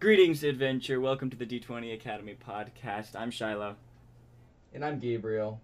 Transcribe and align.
Greetings, 0.00 0.44
adventure. 0.44 1.00
Welcome 1.00 1.28
to 1.28 1.36
the 1.36 1.44
D20 1.44 1.92
Academy 1.92 2.36
podcast. 2.46 3.16
I'm 3.16 3.32
Shiloh. 3.32 3.74
And 4.72 4.84
I'm 4.84 5.00
Gabriel. 5.00 5.60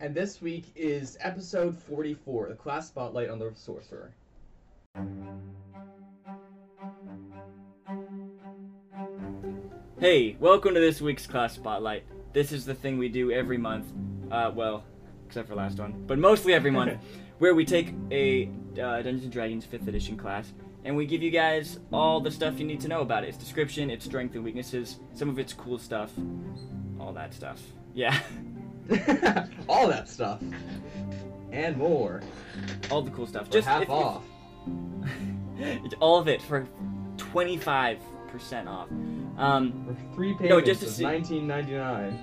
And 0.00 0.14
this 0.14 0.40
week 0.40 0.64
is 0.74 1.18
episode 1.20 1.76
44, 1.76 2.48
the 2.48 2.54
class 2.54 2.88
spotlight 2.88 3.28
on 3.28 3.38
the 3.38 3.52
sorcerer. 3.54 4.10
Hey, 10.00 10.38
welcome 10.40 10.72
to 10.72 10.80
this 10.80 11.02
week's 11.02 11.26
class 11.26 11.52
spotlight. 11.52 12.04
This 12.32 12.52
is 12.52 12.64
the 12.64 12.74
thing 12.74 12.96
we 12.96 13.10
do 13.10 13.32
every 13.32 13.58
month. 13.58 13.92
Uh, 14.30 14.50
well, 14.54 14.82
except 15.26 15.46
for 15.46 15.54
last 15.54 15.78
one, 15.78 16.04
but 16.06 16.18
mostly 16.18 16.54
every 16.54 16.70
month, 16.70 17.02
where 17.38 17.54
we 17.54 17.66
take 17.66 17.92
a 18.10 18.46
uh, 18.80 19.02
Dungeons 19.02 19.24
and 19.24 19.32
Dragons 19.32 19.66
5th 19.66 19.88
edition 19.88 20.16
class 20.16 20.54
and 20.88 20.96
we 20.96 21.04
give 21.04 21.22
you 21.22 21.30
guys 21.30 21.78
all 21.92 22.18
the 22.18 22.30
stuff 22.30 22.58
you 22.58 22.64
need 22.66 22.80
to 22.80 22.88
know 22.88 23.02
about 23.02 23.22
it. 23.22 23.28
Its 23.28 23.36
description, 23.36 23.90
its 23.90 24.06
strength 24.06 24.34
and 24.34 24.42
weaknesses, 24.42 24.98
some 25.12 25.28
of 25.28 25.38
its 25.38 25.52
cool 25.52 25.78
stuff, 25.78 26.10
all 26.98 27.12
that 27.12 27.34
stuff. 27.34 27.60
Yeah. 27.92 28.18
all 29.68 29.86
that 29.88 30.08
stuff. 30.08 30.40
And 31.52 31.76
more. 31.76 32.22
All 32.90 33.02
the 33.02 33.10
cool 33.10 33.26
stuff. 33.26 33.48
For 33.48 33.52
Just 33.52 33.68
half 33.68 33.82
if- 33.82 33.88
if- 33.88 33.94
off. 33.94 34.22
all 36.00 36.18
of 36.18 36.26
it 36.26 36.40
for 36.40 36.66
25% 37.18 37.98
off. 38.66 38.88
Um, 39.36 39.84
For 39.86 40.14
three 40.14 40.32
payments 40.32 40.48
No, 40.48 40.60
just 40.62 40.80
to 40.80 40.86
of 40.86 40.92
see- 40.92 41.04
19.99. 41.04 42.16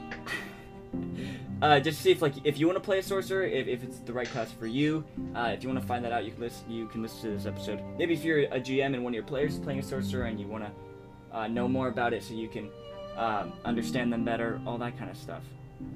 uh, 1.62 1.80
just 1.80 1.98
to 1.98 2.04
see 2.04 2.12
if 2.12 2.22
like 2.22 2.34
if 2.44 2.60
you 2.60 2.68
want 2.68 2.78
to 2.78 2.84
play 2.84 3.00
a 3.00 3.04
sorcerer, 3.04 3.46
if, 3.46 3.68
if 3.68 3.84
it's 3.84 4.00
the 4.00 4.14
right 4.14 4.28
class 4.28 4.52
for 4.52 4.68
you. 4.68 5.04
Uh, 5.36 5.52
if 5.54 5.64
you 5.64 5.70
want 5.70 5.80
to 5.82 5.88
find 5.88 6.04
that 6.04 6.12
out, 6.12 6.26
you 6.26 6.32
can 6.32 6.42
listen. 6.42 6.70
You 6.70 6.88
can 6.88 7.02
listen 7.02 7.22
to 7.22 7.38
this 7.38 7.46
episode. 7.46 7.82
Maybe 7.98 8.14
if 8.14 8.24
you're 8.24 8.40
a 8.40 8.60
GM 8.60 8.94
and 8.94 9.04
one 9.04 9.12
of 9.12 9.16
your 9.16 9.24
players 9.24 9.54
is 9.54 9.60
playing 9.60 9.80
a 9.80 9.84
sorcerer 9.84 10.26
and 10.26 10.40
you 10.40 10.48
want 10.48 10.66
to 10.66 11.38
uh, 11.38 11.48
know 11.48 11.68
more 11.68 11.88
about 11.88 12.14
it, 12.14 12.24
so 12.24 12.34
you 12.34 12.48
can 12.48 12.70
um, 13.18 13.54
understand 13.64 14.12
them 14.12 14.26
better, 14.26 14.60
all 14.66 14.78
that 14.78 14.98
kind 14.98 15.10
of 15.10 15.18
stuff. 15.18 15.44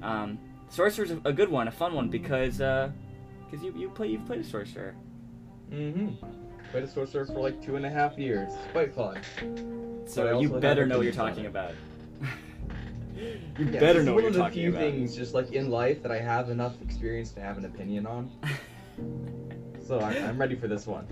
Um, 0.02 0.38
sorcerer's 0.70 1.10
a, 1.10 1.20
a 1.24 1.32
good 1.32 1.48
one, 1.48 1.68
a 1.68 1.72
fun 1.72 1.94
one 1.94 2.08
because 2.08 2.58
because 2.58 3.64
you 3.64 3.74
you 3.76 3.90
play 3.90 4.08
you've 4.08 4.26
played 4.26 4.40
a 4.40 4.44
sorcerer. 4.44 4.94
Mm-hmm. 5.70 6.08
Played 6.72 6.84
a 6.84 6.88
sorcerer 6.88 7.26
for 7.26 7.40
like 7.40 7.62
two 7.62 7.76
and 7.76 7.84
a 7.84 7.90
half 7.90 8.18
years. 8.18 8.52
It's 8.52 8.72
quite 8.72 8.94
fun. 8.94 9.20
So 10.06 10.40
you 10.40 10.48
better 10.48 10.86
know 10.86 10.96
what 10.96 11.04
you're 11.04 11.12
talking 11.12 11.46
about. 11.46 11.74
You 13.58 13.66
Yeah, 13.66 13.80
better 13.80 14.02
know 14.02 14.14
what 14.14 14.22
you're 14.24 14.32
talking 14.32 14.32
about. 14.32 14.40
One 14.40 14.46
of 14.46 14.54
the 14.54 14.60
few 14.60 14.70
about. 14.70 14.80
things 14.80 15.16
just 15.16 15.34
like 15.34 15.52
in 15.52 15.70
life 15.70 16.02
that 16.02 16.12
I 16.12 16.18
have 16.18 16.50
enough 16.50 16.80
experience 16.82 17.30
to 17.32 17.40
have 17.40 17.58
an 17.58 17.64
opinion 17.64 18.06
on. 18.06 18.30
So 19.86 19.98
I'm, 19.98 20.16
I'm 20.24 20.38
ready 20.38 20.54
for 20.54 20.68
this 20.68 20.86
one. 20.86 21.06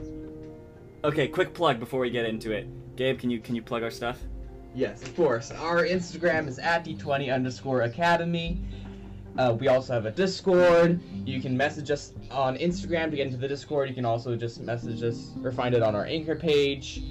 Okay, 1.02 1.26
quick 1.26 1.52
plug 1.52 1.80
before 1.80 1.98
we 2.00 2.10
get 2.10 2.26
into 2.26 2.52
it. 2.52 2.68
Gabe, 2.96 3.18
can 3.18 3.28
you 3.30 3.40
can 3.40 3.54
you 3.56 3.62
plug 3.62 3.82
our 3.82 3.90
stuff? 3.90 4.18
Yes, 4.74 5.02
of 5.02 5.16
course. 5.16 5.50
Our 5.50 5.84
Instagram 5.84 6.46
is 6.46 6.58
at 6.60 6.84
d20 6.84 7.34
underscore 7.34 7.82
academy. 7.82 8.60
Uh, 9.36 9.56
we 9.58 9.66
also 9.68 9.94
have 9.94 10.04
a 10.06 10.10
Discord. 10.10 11.00
You 11.24 11.40
can 11.40 11.56
message 11.56 11.90
us 11.90 12.12
on 12.30 12.56
Instagram 12.58 13.10
to 13.10 13.16
get 13.16 13.26
into 13.26 13.38
the 13.38 13.48
Discord. 13.48 13.88
You 13.88 13.94
can 13.94 14.04
also 14.04 14.36
just 14.36 14.60
message 14.60 15.02
us 15.02 15.30
or 15.42 15.50
find 15.50 15.74
it 15.74 15.82
on 15.82 15.96
our 15.96 16.04
Anchor 16.06 16.36
page. 16.36 17.02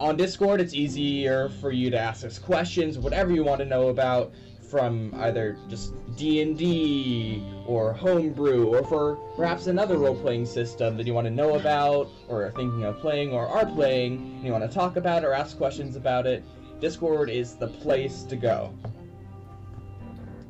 On 0.00 0.16
Discord, 0.16 0.60
it's 0.60 0.74
easier 0.74 1.48
for 1.60 1.72
you 1.72 1.90
to 1.90 1.98
ask 1.98 2.24
us 2.24 2.38
questions, 2.38 3.00
whatever 3.00 3.32
you 3.32 3.42
want 3.42 3.58
to 3.58 3.64
know 3.64 3.88
about, 3.88 4.32
from 4.70 5.12
either 5.16 5.58
just 5.68 5.92
D 6.14 6.40
and 6.40 6.56
D 6.56 7.42
or 7.66 7.92
homebrew, 7.92 8.66
or 8.66 8.84
for 8.84 9.16
perhaps 9.34 9.66
another 9.66 9.98
role-playing 9.98 10.46
system 10.46 10.96
that 10.98 11.06
you 11.06 11.14
want 11.14 11.24
to 11.24 11.32
know 11.32 11.56
about, 11.56 12.08
or 12.28 12.44
are 12.44 12.52
thinking 12.52 12.84
of 12.84 13.00
playing, 13.00 13.32
or 13.32 13.48
are 13.48 13.66
playing, 13.66 14.18
and 14.36 14.44
you 14.44 14.52
want 14.52 14.62
to 14.62 14.72
talk 14.72 14.94
about 14.96 15.24
or 15.24 15.32
ask 15.32 15.56
questions 15.56 15.96
about 15.96 16.28
it. 16.28 16.44
Discord 16.80 17.28
is 17.28 17.56
the 17.56 17.66
place 17.66 18.22
to 18.22 18.36
go. 18.36 18.72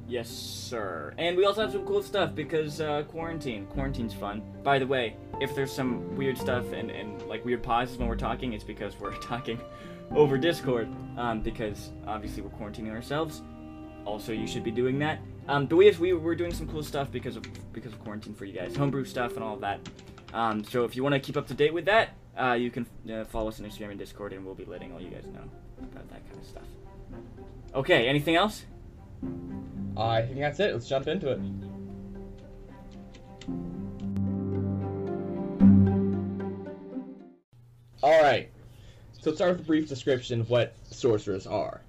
Yes, 0.08 0.30
sir. 0.30 1.12
And 1.18 1.36
we 1.36 1.44
also 1.44 1.60
have 1.60 1.72
some 1.72 1.84
cool 1.84 2.02
stuff 2.02 2.34
because 2.34 2.80
uh, 2.80 3.02
quarantine. 3.02 3.66
Quarantine's 3.66 4.14
fun. 4.14 4.42
By 4.62 4.78
the 4.78 4.86
way, 4.86 5.16
if 5.38 5.54
there's 5.54 5.70
some 5.70 6.16
weird 6.16 6.38
stuff 6.38 6.72
and, 6.72 6.90
and 6.90 7.20
like 7.28 7.44
weird 7.44 7.62
pauses 7.62 7.98
when 7.98 8.08
we're 8.08 8.16
talking, 8.16 8.54
it's 8.54 8.64
because 8.64 8.98
we're 8.98 9.14
talking 9.20 9.60
over 10.16 10.38
Discord. 10.38 10.88
Um, 11.18 11.42
because 11.42 11.90
obviously 12.06 12.42
we're 12.42 12.48
quarantining 12.58 12.90
ourselves. 12.90 13.42
Also, 14.06 14.32
you 14.32 14.46
should 14.46 14.64
be 14.64 14.70
doing 14.70 14.98
that. 15.00 15.20
Um, 15.46 15.66
but 15.66 15.76
we 15.76 15.84
have, 15.86 16.00
we 16.00 16.14
we're 16.14 16.34
doing 16.34 16.54
some 16.54 16.66
cool 16.68 16.82
stuff 16.82 17.12
because 17.12 17.36
of 17.36 17.44
because 17.74 17.92
of 17.92 18.02
quarantine 18.02 18.34
for 18.34 18.46
you 18.46 18.54
guys, 18.54 18.74
homebrew 18.74 19.04
stuff 19.04 19.34
and 19.34 19.44
all 19.44 19.54
of 19.54 19.60
that. 19.60 19.80
Um, 20.32 20.64
so 20.64 20.84
if 20.84 20.96
you 20.96 21.02
want 21.02 21.14
to 21.14 21.20
keep 21.20 21.36
up 21.36 21.46
to 21.48 21.54
date 21.54 21.74
with 21.74 21.84
that, 21.84 22.10
uh, 22.38 22.52
you 22.52 22.70
can 22.70 22.86
uh, 23.12 23.24
follow 23.24 23.48
us 23.48 23.60
on 23.60 23.66
Instagram 23.66 23.90
and 23.90 23.98
Discord, 23.98 24.32
and 24.32 24.44
we'll 24.44 24.54
be 24.54 24.64
letting 24.64 24.92
all 24.92 25.00
you 25.00 25.10
guys 25.10 25.26
know 25.26 25.44
about 25.78 26.08
that 26.08 26.26
kind 26.28 26.40
of 26.40 26.46
stuff. 26.46 26.66
Okay, 27.74 28.08
anything 28.08 28.36
else? 28.36 28.64
I 29.98 30.22
think 30.22 30.38
that's 30.38 30.60
it. 30.60 30.72
Let's 30.72 30.88
jump 30.88 31.08
into 31.08 31.30
it. 31.32 31.40
All 38.02 38.22
right. 38.22 38.48
So 39.20 39.30
let's 39.30 39.38
start 39.38 39.52
with 39.52 39.60
a 39.60 39.64
brief 39.64 39.88
description 39.88 40.40
of 40.40 40.50
what 40.50 40.74
sorcerers 40.84 41.46
are. 41.46 41.80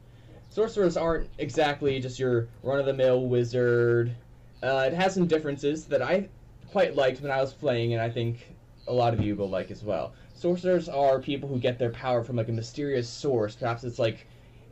Sorcerers 0.50 0.98
aren't 0.98 1.30
exactly 1.38 2.00
just 2.00 2.18
your 2.18 2.48
run-of-the-mill 2.64 3.28
wizard. 3.28 4.16
Uh, 4.64 4.86
it 4.88 4.94
has 4.94 5.14
some 5.14 5.28
differences 5.28 5.86
that 5.86 6.02
I 6.02 6.28
quite 6.72 6.96
liked 6.96 7.22
when 7.22 7.30
I 7.32 7.40
was 7.40 7.54
playing, 7.54 7.94
and 7.94 8.02
I 8.02 8.10
think 8.10 8.56
a 8.88 8.94
lot 8.94 9.14
of 9.14 9.22
you 9.22 9.36
will 9.36 9.50
like 9.50 9.70
as 9.70 9.84
well. 9.84 10.14
Sorcerers 10.34 10.90
are 10.90 11.20
people 11.20 11.48
who 11.48 11.60
get 11.60 11.78
their 11.78 11.92
power 11.92 12.24
from 12.24 12.36
like 12.36 12.50
a 12.50 12.52
mysterious 12.52 13.08
source. 13.08 13.56
Perhaps 13.56 13.84
it's 13.84 14.00
like 14.00 14.26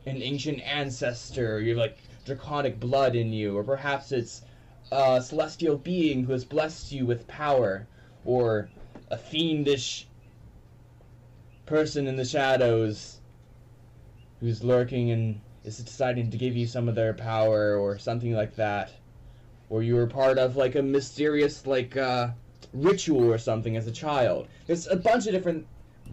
an 0.06 0.20
ancient 0.20 0.60
ancestor. 0.62 1.60
You're 1.60 1.76
like 1.76 1.98
draconic 2.28 2.78
blood 2.78 3.16
in 3.16 3.32
you, 3.32 3.56
or 3.56 3.64
perhaps 3.64 4.12
it's 4.12 4.42
a 4.92 5.20
celestial 5.20 5.76
being 5.76 6.24
who 6.24 6.32
has 6.32 6.44
blessed 6.44 6.92
you 6.92 7.04
with 7.04 7.26
power, 7.26 7.88
or 8.24 8.68
a 9.10 9.16
fiendish 9.16 10.06
person 11.66 12.06
in 12.06 12.16
the 12.16 12.24
shadows 12.24 13.20
who's 14.40 14.62
lurking 14.62 15.10
and 15.10 15.40
is 15.64 15.78
deciding 15.78 16.30
to 16.30 16.36
give 16.36 16.56
you 16.56 16.66
some 16.66 16.88
of 16.88 16.94
their 16.94 17.14
power, 17.14 17.76
or 17.76 17.98
something 17.98 18.32
like 18.32 18.54
that. 18.56 18.92
Or 19.70 19.82
you 19.82 19.96
were 19.96 20.06
part 20.06 20.38
of 20.38 20.56
like 20.56 20.76
a 20.76 20.82
mysterious 20.82 21.66
like 21.66 21.96
uh, 21.96 22.28
ritual 22.72 23.24
or 23.24 23.38
something 23.38 23.76
as 23.76 23.86
a 23.86 23.92
child. 23.92 24.48
There's 24.66 24.86
a 24.86 24.96
bunch 24.96 25.26
of 25.26 25.32
different 25.32 25.66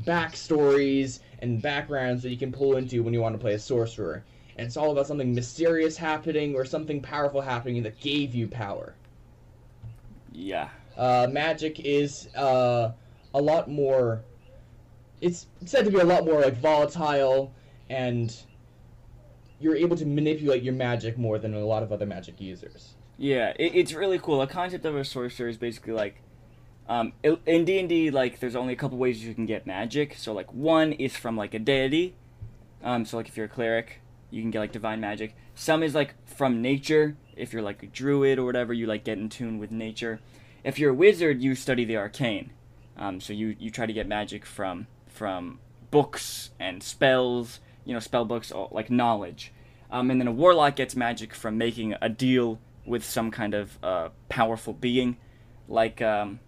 backstories 0.04 1.20
and 1.40 1.62
backgrounds 1.62 2.24
that 2.24 2.30
you 2.30 2.38
can 2.38 2.52
pull 2.52 2.78
into 2.78 3.04
when 3.04 3.14
you 3.14 3.22
want 3.22 3.36
to 3.36 3.40
play 3.40 3.54
a 3.54 3.60
sorcerer 3.60 4.24
and 4.58 4.66
it's 4.66 4.78
all 4.78 4.92
about 4.92 5.08
something 5.08 5.34
mysterious 5.34 5.98
happening 5.98 6.56
or 6.56 6.66
something 6.66 7.02
powerful 7.02 7.42
happening 7.42 7.84
that 7.84 8.00
gave 8.00 8.34
you 8.34 8.48
power. 8.48 8.96
Yeah. 10.32 10.70
Uh, 10.98 11.28
magic 11.30 11.80
is 11.82 12.34
uh, 12.36 12.92
a 13.34 13.42
lot 13.42 13.70
more. 13.70 14.22
It's 15.22 15.48
said 15.66 15.86
to 15.86 15.92
be 15.92 16.00
a 16.00 16.06
lot 16.06 16.26
more 16.26 16.42
like 16.42 16.58
volatile, 16.58 17.54
and 17.90 18.36
you're 19.60 19.76
able 19.76 19.98
to 19.98 20.06
manipulate 20.06 20.64
your 20.64 20.74
magic 20.74 21.18
more 21.18 21.38
than 21.38 21.54
a 21.54 21.66
lot 21.66 21.84
of 21.84 21.92
other 21.92 22.06
magic 22.06 22.40
users. 22.40 22.96
Yeah, 23.18 23.54
it, 23.58 23.76
it's 23.76 23.94
really 23.94 24.20
cool. 24.20 24.40
The 24.40 24.48
concept 24.48 24.86
of 24.86 24.96
a 24.96 25.06
sorcerer 25.06 25.48
is 25.48 25.58
basically 25.58 25.94
like, 25.94 26.22
um, 26.88 27.14
in 27.24 27.66
D 27.66 27.80
and 27.80 27.90
D, 27.90 28.12
like 28.12 28.40
there's 28.40 28.56
only 28.56 28.74
a 28.74 28.76
couple 28.76 28.98
ways 28.98 29.24
you 29.24 29.34
can 29.34 29.46
get 29.46 29.66
magic. 29.66 30.16
So 30.18 30.34
like 30.34 30.54
one 30.54 30.94
is 30.94 31.16
from 31.16 31.36
like 31.36 31.54
a 31.54 31.60
deity. 31.60 32.16
Um, 32.84 33.06
so 33.06 33.18
like 33.18 33.28
if 33.28 33.36
you're 33.36 33.48
a 33.48 33.50
cleric, 33.50 34.02
you 34.36 34.42
can 34.42 34.52
get 34.52 34.60
like 34.60 34.74
divine 34.74 35.00
magic. 35.00 35.34
Some 35.56 35.82
is 35.82 35.96
like 35.96 36.14
from 36.28 36.62
nature. 36.62 37.16
If 37.38 37.54
you're 37.54 37.62
like 37.62 37.82
a 37.82 37.88
druid 37.88 38.38
or 38.38 38.44
whatever, 38.46 38.74
you 38.74 38.86
like 38.86 39.06
get 39.06 39.18
in 39.18 39.30
tune 39.30 39.60
with 39.60 39.72
nature. 39.72 40.20
If 40.64 40.78
you're 40.78 40.92
a 40.92 40.94
wizard, 40.94 41.42
you 41.42 41.56
study 41.56 41.86
the 41.86 41.96
arcane. 41.96 42.52
Um, 42.98 43.22
so 43.22 43.32
you 43.32 43.56
you 43.58 43.72
try 43.72 43.86
to 43.86 43.94
get 43.94 44.08
magic 44.08 44.46
from 44.46 44.88
from 45.08 45.60
books 45.90 46.52
and 46.60 46.84
spells. 46.84 47.62
You 47.86 47.94
know, 47.94 48.00
spell 48.02 48.26
books, 48.26 48.52
all- 48.52 48.70
like 48.72 48.90
knowledge. 48.90 49.54
Um, 49.90 50.12
and 50.12 50.20
then 50.20 50.28
a 50.28 50.32
warlock 50.34 50.76
gets 50.76 50.96
magic 50.96 51.34
from 51.34 51.58
making 51.58 51.96
a 52.02 52.10
deal 52.10 52.60
with 52.86 53.06
some 53.06 53.32
kind 53.32 53.54
of 53.54 53.80
uh, 53.82 54.10
powerful 54.28 54.74
being, 54.74 55.16
like 55.70 56.02
um, 56.02 56.40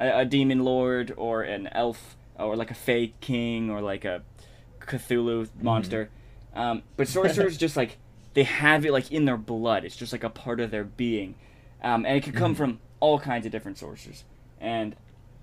a, 0.00 0.20
a 0.20 0.24
demon 0.24 0.64
lord 0.64 1.14
or 1.16 1.42
an 1.42 1.68
elf 1.68 2.16
or 2.36 2.56
like 2.56 2.70
a 2.70 2.74
fey 2.74 3.14
king 3.20 3.70
or 3.70 3.80
like 3.80 4.04
a 4.04 4.22
Cthulhu 4.80 5.48
monster. 5.62 6.10
Um, 6.54 6.82
but 6.96 7.08
sorcerers 7.08 7.56
just 7.58 7.76
like 7.76 7.98
they 8.34 8.44
have 8.44 8.84
it 8.84 8.92
like 8.92 9.10
in 9.12 9.24
their 9.24 9.36
blood. 9.36 9.84
It's 9.84 9.96
just 9.96 10.12
like 10.12 10.24
a 10.24 10.30
part 10.30 10.60
of 10.60 10.70
their 10.70 10.84
being, 10.84 11.36
um, 11.82 12.04
and 12.06 12.16
it 12.16 12.22
can 12.22 12.32
come 12.32 12.54
from 12.54 12.80
all 13.00 13.18
kinds 13.18 13.46
of 13.46 13.52
different 13.52 13.78
sources. 13.78 14.24
And 14.60 14.96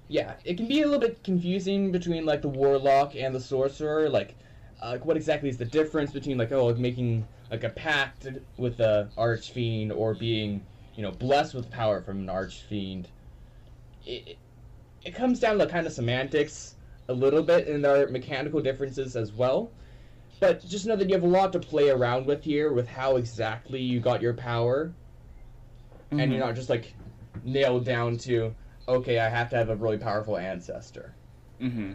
Yeah, 0.08 0.36
it 0.44 0.58
can 0.58 0.68
be 0.68 0.82
a 0.82 0.86
little 0.86 1.00
bit 1.00 1.24
confusing 1.24 1.92
between 1.92 2.26
like 2.26 2.42
the 2.42 2.50
warlock 2.50 3.16
and 3.16 3.34
the 3.36 3.40
sorcerer. 3.40 4.10
Like, 4.10 4.36
uh, 4.80 4.98
what 5.00 5.16
exactly 5.18 5.50
is 5.50 5.58
the 5.58 5.66
difference 5.66 6.12
between 6.12 6.38
like 6.38 6.52
oh 6.52 6.66
like 6.68 6.78
making 6.78 7.28
like 7.52 7.64
a 7.64 7.70
pact 7.70 8.28
with 8.58 8.78
the 8.78 9.12
archfiend 9.18 9.92
or 9.92 10.14
being 10.16 10.66
you 10.96 11.04
know 11.04 11.12
blessed 11.12 11.54
with 11.54 11.70
power 11.70 12.02
from 12.02 12.20
an 12.20 12.30
archfiend? 12.30 13.10
It 14.06 14.28
it- 14.28 14.40
it 15.04 15.16
comes 15.16 15.40
down 15.40 15.60
to 15.60 15.68
kind 15.68 15.88
of 15.88 15.94
semantics 15.94 16.76
a 17.10 17.14
little 17.14 17.44
bit, 17.44 17.68
and 17.68 17.86
there 17.86 18.04
are 18.04 18.10
mechanical 18.10 18.62
differences 18.62 19.16
as 19.16 19.32
well. 19.34 19.74
But 20.40 20.66
just 20.66 20.86
know 20.86 20.96
that 20.96 21.08
you 21.10 21.16
have 21.16 21.24
a 21.24 21.28
lot 21.28 21.52
to 21.54 21.60
play 21.60 21.90
around 21.90 22.26
with 22.26 22.44
here, 22.44 22.72
with 22.74 22.88
how 22.88 23.16
exactly 23.16 23.82
you 23.82 24.00
got 24.00 24.22
your 24.22 24.34
power, 24.34 24.94
and 26.12 26.20
Mhm. 26.20 26.32
you're 26.32 26.46
not 26.46 26.56
just 26.56 26.70
like 26.70 26.94
nailed 27.44 27.86
down 27.86 28.18
to, 28.18 28.54
okay, 28.88 29.20
I 29.20 29.30
have 29.30 29.50
to 29.52 29.56
have 29.56 29.70
a 29.70 29.76
really 29.76 29.98
powerful 29.98 30.38
ancestor. 30.38 31.14
Mm-hmm. 31.62 31.94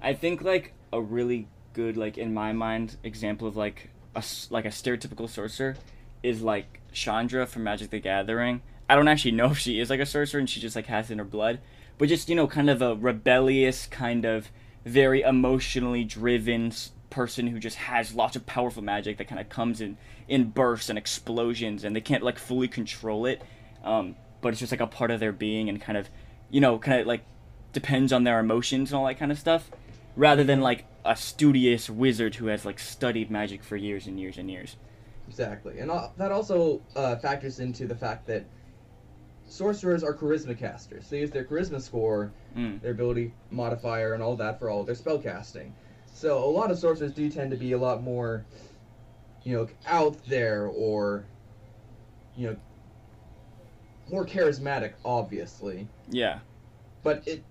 I 0.00 0.14
think 0.14 0.42
like 0.42 0.72
a 0.92 1.00
really 1.00 1.48
good 1.72 1.96
like 1.96 2.18
in 2.18 2.34
my 2.34 2.52
mind 2.52 2.96
example 3.02 3.48
of 3.48 3.56
like 3.56 3.90
a 4.14 4.22
like 4.50 4.64
a 4.66 4.68
stereotypical 4.68 5.28
sorcerer 5.28 5.74
is 6.22 6.42
like 6.42 6.80
Chandra 6.92 7.46
from 7.46 7.64
Magic 7.64 7.90
the 7.90 7.98
Gathering. 7.98 8.60
I 8.90 8.94
don't 8.94 9.08
actually 9.08 9.32
know 9.32 9.52
if 9.52 9.58
she 9.58 9.80
is 9.80 9.88
like 9.90 10.00
a 10.00 10.06
sorcerer 10.06 10.38
and 10.40 10.48
she 10.50 10.60
just 10.60 10.76
like 10.76 10.86
has 10.86 11.08
it 11.10 11.14
in 11.14 11.18
her 11.18 11.24
blood, 11.24 11.60
but 11.98 12.08
just 12.08 12.28
you 12.28 12.34
know 12.36 12.46
kind 12.46 12.68
of 12.68 12.82
a 12.82 12.94
rebellious 12.94 13.86
kind 13.86 14.24
of 14.24 14.50
very 14.84 15.22
emotionally 15.22 16.04
driven 16.04 16.72
person 17.12 17.46
who 17.46 17.58
just 17.58 17.76
has 17.76 18.14
lots 18.14 18.34
of 18.36 18.46
powerful 18.46 18.82
magic 18.82 19.18
that 19.18 19.28
kind 19.28 19.40
of 19.40 19.48
comes 19.48 19.80
in 19.80 19.96
in 20.28 20.50
bursts 20.50 20.88
and 20.88 20.98
explosions 20.98 21.84
and 21.84 21.94
they 21.94 22.00
can't 22.00 22.22
like 22.24 22.38
fully 22.38 22.66
control 22.68 23.26
it. 23.26 23.42
Um, 23.84 24.16
but 24.40 24.48
it's 24.48 24.60
just 24.60 24.72
like 24.72 24.80
a 24.80 24.86
part 24.86 25.10
of 25.10 25.20
their 25.20 25.32
being 25.32 25.68
and 25.68 25.80
kind 25.80 25.96
of 25.98 26.08
you 26.50 26.60
know 26.60 26.78
kind 26.78 27.00
of 27.00 27.06
like 27.06 27.22
depends 27.72 28.12
on 28.12 28.24
their 28.24 28.38
emotions 28.40 28.90
and 28.90 28.98
all 28.98 29.06
that 29.06 29.18
kind 29.18 29.30
of 29.32 29.38
stuff, 29.38 29.70
rather 30.16 30.42
than 30.44 30.60
like 30.60 30.84
a 31.04 31.14
studious 31.16 31.88
wizard 31.90 32.34
who 32.36 32.46
has 32.46 32.64
like 32.64 32.78
studied 32.78 33.30
magic 33.30 33.62
for 33.62 33.76
years 33.76 34.06
and 34.06 34.18
years 34.20 34.36
and 34.38 34.50
years. 34.50 34.76
Exactly, 35.28 35.78
and 35.78 35.90
al- 35.90 36.12
that 36.18 36.30
also 36.32 36.82
uh, 36.96 37.16
factors 37.16 37.60
into 37.60 37.86
the 37.86 37.94
fact 37.94 38.26
that 38.26 38.44
sorcerers 39.48 40.02
are 40.04 40.14
charisma 40.14 40.56
casters. 40.58 41.08
They 41.08 41.20
use 41.20 41.30
their 41.30 41.44
charisma 41.44 41.80
score, 41.80 42.32
Mm. 42.56 42.80
their 42.82 42.92
ability 42.92 43.32
modifier, 43.50 44.12
and 44.14 44.22
all 44.22 44.36
that 44.36 44.58
for 44.58 44.68
all 44.68 44.84
their 44.84 44.94
spell 44.94 45.18
casting. 45.18 45.74
So 46.22 46.38
a 46.38 46.46
lot 46.46 46.70
of 46.70 46.78
sorcerers 46.78 47.10
do 47.10 47.28
tend 47.28 47.50
to 47.50 47.56
be 47.56 47.72
a 47.72 47.78
lot 47.78 48.04
more, 48.04 48.44
you 49.42 49.56
know, 49.56 49.68
out 49.88 50.24
there 50.28 50.68
or, 50.68 51.24
you 52.36 52.46
know, 52.46 52.56
more 54.08 54.24
charismatic, 54.24 54.92
obviously. 55.04 55.88
Yeah. 56.08 56.38
But 57.02 57.26
it 57.26 57.42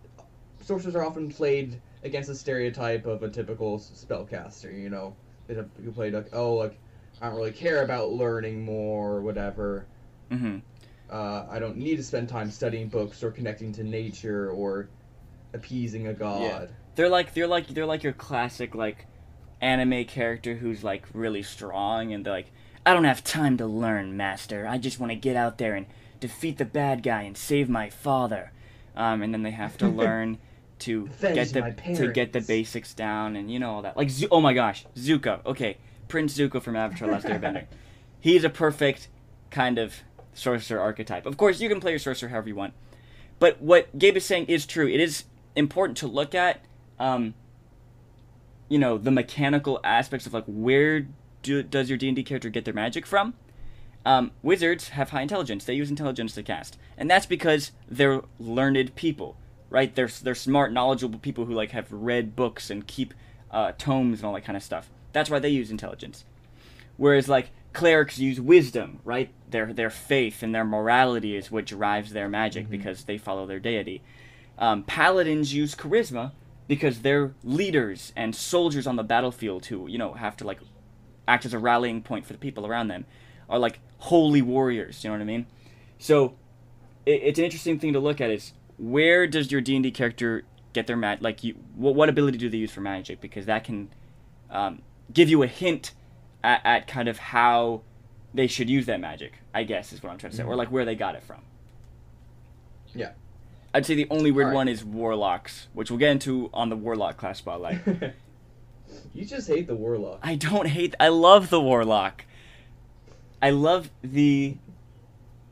sorcerers 0.61 0.95
are 0.95 1.05
often 1.05 1.29
played 1.29 1.81
against 2.05 2.29
the 2.29 2.35
stereotype 2.35 3.05
of 3.05 3.23
a 3.23 3.29
typical 3.29 3.77
spellcaster. 3.77 4.73
You 4.73 4.89
know, 4.89 5.17
they 5.47 5.55
have 5.55 5.67
you 5.83 5.91
played 5.91 6.13
like 6.13 6.29
oh 6.31 6.53
like 6.53 6.79
I 7.21 7.27
don't 7.27 7.35
really 7.35 7.51
care 7.51 7.83
about 7.83 8.13
learning 8.13 8.63
more 8.63 9.15
or 9.15 9.21
whatever. 9.21 9.85
Mm-hmm. 10.31 10.59
Uh, 11.09 11.45
I 11.49 11.59
don't 11.59 11.75
need 11.75 11.97
to 11.97 12.03
spend 12.03 12.29
time 12.29 12.49
studying 12.49 12.87
books 12.87 13.21
or 13.21 13.31
connecting 13.31 13.73
to 13.73 13.83
nature 13.83 14.49
or 14.49 14.87
appeasing 15.53 16.07
a 16.07 16.13
god. 16.13 16.69
They're 17.01 17.09
like 17.09 17.33
they're 17.33 17.47
like 17.47 17.67
they're 17.69 17.87
like 17.87 18.03
your 18.03 18.13
classic 18.13 18.75
like 18.75 19.07
anime 19.59 20.05
character 20.05 20.53
who's 20.53 20.83
like 20.83 21.07
really 21.15 21.41
strong 21.41 22.13
and 22.13 22.23
they're 22.23 22.31
like 22.31 22.51
I 22.85 22.93
don't 22.93 23.05
have 23.05 23.23
time 23.23 23.57
to 23.57 23.65
learn, 23.65 24.15
master. 24.15 24.67
I 24.67 24.77
just 24.77 24.99
want 24.99 25.11
to 25.11 25.15
get 25.15 25.35
out 25.35 25.57
there 25.57 25.73
and 25.73 25.87
defeat 26.19 26.59
the 26.59 26.65
bad 26.65 27.01
guy 27.01 27.23
and 27.23 27.35
save 27.35 27.69
my 27.69 27.89
father. 27.89 28.51
Um, 28.95 29.23
and 29.23 29.33
then 29.33 29.41
they 29.41 29.49
have 29.49 29.79
to 29.79 29.87
learn 30.03 30.37
to 30.81 31.09
get 31.19 31.53
the 31.53 31.73
to 31.95 32.11
get 32.11 32.33
the 32.33 32.41
basics 32.41 32.93
down 32.93 33.35
and 33.35 33.49
you 33.49 33.57
know 33.57 33.71
all 33.71 33.81
that. 33.81 33.97
Like 33.97 34.11
Zu- 34.11 34.27
oh 34.29 34.39
my 34.39 34.53
gosh, 34.53 34.85
Zuko. 34.95 35.43
Okay, 35.43 35.77
Prince 36.07 36.37
Zuko 36.37 36.61
from 36.61 36.75
Avatar: 36.75 37.07
Last 37.07 37.25
Airbender. 37.25 37.65
He's 38.19 38.43
a 38.43 38.49
perfect 38.51 39.07
kind 39.49 39.79
of 39.79 39.95
sorcerer 40.35 40.79
archetype. 40.79 41.25
Of 41.25 41.35
course, 41.35 41.61
you 41.61 41.67
can 41.67 41.79
play 41.79 41.93
your 41.93 41.99
sorcerer 41.99 42.29
however 42.29 42.49
you 42.49 42.55
want. 42.55 42.75
But 43.39 43.59
what 43.59 43.97
Gabe 43.97 44.17
is 44.17 44.25
saying 44.25 44.45
is 44.45 44.67
true. 44.67 44.87
It 44.87 44.99
is 44.99 45.23
important 45.55 45.97
to 45.97 46.07
look 46.07 46.35
at, 46.35 46.61
um, 47.01 47.33
you 48.69 48.77
know, 48.77 48.97
the 48.97 49.11
mechanical 49.11 49.79
aspects 49.83 50.27
of 50.27 50.33
like 50.33 50.45
where 50.47 51.07
do, 51.41 51.63
does 51.63 51.89
your 51.89 51.97
D 51.97 52.07
and 52.07 52.15
D 52.15 52.23
character 52.23 52.49
get 52.49 52.63
their 52.63 52.75
magic 52.75 53.05
from? 53.05 53.33
Um, 54.05 54.31
wizards 54.41 54.89
have 54.89 55.09
high 55.09 55.23
intelligence. 55.23 55.65
They 55.65 55.73
use 55.73 55.89
intelligence 55.89 56.33
to 56.35 56.43
cast, 56.43 56.77
and 56.97 57.09
that's 57.09 57.25
because 57.25 57.71
they're 57.89 58.21
learned 58.39 58.95
people, 58.95 59.35
right? 59.69 59.93
They're 59.93 60.09
they're 60.21 60.35
smart, 60.35 60.71
knowledgeable 60.71 61.19
people 61.19 61.45
who 61.45 61.53
like 61.53 61.71
have 61.71 61.91
read 61.91 62.35
books 62.35 62.69
and 62.69 62.85
keep 62.85 63.13
uh, 63.49 63.73
tomes 63.77 64.19
and 64.19 64.27
all 64.27 64.33
that 64.33 64.45
kind 64.45 64.55
of 64.55 64.63
stuff. 64.63 64.89
That's 65.11 65.29
why 65.29 65.39
they 65.39 65.49
use 65.49 65.71
intelligence. 65.71 66.23
Whereas 66.97 67.27
like 67.27 67.49
clerics 67.73 68.19
use 68.19 68.39
wisdom, 68.39 68.99
right? 69.03 69.31
Their 69.49 69.73
their 69.73 69.89
faith 69.89 70.43
and 70.43 70.53
their 70.53 70.65
morality 70.65 71.35
is 71.35 71.49
what 71.49 71.65
drives 71.65 72.13
their 72.13 72.29
magic 72.29 72.69
because 72.69 73.05
they 73.05 73.17
follow 73.17 73.47
their 73.47 73.59
deity. 73.59 74.03
Um, 74.59 74.83
paladins 74.83 75.53
use 75.55 75.73
charisma 75.73 76.31
because 76.71 77.01
they're 77.01 77.33
leaders 77.43 78.13
and 78.15 78.33
soldiers 78.33 78.87
on 78.87 78.95
the 78.95 79.03
battlefield 79.03 79.65
who 79.65 79.89
you 79.89 79.97
know 79.97 80.13
have 80.13 80.37
to 80.37 80.47
like 80.47 80.59
act 81.27 81.45
as 81.45 81.53
a 81.53 81.59
rallying 81.59 82.01
point 82.01 82.25
for 82.25 82.31
the 82.31 82.39
people 82.39 82.65
around 82.65 82.87
them, 82.87 83.05
are 83.49 83.59
like 83.59 83.79
holy 83.97 84.41
warriors. 84.41 85.03
You 85.03 85.09
know 85.09 85.17
what 85.17 85.21
I 85.21 85.25
mean? 85.25 85.47
So 85.99 86.35
it, 87.05 87.19
it's 87.23 87.39
an 87.39 87.43
interesting 87.43 87.77
thing 87.77 87.91
to 87.91 87.99
look 87.99 88.21
at. 88.21 88.29
Is 88.29 88.53
where 88.77 89.27
does 89.27 89.51
your 89.51 89.59
D 89.59 89.75
and 89.75 89.83
D 89.83 89.91
character 89.91 90.45
get 90.71 90.87
their 90.87 90.95
mag? 90.95 91.21
Like 91.21 91.43
you, 91.43 91.55
what, 91.75 91.93
what 91.93 92.07
ability 92.07 92.37
do 92.37 92.49
they 92.49 92.59
use 92.59 92.71
for 92.71 92.79
magic? 92.79 93.19
Because 93.19 93.47
that 93.47 93.65
can 93.65 93.89
um, 94.49 94.81
give 95.11 95.27
you 95.27 95.43
a 95.43 95.47
hint 95.47 95.91
at, 96.41 96.61
at 96.63 96.87
kind 96.87 97.09
of 97.09 97.17
how 97.17 97.81
they 98.33 98.47
should 98.47 98.69
use 98.69 98.85
that 98.85 99.01
magic. 99.01 99.33
I 99.53 99.63
guess 99.63 99.91
is 99.91 100.01
what 100.01 100.09
I'm 100.09 100.17
trying 100.17 100.31
to 100.31 100.37
say, 100.37 100.43
or 100.43 100.55
like 100.55 100.71
where 100.71 100.85
they 100.85 100.95
got 100.95 101.15
it 101.15 101.23
from. 101.23 101.41
Yeah. 102.95 103.11
I'd 103.73 103.85
say 103.85 103.95
the 103.95 104.07
only 104.09 104.31
weird 104.31 104.47
Alright. 104.47 104.55
one 104.55 104.67
is 104.67 104.83
warlocks, 104.83 105.67
which 105.73 105.89
we'll 105.89 105.99
get 105.99 106.11
into 106.11 106.49
on 106.53 106.69
the 106.69 106.75
warlock 106.75 107.17
class 107.17 107.37
spotlight. 107.37 107.79
you 109.13 109.25
just 109.25 109.47
hate 109.47 109.67
the 109.67 109.75
warlock. 109.75 110.19
I 110.23 110.35
don't 110.35 110.67
hate. 110.67 110.95
I 110.99 111.07
love 111.07 111.49
the 111.49 111.61
warlock. 111.61 112.25
I 113.41 113.51
love 113.51 113.89
the 114.03 114.57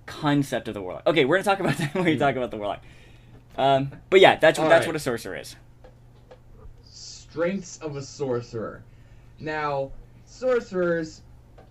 concept 0.06 0.68
of 0.68 0.74
the 0.74 0.82
warlock. 0.82 1.08
Okay, 1.08 1.26
we're 1.26 1.38
gonna 1.38 1.46
talk 1.46 1.60
about 1.60 1.78
that 1.78 1.96
when 1.96 2.04
we 2.06 2.18
talk 2.18 2.36
about 2.36 2.52
the 2.52 2.58
warlock. 2.58 2.82
Um, 3.58 3.92
but 4.10 4.20
yeah, 4.20 4.36
that's 4.36 4.60
what 4.60 4.70
that's 4.70 4.86
Alright. 4.86 4.88
what 4.88 4.96
a 4.96 5.00
sorcerer 5.00 5.38
is. 5.38 5.56
Strengths 6.84 7.78
of 7.78 7.96
a 7.96 8.02
sorcerer. 8.02 8.84
Now, 9.40 9.92
sorcerers 10.26 11.22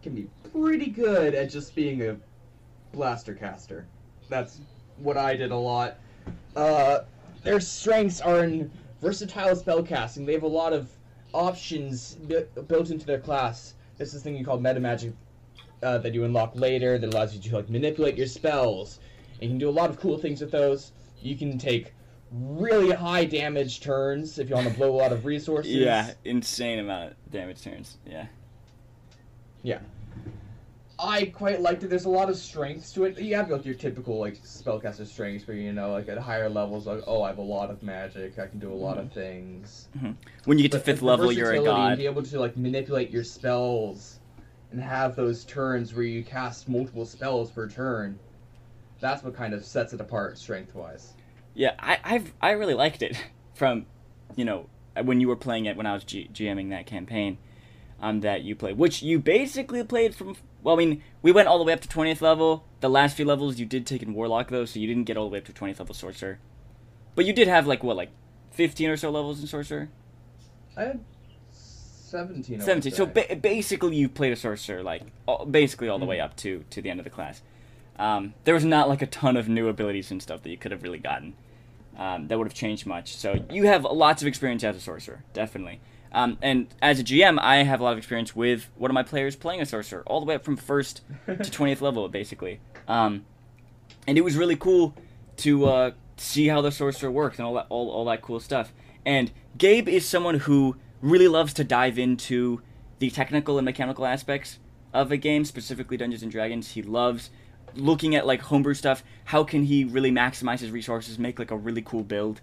can 0.02 0.14
be 0.14 0.28
pretty 0.52 0.86
good 0.86 1.34
at 1.34 1.50
just 1.50 1.74
being 1.74 2.02
a 2.02 2.16
blaster 2.92 3.34
caster. 3.34 3.86
That's 4.28 4.60
what 4.98 5.16
I 5.16 5.36
did 5.36 5.50
a 5.50 5.56
lot. 5.56 5.98
Uh, 6.56 7.00
their 7.42 7.60
strengths 7.60 8.20
are 8.20 8.44
in 8.44 8.70
versatile 9.00 9.54
spellcasting. 9.54 10.26
They 10.26 10.32
have 10.32 10.42
a 10.42 10.48
lot 10.48 10.72
of 10.72 10.90
options 11.32 12.14
bu- 12.14 12.46
built 12.62 12.90
into 12.90 13.06
their 13.06 13.20
class. 13.20 13.74
There's 13.96 14.12
this 14.12 14.22
thing 14.22 14.36
you 14.36 14.44
call 14.44 14.58
meta 14.58 14.80
magic 14.80 15.12
uh, 15.82 15.98
that 15.98 16.14
you 16.14 16.24
unlock 16.24 16.52
later 16.54 16.98
that 16.98 17.12
allows 17.12 17.34
you 17.34 17.40
to 17.40 17.56
like 17.56 17.68
manipulate 17.70 18.16
your 18.16 18.26
spells. 18.26 19.00
And 19.34 19.42
you 19.44 19.48
can 19.50 19.58
do 19.58 19.68
a 19.68 19.70
lot 19.70 19.90
of 19.90 20.00
cool 20.00 20.18
things 20.18 20.40
with 20.40 20.50
those. 20.50 20.92
You 21.22 21.36
can 21.36 21.58
take 21.58 21.92
really 22.32 22.94
high 22.94 23.24
damage 23.24 23.80
turns 23.80 24.38
if 24.38 24.48
you 24.48 24.54
want 24.54 24.68
to 24.68 24.74
blow 24.74 24.90
a 24.90 24.96
lot 24.96 25.12
of 25.12 25.24
resources. 25.24 25.72
Yeah, 25.72 26.12
insane 26.24 26.78
amount 26.78 27.12
of 27.12 27.32
damage 27.32 27.62
turns. 27.62 27.98
Yeah. 28.06 28.26
Yeah. 29.62 29.78
I 31.00 31.26
quite 31.26 31.60
liked 31.60 31.84
it. 31.84 31.90
There's 31.90 32.06
a 32.06 32.10
lot 32.10 32.28
of 32.28 32.36
strengths 32.36 32.92
to 32.94 33.04
it. 33.04 33.18
You 33.18 33.36
have 33.36 33.50
like 33.50 33.64
your 33.64 33.74
typical 33.74 34.18
like 34.18 34.42
spellcaster 34.42 35.06
strengths 35.06 35.46
where 35.46 35.56
you 35.56 35.72
know 35.72 35.92
like 35.92 36.08
at 36.08 36.18
higher 36.18 36.48
levels 36.48 36.86
like 36.86 37.02
oh 37.06 37.22
I 37.22 37.28
have 37.28 37.38
a 37.38 37.42
lot 37.42 37.70
of 37.70 37.82
magic, 37.82 38.38
I 38.38 38.46
can 38.46 38.58
do 38.58 38.72
a 38.72 38.74
lot 38.74 38.98
of 38.98 39.12
things. 39.12 39.88
When 40.44 40.58
you 40.58 40.62
get 40.62 40.72
to 40.72 40.80
fifth 40.80 41.02
level, 41.02 41.30
you're 41.30 41.52
a 41.52 41.62
god. 41.62 41.98
Be 41.98 42.06
able 42.06 42.22
to 42.22 42.40
like 42.40 42.56
manipulate 42.56 43.10
your 43.10 43.24
spells 43.24 44.18
and 44.72 44.80
have 44.80 45.14
those 45.14 45.44
turns 45.44 45.94
where 45.94 46.04
you 46.04 46.24
cast 46.24 46.68
multiple 46.68 47.06
spells 47.06 47.50
per 47.50 47.68
turn. 47.68 48.18
That's 49.00 49.22
what 49.22 49.34
kind 49.34 49.54
of 49.54 49.64
sets 49.64 49.92
it 49.92 50.00
apart 50.00 50.36
strength 50.36 50.74
wise. 50.74 51.14
Yeah, 51.54 51.74
I 51.78 51.98
I've 52.02 52.34
I 52.40 52.50
really 52.52 52.74
liked 52.74 53.02
it 53.02 53.16
from, 53.54 53.86
you 54.34 54.44
know, 54.44 54.68
when 55.02 55.20
you 55.20 55.28
were 55.28 55.36
playing 55.36 55.66
it 55.66 55.76
when 55.76 55.86
I 55.86 55.94
was 55.94 56.02
G- 56.02 56.28
GMing 56.32 56.70
that 56.70 56.86
campaign, 56.86 57.38
um, 58.00 58.20
that 58.20 58.42
you 58.42 58.56
played, 58.56 58.78
which 58.78 59.02
you 59.02 59.18
basically 59.18 59.84
played 59.84 60.14
from. 60.14 60.36
Well, 60.62 60.74
I 60.74 60.78
mean, 60.78 61.02
we 61.22 61.32
went 61.32 61.48
all 61.48 61.58
the 61.58 61.64
way 61.64 61.72
up 61.72 61.80
to 61.80 61.88
twentieth 61.88 62.20
level. 62.22 62.64
The 62.80 62.90
last 62.90 63.16
few 63.16 63.24
levels 63.24 63.58
you 63.58 63.66
did 63.66 63.86
take 63.86 64.02
in 64.02 64.14
Warlock 64.14 64.48
though, 64.50 64.64
so 64.64 64.78
you 64.80 64.86
didn't 64.86 65.04
get 65.04 65.16
all 65.16 65.24
the 65.28 65.32
way 65.32 65.38
up 65.38 65.44
to 65.46 65.52
twentieth 65.52 65.78
level 65.80 65.94
Sorcerer, 65.94 66.38
but 67.14 67.24
you 67.24 67.32
did 67.32 67.48
have 67.48 67.66
like 67.66 67.82
what 67.84 67.96
like 67.96 68.10
fifteen 68.50 68.88
or 68.90 68.96
so 68.96 69.10
levels 69.10 69.40
in 69.40 69.46
Sorcerer. 69.46 69.88
I 70.76 70.82
had 70.82 71.00
seventeen. 71.50 72.60
Seventeen. 72.60 72.92
So 72.92 73.06
ba- 73.06 73.36
basically, 73.40 73.96
you 73.96 74.08
played 74.08 74.32
a 74.32 74.36
Sorcerer 74.36 74.82
like 74.82 75.02
all, 75.26 75.44
basically 75.44 75.88
all 75.88 75.98
the 75.98 76.04
Mm-hmm. 76.04 76.10
way 76.10 76.20
up 76.20 76.36
to 76.38 76.64
to 76.70 76.82
the 76.82 76.90
end 76.90 77.00
of 77.00 77.04
the 77.04 77.10
class. 77.10 77.42
Um, 77.98 78.34
there 78.44 78.54
was 78.54 78.64
not 78.64 78.88
like 78.88 79.02
a 79.02 79.06
ton 79.06 79.36
of 79.36 79.48
new 79.48 79.68
abilities 79.68 80.10
and 80.10 80.22
stuff 80.22 80.42
that 80.42 80.50
you 80.50 80.56
could 80.56 80.70
have 80.70 80.84
really 80.84 80.98
gotten 81.00 81.34
um, 81.96 82.28
that 82.28 82.38
would 82.38 82.46
have 82.46 82.54
changed 82.54 82.86
much. 82.86 83.16
So 83.16 83.44
you 83.50 83.64
have 83.66 83.82
lots 83.84 84.22
of 84.22 84.28
experience 84.28 84.62
as 84.62 84.76
a 84.76 84.80
sorcerer, 84.80 85.24
definitely. 85.32 85.80
Um, 86.12 86.38
and 86.40 86.68
as 86.80 86.98
a 87.00 87.04
GM, 87.04 87.38
I 87.40 87.62
have 87.64 87.80
a 87.80 87.84
lot 87.84 87.92
of 87.92 87.98
experience 87.98 88.34
with 88.34 88.68
one 88.76 88.90
of 88.90 88.94
my 88.94 89.02
players 89.02 89.36
playing 89.36 89.60
a 89.60 89.66
sorcerer, 89.66 90.02
all 90.06 90.20
the 90.20 90.26
way 90.26 90.34
up 90.34 90.44
from 90.44 90.56
first 90.56 91.02
to 91.26 91.50
twentieth 91.50 91.82
level, 91.82 92.08
basically. 92.08 92.60
Um, 92.86 93.24
and 94.06 94.16
it 94.16 94.22
was 94.22 94.36
really 94.36 94.56
cool 94.56 94.94
to 95.38 95.66
uh, 95.66 95.90
see 96.16 96.48
how 96.48 96.60
the 96.60 96.72
sorcerer 96.72 97.10
works 97.10 97.38
and 97.38 97.46
all 97.46 97.54
that, 97.54 97.66
all, 97.68 97.90
all 97.90 98.04
that 98.06 98.22
cool 98.22 98.40
stuff. 98.40 98.72
And 99.04 99.30
Gabe 99.56 99.88
is 99.88 100.06
someone 100.06 100.40
who 100.40 100.76
really 101.00 101.28
loves 101.28 101.52
to 101.54 101.64
dive 101.64 101.98
into 101.98 102.62
the 102.98 103.10
technical 103.10 103.58
and 103.58 103.64
mechanical 103.64 104.04
aspects 104.06 104.58
of 104.92 105.12
a 105.12 105.16
game, 105.16 105.44
specifically 105.44 105.96
Dungeons 105.96 106.22
and 106.22 106.32
Dragons. 106.32 106.72
He 106.72 106.82
loves 106.82 107.30
looking 107.74 108.14
at 108.14 108.26
like 108.26 108.42
homebrew 108.42 108.74
stuff. 108.74 109.04
How 109.26 109.44
can 109.44 109.64
he 109.64 109.84
really 109.84 110.10
maximize 110.10 110.60
his 110.60 110.70
resources, 110.70 111.18
make 111.18 111.38
like 111.38 111.50
a 111.50 111.56
really 111.56 111.82
cool 111.82 112.02
build? 112.02 112.40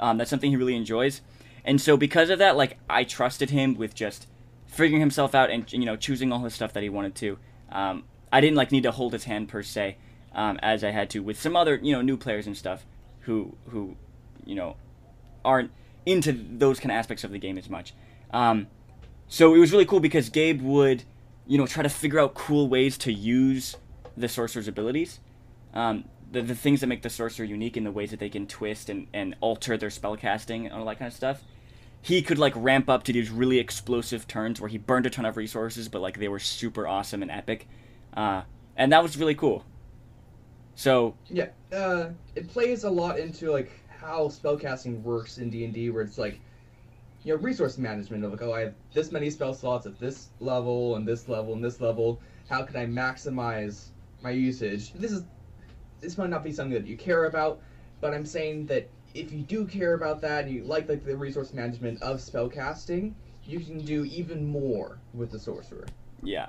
Um, 0.00 0.18
that's 0.18 0.30
something 0.30 0.50
he 0.50 0.56
really 0.56 0.76
enjoys. 0.76 1.20
And 1.64 1.80
so 1.80 1.96
because 1.96 2.30
of 2.30 2.38
that, 2.38 2.56
like 2.56 2.78
I 2.88 3.04
trusted 3.04 3.50
him 3.50 3.74
with 3.74 3.94
just 3.94 4.26
figuring 4.66 5.00
himself 5.00 5.34
out 5.34 5.50
and 5.50 5.70
you 5.72 5.84
know 5.84 5.96
choosing 5.96 6.32
all 6.32 6.40
his 6.40 6.54
stuff 6.54 6.72
that 6.72 6.82
he 6.82 6.88
wanted 6.88 7.14
to. 7.16 7.38
Um, 7.70 8.04
I 8.32 8.40
didn't 8.40 8.56
like 8.56 8.70
need 8.70 8.82
to 8.84 8.92
hold 8.92 9.12
his 9.12 9.24
hand 9.24 9.48
per 9.48 9.62
se, 9.62 9.96
um, 10.34 10.58
as 10.62 10.84
I 10.84 10.90
had 10.90 11.10
to 11.10 11.22
with 11.22 11.40
some 11.40 11.56
other 11.56 11.76
you 11.76 11.92
know 11.92 12.02
new 12.02 12.16
players 12.16 12.46
and 12.46 12.56
stuff 12.56 12.86
who 13.20 13.56
who 13.68 13.96
you 14.44 14.54
know 14.54 14.76
aren't 15.44 15.70
into 16.06 16.32
those 16.32 16.80
kind 16.80 16.90
of 16.90 16.96
aspects 16.96 17.24
of 17.24 17.30
the 17.30 17.38
game 17.38 17.58
as 17.58 17.68
much. 17.68 17.94
Um, 18.32 18.68
so 19.26 19.54
it 19.54 19.58
was 19.58 19.72
really 19.72 19.86
cool 19.86 20.00
because 20.00 20.28
Gabe 20.28 20.62
would 20.62 21.04
you 21.46 21.58
know 21.58 21.66
try 21.66 21.82
to 21.82 21.88
figure 21.88 22.18
out 22.18 22.34
cool 22.34 22.68
ways 22.68 22.96
to 22.98 23.12
use 23.12 23.76
the 24.16 24.28
sorcerer's 24.28 24.68
abilities. 24.68 25.20
Um, 25.74 26.04
the, 26.30 26.42
the 26.42 26.54
things 26.54 26.80
that 26.80 26.86
make 26.86 27.02
the 27.02 27.10
sorcerer 27.10 27.44
unique 27.44 27.76
in 27.76 27.84
the 27.84 27.92
ways 27.92 28.10
that 28.10 28.20
they 28.20 28.28
can 28.28 28.46
twist 28.46 28.88
and, 28.88 29.06
and 29.12 29.36
alter 29.40 29.76
their 29.76 29.90
spell 29.90 30.16
casting 30.16 30.66
and 30.66 30.74
all 30.74 30.84
that 30.86 30.98
kind 30.98 31.08
of 31.08 31.14
stuff. 31.14 31.42
He 32.00 32.22
could 32.22 32.38
like 32.38 32.52
ramp 32.56 32.88
up 32.88 33.02
to 33.04 33.12
these 33.12 33.30
really 33.30 33.58
explosive 33.58 34.28
turns 34.28 34.60
where 34.60 34.68
he 34.68 34.78
burned 34.78 35.06
a 35.06 35.10
ton 35.10 35.24
of 35.24 35.36
resources, 35.36 35.88
but 35.88 36.00
like 36.00 36.18
they 36.18 36.28
were 36.28 36.38
super 36.38 36.86
awesome 36.86 37.22
and 37.22 37.30
epic, 37.30 37.66
uh, 38.14 38.42
and 38.76 38.92
that 38.92 39.02
was 39.02 39.16
really 39.16 39.34
cool. 39.34 39.64
So 40.76 41.16
yeah, 41.28 41.48
uh, 41.72 42.10
it 42.36 42.46
plays 42.48 42.84
a 42.84 42.90
lot 42.90 43.18
into 43.18 43.50
like 43.50 43.72
how 43.88 44.28
spellcasting 44.28 45.02
works 45.02 45.38
in 45.38 45.50
D 45.50 45.64
and 45.64 45.74
D, 45.74 45.90
where 45.90 46.02
it's 46.02 46.18
like 46.18 46.40
you 47.24 47.34
know 47.34 47.40
resource 47.40 47.78
management 47.78 48.24
of 48.24 48.30
like 48.30 48.42
oh 48.42 48.52
I 48.52 48.60
have 48.60 48.74
this 48.94 49.10
many 49.10 49.28
spell 49.28 49.52
slots 49.52 49.86
at 49.86 49.98
this 49.98 50.28
level 50.38 50.94
and 50.94 51.06
this 51.06 51.28
level 51.28 51.52
and 51.52 51.64
this 51.64 51.80
level. 51.80 52.20
How 52.48 52.62
can 52.62 52.76
I 52.76 52.86
maximize 52.86 53.88
my 54.22 54.30
usage? 54.30 54.92
This 54.92 55.10
is 55.10 55.24
this 56.00 56.18
might 56.18 56.30
not 56.30 56.44
be 56.44 56.52
something 56.52 56.74
that 56.74 56.86
you 56.86 56.96
care 56.96 57.24
about, 57.24 57.60
but 58.00 58.14
I'm 58.14 58.26
saying 58.26 58.66
that 58.66 58.88
if 59.14 59.32
you 59.32 59.40
do 59.40 59.64
care 59.64 59.94
about 59.94 60.20
that 60.20 60.44
and 60.44 60.54
you 60.54 60.64
like 60.64 60.88
like 60.88 61.04
the 61.04 61.16
resource 61.16 61.52
management 61.52 62.02
of 62.02 62.18
spellcasting, 62.18 63.14
you 63.46 63.60
can 63.60 63.78
do 63.78 64.04
even 64.04 64.46
more 64.46 64.98
with 65.14 65.30
the 65.30 65.38
sorcerer. 65.38 65.86
Yeah, 66.22 66.48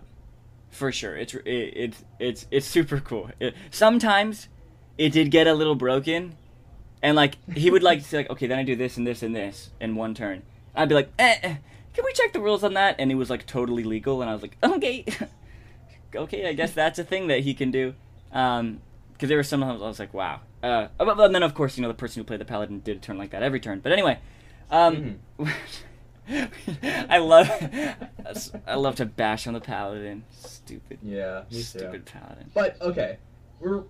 for 0.69 0.91
sure. 0.91 1.15
It's 1.15 1.33
it, 1.33 1.45
it's 1.45 2.03
it's 2.19 2.47
it's 2.51 2.67
super 2.67 2.99
cool. 2.99 3.31
It, 3.39 3.55
sometimes 3.71 4.49
it 4.97 5.11
did 5.11 5.31
get 5.31 5.47
a 5.47 5.53
little 5.53 5.75
broken, 5.75 6.35
and 7.01 7.15
like 7.15 7.37
he 7.55 7.71
would 7.71 7.83
like 7.83 7.99
to 7.99 8.05
say 8.05 8.17
like 8.17 8.29
okay 8.31 8.47
then 8.47 8.59
I 8.59 8.63
do 8.63 8.75
this 8.75 8.97
and 8.97 9.07
this 9.07 9.23
and 9.23 9.35
this 9.35 9.71
in 9.79 9.95
one 9.95 10.13
turn. 10.13 10.43
I'd 10.75 10.89
be 10.89 10.95
like 10.95 11.09
eh, 11.17 11.37
eh, 11.41 11.55
can 11.93 12.05
we 12.05 12.13
check 12.13 12.33
the 12.33 12.41
rules 12.41 12.63
on 12.63 12.73
that? 12.75 12.95
And 12.99 13.11
it 13.11 13.15
was 13.15 13.29
like 13.29 13.45
totally 13.45 13.83
legal, 13.83 14.21
and 14.21 14.29
I 14.29 14.33
was 14.33 14.41
like 14.41 14.57
okay, 14.63 15.05
okay 16.15 16.47
I 16.47 16.53
guess 16.53 16.73
that's 16.73 16.99
a 16.99 17.03
thing 17.03 17.27
that 17.27 17.41
he 17.41 17.53
can 17.53 17.71
do. 17.71 17.95
Um, 18.31 18.81
because 19.19 19.27
there 19.27 19.37
were 19.37 19.43
some 19.43 19.61
I 19.61 19.73
was 19.73 19.99
like 19.99 20.13
wow. 20.13 20.39
Uh, 20.63 20.87
but 20.97 21.27
then 21.27 21.43
of 21.43 21.53
course 21.53 21.77
you 21.77 21.81
know 21.81 21.89
the 21.89 21.93
person 21.93 22.21
who 22.21 22.23
played 22.23 22.39
the 22.39 22.45
paladin 22.45 22.79
did 22.79 22.97
a 22.97 22.99
turn 23.01 23.17
like 23.17 23.31
that 23.31 23.43
every 23.43 23.59
turn. 23.59 23.81
But 23.81 23.91
anyway, 23.91 24.19
um. 24.71 25.19
Mm-hmm. 25.37 25.49
I 27.09 27.17
love 27.17 27.49
I 28.67 28.75
love 28.75 28.95
to 28.95 29.05
bash 29.05 29.47
on 29.47 29.53
the 29.55 29.59
paladin. 29.59 30.23
Stupid. 30.29 30.99
Yeah, 31.01 31.41
stupid 31.49 32.05
too. 32.05 32.13
paladin. 32.13 32.51
But 32.53 32.79
okay, 32.81 33.17
we're 33.59 33.83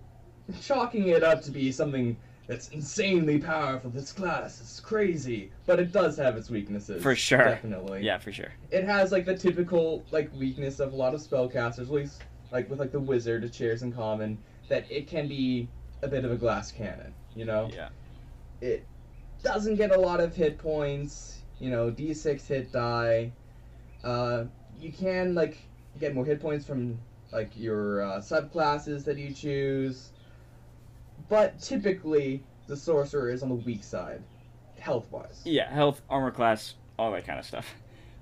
chalking 0.62 1.08
it 1.08 1.22
up 1.22 1.42
to 1.42 1.50
be 1.50 1.70
something 1.70 2.16
that's 2.46 2.68
insanely 2.70 3.38
powerful. 3.38 3.90
This 3.90 4.10
class 4.10 4.58
is 4.60 4.80
crazy, 4.80 5.52
but 5.66 5.78
it 5.78 5.92
does 5.92 6.16
have 6.16 6.36
its 6.38 6.48
weaknesses. 6.48 7.02
For 7.02 7.14
sure. 7.14 7.44
Definitely. 7.44 8.02
Yeah, 8.04 8.16
for 8.18 8.32
sure. 8.32 8.52
It 8.70 8.84
has 8.84 9.12
like 9.12 9.26
the 9.26 9.36
typical 9.36 10.02
like 10.10 10.34
weakness 10.34 10.80
of 10.80 10.94
a 10.94 10.96
lot 10.96 11.14
of 11.14 11.20
spellcasters, 11.20 11.80
at 11.80 11.90
least 11.90 12.22
like 12.50 12.70
with 12.70 12.80
like 12.80 12.90
the 12.90 13.00
wizard, 13.00 13.44
it 13.44 13.52
chairs 13.52 13.82
in 13.82 13.92
common 13.92 14.38
that 14.70 14.90
it 14.90 15.06
can 15.06 15.28
be 15.28 15.68
a 16.00 16.08
bit 16.08 16.24
of 16.24 16.32
a 16.32 16.36
glass 16.36 16.72
cannon. 16.72 17.12
You 17.36 17.44
know. 17.44 17.70
Yeah. 17.72 17.90
It 18.62 18.86
doesn't 19.42 19.76
get 19.76 19.90
a 19.90 20.00
lot 20.00 20.20
of 20.20 20.34
hit 20.34 20.56
points 20.56 21.40
you 21.60 21.70
know, 21.70 21.90
D6 21.90 22.46
hit 22.46 22.72
die. 22.72 23.30
Uh, 24.02 24.44
you 24.80 24.90
can 24.90 25.34
like 25.34 25.58
get 26.00 26.14
more 26.14 26.24
hit 26.24 26.40
points 26.40 26.64
from 26.66 26.98
like 27.30 27.50
your 27.54 28.02
uh, 28.02 28.18
subclasses 28.18 29.04
that 29.04 29.18
you 29.18 29.32
choose, 29.32 30.10
but 31.28 31.60
typically 31.60 32.42
the 32.66 32.76
sorcerer 32.76 33.30
is 33.30 33.42
on 33.42 33.50
the 33.50 33.54
weak 33.54 33.84
side, 33.84 34.22
health 34.78 35.06
wise. 35.12 35.42
Yeah, 35.44 35.70
health, 35.70 36.00
armor 36.08 36.30
class, 36.30 36.74
all 36.98 37.12
that 37.12 37.26
kind 37.26 37.38
of 37.38 37.44
stuff. 37.44 37.74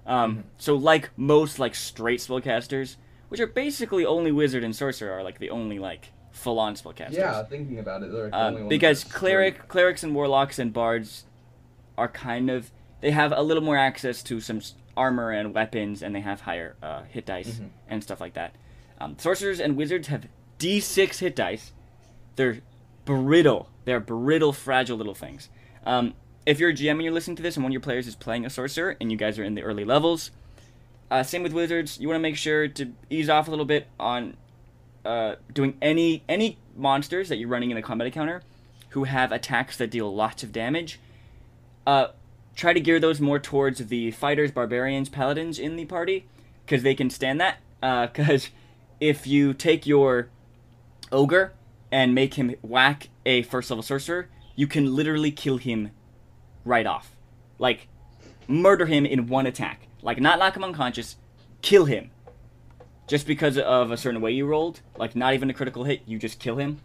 Um, 0.06 0.32
mm-hmm. 0.32 0.48
So 0.58 0.74
like 0.74 1.10
most 1.16 1.58
like 1.58 1.74
straight 1.74 2.20
spellcasters, 2.20 2.96
which 3.28 3.40
are 3.40 3.46
basically 3.46 4.04
only 4.04 4.32
wizard 4.32 4.64
and 4.64 4.74
sorcerer, 4.74 5.12
are 5.12 5.22
like 5.22 5.38
the 5.38 5.50
only 5.50 5.78
like 5.78 6.12
full 6.38 6.58
on 6.58 6.74
spellcasters. 6.74 7.14
Yeah, 7.14 7.42
thinking 7.44 7.78
about 7.78 8.02
it, 8.02 8.10
like 8.10 8.32
um, 8.32 8.68
because 8.68 9.04
cleric, 9.04 9.68
clerics 9.68 10.02
and 10.02 10.14
warlocks 10.14 10.58
and 10.58 10.72
bards 10.72 11.24
are 11.96 12.08
kind 12.08 12.48
of 12.48 12.70
they 13.00 13.10
have 13.10 13.32
a 13.32 13.42
little 13.42 13.62
more 13.62 13.76
access 13.76 14.22
to 14.24 14.40
some 14.40 14.60
armor 14.96 15.30
and 15.30 15.54
weapons, 15.54 16.02
and 16.02 16.14
they 16.14 16.20
have 16.20 16.42
higher 16.42 16.76
uh, 16.82 17.02
hit 17.02 17.26
dice 17.26 17.56
mm-hmm. 17.56 17.66
and 17.88 18.02
stuff 18.02 18.20
like 18.20 18.34
that. 18.34 18.54
Um, 19.00 19.16
sorcerers 19.18 19.60
and 19.60 19.76
wizards 19.76 20.08
have 20.08 20.26
D6 20.58 21.18
hit 21.18 21.36
dice. 21.36 21.72
They're 22.36 22.60
brittle. 23.04 23.68
They're 23.84 24.00
brittle, 24.00 24.52
fragile 24.52 24.96
little 24.96 25.14
things. 25.14 25.48
Um, 25.86 26.14
if 26.44 26.58
you're 26.58 26.70
a 26.70 26.74
GM 26.74 26.92
and 26.92 27.02
you're 27.02 27.12
listening 27.12 27.36
to 27.36 27.42
this, 27.42 27.56
and 27.56 27.64
one 27.64 27.70
of 27.70 27.74
your 27.74 27.80
players 27.80 28.06
is 28.06 28.14
playing 28.14 28.44
a 28.44 28.50
sorcerer, 28.50 28.96
and 29.00 29.10
you 29.12 29.16
guys 29.16 29.38
are 29.38 29.44
in 29.44 29.54
the 29.54 29.62
early 29.62 29.84
levels, 29.84 30.30
uh, 31.10 31.22
same 31.22 31.42
with 31.42 31.52
wizards. 31.52 31.98
You 32.00 32.08
want 32.08 32.16
to 32.16 32.22
make 32.22 32.36
sure 32.36 32.68
to 32.68 32.92
ease 33.08 33.30
off 33.30 33.48
a 33.48 33.50
little 33.50 33.64
bit 33.64 33.86
on 33.98 34.36
uh, 35.04 35.36
doing 35.52 35.76
any 35.80 36.22
any 36.28 36.58
monsters 36.76 37.28
that 37.28 37.36
you're 37.36 37.48
running 37.48 37.70
in 37.70 37.76
a 37.76 37.82
combat 37.82 38.06
encounter 38.06 38.42
who 38.90 39.04
have 39.04 39.32
attacks 39.32 39.76
that 39.76 39.90
deal 39.90 40.14
lots 40.14 40.42
of 40.42 40.52
damage. 40.52 40.98
Uh, 41.86 42.08
try 42.54 42.72
to 42.72 42.80
gear 42.80 43.00
those 43.00 43.20
more 43.20 43.38
towards 43.38 43.86
the 43.86 44.10
fighters, 44.10 44.50
barbarians, 44.50 45.08
paladins 45.08 45.58
in 45.58 45.76
the 45.76 45.84
party 45.84 46.26
because 46.64 46.82
they 46.82 46.94
can 46.94 47.10
stand 47.10 47.40
that. 47.40 47.58
Because 47.80 48.46
uh, 48.46 48.50
if 49.00 49.26
you 49.26 49.54
take 49.54 49.86
your 49.86 50.28
ogre 51.12 51.52
and 51.90 52.14
make 52.14 52.34
him 52.34 52.54
whack 52.62 53.08
a 53.24 53.42
first 53.42 53.70
level 53.70 53.82
sorcerer, 53.82 54.28
you 54.54 54.66
can 54.66 54.94
literally 54.94 55.30
kill 55.30 55.58
him 55.58 55.90
right 56.64 56.86
off. 56.86 57.14
Like, 57.58 57.88
murder 58.46 58.86
him 58.86 59.06
in 59.06 59.28
one 59.28 59.46
attack. 59.46 59.86
Like, 60.02 60.20
not 60.20 60.38
knock 60.38 60.56
him 60.56 60.64
unconscious, 60.64 61.16
kill 61.62 61.86
him. 61.86 62.10
Just 63.08 63.26
because 63.26 63.58
of 63.58 63.90
a 63.90 63.96
certain 63.96 64.20
way 64.20 64.32
you 64.32 64.46
rolled. 64.46 64.80
Like, 64.96 65.16
not 65.16 65.34
even 65.34 65.50
a 65.50 65.54
critical 65.54 65.84
hit, 65.84 66.02
you 66.06 66.18
just 66.18 66.38
kill 66.38 66.56
him. 66.56 66.80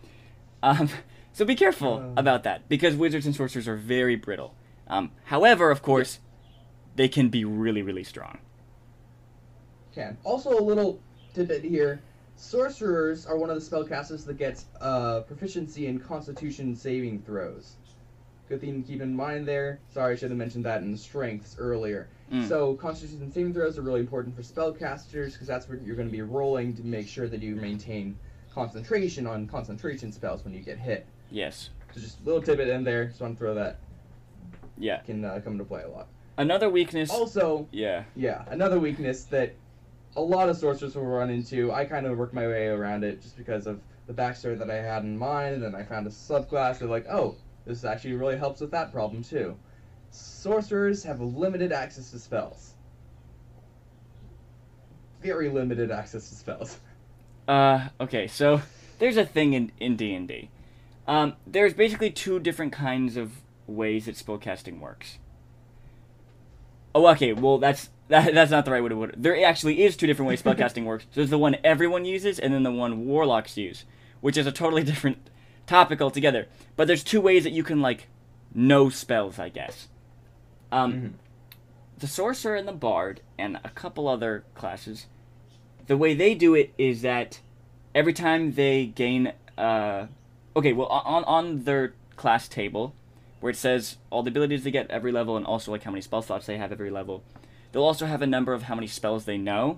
Um, 0.64 0.90
so 1.34 1.46
be 1.46 1.56
careful 1.56 1.96
uh. 1.96 2.20
about 2.20 2.44
that, 2.44 2.68
because 2.70 2.96
wizards 2.96 3.26
and 3.26 3.36
sorcerers 3.36 3.68
are 3.68 3.76
very 3.76 4.16
brittle. 4.16 4.56
Um, 4.88 5.12
however, 5.26 5.70
of 5.70 5.82
course, 5.82 6.20
they 6.96 7.08
can 7.08 7.30
be 7.30 7.46
really, 7.46 7.82
really 7.82 8.04
strong. 8.04 8.40
Can. 9.94 10.18
Also, 10.24 10.58
a 10.58 10.62
little 10.62 11.00
tidbit 11.34 11.64
here. 11.64 12.02
Sorcerers 12.36 13.26
are 13.26 13.38
one 13.38 13.50
of 13.50 13.56
the 13.56 13.62
spellcasters 13.62 14.26
that 14.26 14.38
gets 14.38 14.66
uh, 14.82 15.22
proficiency 15.22 15.88
in 15.88 16.00
Constitution 16.00 16.76
saving 16.76 17.22
throws. 17.22 17.76
Good 18.50 18.62
thing 18.62 18.82
to 18.82 18.88
keep 18.88 19.02
in 19.02 19.16
mind 19.16 19.48
there. 19.48 19.80
Sorry, 19.94 20.14
I 20.14 20.16
should 20.16 20.30
have 20.30 20.38
mentioned 20.38 20.66
that 20.66 20.82
in 20.82 20.98
strengths 20.98 21.56
earlier. 21.58 22.08
Mm. 22.34 22.50
So, 22.50 22.74
Constitution 22.74 23.32
saving 23.32 23.54
throws 23.54 23.78
are 23.78 23.84
really 23.84 24.00
important 24.00 24.36
for 24.36 24.42
spellcasters 24.42 25.34
because 25.34 25.46
that's 25.46 25.70
where 25.70 25.78
you're 25.78 25.96
going 25.96 26.08
to 26.08 26.12
be 26.12 26.24
rolling 26.24 26.76
to 26.76 26.84
make 26.84 27.08
sure 27.08 27.28
that 27.28 27.42
you 27.44 27.56
maintain 27.56 28.18
concentration 28.54 29.28
on 29.28 29.48
concentration 29.48 30.12
spells 30.12 30.44
when 30.44 30.54
you 30.54 30.62
get 30.62 30.80
hit. 30.80 31.06
Yes. 31.30 31.70
So, 31.94 32.02
just 32.02 32.22
a 32.22 32.24
little 32.24 32.42
tidbit 32.42 32.70
in 32.70 32.84
there. 32.84 33.06
Just 33.06 33.22
want 33.22 33.36
to 33.36 33.40
throw 33.40 33.54
that 33.54 33.78
yeah 34.80 35.02
can 35.02 35.24
uh, 35.24 35.40
come 35.44 35.54
into 35.54 35.66
play 35.66 35.84
a 35.84 35.88
lot. 35.88 36.08
Another 36.38 36.70
weakness. 36.70 37.12
Also, 37.12 37.68
yeah, 37.72 38.04
yeah, 38.16 38.44
another 38.50 38.80
weakness 38.80 39.26
that 39.26 39.54
a 40.16 40.22
lot 40.22 40.50
of 40.50 40.58
sorcerers 40.58 40.96
will 40.96 41.06
run 41.06 41.30
into. 41.30 41.72
I 41.72 41.86
kind 41.86 42.08
of 42.08 42.18
worked 42.18 42.34
my 42.34 42.48
way 42.48 42.68
around 42.68 43.04
it 43.04 43.22
just 43.22 43.38
because 43.38 43.68
of 43.68 43.80
the 44.08 44.14
backstory 44.14 44.58
that 44.58 44.72
I 44.72 44.78
had 44.78 45.04
in 45.04 45.16
mind, 45.18 45.64
and 45.64 45.76
I 45.76 45.84
found 45.84 46.08
a 46.08 46.10
subclass. 46.10 46.80
They're 46.80 46.88
like, 46.88 47.06
oh, 47.08 47.36
this 47.66 47.86
actually 47.86 48.14
really 48.14 48.38
helps 48.38 48.62
with 48.62 48.72
that 48.72 48.92
problem 48.92 49.24
too. 49.24 49.56
Sorcerers 50.14 51.04
have 51.04 51.20
limited 51.22 51.72
access 51.72 52.12
to 52.12 52.20
spells. 52.20 52.74
Very 55.22 55.50
limited 55.50 55.90
access 55.90 56.30
to 56.30 56.36
spells. 56.36 56.78
Uh, 57.48 57.88
okay, 58.00 58.28
so 58.28 58.62
there's 59.00 59.18
a 59.18 59.26
thing 59.26 59.54
in 59.54 59.72
in 59.80 59.96
D 59.96 60.14
and 60.14 60.28
D. 60.28 60.50
Um, 61.08 61.34
there's 61.48 61.74
basically 61.74 62.12
two 62.12 62.40
different 62.40 62.72
kinds 62.72 63.18
of 63.18 63.42
ways 63.66 64.06
that 64.06 64.16
spellcasting 64.16 64.80
works. 64.80 65.18
Oh, 66.94 67.08
okay. 67.08 67.34
Well, 67.34 67.58
that's 67.58 67.90
that, 68.10 68.34
that's 68.36 68.52
not 68.52 68.66
the 68.66 68.72
right 68.72 68.84
way 68.84 68.90
to 68.90 68.96
put 68.96 69.10
it. 69.10 69.22
There 69.24 69.44
actually 69.44 69.84
is 69.84 69.98
two 69.98 70.06
different 70.06 70.30
ways 70.30 70.44
spellcasting 70.44 70.84
works. 70.86 71.08
There's 71.14 71.32
the 71.32 71.40
one 71.40 71.58
everyone 71.64 72.06
uses, 72.06 72.38
and 72.38 72.54
then 72.54 72.64
the 72.64 72.72
one 72.72 73.06
warlocks 73.08 73.58
use, 73.58 73.86
which 74.22 74.38
is 74.38 74.46
a 74.46 74.52
totally 74.52 74.84
different 74.84 75.30
topic 75.66 76.02
altogether. 76.02 76.48
But 76.76 76.88
there's 76.88 77.04
two 77.04 77.20
ways 77.20 77.44
that 77.46 77.54
you 77.54 77.64
can 77.64 77.82
like 77.82 78.10
know 78.54 78.90
spells, 78.90 79.40
I 79.40 79.50
guess. 79.50 79.88
Um, 80.74 80.94
mm-hmm. 80.94 81.08
the 82.00 82.08
sorcerer 82.08 82.56
and 82.56 82.68
the 82.68 82.74
bard 82.74 83.22
and 83.38 83.60
a 83.64 83.70
couple 83.70 84.08
other 84.08 84.44
classes, 84.56 85.06
the 85.86 85.96
way 85.96 86.16
they 86.16 86.34
do 86.34 86.56
it 86.56 86.74
is 86.80 87.04
that 87.04 87.42
every 87.94 88.14
time 88.14 88.54
they 88.54 88.88
gain, 88.88 89.34
uh, 89.56 90.08
okay, 90.56 90.74
well 90.74 90.88
on 90.88 91.24
on 91.26 91.64
their 91.66 91.94
class 92.16 92.48
table, 92.48 92.96
where 93.40 93.52
it 93.52 93.56
says 93.56 93.98
all 94.10 94.24
the 94.24 94.32
abilities 94.32 94.64
they 94.64 94.72
get 94.72 94.90
every 94.90 95.12
level 95.12 95.38
and 95.38 95.46
also 95.46 95.72
like 95.72 95.84
how 95.84 95.92
many 95.92 96.02
spell 96.02 96.24
slots 96.24 96.48
they 96.48 96.58
have 96.58 96.72
every 96.72 96.90
level, 96.90 97.24
they'll 97.72 97.84
also 97.84 98.08
have 98.08 98.24
a 98.24 98.28
number 98.28 98.54
of 98.54 98.64
how 98.64 98.74
many 98.74 98.88
spells 98.88 99.26
they 99.26 99.38
know. 99.38 99.78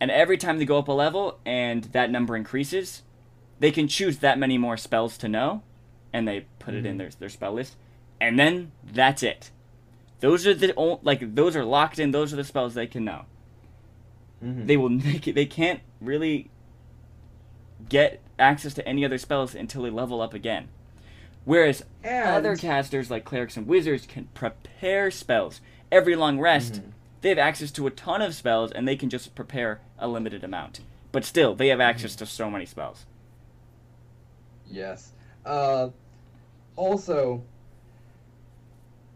And 0.00 0.10
every 0.10 0.38
time 0.38 0.58
they 0.58 0.64
go 0.64 0.78
up 0.78 0.88
a 0.88 0.92
level 0.92 1.38
and 1.44 1.84
that 1.92 2.10
number 2.10 2.34
increases, 2.34 3.02
they 3.60 3.70
can 3.70 3.88
choose 3.88 4.18
that 4.18 4.38
many 4.38 4.56
more 4.56 4.78
spells 4.78 5.18
to 5.18 5.28
know, 5.28 5.62
and 6.14 6.26
they 6.26 6.46
put 6.58 6.72
it 6.72 6.86
in 6.86 6.96
their 6.96 7.10
their 7.18 7.28
spell 7.28 7.52
list, 7.52 7.76
and 8.18 8.38
then 8.38 8.72
that's 8.82 9.22
it. 9.22 9.50
Those 10.22 10.46
are 10.46 10.54
the 10.54 10.72
on- 10.76 11.00
like 11.02 11.34
those 11.34 11.56
are 11.56 11.64
locked 11.64 11.98
in. 11.98 12.12
Those 12.12 12.32
are 12.32 12.36
the 12.36 12.44
spells 12.44 12.74
they 12.74 12.86
can 12.86 13.04
know. 13.04 13.24
Mhm. 14.42 14.66
They 14.68 14.76
will 14.76 14.88
make 14.88 15.26
it. 15.28 15.34
They 15.34 15.46
can't 15.46 15.80
really 16.00 16.48
get 17.88 18.20
access 18.38 18.72
to 18.74 18.88
any 18.88 19.04
other 19.04 19.18
spells 19.18 19.54
until 19.54 19.82
they 19.82 19.90
level 19.90 20.20
up 20.22 20.32
again. 20.32 20.68
Whereas 21.44 21.84
And- 22.04 22.28
other 22.28 22.56
casters 22.56 23.10
like 23.10 23.24
clerics 23.24 23.56
and 23.56 23.66
wizards 23.66 24.06
can 24.06 24.26
prepare 24.32 25.10
spells 25.10 25.60
every 25.90 26.14
long 26.14 26.38
rest. 26.38 26.74
Mhm. 26.74 26.92
They 27.20 27.28
have 27.30 27.38
access 27.38 27.72
to 27.72 27.86
a 27.88 27.90
ton 27.90 28.22
of 28.22 28.34
spells 28.34 28.70
and 28.70 28.86
they 28.86 28.94
can 28.96 29.10
just 29.10 29.34
prepare 29.34 29.80
a 29.98 30.06
limited 30.06 30.44
amount. 30.44 30.80
But 31.10 31.24
still, 31.24 31.54
they 31.56 31.68
have 31.68 31.80
access 31.80 32.14
to 32.16 32.26
so 32.26 32.48
many 32.48 32.64
spells. 32.64 33.06
Yes. 34.70 35.12
Uh, 35.44 35.88
also, 36.76 37.42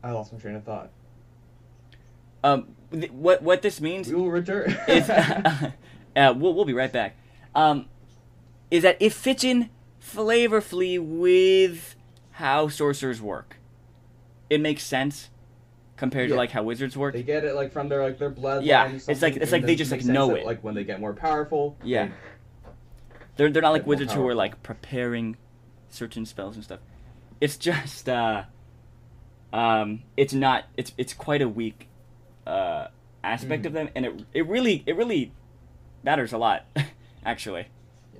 I 0.02 0.10
lost 0.10 0.32
my 0.32 0.38
train 0.38 0.56
of 0.56 0.64
thought. 0.64 0.90
Um, 2.46 2.68
th- 2.92 3.10
what 3.10 3.42
what 3.42 3.62
this 3.62 3.80
means 3.80 4.08
We 4.08 4.14
will 4.14 4.30
return. 4.30 4.70
is 4.88 5.08
uh, 5.10 5.72
we'll 6.16 6.54
we'll 6.54 6.64
be 6.64 6.74
right 6.74 6.92
back. 6.92 7.16
Um, 7.54 7.86
is 8.70 8.82
that 8.82 8.96
it 9.00 9.12
fits 9.12 9.44
in 9.44 9.70
flavorfully 10.00 10.98
with 11.00 11.96
how 12.32 12.68
sorcerers 12.68 13.20
work. 13.20 13.56
It 14.48 14.60
makes 14.60 14.84
sense 14.84 15.30
compared 15.96 16.28
to 16.28 16.36
like 16.36 16.50
how 16.50 16.62
wizards 16.62 16.96
work. 16.96 17.14
they 17.14 17.22
get 17.22 17.44
it 17.44 17.54
like 17.54 17.72
from 17.72 17.88
their 17.88 18.02
like 18.02 18.18
their 18.18 18.30
bloodline. 18.30 18.64
Yeah, 18.66 18.90
it's 18.92 19.22
like- 19.22 19.36
it's 19.36 19.50
like 19.50 19.64
they 19.64 19.74
just, 19.74 19.90
like, 19.90 20.04
know 20.04 20.28
that, 20.28 20.38
it. 20.40 20.46
Like 20.46 20.62
when 20.62 20.74
they 20.74 20.84
get 20.84 21.00
more 21.00 21.14
powerful. 21.14 21.76
Yeah. 21.82 22.06
they- 22.06 22.12
They're 23.36 23.50
they're 23.50 23.62
not 23.62 23.70
like 23.72 23.86
wizards 23.86 24.12
who 24.12 24.26
are 24.28 24.34
like 24.34 24.62
preparing 24.62 25.36
certain 25.88 26.26
spells 26.26 26.54
and 26.54 26.62
stuff. 26.64 26.80
It's 27.40 27.56
just 27.56 28.08
uh 28.08 28.44
um 29.52 30.02
it's 30.16 30.34
not 30.34 30.64
it's 30.76 30.92
it's 30.98 31.14
quite 31.14 31.40
a 31.42 31.48
weak 31.48 31.88
uh 32.46 32.88
aspect 33.24 33.64
Mhm. 33.64 33.66
of 33.66 33.72
them 33.72 33.88
and 33.94 34.06
it 34.06 34.24
it 34.32 34.46
really 34.46 34.82
it 34.86 34.96
really 34.96 35.32
matters 36.02 36.32
a 36.32 36.38
lot 36.38 36.64
actually. 37.24 37.66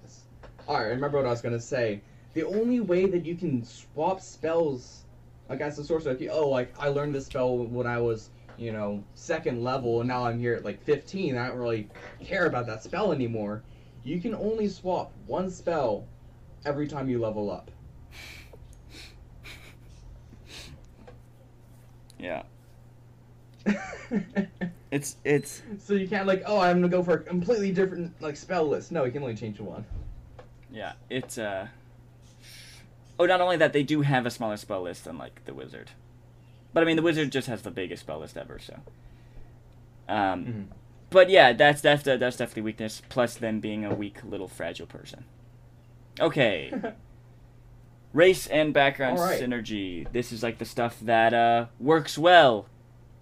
Yes. 0.03 0.23
All 0.67 0.77
right. 0.77 0.87
Remember 0.89 1.19
what 1.19 1.27
I 1.27 1.31
was 1.31 1.41
gonna 1.41 1.61
say. 1.61 2.01
The 2.35 2.43
only 2.45 2.81
way 2.81 3.07
that 3.07 3.25
you 3.25 3.35
can 3.37 3.65
swap 3.65 4.21
spells 4.21 5.05
against 5.49 5.77
the 5.77 5.85
sorcerer, 5.85 6.13
if 6.13 6.21
you 6.21 6.31
oh 6.31 6.49
like 6.49 6.75
I 6.79 6.89
learned 6.89 7.15
this 7.15 7.27
spell 7.27 7.57
when 7.57 7.87
I 7.87 7.99
was 8.01 8.31
you 8.59 8.73
know 8.73 9.05
second 9.15 9.63
level, 9.63 10.01
and 10.01 10.09
now 10.09 10.25
I'm 10.25 10.41
here 10.41 10.55
at 10.55 10.65
like 10.65 10.83
15. 10.83 11.37
I 11.37 11.49
don't 11.49 11.59
really 11.59 11.89
care 12.23 12.47
about 12.47 12.67
that 12.67 12.83
spell 12.83 13.13
anymore. 13.13 13.63
You 14.03 14.21
can 14.21 14.35
only 14.35 14.69
swap 14.69 15.13
one 15.27 15.51
spell 15.51 16.05
every 16.65 16.89
time 16.89 17.09
you 17.09 17.19
level 17.21 17.51
up. 17.51 17.71
Yeah. 22.19 22.43
It's 24.93 25.17
it's 25.25 25.63
so 25.79 25.95
you 25.95 26.07
can't 26.09 26.27
like 26.27 26.45
oh 26.47 26.61
I'm 26.61 26.77
gonna 26.77 26.89
go 26.89 27.03
for 27.03 27.15
a 27.15 27.19
completely 27.19 27.73
different 27.73 28.21
like 28.23 28.37
spell 28.37 28.67
list. 28.67 28.93
No, 28.93 29.05
you 29.05 29.11
can 29.11 29.23
only 29.23 29.35
change 29.35 29.61
one. 29.61 29.85
yeah, 30.71 30.93
it's 31.11 31.39
uh 31.39 31.67
Oh, 33.19 33.27
not 33.27 33.41
only 33.41 33.57
that 33.57 33.73
they 33.73 33.83
do 33.83 34.03
have 34.03 34.27
a 34.27 34.31
smaller 34.31 34.57
spell 34.57 34.83
list 34.83 35.05
than 35.05 35.19
like 35.19 35.45
the 35.45 35.55
wizard. 35.55 35.91
But 36.73 36.83
I 36.83 36.87
mean 36.87 36.97
the 36.97 37.03
wizard 37.03 37.33
just 37.33 37.49
has 37.49 37.63
the 37.63 37.71
biggest 37.71 38.03
spell 38.03 38.21
list 38.21 38.37
ever, 38.37 38.59
so 38.59 38.79
um 40.09 40.69
But 41.11 41.31
yeah, 41.31 41.53
that's 41.53 41.81
that's 41.83 42.05
that's 42.05 42.37
definitely 42.37 42.63
weakness. 42.63 43.03
Plus 43.09 43.35
them 43.37 43.59
being 43.61 43.85
a 43.85 43.93
weak 43.95 44.19
little 44.25 44.49
fragile 44.49 44.87
person. 44.87 45.25
Okay, 46.21 46.73
race 48.13 48.47
and 48.47 48.73
background 48.73 49.19
right. 49.19 49.41
synergy. 49.41 50.11
This 50.13 50.33
is 50.33 50.43
like 50.43 50.59
the 50.59 50.65
stuff 50.65 50.99
that 51.01 51.35
uh, 51.35 51.67
works 51.79 52.17
well. 52.17 52.67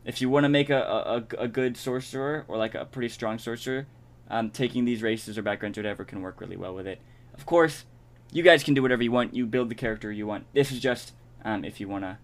If 0.04 0.20
you 0.20 0.28
want 0.28 0.44
to 0.44 0.48
make 0.48 0.70
a, 0.70 0.80
a, 0.80 1.16
a- 1.16 1.44
a 1.44 1.48
good 1.48 1.76
sorcerer 1.76 2.44
or 2.48 2.56
like 2.56 2.74
a 2.74 2.84
pretty 2.84 3.08
strong 3.08 3.38
sorcerer, 3.38 3.86
um, 4.28 4.50
taking 4.50 4.84
these 4.84 5.02
races 5.02 5.38
or 5.38 5.42
backgrounds 5.42 5.78
or 5.78 5.82
whatever 5.82 6.04
can 6.04 6.22
work 6.22 6.40
really 6.40 6.56
well 6.56 6.74
with 6.74 6.86
it. 6.86 7.00
Of 7.34 7.46
course, 7.46 7.84
you 8.32 8.42
guys 8.42 8.62
can 8.62 8.74
do 8.74 8.82
whatever 8.82 9.02
you 9.02 9.12
want. 9.12 9.34
You 9.34 9.46
build 9.46 9.68
the 9.68 9.74
character 9.74 10.10
you 10.10 10.26
want. 10.26 10.46
This 10.52 10.72
is 10.72 10.80
just 10.80 11.12
um, 11.44 11.64
if 11.64 11.80
you 11.80 11.88
want 11.88 12.04
to 12.04 12.18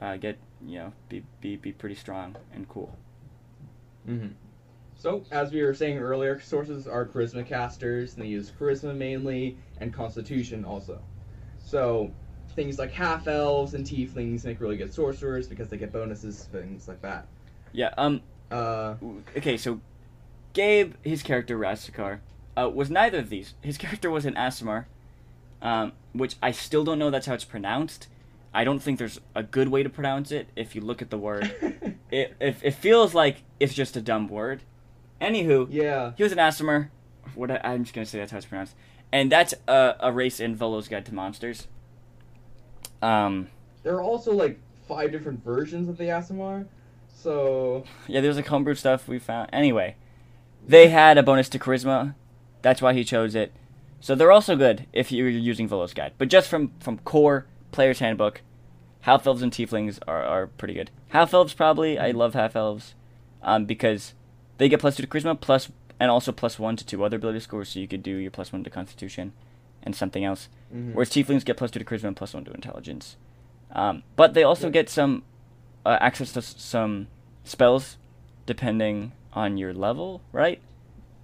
uh, 0.00 0.16
get 0.16 0.38
you 0.64 0.78
know 0.78 0.92
be, 1.08 1.22
be 1.40 1.56
be 1.56 1.72
pretty 1.72 1.94
strong 1.94 2.36
and 2.52 2.68
cool. 2.68 2.96
Mm-hmm. 4.08 4.28
So, 4.94 5.24
as 5.30 5.50
we 5.50 5.62
were 5.62 5.72
saying 5.72 5.98
earlier, 5.98 6.38
sources 6.40 6.86
are 6.86 7.06
charisma 7.06 7.46
casters, 7.46 8.14
and 8.14 8.22
they 8.22 8.28
use 8.28 8.52
charisma 8.58 8.94
mainly, 8.94 9.56
and 9.78 9.94
constitution 9.94 10.62
also. 10.64 11.00
So, 11.58 12.12
things 12.50 12.78
like 12.78 12.92
half 12.92 13.26
elves 13.26 13.74
and 13.74 13.84
tieflings 13.84 14.44
make 14.44 14.60
really 14.60 14.76
good 14.76 14.92
sorcerers 14.92 15.46
because 15.46 15.68
they 15.68 15.76
get 15.76 15.92
bonuses, 15.92 16.44
things 16.52 16.88
like 16.88 17.00
that. 17.02 17.26
Yeah. 17.72 17.94
Um. 17.96 18.20
Uh, 18.50 18.96
okay, 19.36 19.56
so 19.56 19.80
Gabe, 20.52 20.94
his 21.02 21.22
character 21.22 21.56
Rastakar, 21.56 22.18
uh, 22.56 22.68
was 22.68 22.90
neither 22.90 23.18
of 23.18 23.30
these. 23.30 23.54
His 23.60 23.78
character 23.78 24.10
was 24.10 24.26
an 24.26 24.34
Aasimar, 24.34 24.86
um, 25.62 25.92
which 26.12 26.36
I 26.42 26.50
still 26.50 26.84
don't 26.84 26.98
know 26.98 27.10
that's 27.10 27.26
how 27.26 27.34
it's 27.34 27.44
pronounced. 27.44 28.08
I 28.52 28.64
don't 28.64 28.80
think 28.80 28.98
there's 28.98 29.20
a 29.34 29.44
good 29.44 29.68
way 29.68 29.82
to 29.82 29.88
pronounce 29.88 30.32
it. 30.32 30.48
If 30.56 30.74
you 30.74 30.80
look 30.80 31.00
at 31.00 31.10
the 31.10 31.18
word, 31.18 31.54
it 32.10 32.34
it, 32.40 32.56
it 32.62 32.74
feels 32.74 33.14
like 33.14 33.42
it's 33.60 33.74
just 33.74 33.96
a 33.96 34.00
dumb 34.00 34.28
word. 34.28 34.62
Anywho, 35.20 35.68
yeah. 35.70 36.12
he 36.16 36.22
was 36.22 36.32
an 36.32 36.38
Aasimar. 36.38 36.88
What 37.34 37.50
I, 37.50 37.60
I'm 37.62 37.84
just 37.84 37.94
gonna 37.94 38.06
say 38.06 38.18
that's 38.18 38.32
how 38.32 38.38
it's 38.38 38.46
pronounced, 38.46 38.74
and 39.12 39.30
that's 39.30 39.54
a, 39.68 39.94
a 40.00 40.10
race 40.12 40.40
in 40.40 40.56
Volo's 40.56 40.88
Guide 40.88 41.06
to 41.06 41.14
Monsters. 41.14 41.68
Um, 43.02 43.48
There 43.82 43.94
are 43.94 44.02
also 44.02 44.32
like 44.32 44.58
five 44.86 45.12
different 45.12 45.44
versions 45.44 45.88
of 45.88 45.96
the 45.96 46.04
Aasimar, 46.04 46.66
so 47.14 47.84
Yeah, 48.08 48.20
there's 48.20 48.36
like 48.36 48.48
homebrew 48.48 48.74
stuff 48.74 49.08
we 49.08 49.18
found. 49.18 49.50
Anyway, 49.52 49.96
they 50.66 50.88
had 50.88 51.18
a 51.18 51.22
bonus 51.22 51.48
to 51.50 51.58
charisma. 51.58 52.14
That's 52.62 52.82
why 52.82 52.92
he 52.92 53.04
chose 53.04 53.34
it. 53.34 53.52
So 54.00 54.14
they're 54.14 54.32
also 54.32 54.56
good 54.56 54.86
if 54.92 55.12
you're 55.12 55.28
using 55.28 55.68
Volo's 55.68 55.94
Guide. 55.94 56.12
But 56.18 56.28
just 56.28 56.48
from 56.48 56.72
from 56.80 56.98
core 56.98 57.46
player's 57.70 57.98
handbook, 57.98 58.40
half 59.02 59.26
elves 59.26 59.42
and 59.42 59.52
tieflings 59.52 59.98
are, 60.08 60.22
are 60.22 60.46
pretty 60.46 60.74
good. 60.74 60.90
Half 61.08 61.34
elves 61.34 61.54
probably 61.54 61.98
I 61.98 62.10
love 62.10 62.34
half 62.34 62.56
elves, 62.56 62.94
um, 63.42 63.64
because 63.66 64.14
they 64.58 64.68
get 64.68 64.80
plus 64.80 64.96
two 64.96 65.02
to 65.02 65.08
charisma 65.08 65.38
plus 65.38 65.70
and 65.98 66.10
also 66.10 66.32
plus 66.32 66.58
one 66.58 66.76
to 66.76 66.84
two 66.84 67.04
other 67.04 67.16
ability 67.16 67.40
scores. 67.40 67.68
So 67.70 67.78
you 67.78 67.88
could 67.88 68.02
do 68.02 68.16
your 68.16 68.30
plus 68.30 68.52
one 68.52 68.64
to 68.64 68.70
constitution, 68.70 69.32
and 69.82 69.94
something 69.94 70.24
else. 70.24 70.48
Mhm. 70.74 70.94
Whereas 70.94 71.10
tieflings 71.10 71.44
get 71.44 71.56
plus 71.56 71.70
two 71.70 71.78
to 71.80 71.84
charisma 71.84 72.04
and 72.04 72.16
plus 72.16 72.32
one 72.34 72.44
to 72.44 72.52
intelligence. 72.52 73.16
Um, 73.72 74.02
but 74.16 74.34
they 74.34 74.42
also 74.42 74.66
Yeah. 74.68 74.72
get 74.72 74.88
some 74.88 75.22
uh, 75.86 75.96
access 76.00 76.32
to 76.32 76.38
s- 76.40 76.54
some 76.58 77.06
spells 77.44 77.96
depending 78.46 79.12
on 79.32 79.56
your 79.56 79.72
level, 79.72 80.20
right? 80.32 80.60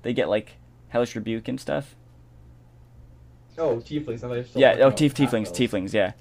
They 0.02 0.12
get 0.14 0.28
like 0.28 0.56
hellish 0.88 1.14
rebuke 1.14 1.46
and 1.48 1.60
stuff. 1.60 1.94
oh 3.58 3.76
tieflings. 3.78 4.16
I 4.24 4.28
thought 4.28 4.46
still 4.46 4.60
yeah, 4.60 4.76
oh, 4.80 4.90
tief- 4.90 5.14
tieflings, 5.14 5.48
tieflings, 5.50 5.92
yeah. 5.92 6.12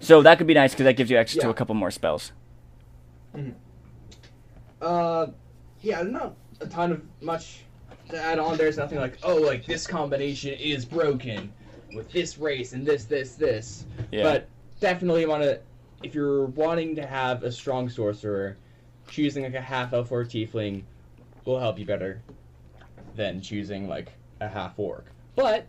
So 0.00 0.20
that 0.22 0.38
could 0.38 0.46
be 0.48 0.54
nice 0.54 0.72
because 0.72 0.84
that 0.84 0.96
gives 0.96 1.10
you 1.10 1.16
access 1.16 1.40
to 1.42 1.48
a 1.50 1.54
couple 1.54 1.74
more 1.76 1.90
spells. 1.92 2.32
Uh, 4.80 5.26
yeah, 5.80 6.02
there's 6.02 6.12
not 6.12 6.34
a 6.60 6.66
ton 6.66 6.92
of 6.92 7.02
much 7.20 7.60
to 8.10 8.20
add 8.20 8.38
on. 8.38 8.56
There's 8.56 8.76
nothing 8.78 8.98
like, 8.98 9.18
oh, 9.22 9.36
like 9.36 9.64
this 9.64 9.86
combination 9.86 10.54
is 10.54 10.84
broken 10.84 11.52
with 11.94 12.10
this 12.12 12.38
race 12.38 12.72
and 12.72 12.86
this, 12.86 13.04
this, 13.04 13.34
this. 13.34 13.84
Yeah. 14.10 14.22
But 14.22 14.48
definitely 14.80 15.26
want 15.26 15.42
to, 15.42 15.60
if 16.02 16.14
you're 16.14 16.46
wanting 16.46 16.96
to 16.96 17.06
have 17.06 17.42
a 17.42 17.52
strong 17.52 17.88
sorcerer, 17.88 18.56
choosing 19.08 19.44
like 19.44 19.54
a 19.54 19.60
half 19.60 19.92
elf 19.92 20.10
or 20.10 20.22
a 20.22 20.26
tiefling 20.26 20.82
will 21.44 21.58
help 21.58 21.78
you 21.78 21.84
better 21.84 22.22
than 23.14 23.40
choosing 23.40 23.88
like 23.88 24.12
a 24.40 24.48
half 24.48 24.78
orc. 24.78 25.06
But 25.34 25.66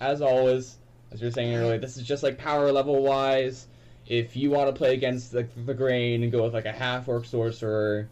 as 0.00 0.22
always, 0.22 0.78
as 1.10 1.20
you 1.20 1.26
were 1.26 1.32
saying 1.32 1.54
earlier, 1.54 1.78
this 1.78 1.96
is 1.96 2.06
just 2.06 2.22
like 2.22 2.38
power 2.38 2.70
level 2.72 3.02
wise. 3.02 3.66
If 4.06 4.36
you 4.36 4.50
want 4.50 4.68
to 4.68 4.72
play 4.72 4.94
against 4.94 5.32
the, 5.32 5.46
the 5.64 5.74
grain 5.74 6.22
and 6.22 6.32
go 6.32 6.42
with 6.42 6.54
like 6.54 6.64
a 6.66 6.72
half 6.72 7.08
orc 7.08 7.24
sorcerer 7.24 8.08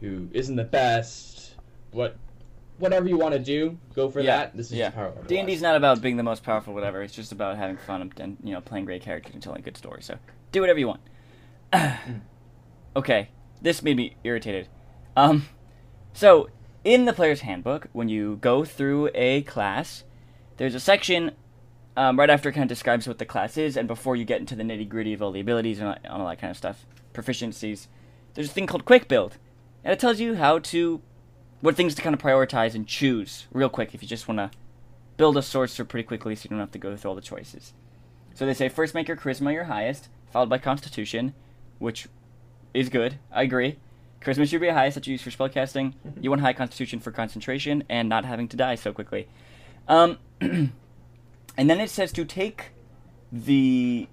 who 0.00 0.28
isn't 0.32 0.56
the 0.56 0.64
best, 0.64 1.54
what 1.92 2.16
whatever 2.78 3.08
you 3.08 3.16
want 3.16 3.32
to 3.34 3.38
do, 3.38 3.78
go 3.94 4.08
for 4.10 4.20
Yeah, 4.20 4.36
that. 4.38 4.56
This 4.56 4.66
is 4.66 4.78
yeah. 4.78 4.86
just 4.86 4.96
power 4.96 5.08
level. 5.08 5.24
D 5.24 5.38
and 5.38 5.46
D's 5.48 5.62
not 5.62 5.76
about 5.76 6.00
being 6.00 6.16
the 6.16 6.22
most 6.22 6.42
powerful, 6.42 6.74
whatever. 6.74 7.02
It's 7.02 7.14
just 7.14 7.32
about 7.32 7.56
having 7.56 7.76
fun 7.76 8.02
and- 8.02 8.20
and 8.20 8.36
you 8.42 8.52
know 8.52 8.60
playing 8.60 8.84
great 8.84 9.02
characters 9.02 9.34
and 9.34 9.42
telling 9.42 9.60
a 9.60 9.62
good 9.62 9.76
story. 9.76 10.02
So 10.02 10.18
do 10.50 10.60
whatever 10.60 10.78
you 10.78 10.88
want. 10.88 11.00
okay, 12.96 13.28
this 13.60 13.82
made 13.82 13.96
me 13.96 14.16
irritated. 14.24 14.68
Um, 15.16 15.48
so 16.12 16.48
in 16.84 17.04
the 17.04 17.12
player's 17.12 17.40
handbook, 17.42 17.88
when 17.92 18.08
you 18.08 18.36
go 18.40 18.64
through 18.64 19.10
a 19.14 19.42
class, 19.42 20.04
there's 20.56 20.74
a 20.74 20.80
section 20.80 21.32
um, 21.96 22.18
right 22.18 22.30
after 22.30 22.48
it 22.48 22.52
kind 22.52 22.62
of 22.64 22.68
describes 22.68 23.06
what 23.06 23.18
the 23.18 23.26
class 23.26 23.56
is, 23.56 23.76
and 23.76 23.86
before 23.86 24.16
you 24.16 24.24
get 24.24 24.40
into 24.40 24.54
the 24.56 24.62
nitty 24.62 24.88
gritty 24.88 25.12
of 25.12 25.22
all 25.22 25.30
the 25.30 25.40
abilities 25.40 25.78
and 25.78 25.88
all, 25.88 26.20
all 26.22 26.26
that 26.28 26.40
kind 26.40 26.50
of 26.50 26.56
stuff, 26.56 26.86
proficiencies. 27.12 27.86
There's 28.34 28.48
a 28.48 28.52
thing 28.52 28.66
called 28.66 28.86
Quick 28.86 29.08
Build, 29.08 29.36
and 29.84 29.92
it 29.92 30.00
tells 30.00 30.18
you 30.18 30.36
how 30.36 30.58
to, 30.60 31.02
what 31.62 31.76
things 31.76 31.94
to 31.94 32.02
kind 32.02 32.12
of 32.12 32.20
prioritize 32.20 32.74
and 32.74 32.86
choose 32.86 33.46
real 33.52 33.70
quick 33.70 33.94
if 33.94 34.02
you 34.02 34.08
just 34.08 34.28
want 34.28 34.38
to 34.38 34.50
build 35.16 35.36
a 35.36 35.42
sorcerer 35.42 35.86
pretty 35.86 36.06
quickly, 36.06 36.34
so 36.34 36.44
you 36.44 36.50
don't 36.50 36.58
have 36.58 36.72
to 36.72 36.78
go 36.78 36.94
through 36.96 37.10
all 37.10 37.14
the 37.14 37.22
choices. 37.22 37.72
So 38.34 38.44
they 38.44 38.54
say 38.54 38.68
first 38.68 38.94
make 38.94 39.08
your 39.08 39.16
charisma 39.16 39.52
your 39.52 39.64
highest, 39.64 40.08
followed 40.30 40.48
by 40.48 40.58
constitution, 40.58 41.34
which 41.78 42.08
is 42.74 42.88
good. 42.88 43.18
I 43.30 43.42
agree. 43.42 43.78
Charisma 44.20 44.48
should 44.48 44.60
be 44.60 44.66
the 44.66 44.74
highest 44.74 44.96
that 44.96 45.06
you 45.06 45.12
use 45.12 45.22
for 45.22 45.30
spellcasting. 45.30 45.94
You 46.20 46.30
want 46.30 46.42
high 46.42 46.52
constitution 46.52 47.00
for 47.00 47.10
concentration 47.10 47.84
and 47.88 48.08
not 48.08 48.24
having 48.24 48.48
to 48.48 48.56
die 48.56 48.74
so 48.74 48.92
quickly. 48.92 49.28
Um, 49.88 50.18
and 50.40 50.70
then 51.56 51.80
it 51.80 51.90
says 51.90 52.12
to 52.12 52.24
take 52.24 52.70
the 53.30 54.08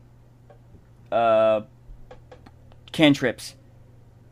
uh, 1.12 1.62
cantrips 2.92 3.56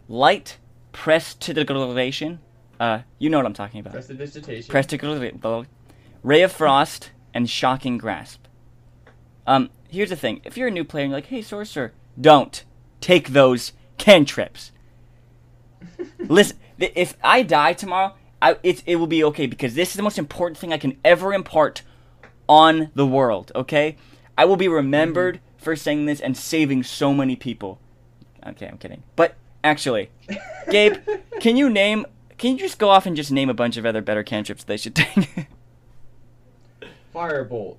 light 0.07 0.57
prestidigitation. 0.91 2.39
Uh, 2.79 2.99
you 3.19 3.29
know 3.29 3.37
what 3.37 3.45
I'm 3.45 3.53
talking 3.53 3.79
about. 3.79 3.93
Prestidigitation. 3.93 4.69
Prestidigitation. 4.69 5.67
Ray 6.23 6.41
of 6.41 6.51
Frost 6.51 7.11
and 7.33 7.49
Shocking 7.49 7.97
Grasp. 7.97 8.45
Um, 9.45 9.69
here's 9.89 10.09
the 10.09 10.15
thing: 10.15 10.41
if 10.43 10.57
you're 10.57 10.67
a 10.67 10.71
new 10.71 10.83
player 10.83 11.05
and 11.05 11.11
you're 11.11 11.17
like, 11.17 11.27
"Hey, 11.27 11.41
sorcerer," 11.41 11.93
don't 12.19 12.63
take 13.01 13.29
those 13.29 13.73
cantrips. 13.97 14.71
Listen, 16.19 16.57
th- 16.79 16.93
if 16.95 17.15
I 17.23 17.43
die 17.43 17.73
tomorrow, 17.73 18.13
I, 18.41 18.57
it, 18.63 18.83
it 18.85 18.97
will 18.97 19.07
be 19.07 19.23
okay 19.25 19.47
because 19.47 19.75
this 19.75 19.89
is 19.89 19.95
the 19.95 20.03
most 20.03 20.19
important 20.19 20.57
thing 20.57 20.73
I 20.73 20.77
can 20.77 20.97
ever 21.03 21.33
impart 21.33 21.81
on 22.47 22.91
the 22.95 23.05
world, 23.05 23.51
okay? 23.55 23.97
I 24.37 24.45
will 24.45 24.55
be 24.55 24.67
remembered 24.67 25.39
for 25.57 25.75
saying 25.75 26.05
this 26.05 26.19
and 26.19 26.37
saving 26.37 26.83
so 26.83 27.13
many 27.13 27.35
people. 27.35 27.79
Okay, 28.45 28.67
I'm 28.67 28.77
kidding. 28.77 29.03
But 29.15 29.35
actually, 29.63 30.11
Gabe, 30.69 30.95
can 31.39 31.57
you 31.57 31.69
name 31.69 32.05
can 32.37 32.53
you 32.53 32.57
just 32.59 32.77
go 32.79 32.89
off 32.89 33.05
and 33.05 33.15
just 33.15 33.31
name 33.31 33.49
a 33.49 33.53
bunch 33.53 33.77
of 33.77 33.85
other 33.85 34.01
better 34.01 34.23
cantrips 34.23 34.63
they 34.63 34.77
should 34.77 34.95
take? 34.95 35.47
Firebolt. 37.13 37.77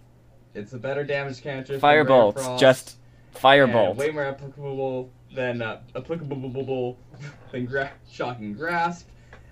It's 0.55 0.73
a 0.73 0.79
better 0.79 1.05
damage 1.05 1.43
cantrip. 1.43 1.81
than 1.81 1.91
Firebolt, 1.91 2.35
Frost, 2.35 2.61
just 2.61 2.97
firebolt. 3.35 3.97
way 3.97 4.11
more 4.11 4.25
applicable 4.25 5.11
than 5.35 5.63
uh, 5.63 5.81
applicable 5.95 6.99
than 7.53 7.67
gra- 7.67 7.93
shocking 8.11 8.55
grasp. 8.55 9.07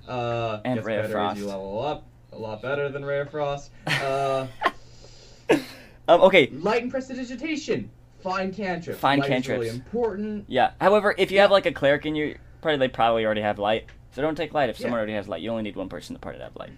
Uh, 0.08 0.60
And 0.64 0.84
Ray 0.84 0.96
of 0.98 1.04
as 1.04 1.10
you 1.10 1.14
Frost. 1.14 1.40
level 1.42 1.84
up. 1.84 2.04
A 2.32 2.38
lot 2.38 2.60
better 2.62 2.88
than 2.88 3.04
Ray 3.04 3.20
of 3.20 3.30
Frost. 3.30 3.70
Uh, 3.86 4.46
Um, 6.08 6.20
okay, 6.20 6.48
light 6.52 6.82
and 6.82 6.90
prestidigitation. 6.90 7.90
Fine 8.22 8.54
cantrip. 8.54 8.96
Fine 8.98 9.18
light 9.20 9.32
Is 9.32 9.48
really 9.48 9.66
cantrips. 9.68 9.86
important. 9.86 10.44
yeah. 10.48 10.70
However, 10.80 11.14
if 11.18 11.32
you 11.32 11.40
have 11.40 11.50
like 11.50 11.66
a 11.66 11.72
cleric 11.72 12.06
in 12.06 12.14
your 12.14 12.34
party, 12.60 12.78
they 12.78 12.86
probably 12.86 13.24
already 13.24 13.40
have 13.40 13.58
light. 13.58 13.86
So 14.16 14.22
don't 14.22 14.35
take 14.35 14.55
light 14.55 14.70
if 14.70 14.79
someone 14.79 14.92
Yeah. 14.92 14.96
already 15.00 15.12
has 15.12 15.29
light. 15.29 15.42
You 15.42 15.50
only 15.50 15.62
need 15.62 15.76
one 15.76 15.90
person 15.90 16.14
in 16.14 16.18
the 16.18 16.20
party 16.24 16.38
to 16.38 16.44
have 16.44 16.57
light. 16.57 16.70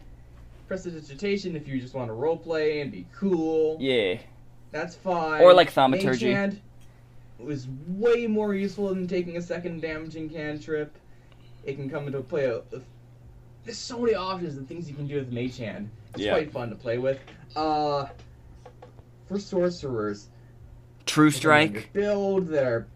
Prestidigitation 0.67 1.55
if 1.55 1.69
you 1.69 1.81
just 1.81 1.95
want 1.95 2.09
to 2.11 2.13
roleplay 2.13 2.83
and 2.83 2.91
be 2.91 3.07
cool. 3.15 3.77
Yeah. 3.79 4.19
That's 4.73 4.97
fine. 4.97 5.41
Or 5.43 5.55
like 5.55 5.69
Mage 5.69 5.75
thaumaturgy. 5.75 6.33
Hand 6.33 6.61
was 7.39 7.69
way 7.87 8.27
more 8.27 8.57
useful 8.57 8.89
than 8.89 9.07
taking 9.07 9.37
a 9.37 9.41
second 9.41 9.81
damaging 9.83 10.29
cantrip. 10.31 10.93
It 11.63 11.77
can 11.77 11.89
come 11.89 12.09
into 12.09 12.21
play. 12.23 12.47
A, 12.47 12.57
a- 12.57 12.83
there's 13.65 13.79
so 13.79 14.01
many 14.01 14.17
options 14.17 14.57
and 14.57 14.67
things 14.69 14.89
you 14.91 14.97
can 14.97 15.07
do 15.07 15.15
with 15.15 15.31
Mage 15.33 15.59
Hand. 15.59 15.91
It's 16.15 16.25
Yeah. 16.25 16.33
quite 16.33 16.51
fun 16.51 16.71
to 16.71 16.75
play 16.75 16.99
with. 16.99 17.21
Uh, 17.55 18.07
for 19.29 19.39
sorcerers, 19.39 20.27
True 21.07 21.31
depending 21.31 21.51
on 21.69 21.73
your 21.75 21.81
strike. 21.83 21.93
build 21.93 22.49
that 22.49 22.65
are 22.65 22.89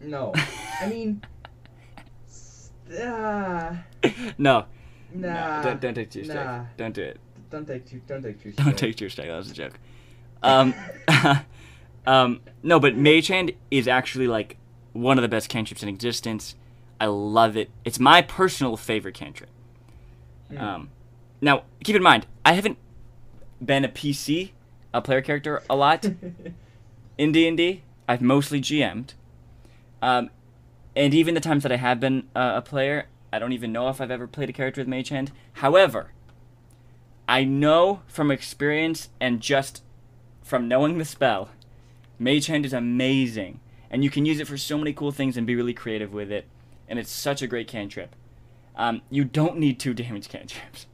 no. 0.00 0.32
I 0.80 0.88
mean, 0.88 1.20
s- 1.22 1.28
uh, 2.92 3.76
no. 4.38 4.64
nah. 5.14 5.60
No, 5.60 5.62
don't, 5.62 5.80
don't 5.80 5.94
take 5.94 6.10
true 6.10 6.24
strike. 6.24 6.44
nah. 6.44 6.64
Don't 6.76 6.94
do 6.94 7.02
it. 7.02 7.20
Don't 7.50 7.66
take 7.66 7.86
two. 7.88 8.00
Don't 8.06 8.22
take 8.22 8.42
two. 8.42 8.52
Don't 8.52 8.76
take 8.76 8.96
true 8.96 9.08
strike. 9.08 9.28
That 9.28 9.36
was 9.36 9.50
a 9.50 9.54
joke. 9.54 9.78
Um, 10.42 10.74
um, 12.06 12.40
no, 12.62 12.78
but 12.78 12.96
Mage 12.96 13.28
Hand 13.28 13.52
is 13.70 13.88
actually 13.88 14.28
like 14.28 14.56
one 14.92 15.18
of 15.18 15.22
the 15.22 15.28
best 15.28 15.48
cantrips 15.48 15.82
in 15.82 15.88
existence. 15.88 16.54
I 17.00 17.06
love 17.06 17.56
it. 17.56 17.70
It's 17.84 17.98
my 17.98 18.22
personal 18.22 18.76
favorite 18.76 19.14
cantrip. 19.14 19.50
Hmm. 20.48 20.58
Um, 20.58 20.90
now, 21.40 21.62
keep 21.84 21.94
in 21.94 22.02
mind, 22.02 22.26
I 22.44 22.52
haven't 22.52 22.78
been 23.64 23.84
a 23.84 23.88
PC, 23.88 24.50
a 24.92 25.00
player 25.00 25.22
character, 25.22 25.62
a 25.70 25.76
lot 25.76 26.04
in 27.18 27.32
D 27.32 27.46
and 27.46 27.56
D. 27.56 27.82
I've 28.08 28.22
mostly 28.22 28.60
GM'd, 28.60 29.14
um, 30.00 30.30
and 30.98 31.14
even 31.14 31.34
the 31.34 31.40
times 31.40 31.62
that 31.62 31.70
I 31.70 31.76
have 31.76 32.00
been 32.00 32.24
uh, 32.34 32.54
a 32.56 32.60
player, 32.62 33.06
I 33.32 33.38
don't 33.38 33.52
even 33.52 33.70
know 33.72 33.88
if 33.88 34.00
I've 34.00 34.10
ever 34.10 34.26
played 34.26 34.50
a 34.50 34.52
character 34.52 34.80
with 34.80 34.88
Mage 34.88 35.10
Hand. 35.10 35.30
However, 35.54 36.10
I 37.28 37.44
know 37.44 38.02
from 38.08 38.30
experience 38.32 39.08
and 39.20 39.40
just 39.40 39.82
from 40.42 40.66
knowing 40.66 40.98
the 40.98 41.04
spell, 41.04 41.50
Mage 42.18 42.46
Hand 42.46 42.66
is 42.66 42.72
amazing, 42.72 43.60
and 43.90 44.02
you 44.02 44.10
can 44.10 44.26
use 44.26 44.40
it 44.40 44.48
for 44.48 44.56
so 44.58 44.76
many 44.76 44.92
cool 44.92 45.12
things 45.12 45.36
and 45.36 45.46
be 45.46 45.54
really 45.54 45.72
creative 45.72 46.12
with 46.12 46.32
it, 46.32 46.46
and 46.88 46.98
it's 46.98 47.12
such 47.12 47.42
a 47.42 47.46
great 47.46 47.68
cantrip. 47.68 48.16
Um, 48.74 49.02
you 49.08 49.24
don't 49.24 49.58
need 49.58 49.78
two 49.78 49.94
damage 49.94 50.28
cantrips. 50.30 50.86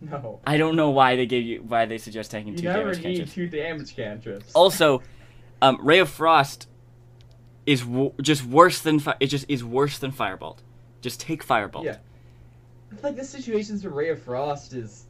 no. 0.00 0.40
I 0.44 0.56
don't 0.56 0.74
know 0.74 0.90
why 0.90 1.14
they 1.14 1.26
gave 1.26 1.44
you 1.44 1.62
why 1.66 1.86
they 1.86 1.98
suggest 1.98 2.32
taking 2.32 2.54
You 2.54 2.58
two 2.58 2.64
never 2.64 2.92
damage 2.94 2.98
need 3.04 3.04
cantrips. 3.18 3.34
two 3.34 3.46
damage 3.48 3.94
cantrips. 3.96 4.52
Also, 4.54 5.02
um, 5.62 5.78
Ray 5.82 6.00
of 6.00 6.08
Frost 6.08 6.66
is 7.68 7.82
w- 7.82 8.12
just 8.22 8.44
worse 8.46 8.80
than 8.80 8.98
fi- 8.98 9.16
it 9.20 9.26
just 9.26 9.44
is 9.48 9.62
worse 9.62 9.98
than 9.98 10.10
Firebolt. 10.10 10.58
Just 11.02 11.20
take 11.20 11.44
Firebolt. 11.46 11.84
Yeah. 11.84 11.98
like 13.02 13.14
the 13.16 13.24
situations 13.24 13.84
where 13.84 13.92
Ray 13.92 14.08
of 14.08 14.22
Frost 14.22 14.72
is 14.72 15.04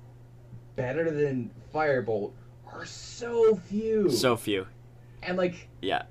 better 0.75 1.11
than 1.11 1.51
Firebolt 1.73 2.33
are 2.67 2.85
so 2.85 3.55
few. 3.55 4.11
So 4.11 4.37
few. 4.37 4.67
and 5.23 5.39
like 5.39 5.69
Yeah. 5.81 6.03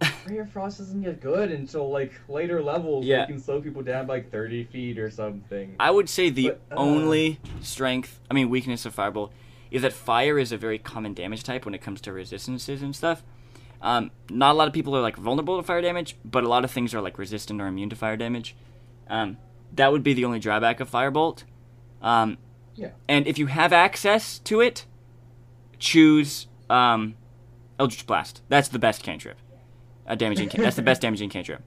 Ray 0.26 0.38
of 0.38 0.50
Frost 0.50 0.78
doesn't 0.78 1.02
get 1.02 1.20
good 1.20 1.50
until 1.50 1.90
like 1.90 2.12
later 2.28 2.62
levels. 2.62 3.04
Yeah. 3.04 3.16
where 3.18 3.28
you 3.28 3.34
can 3.34 3.42
slow 3.42 3.60
people 3.60 3.82
down 3.82 4.06
by 4.06 4.14
like 4.14 4.30
thirty 4.30 4.62
feet 4.64 4.98
or 4.98 5.10
something. 5.10 5.74
I 5.80 5.90
would 5.90 6.08
say 6.08 6.30
the 6.30 6.50
But, 6.50 6.60
uh, 6.70 6.74
only 6.76 7.40
strength, 7.62 8.20
I 8.30 8.34
mean 8.34 8.48
weakness 8.48 8.86
of 8.86 8.94
Firebolt, 8.94 9.30
is 9.72 9.82
that 9.82 9.92
fire 9.92 10.38
is 10.38 10.52
a 10.52 10.56
very 10.56 10.78
common 10.78 11.14
damage 11.14 11.42
type 11.42 11.64
when 11.64 11.74
it 11.74 11.82
comes 11.82 12.00
to 12.02 12.12
resistances 12.12 12.80
and 12.80 12.94
stuff. 12.94 13.24
Um, 13.82 14.10
not 14.30 14.52
a 14.52 14.58
lot 14.58 14.68
of 14.68 14.72
people 14.74 14.96
are 14.96 15.02
like 15.02 15.16
vulnerable 15.16 15.56
to 15.58 15.62
fire 15.62 15.82
damage, 15.82 16.16
but 16.24 16.44
a 16.44 16.48
lot 16.48 16.64
of 16.64 16.70
things 16.70 16.94
are 16.94 17.00
like 17.02 17.18
resistant 17.18 17.60
or 17.60 17.66
immune 17.66 17.90
to 17.90 17.96
fire 17.96 18.16
damage. 18.16 18.54
Um, 19.08 19.36
that 19.74 19.92
would 19.92 20.02
be 20.02 20.14
the 20.14 20.24
only 20.24 20.38
drawback 20.38 20.80
of 20.80 20.90
Firebolt. 20.90 21.44
Um, 22.00 22.38
Yeah. 22.76 22.90
And 23.08 23.26
if 23.26 23.38
you 23.38 23.46
have 23.46 23.72
access 23.72 24.38
to 24.40 24.60
it, 24.60 24.86
choose 25.78 26.46
um, 26.70 27.14
Eldritch 27.78 28.06
Blast. 28.06 28.40
That's 28.48 28.68
the 28.68 28.78
best 28.78 29.02
cantrip. 29.02 29.36
A 30.06 30.16
damaging. 30.16 30.48
Can- 30.48 30.62
that's 30.62 30.76
the 30.76 30.82
best 30.82 31.02
damaging 31.02 31.28
cantrip. 31.30 31.62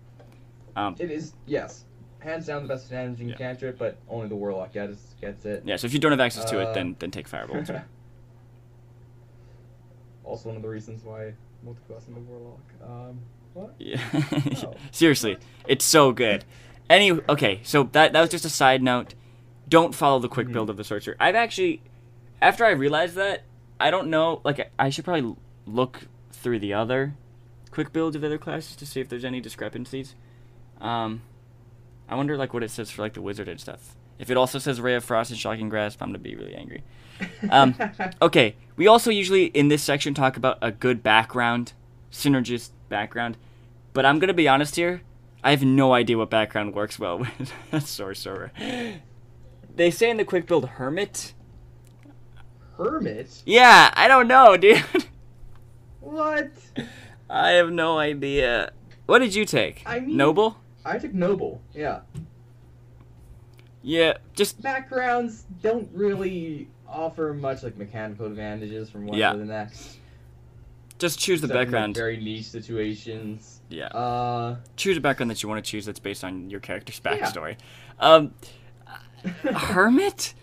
Um, 0.76 0.96
It 1.00 1.12
is 1.12 1.34
yes, 1.46 1.86
hands 2.20 2.46
down 2.48 2.64
the 2.64 2.68
best 2.68 2.90
damaging 2.90 3.30
Yeah. 3.30 3.36
cantrip, 3.36 3.78
but 3.78 3.98
only 4.10 4.28
the 4.28 4.36
Warlock 4.36 4.74
gets 4.74 5.16
gets 5.22 5.46
it. 5.46 5.64
yeah. 5.66 5.76
So 5.76 5.86
if 5.88 5.94
you 5.94 6.00
don't 6.00 6.12
have 6.12 6.20
access 6.20 6.46
to 6.52 6.60
it, 6.60 6.68
Uh, 6.68 6.74
then 6.74 6.96
then 7.00 7.12
take 7.12 7.30
Firebolt. 7.30 7.84
also, 10.24 10.50
one 10.50 10.56
of 10.58 10.62
the 10.62 10.70
reasons 10.70 11.04
why 11.04 11.34
multi-class 11.68 12.08
in 12.08 12.14
the 12.16 12.20
Warlock. 12.22 12.60
Um, 12.84 13.20
what? 13.54 13.76
Yeah. 13.80 14.02
Oh. 14.64 14.74
Seriously, 14.92 15.38
it's 15.68 15.86
so 15.86 16.12
good. 16.12 16.46
Any 16.90 17.12
okay, 17.12 17.60
so 17.64 17.84
that 17.92 18.14
that 18.14 18.22
was 18.22 18.30
just 18.30 18.46
a 18.46 18.50
side 18.50 18.82
note. 18.82 19.14
Don't 19.68 19.94
follow 19.94 20.20
the 20.20 20.30
quick 20.30 20.48
Mhm. 20.48 20.54
build 20.54 20.70
of 20.70 20.78
the 20.78 20.84
sorcerer. 20.84 21.16
I've 21.20 21.36
actually, 21.36 21.82
after 22.42 22.64
I 22.66 22.70
realized 22.70 23.16
that, 23.16 23.44
I 23.80 23.92
don't 23.92 24.10
know. 24.10 24.42
Like, 24.46 24.72
I 24.80 24.90
should 24.90 25.04
probably 25.06 25.36
look 25.66 26.08
through 26.32 26.60
the 26.60 26.74
other 26.74 27.16
quick 27.72 27.92
builds 27.92 28.16
of 28.16 28.22
the 28.22 28.28
other 28.28 28.38
classes 28.38 28.76
to 28.78 28.86
see 28.86 29.02
if 29.02 29.10
there's 29.10 29.26
any 29.26 29.42
discrepancies. 29.42 30.16
Um, 30.80 31.22
I 32.08 32.16
wonder 32.16 32.38
like 32.38 32.54
what 32.54 32.64
it 32.64 32.72
says 32.72 32.90
for 32.90 33.02
like 33.02 33.14
the 33.14 33.22
wizard 33.22 33.50
and 33.50 33.60
stuff. 33.60 33.96
If 34.18 34.32
it 34.32 34.38
also 34.38 34.58
says 34.58 34.80
Ray 34.80 34.96
of 34.96 35.04
Frost 35.04 35.30
and 35.32 35.40
Shocking 35.40 35.68
Grasp, 35.70 36.02
I'm 36.02 36.08
gonna 36.10 36.20
be 36.20 36.36
really 36.36 36.56
angry. 36.56 36.84
Um, 37.50 37.76
Okay, 38.22 38.56
we 38.76 38.88
also 38.88 39.10
usually 39.12 39.46
in 39.46 39.68
this 39.68 39.84
section 39.84 40.14
talk 40.14 40.38
about 40.38 40.58
a 40.62 40.72
good 40.72 41.02
background, 41.04 41.74
synergist 42.12 42.70
background, 42.90 43.38
but 43.94 44.06
I'm 44.06 44.20
gonna 44.20 44.34
be 44.34 44.48
honest 44.48 44.76
here. 44.76 45.02
I 45.44 45.52
have 45.52 45.64
no 45.64 45.94
idea 45.94 46.18
what 46.18 46.30
background 46.30 46.74
works 46.74 46.98
well 47.00 47.18
with 47.20 47.54
a 47.72 47.80
sorcerer. 47.82 48.52
They 49.76 49.92
say 49.92 50.10
in 50.10 50.18
the 50.18 50.26
quick 50.26 50.48
build 50.48 50.68
hermit. 50.68 51.34
Hermit. 52.78 53.42
Yeah, 53.46 53.92
I 53.96 54.08
don't 54.08 54.28
know, 54.28 54.58
dude. 54.58 54.84
What? 56.02 56.52
I 57.30 57.50
have 57.52 57.72
no 57.72 57.98
idea. 57.98 58.72
What 59.06 59.20
did 59.20 59.34
you 59.36 59.46
take? 59.46 59.84
I 59.86 60.00
mean- 60.00 60.18
Noble. 60.18 60.58
I 60.86 60.98
took 60.98 61.14
noble. 61.14 61.62
Yeah. 61.74 62.00
Yeah, 63.84 64.18
just 64.36 64.62
Backgrounds 64.62 65.46
don't 65.62 65.90
really 65.94 66.68
offer 66.88 67.34
much 67.34 67.64
like 67.64 67.78
mechanical 67.78 68.26
advantages 68.26 68.90
from 68.90 69.08
one 69.08 69.18
Yeah. 69.18 69.32
to 69.34 69.38
the 69.40 69.46
next. 69.46 69.98
just 71.00 71.20
choose 71.20 71.42
the 71.42 71.46
Except 71.46 71.52
in, 71.56 71.60
like, 71.60 71.68
background. 71.68 71.96
very 71.96 72.18
niche 72.18 72.46
situations. 72.46 73.62
Yeah. 73.70 73.86
Uh. 73.88 74.56
choose 74.78 74.98
a 74.98 75.02
background 75.02 75.30
that 75.30 75.44
you 75.44 75.50
want 75.50 75.64
to 75.64 75.70
choose 75.72 75.86
that's 75.86 76.00
based 76.00 76.24
on 76.24 76.50
your 76.50 76.60
character's 76.60 77.00
Yeah. 77.06 77.18
backstory. 77.20 77.58
Um, 78.00 78.34
hermit. 79.44 80.34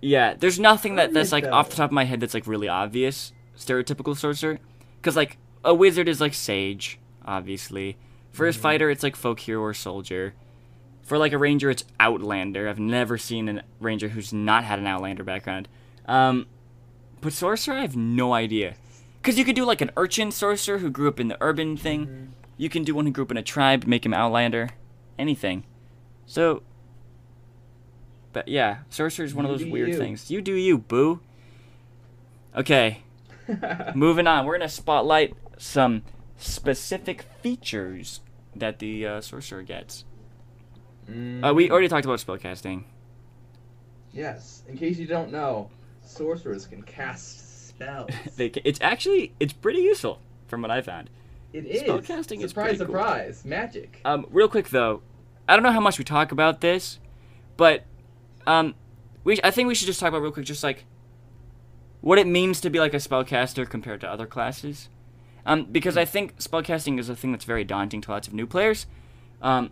Yeah, 0.00 0.34
there's 0.38 0.58
nothing 0.60 0.96
that 0.96 1.12
that's 1.12 1.32
like 1.32 1.44
off 1.46 1.70
the 1.70 1.76
top 1.76 1.90
of 1.90 1.92
my 1.92 2.04
head 2.04 2.20
that's 2.20 2.34
like 2.34 2.46
really 2.46 2.68
obvious 2.68 3.32
stereotypical 3.56 4.16
sorcerer, 4.16 4.58
because 5.00 5.16
like 5.16 5.38
a 5.64 5.74
wizard 5.74 6.08
is 6.08 6.20
like 6.20 6.34
sage, 6.34 6.98
obviously. 7.24 7.96
For 8.32 8.46
Mm-hmm. 8.48 8.58
a 8.58 8.62
fighter, 8.62 8.90
it's 8.90 9.02
like 9.02 9.16
folk 9.16 9.40
hero 9.40 9.62
or 9.62 9.74
soldier. 9.74 10.34
For 11.04 11.18
like 11.18 11.32
a 11.32 11.38
ranger, 11.38 11.70
it's 11.70 11.84
outlander. 12.00 12.68
I've 12.68 12.78
never 12.78 13.18
seen 13.18 13.48
a 13.48 13.62
ranger 13.78 14.08
who's 14.08 14.32
not 14.32 14.64
had 14.64 14.78
an 14.78 14.86
outlander 14.86 15.22
background. 15.22 15.68
Um, 16.06 16.46
but 17.20 17.32
sorcerer, 17.32 17.76
I 17.76 17.82
have 17.82 17.94
no 17.94 18.32
idea. 18.32 18.74
Because 19.20 19.38
you 19.38 19.44
could 19.44 19.56
do 19.56 19.64
like 19.64 19.82
an 19.82 19.90
urchin 19.96 20.30
sorcerer 20.30 20.78
who 20.78 20.90
grew 20.90 21.08
up 21.08 21.20
in 21.20 21.28
the 21.28 21.38
urban 21.40 21.76
thing. 21.76 22.06
Mm-hmm. 22.06 22.24
You 22.56 22.68
can 22.70 22.84
do 22.84 22.94
one 22.94 23.04
who 23.04 23.12
grew 23.12 23.24
up 23.24 23.30
in 23.30 23.36
a 23.36 23.42
tribe, 23.42 23.84
make 23.86 24.06
him 24.06 24.14
outlander, 24.14 24.70
anything. 25.18 25.64
So, 26.26 26.62
but 28.32 28.48
yeah, 28.48 28.78
sorcerer 28.88 29.24
is 29.24 29.34
one 29.34 29.44
of 29.44 29.50
those 29.50 29.64
weird 29.64 29.88
you. 29.90 29.98
things. 29.98 30.30
You 30.30 30.40
do 30.40 30.54
you, 30.54 30.78
boo. 30.78 31.20
Okay, 32.56 33.02
moving 33.94 34.26
on. 34.26 34.46
We're 34.46 34.56
gonna 34.58 34.68
spotlight 34.68 35.34
some 35.58 36.02
specific 36.38 37.22
features 37.42 38.20
that 38.54 38.78
the 38.78 39.06
uh, 39.06 39.20
sorcerer 39.20 39.62
gets. 39.62 40.04
Uh, 41.08 41.52
we 41.54 41.68
Mm, 41.68 41.70
already 41.70 41.88
talked 41.88 42.04
about 42.04 42.18
spellcasting. 42.18 42.84
Yes. 44.12 44.62
In 44.68 44.76
case 44.76 44.98
you 44.98 45.06
don't 45.06 45.32
know, 45.32 45.70
sorcerers 46.04 46.66
can 46.66 46.82
cast 46.82 47.68
spells. 47.68 48.10
They, 48.36 48.50
ca- 48.50 48.62
it's 48.64 48.78
actually 48.80 49.32
it's 49.40 49.52
pretty 49.52 49.80
useful 49.80 50.20
from 50.46 50.62
what 50.62 50.70
I 50.70 50.80
found. 50.80 51.10
It 51.52 51.66
is. 51.66 51.82
Spellcasting 51.82 52.42
is 52.42 52.50
surprise, 52.50 52.76
pretty 52.76 52.78
cool. 52.78 52.86
surprise, 52.86 53.44
magic. 53.44 54.00
Um, 54.04 54.26
real 54.30 54.48
quick 54.48 54.68
though, 54.70 55.02
I 55.48 55.54
don't 55.56 55.62
know 55.62 55.72
how 55.72 55.80
much 55.80 55.98
we 55.98 56.04
talk 56.04 56.32
about 56.32 56.60
this, 56.60 56.98
but 57.56 57.84
um, 58.46 58.74
we 59.24 59.38
I 59.44 59.50
think 59.50 59.68
we 59.68 59.74
should 59.74 59.86
just 59.86 60.00
talk 60.00 60.08
about 60.08 60.22
real 60.22 60.32
quick, 60.32 60.46
just 60.46 60.62
like 60.64 60.84
what 62.00 62.18
it 62.18 62.26
means 62.26 62.60
to 62.62 62.70
be 62.70 62.78
like 62.80 62.92
a 62.94 62.98
spellcaster 62.98 63.68
compared 63.68 64.00
to 64.02 64.08
other 64.10 64.26
classes. 64.26 64.88
Um, 65.46 65.64
because 65.66 65.96
I 65.96 66.04
think 66.04 66.38
spellcasting 66.38 66.98
is 66.98 67.08
a 67.08 67.16
thing 67.16 67.32
that's 67.32 67.44
very 67.44 67.64
daunting 67.64 68.00
to 68.02 68.10
lots 68.10 68.26
of 68.28 68.34
new 68.34 68.46
players. 68.46 68.86
Um, 69.42 69.70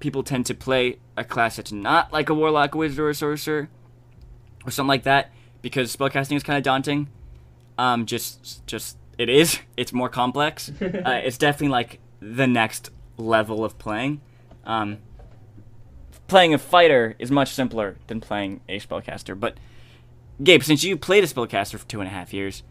people 0.00 0.22
tend 0.22 0.46
to 0.46 0.54
play 0.54 0.98
a 1.16 1.24
class 1.24 1.56
that's 1.56 1.72
not 1.72 2.12
like 2.12 2.28
a 2.28 2.34
warlock, 2.34 2.74
wizard, 2.74 2.98
or 2.98 3.10
a 3.10 3.14
sorcerer, 3.14 3.68
or 4.64 4.70
something 4.70 4.88
like 4.88 5.04
that, 5.04 5.32
because 5.62 5.94
spellcasting 5.94 6.36
is 6.36 6.42
kind 6.42 6.56
of 6.56 6.62
daunting. 6.62 7.08
Um, 7.76 8.06
just, 8.06 8.66
just 8.66 8.96
it 9.16 9.28
is. 9.28 9.58
It's 9.76 9.92
more 9.92 10.08
complex. 10.08 10.70
uh, 10.80 11.20
it's 11.22 11.38
definitely 11.38 11.68
like 11.68 12.00
the 12.20 12.46
next 12.46 12.90
level 13.16 13.64
of 13.64 13.78
playing. 13.78 14.20
Um, 14.64 14.98
playing 16.26 16.52
a 16.52 16.58
fighter 16.58 17.14
is 17.18 17.30
much 17.30 17.52
simpler 17.52 17.96
than 18.06 18.20
playing 18.20 18.60
a 18.68 18.80
spellcaster. 18.80 19.38
But 19.38 19.56
Gabe, 20.42 20.62
since 20.62 20.84
you 20.84 20.96
played 20.96 21.24
a 21.24 21.26
spellcaster 21.26 21.78
for 21.78 21.86
two 21.86 22.00
and 22.00 22.08
a 22.08 22.12
half 22.12 22.32
years, 22.32 22.62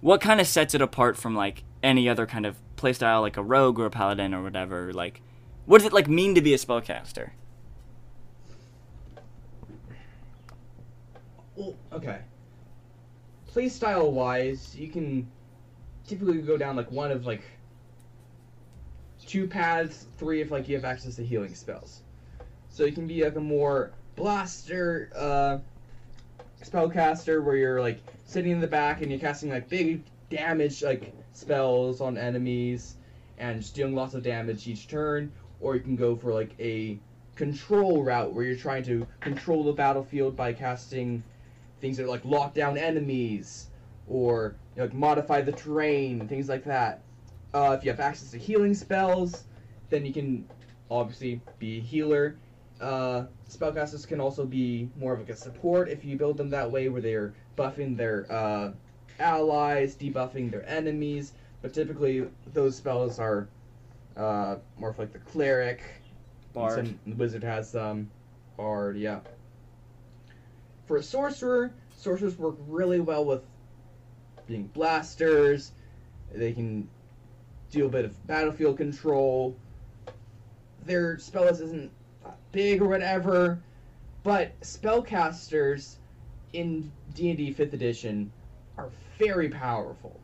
what 0.00 0.20
kind 0.20 0.40
of 0.40 0.46
sets 0.46 0.74
it 0.74 0.82
apart 0.82 1.16
from 1.16 1.36
like 1.36 1.62
any 1.82 2.08
other 2.08 2.26
kind 2.26 2.46
of 2.46 2.56
playstyle, 2.76 3.20
like 3.20 3.36
a 3.36 3.42
rogue 3.42 3.78
or 3.78 3.86
a 3.86 3.90
paladin 3.90 4.34
or 4.34 4.42
whatever? 4.42 4.92
Like, 4.92 5.20
what 5.66 5.78
does 5.78 5.86
it 5.86 5.92
like 5.92 6.08
mean 6.08 6.34
to 6.34 6.40
be 6.40 6.54
a 6.54 6.58
spellcaster? 6.58 7.30
Well, 11.56 11.74
okay. 11.92 12.20
Playstyle 13.52 14.10
wise, 14.10 14.74
you 14.76 14.88
can 14.88 15.30
typically 16.06 16.40
go 16.42 16.56
down 16.56 16.76
like 16.76 16.90
one 16.90 17.10
of 17.10 17.26
like 17.26 17.42
two 19.26 19.46
paths, 19.46 20.06
three 20.18 20.40
if 20.40 20.50
like 20.50 20.68
you 20.68 20.74
have 20.74 20.84
access 20.84 21.16
to 21.16 21.24
healing 21.24 21.54
spells. 21.54 22.02
So 22.68 22.84
you 22.84 22.92
can 22.92 23.06
be 23.06 23.22
like 23.22 23.36
a 23.36 23.40
more 23.40 23.92
blaster 24.16 25.10
uh 25.16 25.58
spellcaster 26.62 27.42
where 27.42 27.56
you're 27.56 27.80
like 27.80 27.98
sitting 28.24 28.52
in 28.52 28.60
the 28.60 28.66
back 28.66 29.02
and 29.02 29.10
you're 29.10 29.20
casting 29.20 29.50
like 29.50 29.68
big 29.68 30.02
damage 30.30 30.82
like 30.82 31.12
spells 31.32 32.00
on 32.00 32.16
enemies 32.16 32.96
and 33.38 33.60
just 33.60 33.74
doing 33.74 33.94
lots 33.94 34.14
of 34.14 34.22
damage 34.22 34.68
each 34.68 34.88
turn, 34.88 35.30
or 35.62 35.76
you 35.76 35.80
can 35.80 35.96
go 35.96 36.14
for 36.14 36.34
like 36.34 36.54
a 36.60 36.98
control 37.34 38.02
route 38.02 38.32
where 38.34 38.44
you're 38.44 38.56
trying 38.56 38.82
to 38.82 39.06
control 39.20 39.64
the 39.64 39.72
battlefield 39.72 40.36
by 40.36 40.52
casting 40.52 41.22
things 41.80 41.96
that 41.96 42.08
like 42.08 42.24
lock 42.24 42.52
down 42.52 42.76
enemies 42.76 43.70
or 44.06 44.56
you 44.74 44.80
know, 44.80 44.84
like 44.84 44.94
modify 44.94 45.40
the 45.40 45.52
terrain, 45.52 46.28
things 46.28 46.48
like 46.48 46.64
that. 46.64 47.02
Uh, 47.54 47.76
if 47.78 47.84
you 47.84 47.90
have 47.90 48.00
access 48.00 48.30
to 48.32 48.38
healing 48.38 48.74
spells, 48.74 49.44
then 49.88 50.04
you 50.04 50.12
can 50.12 50.48
obviously 50.90 51.40
be 51.58 51.78
a 51.78 51.80
healer. 51.80 52.36
Uh, 52.80 53.26
spellcasters 53.48 54.06
can 54.06 54.20
also 54.20 54.44
be 54.44 54.88
more 54.98 55.12
of 55.12 55.20
like 55.20 55.28
a 55.28 55.36
support 55.36 55.88
if 55.88 56.04
you 56.04 56.16
build 56.16 56.36
them 56.36 56.50
that 56.50 56.70
way, 56.70 56.88
where 56.88 57.00
they're 57.00 57.34
buffing 57.56 57.96
their 57.96 58.26
uh, 58.30 58.72
allies, 59.20 59.94
debuffing 59.94 60.50
their 60.50 60.68
enemies. 60.68 61.32
But 61.60 61.72
typically, 61.72 62.26
those 62.52 62.76
spells 62.76 63.18
are 63.18 63.48
uh, 64.16 64.56
more 64.78 64.90
of 64.90 64.98
like 64.98 65.12
the 65.12 65.18
cleric. 65.18 65.82
Bard. 66.52 66.86
Some, 66.86 66.98
the 67.06 67.14
wizard 67.14 67.42
has 67.42 67.70
some. 67.70 68.10
Bard, 68.56 68.96
yeah. 68.96 69.20
For 70.86 70.98
a 70.98 71.02
sorcerer, 71.02 71.72
sorcerers 71.96 72.38
work 72.38 72.56
really 72.66 73.00
well 73.00 73.24
with 73.24 73.42
being 74.46 74.64
blasters. 74.74 75.72
They 76.34 76.52
can 76.52 76.88
do 77.70 77.86
a 77.86 77.88
bit 77.88 78.04
of 78.04 78.26
battlefield 78.26 78.76
control. 78.76 79.56
Their 80.84 81.18
spell 81.18 81.44
list 81.44 81.62
isn't 81.62 81.90
big 82.50 82.82
or 82.82 82.88
whatever, 82.88 83.62
but 84.22 84.58
spellcasters 84.60 85.96
in 86.52 86.92
D&D 87.14 87.54
5th 87.54 87.72
edition 87.72 88.30
are 88.76 88.90
very 89.18 89.48
powerful. 89.48 90.20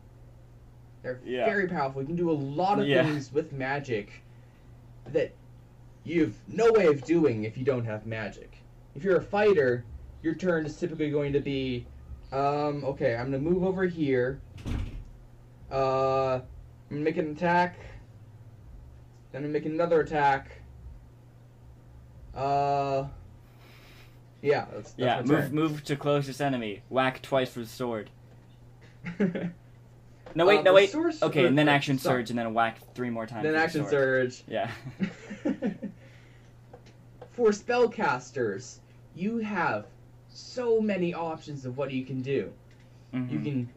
They're 1.01 1.19
Yeah. 1.25 1.45
very 1.45 1.67
powerful. 1.67 2.01
You 2.01 2.07
can 2.07 2.15
do 2.15 2.29
a 2.29 2.33
lot 2.33 2.79
of 2.79 2.87
Yeah. 2.87 3.03
things 3.03 3.31
with 3.31 3.53
magic 3.53 4.21
that 5.07 5.33
you've 6.03 6.37
no 6.47 6.71
way 6.73 6.87
of 6.87 7.03
doing 7.03 7.43
if 7.43 7.57
you 7.57 7.63
don't 7.63 7.85
have 7.85 8.05
magic. 8.05 8.57
If 8.95 9.03
you're 9.03 9.17
a 9.17 9.21
fighter, 9.21 9.85
your 10.21 10.35
turn 10.35 10.65
is 10.65 10.77
typically 10.77 11.09
going 11.11 11.31
to 11.33 11.39
be, 11.39 11.85
um, 12.31 12.83
okay, 12.83 13.15
I'm 13.15 13.25
gonna 13.31 13.39
move 13.39 13.63
over 13.63 13.85
here. 13.85 14.41
Uh, 15.71 16.35
I'm 16.35 16.41
gonna 16.89 17.01
make 17.01 17.17
an 17.17 17.31
attack. 17.31 17.77
Then 19.31 19.43
I'm 19.43 19.43
gonna 19.43 19.53
make 19.53 19.65
another 19.65 20.01
attack. 20.01 20.49
Uh, 22.33 23.07
yeah, 24.41 24.65
that's, 24.73 24.93
that's 24.93 24.97
yeah, 24.97 25.21
move 25.21 25.45
turn. 25.45 25.55
move 25.55 25.83
to 25.85 25.95
closest 25.95 26.41
enemy. 26.41 26.81
Whack 26.89 27.21
twice 27.21 27.55
with 27.55 27.67
the 27.67 27.71
sword. 27.73 28.09
No 30.35 30.45
wait, 30.45 30.59
Uh, 30.59 30.63
no 30.63 30.73
wait. 30.73 30.93
Okay, 31.23 31.45
and 31.45 31.57
then 31.57 31.67
uh, 31.67 31.71
action 31.71 31.97
sorry. 31.97 32.21
surge, 32.21 32.29
and 32.29 32.39
then 32.39 32.53
whack 32.53 32.77
three 32.93 33.09
more 33.09 33.25
times. 33.25 33.43
then 33.43 33.53
with 33.53 33.61
the 33.61 33.63
action 33.65 33.87
surge. 33.87 34.43
Yeah. 34.47 34.69
For 37.31 37.49
spellcasters, 37.51 38.77
you 39.15 39.37
have 39.37 39.85
so 40.29 40.81
many 40.81 41.13
options 41.13 41.65
of 41.65 41.77
what 41.77 41.91
you 41.91 42.03
can 42.05 42.21
do. 42.21 42.51
You 43.13 43.19
Mhm. 43.21 43.43
can 43.43 43.69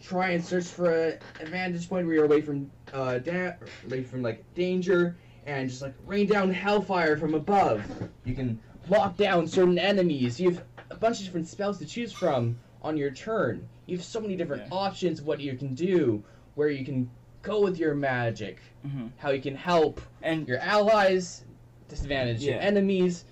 try 0.00 0.30
and 0.30 0.44
search 0.44 0.64
for 0.66 0.90
a, 1.08 1.18
a 1.40 1.46
vantage 1.46 1.88
point 1.88 2.06
where 2.06 2.14
you're 2.16 2.24
away 2.24 2.40
from 2.40 2.70
uh 2.92 3.18
da- 3.18 3.54
away 3.86 4.02
from 4.02 4.22
like 4.22 4.42
danger 4.54 5.16
and 5.46 5.68
just 5.68 5.82
like 5.82 5.94
rain 6.06 6.26
down 6.26 6.50
hellfire 6.52 7.16
from 7.16 7.34
above. 7.34 7.82
You 8.24 8.34
can 8.34 8.58
lock 8.88 9.16
down 9.16 9.46
certain 9.46 9.78
enemies. 9.78 10.38
You 10.40 10.50
have 10.52 10.64
a 10.90 10.94
bunch 10.96 11.18
of 11.18 11.24
different 11.26 11.48
spells 11.48 11.78
to 11.78 11.86
choose 11.86 12.12
from 12.12 12.56
on 12.82 12.96
your 12.96 13.10
turn. 13.10 13.68
You 13.86 13.96
have 13.96 14.04
so 14.04 14.20
many 14.20 14.36
different 14.36 14.62
Yeah. 14.70 14.76
options 14.76 15.20
of 15.20 15.26
what 15.26 15.40
you 15.40 15.54
can 15.56 15.74
do, 15.74 16.22
where 16.54 16.68
you 16.68 16.84
can 16.84 17.10
go 17.42 17.60
with 17.62 17.78
your 17.78 17.94
magic, 17.94 18.58
Mhm. 18.86 19.10
how 19.18 19.30
you 19.30 19.42
can 19.42 19.54
help 19.56 20.00
And 20.22 20.48
your 20.48 20.58
allies, 20.58 21.44
disadvantage 21.88 22.42
your 22.42 22.58
enemies. 22.60 23.24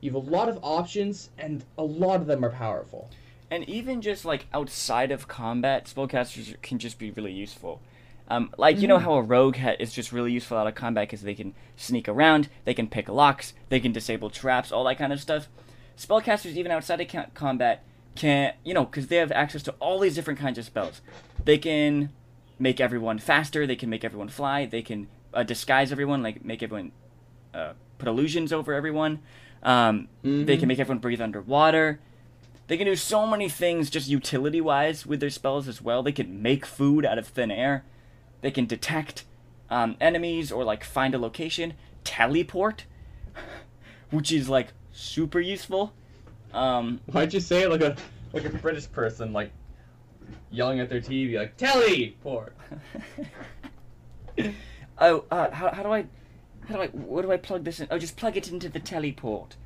You 0.00 0.10
have 0.12 0.26
a 0.26 0.30
lot 0.30 0.48
of 0.48 0.58
options, 0.62 1.30
and 1.38 1.64
a 1.76 1.82
lot 1.82 2.20
of 2.20 2.26
them 2.26 2.44
are 2.44 2.50
powerful. 2.50 3.08
and 3.50 3.66
even 3.66 4.02
just 4.02 4.26
like 4.26 4.44
outside 4.52 5.10
of 5.10 5.26
combat, 5.26 5.86
spellcasters 5.86 6.60
can 6.60 6.78
just 6.78 6.98
be 6.98 7.10
really 7.10 7.32
useful. 7.32 7.80
Um, 8.28 8.50
like 8.58 8.78
you 8.78 8.86
know 8.86 8.98
Mhm. 8.98 9.02
how 9.04 9.12
a 9.14 9.22
rogue 9.22 9.56
ha- 9.56 9.74
is 9.78 9.90
just 9.94 10.12
really 10.12 10.30
useful 10.32 10.58
out 10.58 10.66
of 10.66 10.74
combat 10.74 11.04
because 11.08 11.22
they 11.22 11.34
can 11.34 11.54
sneak 11.74 12.08
around, 12.10 12.50
they 12.66 12.74
can 12.74 12.88
pick 12.88 13.08
locks, 13.08 13.54
they 13.70 13.80
can 13.80 13.90
disable 13.90 14.28
traps, 14.28 14.70
all 14.70 14.84
that 14.84 14.98
kind 14.98 15.14
of 15.14 15.20
stuff. 15.22 15.48
Spellcasters, 15.96 16.56
even 16.56 16.70
outside 16.70 17.00
of 17.00 17.08
ca- 17.08 17.28
combat, 17.32 17.82
can 18.18 18.52
you 18.64 18.74
know 18.74 18.84
because 18.84 19.06
they 19.06 19.16
have 19.16 19.32
access 19.32 19.62
to 19.64 19.72
all 19.80 19.98
these 20.00 20.14
different 20.14 20.38
kinds 20.40 20.58
of 20.58 20.64
spells. 20.64 21.00
They 21.44 21.58
can 21.58 22.10
make 22.58 22.80
everyone 22.80 23.18
faster. 23.18 23.66
They 23.66 23.76
can 23.76 23.88
make 23.88 24.04
everyone 24.04 24.28
fly. 24.28 24.66
They 24.66 24.82
can 24.82 25.06
uh, 25.32 25.42
disguise 25.44 25.92
everyone, 25.92 26.22
like 26.22 26.44
make 26.44 26.62
everyone 26.62 26.92
uh, 27.54 27.72
put 27.98 28.08
illusions 28.08 28.52
over 28.52 28.74
everyone. 28.74 29.20
Um, 29.62 30.08
They 30.22 30.56
Mhm. 30.56 30.58
can 30.60 30.68
make 30.68 30.78
everyone 30.78 30.98
breathe 31.00 31.20
underwater. 31.20 32.00
They 32.66 32.76
can 32.76 32.86
do 32.86 32.96
so 32.96 33.26
many 33.26 33.48
things 33.48 33.88
just 33.90 34.08
utility 34.08 34.60
wise 34.60 35.06
with 35.06 35.20
their 35.20 35.30
spells 35.30 35.68
as 35.68 35.80
well. 35.80 36.02
They 36.02 36.12
can 36.12 36.42
make 36.42 36.66
food 36.66 37.06
out 37.06 37.18
of 37.18 37.26
thin 37.28 37.50
air. 37.50 37.84
They 38.42 38.50
can 38.50 38.66
detect 38.66 39.24
um, 39.70 39.96
enemies 40.00 40.50
or 40.52 40.64
like 40.64 40.82
find 40.84 41.14
a 41.14 41.18
location. 41.18 41.74
Teleport, 42.04 42.84
which 44.10 44.32
is 44.32 44.48
like 44.48 44.68
super 44.92 45.40
useful. 45.40 45.92
Um, 46.52 47.00
Why'd 47.06 47.32
you 47.34 47.40
say 47.40 47.62
it 47.62 47.70
like 47.70 47.82
a 47.82 47.96
like 48.32 48.44
a 48.44 48.50
British 48.50 48.90
person 48.90 49.32
like 49.32 49.50
yelling 50.50 50.80
at 50.80 50.88
their 50.88 51.00
TV 51.00 51.36
like 51.36 51.56
teleport? 51.56 52.56
oh, 54.98 55.24
uh, 55.30 55.50
how, 55.50 55.72
how 55.72 55.82
do 55.82 55.92
I, 55.92 56.06
how 56.68 56.76
do 56.76 56.82
I, 56.82 56.86
what 56.88 57.22
do 57.22 57.32
I 57.32 57.36
plug 57.36 57.64
this 57.64 57.80
in? 57.80 57.88
Oh, 57.90 57.98
just 57.98 58.16
plug 58.16 58.36
it 58.36 58.50
into 58.50 58.68
the 58.68 58.80
teleport. 58.80 59.56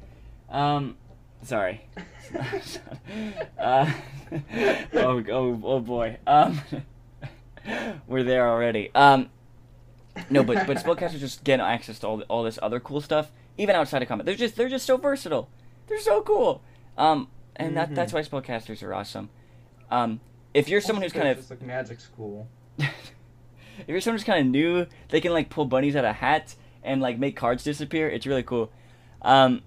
Um, 0.48 0.96
sorry. 1.42 1.82
uh, 3.58 3.92
oh, 4.94 5.24
oh, 5.30 5.60
oh 5.64 5.80
boy. 5.80 6.18
Um, 6.26 6.60
we're 8.06 8.22
there 8.22 8.48
already. 8.48 8.90
Um, 8.94 9.30
no, 10.28 10.42
but 10.42 10.66
but 10.66 10.76
spellcasters 10.76 11.20
just 11.20 11.42
get 11.44 11.60
access 11.60 11.98
to 12.00 12.06
all 12.06 12.20
all 12.22 12.42
this 12.42 12.58
other 12.60 12.80
cool 12.80 13.00
stuff, 13.00 13.32
even 13.56 13.74
outside 13.74 14.02
of 14.02 14.08
combat. 14.08 14.26
They're 14.26 14.34
just 14.34 14.56
they're 14.56 14.68
just 14.68 14.84
so 14.84 14.96
versatile. 14.98 15.48
They're 15.86 16.00
so 16.00 16.22
cool. 16.22 16.62
Um, 16.96 17.28
and 17.56 17.76
that 17.76 17.94
that's 17.94 18.12
why 18.12 18.20
spellcasters 18.20 18.82
are 18.82 18.94
awesome. 18.94 19.30
Um, 19.90 20.20
if 20.54 20.68
you're 20.68 20.80
someone 20.80 21.02
who's 21.02 21.12
kind 21.12 21.28
of 21.28 21.48
like 21.50 21.62
magic's 21.62 22.08
cool. 22.16 22.48
if 22.78 22.92
you're 23.86 24.00
someone 24.00 24.18
who's 24.18 24.24
kind 24.24 24.40
of 24.40 24.46
new, 24.46 24.86
they 25.10 25.20
can 25.20 25.32
like 25.32 25.50
pull 25.50 25.64
bunnies 25.64 25.96
out 25.96 26.04
of 26.04 26.16
hats 26.16 26.56
and 26.82 27.00
like 27.00 27.18
make 27.18 27.36
cards 27.36 27.64
disappear. 27.64 28.08
It's 28.08 28.26
really 28.26 28.42
cool. 28.42 28.70
Um, 29.22 29.62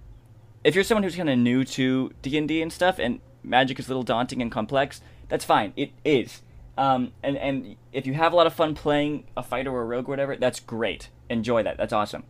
if 0.63 0.75
you're 0.75 0.83
someone 0.83 1.03
who's 1.03 1.15
kind 1.15 1.29
of 1.29 1.37
new 1.37 1.63
to 1.63 2.11
D 2.21 2.37
and 2.37 2.47
D 2.47 2.61
and 2.61 2.71
stuff, 2.71 2.99
and 2.99 3.19
magic 3.43 3.79
is 3.79 3.87
a 3.87 3.89
little 3.89 4.03
daunting 4.03 4.41
and 4.41 4.51
complex, 4.51 5.01
that's 5.29 5.45
fine. 5.45 5.73
It 5.75 5.91
is. 6.03 6.41
Um, 6.77 7.13
and 7.23 7.37
and 7.37 7.75
if 7.93 8.05
you 8.05 8.13
have 8.15 8.33
a 8.33 8.35
lot 8.35 8.47
of 8.47 8.53
fun 8.53 8.75
playing 8.75 9.25
a 9.37 9.43
fighter 9.43 9.71
or 9.71 9.81
a 9.81 9.85
rogue 9.85 10.09
or 10.09 10.11
whatever, 10.11 10.35
that's 10.35 10.59
great. 10.59 11.09
Enjoy 11.29 11.63
that. 11.63 11.77
That's 11.77 11.93
awesome. 11.93 12.23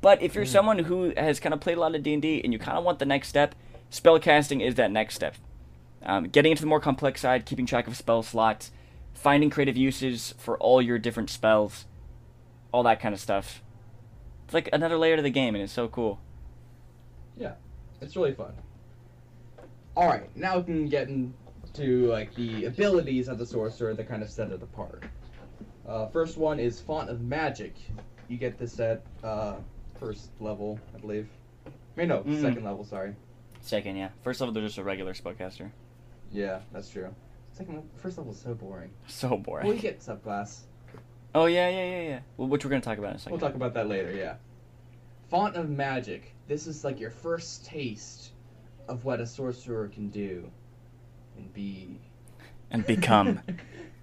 But 0.00 0.20
if 0.20 0.34
you're 0.34 0.46
someone 0.46 0.80
who 0.80 1.12
has 1.16 1.38
kind 1.38 1.52
of 1.54 1.60
played 1.60 1.76
a 1.76 1.80
lot 1.80 1.94
of 1.94 2.02
D 2.02 2.12
and 2.12 2.22
D 2.22 2.40
and 2.42 2.52
you 2.52 2.58
kind 2.58 2.76
of 2.76 2.84
want 2.84 2.98
the 2.98 3.04
next 3.04 3.28
step, 3.28 3.54
spellcasting 3.92 4.60
is 4.66 4.74
that 4.76 4.90
next 4.90 5.14
step. 5.14 5.36
Um, 6.04 6.24
getting 6.24 6.50
into 6.50 6.62
the 6.62 6.68
more 6.68 6.80
complex 6.80 7.20
side, 7.20 7.46
keeping 7.46 7.66
track 7.66 7.86
of 7.86 7.96
spell 7.96 8.24
slots, 8.24 8.72
finding 9.14 9.50
creative 9.50 9.76
uses 9.76 10.34
for 10.38 10.58
all 10.58 10.82
your 10.82 10.98
different 10.98 11.30
spells, 11.30 11.84
all 12.72 12.82
that 12.82 12.98
kind 13.00 13.14
of 13.14 13.20
stuff. 13.20 13.62
It's 14.46 14.54
like 14.54 14.68
another 14.72 14.98
layer 14.98 15.14
to 15.16 15.22
the 15.22 15.30
game, 15.30 15.54
and 15.54 15.62
it's 15.62 15.72
so 15.72 15.86
cool. 15.86 16.18
Yeah, 17.36 17.52
it's 18.00 18.16
really 18.16 18.32
fun. 18.34 18.52
All 19.96 20.08
right, 20.08 20.34
now 20.36 20.56
we 20.58 20.64
can 20.64 20.88
get 20.88 21.08
into 21.08 22.06
like 22.08 22.34
the 22.34 22.64
abilities 22.64 23.28
of 23.28 23.38
the 23.38 23.46
sorcerer 23.46 23.94
that 23.94 24.08
kind 24.08 24.22
of 24.22 24.30
set 24.30 24.50
it 24.50 24.62
apart. 24.62 25.04
Uh, 25.86 26.06
first 26.08 26.36
one 26.38 26.58
is 26.58 26.80
Font 26.80 27.10
of 27.10 27.20
Magic. 27.20 27.74
You 28.28 28.38
get 28.38 28.58
this 28.58 28.80
at 28.80 29.02
uh, 29.22 29.56
first 30.00 30.30
level, 30.40 30.80
I 30.94 30.98
believe. 30.98 31.28
I 31.66 31.70
mean, 31.96 32.08
no, 32.08 32.20
Mm. 32.22 32.40
second 32.40 32.64
level. 32.64 32.84
Sorry. 32.84 33.14
Second, 33.62 33.96
yeah. 33.96 34.10
First 34.22 34.40
level, 34.40 34.52
they're 34.52 34.62
just 34.64 34.76
a 34.78 34.84
regular 34.84 35.14
spellcaster. 35.14 35.70
Yeah, 36.32 36.60
that's 36.72 36.90
true. 36.90 37.14
Second, 37.52 37.82
first 37.96 38.18
level 38.18 38.32
is 38.32 38.38
so 38.38 38.54
boring. 38.54 38.90
So 39.06 39.36
boring. 39.36 39.66
Well, 39.66 39.76
you 39.76 39.80
get 39.80 40.00
subclass. 40.00 40.60
Oh 41.34 41.46
yeah, 41.46 41.68
yeah, 41.70 41.84
yeah, 41.84 42.02
yeah. 42.02 42.20
Well, 42.36 42.48
which 42.48 42.64
we're 42.64 42.70
gonna 42.70 42.82
talk 42.82 42.98
about 42.98 43.10
in 43.10 43.16
a 43.16 43.18
2nd 43.18 43.30
We'll 43.30 43.40
talk 43.40 43.54
about 43.54 43.72
that 43.74 43.88
later. 43.88 44.12
Yeah. 44.12 44.34
Font 45.30 45.56
of 45.56 45.70
Magic. 45.70 46.34
This 46.48 46.66
is 46.66 46.84
like 46.84 47.00
your 47.00 47.10
first 47.10 47.64
taste 47.64 48.32
of 48.88 49.04
what 49.04 49.20
a 49.20 49.26
sorcerer 49.26 49.88
can 49.88 50.08
do 50.08 50.50
and 51.36 51.52
be. 51.54 52.00
And 52.70 52.84
become. 52.86 53.40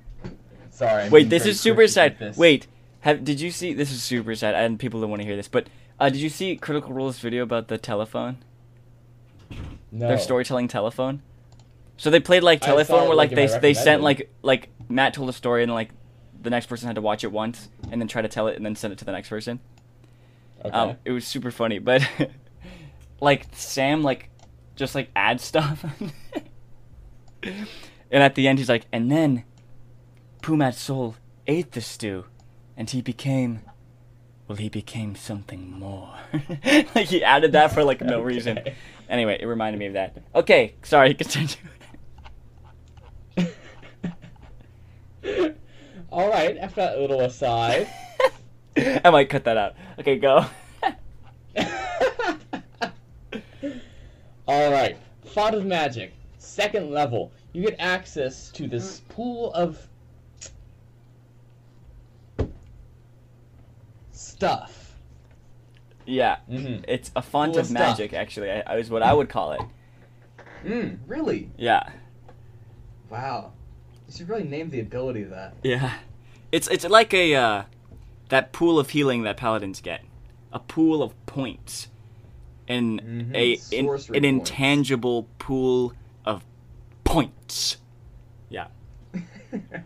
Sorry. 0.71 1.03
I'm 1.03 1.11
Wait, 1.11 1.29
this 1.29 1.45
is 1.45 1.59
super 1.59 1.87
sad. 1.87 2.17
this. 2.17 2.37
Wait, 2.37 2.65
have 3.01 3.23
did 3.23 3.41
you 3.41 3.51
see? 3.51 3.73
This 3.73 3.91
is 3.91 4.01
super 4.01 4.33
sad, 4.35 4.55
and 4.55 4.79
people 4.79 5.01
don't 5.01 5.09
want 5.09 5.21
to 5.21 5.27
hear 5.27 5.35
this. 5.35 5.47
But 5.47 5.67
uh, 5.99 6.09
did 6.09 6.19
you 6.19 6.29
see 6.29 6.55
Critical 6.55 6.93
Role's 6.93 7.19
video 7.19 7.43
about 7.43 7.67
the 7.67 7.77
telephone? 7.77 8.37
No. 9.91 10.07
Their 10.07 10.19
storytelling 10.19 10.67
telephone. 10.67 11.21
So 11.97 12.09
they 12.09 12.19
played 12.19 12.43
like 12.43 12.61
telephone, 12.61 13.03
it, 13.03 13.07
where 13.07 13.15
like, 13.15 13.31
like 13.31 13.51
they 13.51 13.59
they 13.59 13.73
sent 13.73 14.01
like 14.01 14.31
like 14.41 14.69
Matt 14.87 15.13
told 15.13 15.29
a 15.29 15.33
story, 15.33 15.63
and 15.63 15.71
like 15.71 15.89
the 16.41 16.49
next 16.49 16.67
person 16.67 16.87
had 16.87 16.95
to 16.95 17.01
watch 17.01 17.23
it 17.23 17.31
once, 17.31 17.69
and 17.91 17.99
then 17.99 18.07
try 18.07 18.21
to 18.21 18.27
tell 18.27 18.47
it, 18.47 18.55
and 18.55 18.65
then 18.65 18.75
send 18.75 18.93
it 18.93 18.99
to 18.99 19.05
the 19.05 19.11
next 19.11 19.29
person. 19.29 19.59
Okay. 20.63 20.69
Um, 20.69 20.97
it 21.03 21.11
was 21.11 21.25
super 21.25 21.51
funny, 21.51 21.79
but 21.79 22.07
like 23.21 23.47
Sam 23.51 24.01
like 24.03 24.29
just 24.75 24.95
like 24.95 25.09
add 25.15 25.41
stuff, 25.41 25.83
and 27.43 27.67
at 28.11 28.35
the 28.35 28.47
end 28.47 28.59
he's 28.59 28.69
like, 28.69 28.85
and 28.93 29.11
then 29.11 29.43
Pumat 30.41 30.75
Sol 30.75 31.15
ate 31.47 31.73
the 31.73 31.81
stew, 31.81 32.25
and 32.77 32.89
he 32.89 33.01
became, 33.01 33.61
well, 34.49 34.55
he 34.55 34.67
became 34.67 35.15
something 35.15 35.71
more. 35.71 36.11
like 36.95 37.07
he 37.07 37.23
added 37.23 37.51
that 37.51 37.71
for 37.71 37.83
like 37.83 38.01
no 38.01 38.19
reason. 38.23 38.59
Anyway, 39.07 39.37
it 39.39 39.45
reminded 39.45 39.77
me 39.77 39.85
of 39.85 39.93
that. 39.93 40.17
Okay, 40.33 40.73
sorry, 40.81 41.13
continue. 41.15 41.55
All 46.11 46.27
right. 46.29 46.57
After 46.57 46.81
that 46.81 46.99
little 46.99 47.21
aside. 47.21 47.87
I 48.75 49.11
might 49.11 49.29
cut 49.29 49.43
that 49.43 49.55
out. 49.55 49.75
Okay, 49.99 50.17
go. 50.17 50.43
All 54.47 54.71
right. 54.71 54.97
Font 55.25 55.53
of 55.53 55.63
Magic. 55.67 56.11
Second 56.39 56.89
level. 56.89 57.31
You 57.53 57.65
get 57.65 57.75
access 57.77 58.49
to 58.53 58.67
this 58.67 59.01
mm. 59.01 59.09
pool 59.09 59.53
of 59.53 59.87
stuff. 64.39 64.95
Yeah, 66.05 66.37
Mm-hmm. 66.49 66.83
it's 66.87 67.11
a 67.15 67.21
font 67.21 67.51
Cool 67.53 67.59
of 67.59 67.65
stuff. 67.67 67.77
magic. 67.77 68.13
Actually, 68.13 68.49
I, 68.49 68.77
is 68.77 68.89
what 68.89 69.03
I 69.03 69.13
would 69.13 69.27
call 69.29 69.51
it. 69.51 69.61
Mm, 70.65 70.97
really? 71.07 71.51
Yeah. 71.57 71.87
Wow. 73.09 73.51
You 74.07 74.13
should 74.15 74.29
really 74.29 74.45
name 74.45 74.69
the 74.69 74.79
ability 74.79 75.23
that. 75.23 75.55
Yeah, 75.61 75.93
it's 76.53 76.67
it's 76.69 76.87
like 76.87 77.13
a 77.13 77.35
uh, 77.35 77.63
that 78.29 78.53
pool 78.53 78.79
of 78.79 78.89
healing 78.91 79.23
that 79.23 79.35
paladins 79.37 79.81
get, 79.81 80.03
a 80.53 80.59
pool 80.59 81.03
of 81.03 81.13
points, 81.25 81.89
and 82.67 83.01
Mhm, 83.01 83.35
a 83.35 83.75
in, 83.75 83.85
an 83.85 83.91
points. 83.91 84.09
intangible 84.09 85.27
pool 85.37 85.93
of 86.25 86.43
points. 87.03 87.77
Yeah, 88.49 88.67
and 89.51 89.83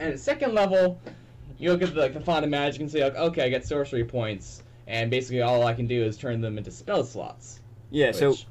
at 0.00 0.18
second 0.18 0.52
level, 0.54 1.00
you 1.58 1.70
look 1.72 1.82
at 1.82 1.94
the, 1.94 2.00
like, 2.00 2.14
the 2.14 2.20
font 2.20 2.44
of 2.44 2.50
magic 2.50 2.80
and 2.80 2.90
say, 2.90 3.02
like, 3.04 3.16
okay, 3.16 3.44
I 3.44 3.48
get 3.48 3.66
sorcery 3.66 4.04
points, 4.04 4.62
and 4.86 5.10
basically 5.10 5.42
all 5.42 5.64
I 5.66 5.74
can 5.74 5.86
do 5.86 6.04
is 6.04 6.16
turn 6.16 6.40
them 6.40 6.58
into 6.58 6.70
spell 6.70 7.04
slots. 7.04 7.60
yeah. 7.90 8.12
So 8.12 8.30
which- 8.30 8.46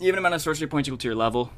even 0.00 0.18
amount 0.18 0.34
of 0.34 0.40
sorcery 0.42 0.68
points 0.68 0.88
equal 0.88 0.98
to 0.98 1.08
your 1.08 1.16
level. 1.16 1.50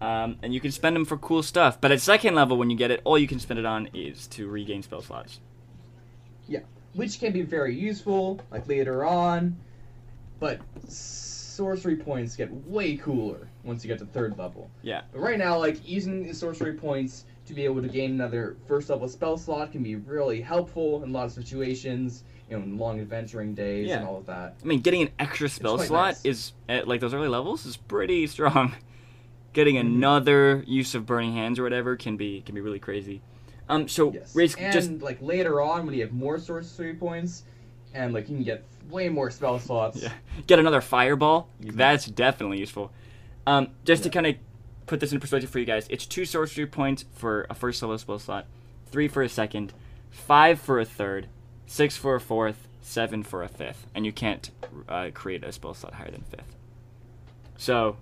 Um, 0.00 0.36
and 0.42 0.52
you 0.52 0.60
can 0.60 0.72
spend 0.72 0.94
them 0.94 1.06
for 1.06 1.16
cool 1.16 1.42
stuff. 1.42 1.80
But 1.80 1.90
at 1.90 2.02
second 2.02 2.34
level, 2.34 2.58
when 2.58 2.68
you 2.68 2.76
get 2.76 2.90
it, 2.90 3.00
all 3.04 3.16
you 3.18 3.26
can 3.26 3.38
spend 3.38 3.58
it 3.58 3.64
on 3.64 3.88
is 3.94 4.26
to 4.28 4.46
regain 4.46 4.82
spell 4.82 5.00
slots. 5.00 5.40
Yeah, 6.46 6.60
which 6.92 7.18
can 7.18 7.32
be 7.32 7.40
very 7.42 7.74
useful, 7.74 8.40
like 8.50 8.68
later 8.68 9.06
on, 9.06 9.56
but 10.38 10.60
sorcery 10.86 11.96
points 11.96 12.36
get 12.36 12.52
way 12.66 12.96
cooler 12.98 13.48
once 13.64 13.82
you 13.82 13.88
get 13.88 13.98
to 14.00 14.04
third 14.06 14.36
level. 14.36 14.70
Yeah. 14.82 15.00
But 15.12 15.20
right 15.20 15.38
now, 15.38 15.58
like 15.58 15.88
using 15.88 16.26
the 16.26 16.34
sorcery 16.34 16.74
points 16.74 17.24
to 17.46 17.54
be 17.54 17.64
able 17.64 17.80
to 17.82 17.88
gain 17.88 18.10
another 18.12 18.56
first 18.66 18.90
level 18.90 19.08
spell 19.08 19.36
slot 19.36 19.72
can 19.72 19.82
be 19.82 19.94
really 19.96 20.40
helpful 20.40 21.02
in 21.02 21.10
a 21.10 21.12
lot 21.12 21.24
of 21.26 21.32
situations, 21.32 22.24
you 22.50 22.56
know, 22.56 22.62
in 22.62 22.76
long 22.78 23.00
adventuring 23.00 23.54
days 23.54 23.88
Yeah. 23.88 23.98
and 23.98 24.06
all 24.06 24.18
of 24.18 24.26
that. 24.26 24.54
I 24.62 24.66
mean, 24.66 24.80
getting 24.80 25.02
an 25.02 25.10
extra 25.18 25.48
spell 25.48 25.78
slot 25.78 26.08
nice. 26.14 26.24
is 26.24 26.52
at 26.68 26.88
like 26.88 27.00
those 27.00 27.14
early 27.14 27.28
levels 27.28 27.64
is 27.66 27.76
pretty 27.76 28.26
strong. 28.26 28.74
Getting 29.52 29.76
Mhm. 29.76 29.80
another 29.80 30.64
use 30.66 30.94
of 30.94 31.06
burning 31.06 31.32
hands 31.32 31.58
or 31.58 31.62
whatever 31.62 31.96
can 31.96 32.18
be 32.18 32.42
can 32.42 32.54
be 32.54 32.60
really 32.60 32.78
crazy. 32.78 33.22
Um, 33.70 33.88
so 33.88 34.12
Yes. 34.12 34.34
Race, 34.36 34.54
and 34.56 34.70
just 34.72 34.90
like 35.00 35.22
later 35.22 35.62
on 35.62 35.86
when 35.86 35.94
you 35.94 36.02
have 36.02 36.12
more 36.12 36.38
sorcery 36.38 36.92
points, 36.94 37.44
and 37.94 38.12
like 38.12 38.28
you 38.28 38.34
can 38.36 38.44
get 38.44 38.64
way 38.90 39.08
more 39.08 39.30
spell 39.30 39.58
slots. 39.58 40.02
yeah, 40.02 40.12
get 40.46 40.58
another 40.58 40.82
fireball. 40.82 41.48
That's 41.60 42.04
definitely 42.04 42.58
useful. 42.58 42.92
Um, 43.46 43.68
just 43.84 44.02
to 44.02 44.10
kind 44.10 44.26
of 44.26 44.34
put 44.86 45.00
this 45.00 45.12
in 45.12 45.20
perspective 45.20 45.50
for 45.50 45.58
you 45.58 45.64
guys, 45.64 45.86
it's 45.90 46.06
two 46.06 46.24
sorcery 46.24 46.66
points 46.66 47.04
for 47.12 47.46
a 47.50 47.54
first 47.54 47.82
level 47.82 47.98
spell 47.98 48.18
slot, 48.18 48.46
three 48.90 49.08
for 49.08 49.22
a 49.22 49.28
second, 49.28 49.72
five 50.10 50.60
for 50.60 50.78
a 50.80 50.84
third, 50.84 51.28
six 51.66 51.96
for 51.96 52.14
a 52.14 52.20
fourth, 52.20 52.68
seven 52.80 53.22
for 53.22 53.42
a 53.42 53.48
fifth, 53.48 53.86
and 53.94 54.06
you 54.06 54.12
can't 54.12 54.50
uh, 54.88 55.10
create 55.12 55.42
a 55.44 55.52
spell 55.52 55.74
slot 55.74 55.94
higher 55.94 56.10
than 56.10 56.22
fifth. 56.22 56.56
So 57.56 57.96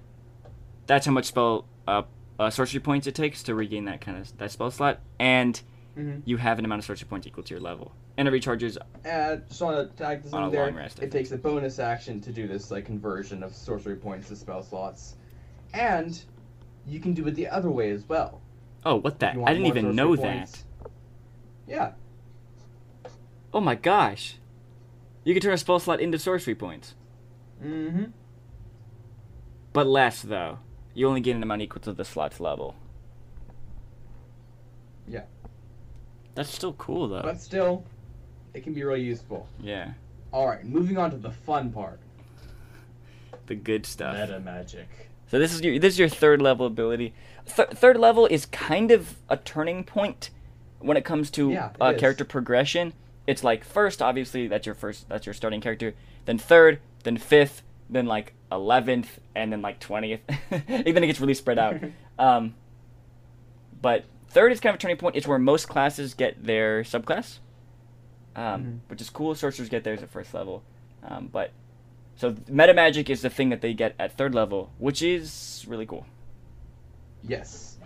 that's 0.87 1.07
how 1.07 1.13
much 1.13 1.25
spell 1.27 1.65
uh, 1.89 2.03
uh, 2.39 2.51
sorcery 2.51 2.81
points 2.81 3.07
it 3.07 3.15
takes 3.15 3.43
to 3.45 3.55
regain 3.55 3.87
that 3.87 4.01
kind 4.01 4.19
of 4.19 4.37
that 4.39 4.51
spell 4.51 4.71
slot, 4.71 5.01
and 5.19 5.61
Mhm. 5.97 6.23
you 6.25 6.39
have 6.39 6.59
an 6.59 6.65
amount 6.65 6.81
of 6.81 6.85
sorcery 6.87 7.07
points 7.09 7.25
equal 7.27 7.45
to 7.45 7.55
your 7.55 7.61
level. 7.61 7.93
And 8.17 8.27
it 8.27 8.33
recharges. 8.33 8.77
And 9.05 9.47
just 9.49 9.63
want 9.63 9.91
to 9.91 9.97
tag 9.97 10.23
this 10.25 10.33
On 10.33 10.43
in 10.43 10.49
a 10.49 10.51
there. 10.53 10.67
long 10.67 10.75
rest, 10.75 11.01
it 11.01 11.13
takes 11.13 11.31
a 11.31 11.39
bonus 11.39 11.79
action 11.79 12.21
to 12.23 12.33
do 12.33 12.49
this 12.49 12.71
like 12.73 12.85
conversion 12.85 13.43
of 13.45 13.55
sorcery 13.55 13.95
points 13.97 14.27
to 14.29 14.37
spell 14.37 14.63
slots, 14.63 15.15
and 15.73 16.21
you 16.87 17.01
can 17.01 17.15
do 17.15 17.27
it 17.27 17.35
the 17.35 17.49
other 17.49 17.71
way 17.71 17.91
as 17.91 18.09
well. 18.09 18.41
Oh, 18.85 18.97
what 18.97 19.19
that? 19.21 19.37
I 19.45 19.53
didn't 19.53 19.67
even 19.67 19.95
know 19.95 20.17
points. 20.17 20.53
that. 20.53 20.91
Yeah, 21.67 21.93
Oh 23.55 23.61
my 23.61 23.77
gosh. 23.77 24.37
You 25.23 25.33
can 25.33 25.41
turn 25.41 25.55
a 25.55 25.59
spell 25.59 25.79
slot 25.79 26.01
into 26.01 26.19
sorcery 26.19 26.57
points. 26.57 26.95
mm-hmm. 27.65 28.07
But 29.73 29.87
less, 29.87 30.23
though. 30.23 30.59
You 30.93 31.09
only 31.09 31.21
get 31.21 31.37
an 31.37 31.43
amount 31.43 31.63
equal 31.63 31.81
to 31.83 31.93
the 31.93 32.05
slot's 32.05 32.41
level. 32.41 32.75
Yeah. 35.09 35.23
That's 36.35 36.53
still 36.53 36.73
cool, 36.75 37.09
though. 37.09 37.23
But 37.23 37.41
still, 37.41 37.85
it 38.55 38.65
can 38.65 38.75
be 38.75 38.83
really 38.83 39.03
useful. 39.03 39.49
yeah. 39.61 39.93
All 40.33 40.49
right, 40.49 40.65
moving 40.65 40.99
on 40.99 41.13
to 41.13 41.17
the 41.17 41.31
fun 41.31 41.71
part. 41.71 42.01
The 43.47 43.55
good 43.55 43.87
stuff. 43.87 44.17
Meta 44.17 44.41
magic. 44.41 44.89
So 45.35 45.41
this 45.41 45.53
is 45.53 45.63
your 45.63 45.81
this 45.81 45.95
is 45.95 45.99
your 45.99 46.09
third 46.09 46.41
level 46.41 46.65
ability. 46.65 47.13
Th- 47.57 47.67
third 47.71 47.97
level 47.97 48.27
is 48.27 48.47
kind 48.47 48.93
of 48.93 49.17
a 49.29 49.37
turning 49.37 49.83
point 49.83 50.31
when 50.79 50.97
it 50.97 51.05
comes 51.05 51.29
to 51.33 51.51
Yeah, 51.51 51.71
it 51.71 51.77
uh, 51.81 51.93
character 51.95 52.25
progression. 52.25 52.93
It's 53.27 53.43
like 53.43 53.65
first, 53.65 54.01
obviously, 54.01 54.47
that's 54.47 54.65
your 54.65 54.77
first, 54.77 55.09
that's 55.09 55.27
your 55.27 55.33
starting 55.33 55.61
character. 55.61 55.95
Then 56.25 56.39
third, 56.39 56.79
then 57.03 57.17
fifth, 57.17 57.65
then 57.91 58.07
like 58.07 58.35
eleventh, 58.53 59.19
and 59.35 59.53
then 59.53 59.61
like 59.61 59.81
twentieth. 59.81 60.21
Even 60.69 61.03
it 61.03 61.09
gets 61.09 61.19
really 61.21 61.35
spread 61.35 61.59
out. 61.59 61.81
um, 62.21 62.55
but 63.83 64.05
third 64.29 64.53
is 64.53 64.61
kind 64.61 64.73
of 64.73 64.79
a 64.79 64.81
turning 64.81 64.99
point. 64.99 65.17
It's 65.17 65.27
where 65.27 65.41
most 65.41 65.69
classes 65.69 66.15
get 66.15 66.47
their 66.47 66.85
subclass, 66.85 67.41
um, 68.37 68.63
Mhm. 68.63 68.79
which 68.87 69.01
is 69.01 69.11
cool. 69.11 69.35
Sorcerers 69.35 69.69
get 69.69 69.83
theirs 69.83 70.01
at 70.01 70.11
first 70.11 70.33
level, 70.33 70.63
um, 71.03 71.29
but 71.33 71.51
so 72.17 72.35
meta 72.49 72.75
magic 72.75 73.11
is 73.11 73.23
the 73.23 73.31
thing 73.31 73.51
that 73.51 73.61
they 73.61 73.75
get 73.75 73.95
at 73.99 74.17
third 74.17 74.35
level, 74.35 74.71
which 74.79 75.03
is 75.03 75.65
really 75.69 75.87
cool. 75.87 76.07
Yes. 77.23 77.79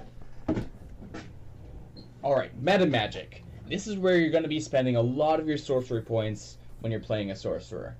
All 2.22 2.34
right, 2.34 2.50
meta 2.60 2.86
magic. 2.86 3.44
This 3.68 3.86
is 3.86 3.96
where 3.96 4.16
you're 4.16 4.30
going 4.30 4.42
to 4.42 4.48
be 4.48 4.60
spending 4.60 4.96
a 4.96 5.00
lot 5.00 5.40
of 5.40 5.46
your 5.46 5.58
sorcery 5.58 6.02
points 6.02 6.58
when 6.80 6.90
you're 6.90 7.00
playing 7.00 7.30
a 7.30 7.36
sorcerer. 7.36 7.96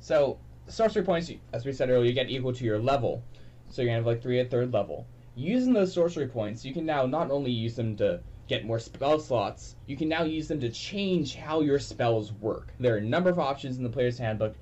So, 0.00 0.38
sorcery 0.68 1.04
points, 1.04 1.30
as 1.52 1.64
we 1.64 1.72
said 1.72 1.90
earlier, 1.90 2.06
you 2.06 2.12
get 2.12 2.30
equal 2.30 2.52
to 2.52 2.64
your 2.64 2.78
level. 2.78 3.22
So 3.68 3.82
you're 3.82 3.90
going 3.90 4.02
to 4.02 4.08
have 4.08 4.14
like 4.14 4.22
three 4.22 4.40
at 4.40 4.50
third 4.50 4.72
level. 4.72 5.06
Using 5.34 5.72
those 5.72 5.92
sorcery 5.92 6.28
points, 6.28 6.64
you 6.64 6.72
can 6.72 6.86
now 6.86 7.06
not 7.06 7.30
only 7.30 7.50
use 7.50 7.74
them 7.74 7.96
to 7.96 8.20
get 8.46 8.64
more 8.64 8.78
spell 8.78 9.18
slots, 9.18 9.76
you 9.86 9.96
can 9.96 10.08
now 10.08 10.22
use 10.22 10.48
them 10.48 10.60
to 10.60 10.70
change 10.70 11.34
how 11.34 11.60
your 11.60 11.78
spells 11.78 12.32
work. 12.32 12.72
There 12.78 12.94
are 12.94 12.98
a 12.98 13.02
number 13.02 13.30
of 13.30 13.38
options 13.38 13.78
in 13.78 13.82
the 13.82 13.88
player's 13.88 14.18
handbook 14.18 14.54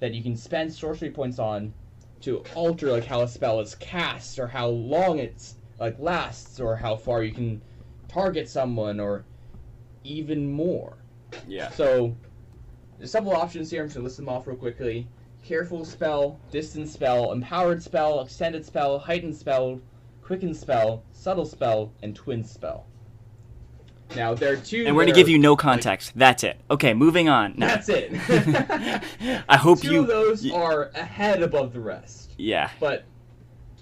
that 0.00 0.14
you 0.14 0.22
can 0.22 0.36
spend 0.36 0.72
sorcery 0.72 1.10
points 1.10 1.38
on 1.38 1.72
to 2.20 2.42
alter 2.54 2.90
like 2.90 3.04
how 3.04 3.22
a 3.22 3.28
spell 3.28 3.60
is 3.60 3.74
cast 3.76 4.38
or 4.38 4.46
how 4.46 4.68
long 4.68 5.18
it's 5.18 5.56
like 5.78 5.98
lasts 5.98 6.60
or 6.60 6.76
how 6.76 6.96
far 6.96 7.22
you 7.22 7.32
can 7.32 7.62
target 8.08 8.48
someone 8.48 9.00
or 9.00 9.24
even 10.04 10.50
more. 10.50 10.96
Yeah. 11.46 11.70
So 11.70 12.14
there's 12.98 13.10
several 13.10 13.34
options 13.34 13.70
here. 13.70 13.82
I'm 13.82 13.86
just 13.86 13.96
gonna 13.96 14.04
list 14.04 14.16
them 14.16 14.28
off 14.28 14.46
real 14.46 14.56
quickly. 14.56 15.06
Careful 15.42 15.84
spell, 15.84 16.38
distance 16.50 16.92
spell, 16.92 17.32
empowered 17.32 17.82
spell, 17.82 18.20
extended 18.20 18.64
spell, 18.66 18.98
heightened 18.98 19.34
spell, 19.34 19.80
quickened 20.22 20.56
spell, 20.56 21.02
subtle 21.12 21.46
spell, 21.46 21.92
and 22.02 22.14
twin 22.14 22.44
spell. 22.44 22.86
Now 24.16 24.34
there 24.34 24.54
are 24.54 24.56
two. 24.56 24.84
And 24.86 24.96
we're 24.96 25.04
gonna 25.04 25.14
give 25.14 25.28
you 25.28 25.38
no 25.38 25.56
context. 25.56 26.12
That's 26.16 26.44
it. 26.44 26.60
Okay, 26.70 26.94
moving 26.94 27.28
on. 27.28 27.54
That's 27.58 27.88
it. 27.88 28.12
I 29.48 29.56
hope 29.56 29.80
two 29.80 29.92
you. 29.92 30.00
of 30.00 30.08
those 30.08 30.50
are 30.50 30.90
ahead 30.94 31.42
above 31.42 31.72
the 31.72 31.80
rest, 31.80 32.32
yeah. 32.36 32.70
but 32.80 33.04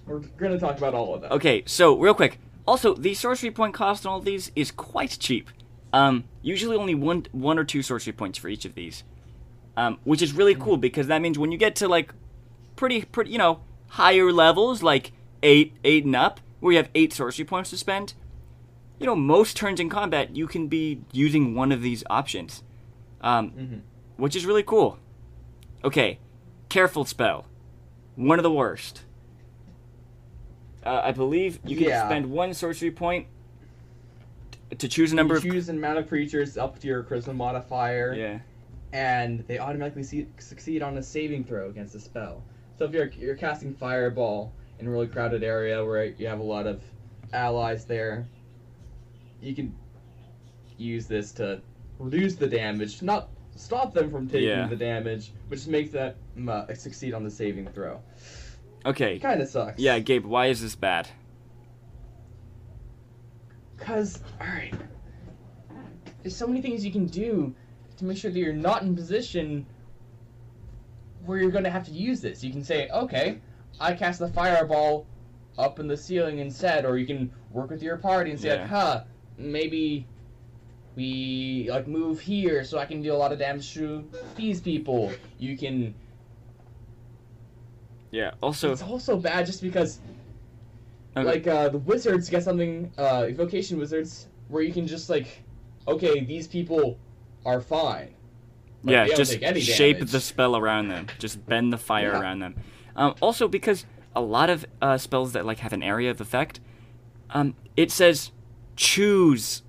we're 0.07 0.20
gonna 0.20 0.59
talk 0.59 0.76
about 0.76 0.95
all 0.95 1.14
of 1.14 1.22
them. 1.22 1.33
Okay, 1.33 1.62
so 1.66 1.99
real 1.99 2.14
quick. 2.14 2.39
Also, 2.66 2.95
the 2.95 3.14
sorcery 3.14 3.51
point 3.51 3.72
cost 3.72 4.05
on 4.05 4.12
all 4.12 4.20
these 4.20 4.53
is 4.55 4.70
quite 4.70 5.16
cheap. 5.18 5.49
Um, 5.93 6.24
usually 6.43 6.76
only 6.76 6.95
one 6.95 7.26
one 7.33 7.59
or 7.59 7.64
two 7.64 7.83
sorcery 7.83 8.12
points 8.12 8.39
for 8.39 8.49
each 8.49 8.64
of 8.64 8.74
these, 8.74 9.05
um, 9.76 9.99
which 10.05 10.20
is 10.20 10.33
really 10.33 10.55
cool 10.55 10.76
because 10.76 11.07
that 11.07 11.22
means 11.22 11.39
when 11.39 11.51
you 11.51 11.59
get 11.59 11.76
to 11.76 11.89
like 11.89 12.12
pretty 12.76 13.05
pretty 13.05 13.31
you 13.31 13.39
know 13.39 13.61
higher 13.89 14.31
levels 14.33 14.83
like 14.83 15.12
eight 15.43 15.74
eight 15.85 16.05
and 16.05 16.14
up, 16.14 16.41
where 16.61 16.72
you 16.72 16.79
have 16.79 16.91
eight 16.95 17.12
sorcery 17.12 17.45
points 17.45 17.70
to 17.70 17.79
spend, 17.79 18.12
you 18.99 19.07
know 19.07 19.17
most 19.17 19.57
turns 19.57 19.81
in 19.81 19.89
combat 19.89 20.35
you 20.37 20.47
can 20.47 20.67
be 20.69 21.01
using 21.13 21.55
one 21.55 21.73
of 21.73 21.83
these 21.83 22.03
options, 22.11 22.63
um, 23.21 23.51
Mhm. 23.53 23.81
which 24.17 24.35
is 24.37 24.45
really 24.47 24.63
cool. 24.63 24.99
Okay, 25.85 26.19
careful 26.69 27.05
spell, 27.05 27.47
one 28.17 28.39
of 28.39 28.43
the 28.43 28.51
worst. 28.51 29.03
Uh, 30.85 31.03
I 31.05 31.13
believe 31.13 31.59
you 31.65 31.77
can 31.77 31.87
Yeah. 31.87 32.07
spend 32.07 32.31
one 32.31 32.55
sorcery 32.55 32.91
point 32.91 33.27
t- 34.71 34.77
to 34.77 34.89
choose 34.89 35.13
a 35.13 35.17
number 35.17 35.35
you 35.35 35.39
of. 35.39 35.43
choose 35.45 35.69
an 35.69 35.77
amount 35.77 35.99
of 35.99 36.09
creatures 36.09 36.57
up 36.57 36.79
to 36.81 36.87
your 36.87 37.03
charisma 37.03 37.35
modifier, 37.35 38.15
Yeah. 38.15 38.39
and 38.93 39.41
they 39.49 39.59
automatically 39.59 40.03
see, 40.03 40.27
succeed 40.39 40.83
on 40.83 40.97
a 40.97 41.03
saving 41.03 41.45
throw 41.45 41.69
against 41.69 41.93
the 41.93 42.01
spell. 42.01 42.43
So 42.79 42.85
if 42.85 42.93
you're 42.93 43.07
you're 43.19 43.35
casting 43.35 43.75
fireball 43.75 44.53
in 44.79 44.87
a 44.87 44.91
really 44.91 45.09
crowded 45.09 45.43
area 45.43 45.85
where 45.85 46.05
you 46.05 46.27
have 46.29 46.39
a 46.39 46.45
lot 46.45 46.67
of 46.67 46.81
allies 47.33 47.85
there, 47.85 48.27
you 49.41 49.55
can 49.55 49.74
use 50.76 51.07
this 51.07 51.32
to 51.32 51.61
reduce 51.99 52.34
the 52.36 52.47
damage, 52.47 53.03
not 53.03 53.28
stop 53.57 53.93
them 53.93 54.11
from 54.11 54.28
taking 54.28 54.49
Yeah. 54.49 54.66
the 54.68 54.76
damage, 54.76 55.32
but 55.49 55.57
just 55.57 55.68
make 55.68 55.91
them 55.93 56.14
uh, 56.49 56.72
succeed 56.74 57.14
on 57.14 57.24
the 57.24 57.30
saving 57.30 57.66
throw. 57.68 58.01
Okay. 58.86 59.18
Kind 59.18 59.43
of 59.43 59.49
sucks. 59.49 59.80
Yeah, 59.80 59.99
Gabe. 59.99 60.24
Why 60.24 60.47
is 60.47 60.62
this 60.62 60.76
bad? 60.76 61.09
Cause, 63.78 64.20
alright. 64.41 64.74
There's 66.22 66.36
so 66.36 66.47
many 66.47 66.61
things 66.61 66.84
you 66.84 66.93
can 66.93 67.07
do 67.07 67.55
to 67.97 68.05
make 68.05 68.16
sure 68.18 68.30
that 68.30 68.39
you're 68.39 68.53
not 68.53 68.82
in 68.82 68.95
position 68.95 69.66
where 71.24 71.39
you're 71.39 71.51
gonna 71.51 71.70
have 71.70 71.84
to 71.86 71.93
use 71.93 72.20
this. 72.20 72.43
You 72.43 72.53
can 72.53 72.64
say, 72.64 72.89
okay, 72.91 73.41
I 73.80 73.95
cast 73.95 74.18
the 74.20 74.28
fireball 74.28 75.07
up 75.59 75.78
in 75.80 75.86
the 75.89 75.97
ceiling 75.97 76.39
instead, 76.39 76.84
or 76.84 76.99
you 76.99 77.07
can 77.07 77.30
work 77.51 77.70
with 77.70 77.82
your 77.82 77.97
party 77.97 78.30
and 78.30 78.41
say, 78.41 78.49
Yeah. 78.49 78.55
like, 78.62 78.66
huh, 78.70 79.05
maybe 79.39 80.07
we 80.97 81.68
like 81.70 81.86
move 81.86 82.20
here 82.20 82.64
so 82.64 82.78
I 82.78 82.84
can 82.84 83.01
deal 83.01 83.16
a 83.16 83.18
lot 83.18 83.32
of 83.32 83.39
damage 83.39 83.72
to 83.74 84.05
these 84.36 84.61
people. 84.61 85.12
You 85.39 85.57
can 85.57 85.95
Yeah. 88.11 88.32
Also, 88.43 88.72
it's 88.72 88.82
also 88.82 89.16
bad 89.16 89.47
just 89.47 89.62
because 89.62 90.01
okay. 91.16 91.26
like 91.26 91.47
uh, 91.47 91.68
the 91.68 91.78
wizards 91.78 92.28
get 92.28 92.43
something 92.43 92.91
uh, 92.99 93.26
evocation 93.28 93.78
wizards 93.78 94.26
where 94.49 94.62
you 94.62 94.72
can 94.72 94.86
just 94.86 95.11
like 95.11 95.43
okay 95.86 96.20
these 96.20 96.47
people 96.47 96.99
are 97.45 97.61
fine 97.61 98.14
Like, 98.82 99.09
yeah, 99.09 99.14
just 99.14 99.41
shape 99.62 100.01
the 100.07 100.20
spell 100.20 100.57
around 100.57 100.89
them. 100.89 101.07
Just 101.18 101.45
bend 101.47 101.72
the 101.72 101.78
fire 101.78 102.12
Yeah. 102.12 102.20
around 102.20 102.39
them. 102.41 102.55
Um, 102.97 103.14
also, 103.20 103.47
because 103.49 103.84
a 104.14 104.20
lot 104.20 104.51
of 104.51 104.64
uh, 104.82 104.99
spells 104.99 105.32
that 105.32 105.45
like 105.47 105.59
have 105.59 105.72
an 105.72 105.82
area 105.82 106.11
of 106.11 106.20
effect, 106.20 106.61
um, 107.30 107.55
it 107.76 107.91
says 107.91 108.32
choose 108.79 109.62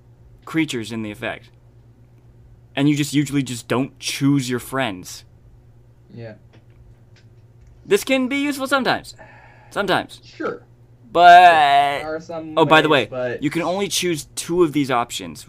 creatures 0.45 0.91
in 0.91 1.01
the 1.01 1.09
effect, 1.11 1.49
and 2.75 2.87
you 2.87 2.95
just 2.95 3.11
usually 3.13 3.41
just 3.43 3.67
don't 3.67 3.97
choose 3.99 4.47
your 4.49 4.59
friends. 4.59 5.25
yeah 6.13 6.35
This 7.85 8.03
can 8.03 8.27
be 8.27 8.37
useful 8.37 8.67
sometimes, 8.67 9.15
sometimes, 9.71 10.21
sure 10.23 10.63
but 11.11 11.99
there 12.01 12.15
are 12.15 12.19
some 12.21 12.53
oh, 12.55 12.65
by 12.65 12.81
the 12.83 12.89
way, 12.89 13.07
but 13.07 13.41
you 13.41 13.49
can 13.49 13.63
only 13.63 13.87
choose 13.87 14.25
two 14.35 14.61
of 14.63 14.73
these 14.73 14.91
options, 14.91 15.47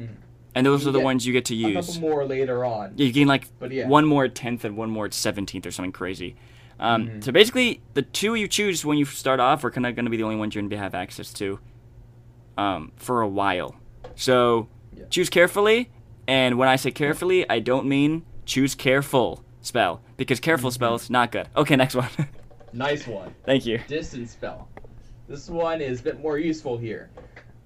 Mhm. 0.00 0.08
and 0.54 0.64
those 0.66 0.86
are 0.86 0.92
the 0.92 1.00
ones 1.00 1.26
you 1.26 1.34
get 1.34 1.44
to 1.46 1.54
a 1.54 1.58
use. 1.72 1.86
couple 1.86 2.00
more 2.00 2.24
later 2.24 2.64
on 2.64 2.94
Yeah, 2.96 3.06
you 3.06 3.12
gain 3.12 3.28
like 3.28 3.48
but 3.58 3.70
yeah 3.70 3.86
one 3.86 4.06
more 4.06 4.24
at 4.24 4.34
10th 4.34 4.64
and 4.64 4.78
one 4.78 4.88
more 4.90 5.04
at 5.04 5.12
17th 5.12 5.66
or 5.66 5.70
something 5.70 5.92
crazy. 5.92 6.36
Um, 6.78 7.08
Mhm. 7.08 7.24
So 7.24 7.30
basically, 7.32 7.82
the 7.92 8.00
two 8.00 8.34
you 8.34 8.48
choose 8.48 8.82
when 8.86 8.96
you 8.96 9.04
start 9.04 9.38
off 9.40 9.62
are 9.64 9.70
kind 9.70 9.84
of 9.84 9.94
going 9.94 10.06
to 10.06 10.10
be 10.10 10.16
the 10.16 10.22
only 10.22 10.36
ones 10.36 10.54
you're 10.54 10.62
going 10.62 10.70
to 10.70 10.78
have 10.78 10.94
access 10.94 11.30
to 11.34 11.58
um, 12.58 12.92
for 12.96 13.20
a 13.22 13.28
while. 13.28 13.76
So 14.14 14.68
Yeah. 14.96 15.04
choose 15.10 15.28
carefully, 15.30 15.90
and 16.26 16.58
when 16.58 16.68
I 16.68 16.76
say 16.76 16.90
carefully, 16.90 17.48
I 17.48 17.60
don't 17.60 17.86
mean 17.86 18.22
choose 18.44 18.74
careful 18.74 19.44
spell 19.60 20.00
because 20.16 20.40
careful 20.40 20.70
Mhm. 20.70 20.74
spells 20.74 21.10
not 21.10 21.30
good. 21.32 21.48
Okay, 21.56 21.76
next 21.76 21.94
one. 21.94 22.08
nice 22.72 23.04
one 23.06 23.34
Thank 23.44 23.66
you. 23.66 23.80
distance 23.88 24.30
spell 24.30 24.68
this 25.26 25.50
one 25.50 25.80
is 25.80 25.98
a 26.00 26.02
bit 26.04 26.20
more 26.20 26.38
useful 26.38 26.78
here 26.78 27.10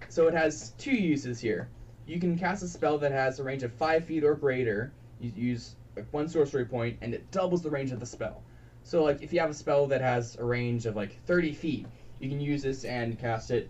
so 0.09 0.27
it 0.29 0.33
has 0.35 0.71
two 0.79 0.95
uses 0.95 1.39
here 1.39 1.69
you 2.07 2.19
can 2.19 2.39
cast 2.39 2.63
a 2.63 2.67
spell 2.67 2.97
that 2.97 3.13
has 3.13 3.39
a 3.39 3.45
range 3.45 3.63
of 3.63 3.73
five 3.75 4.03
feet 4.07 4.25
or 4.25 4.35
greater 4.35 4.93
you 5.21 5.31
use 5.37 5.77
like, 5.95 6.07
one 6.11 6.27
sorcery 6.27 6.65
point 6.65 6.97
and 7.03 7.13
it 7.13 7.31
doubles 7.31 7.61
the 7.61 7.69
range 7.69 7.93
of 7.93 8.01
the 8.01 8.07
spell 8.07 8.43
so 8.83 9.05
like 9.05 9.23
if 9.23 9.31
you 9.31 9.39
have 9.41 9.51
a 9.51 9.55
spell 9.55 9.87
that 9.87 10.01
has 10.01 10.37
a 10.37 10.45
range 10.45 10.87
of 10.87 10.97
like 10.97 11.23
30 11.27 11.53
feet 11.53 11.87
you 12.19 12.31
can 12.31 12.41
use 12.41 12.63
this 12.63 12.85
and 12.85 13.19
cast 13.19 13.51
it 13.51 13.69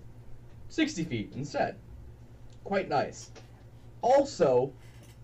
60 0.74 1.04
feet 1.04 1.32
instead 1.34 1.76
quite 2.64 2.88
nice 2.88 3.30
also, 4.04 4.70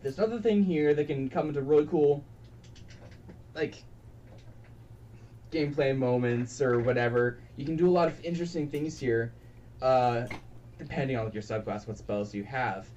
there's 0.02 0.16
another 0.16 0.40
thing 0.40 0.64
here 0.64 0.94
that 0.94 1.06
can 1.06 1.28
come 1.28 1.48
into 1.48 1.60
really 1.60 1.86
cool, 1.86 2.24
like, 3.54 3.84
gameplay 5.52 5.94
moments 5.94 6.62
or 6.62 6.80
whatever. 6.80 7.40
You 7.56 7.66
can 7.66 7.76
do 7.76 7.86
a 7.86 7.90
lot 7.90 8.08
of 8.08 8.24
interesting 8.24 8.70
things 8.70 8.98
here, 8.98 9.34
uh, 9.82 10.26
depending 10.78 11.18
on 11.18 11.26
like, 11.26 11.34
your 11.34 11.42
subclass, 11.42 11.86
what 11.86 11.98
spells 11.98 12.32
you 12.34 12.42
have. 12.44 12.88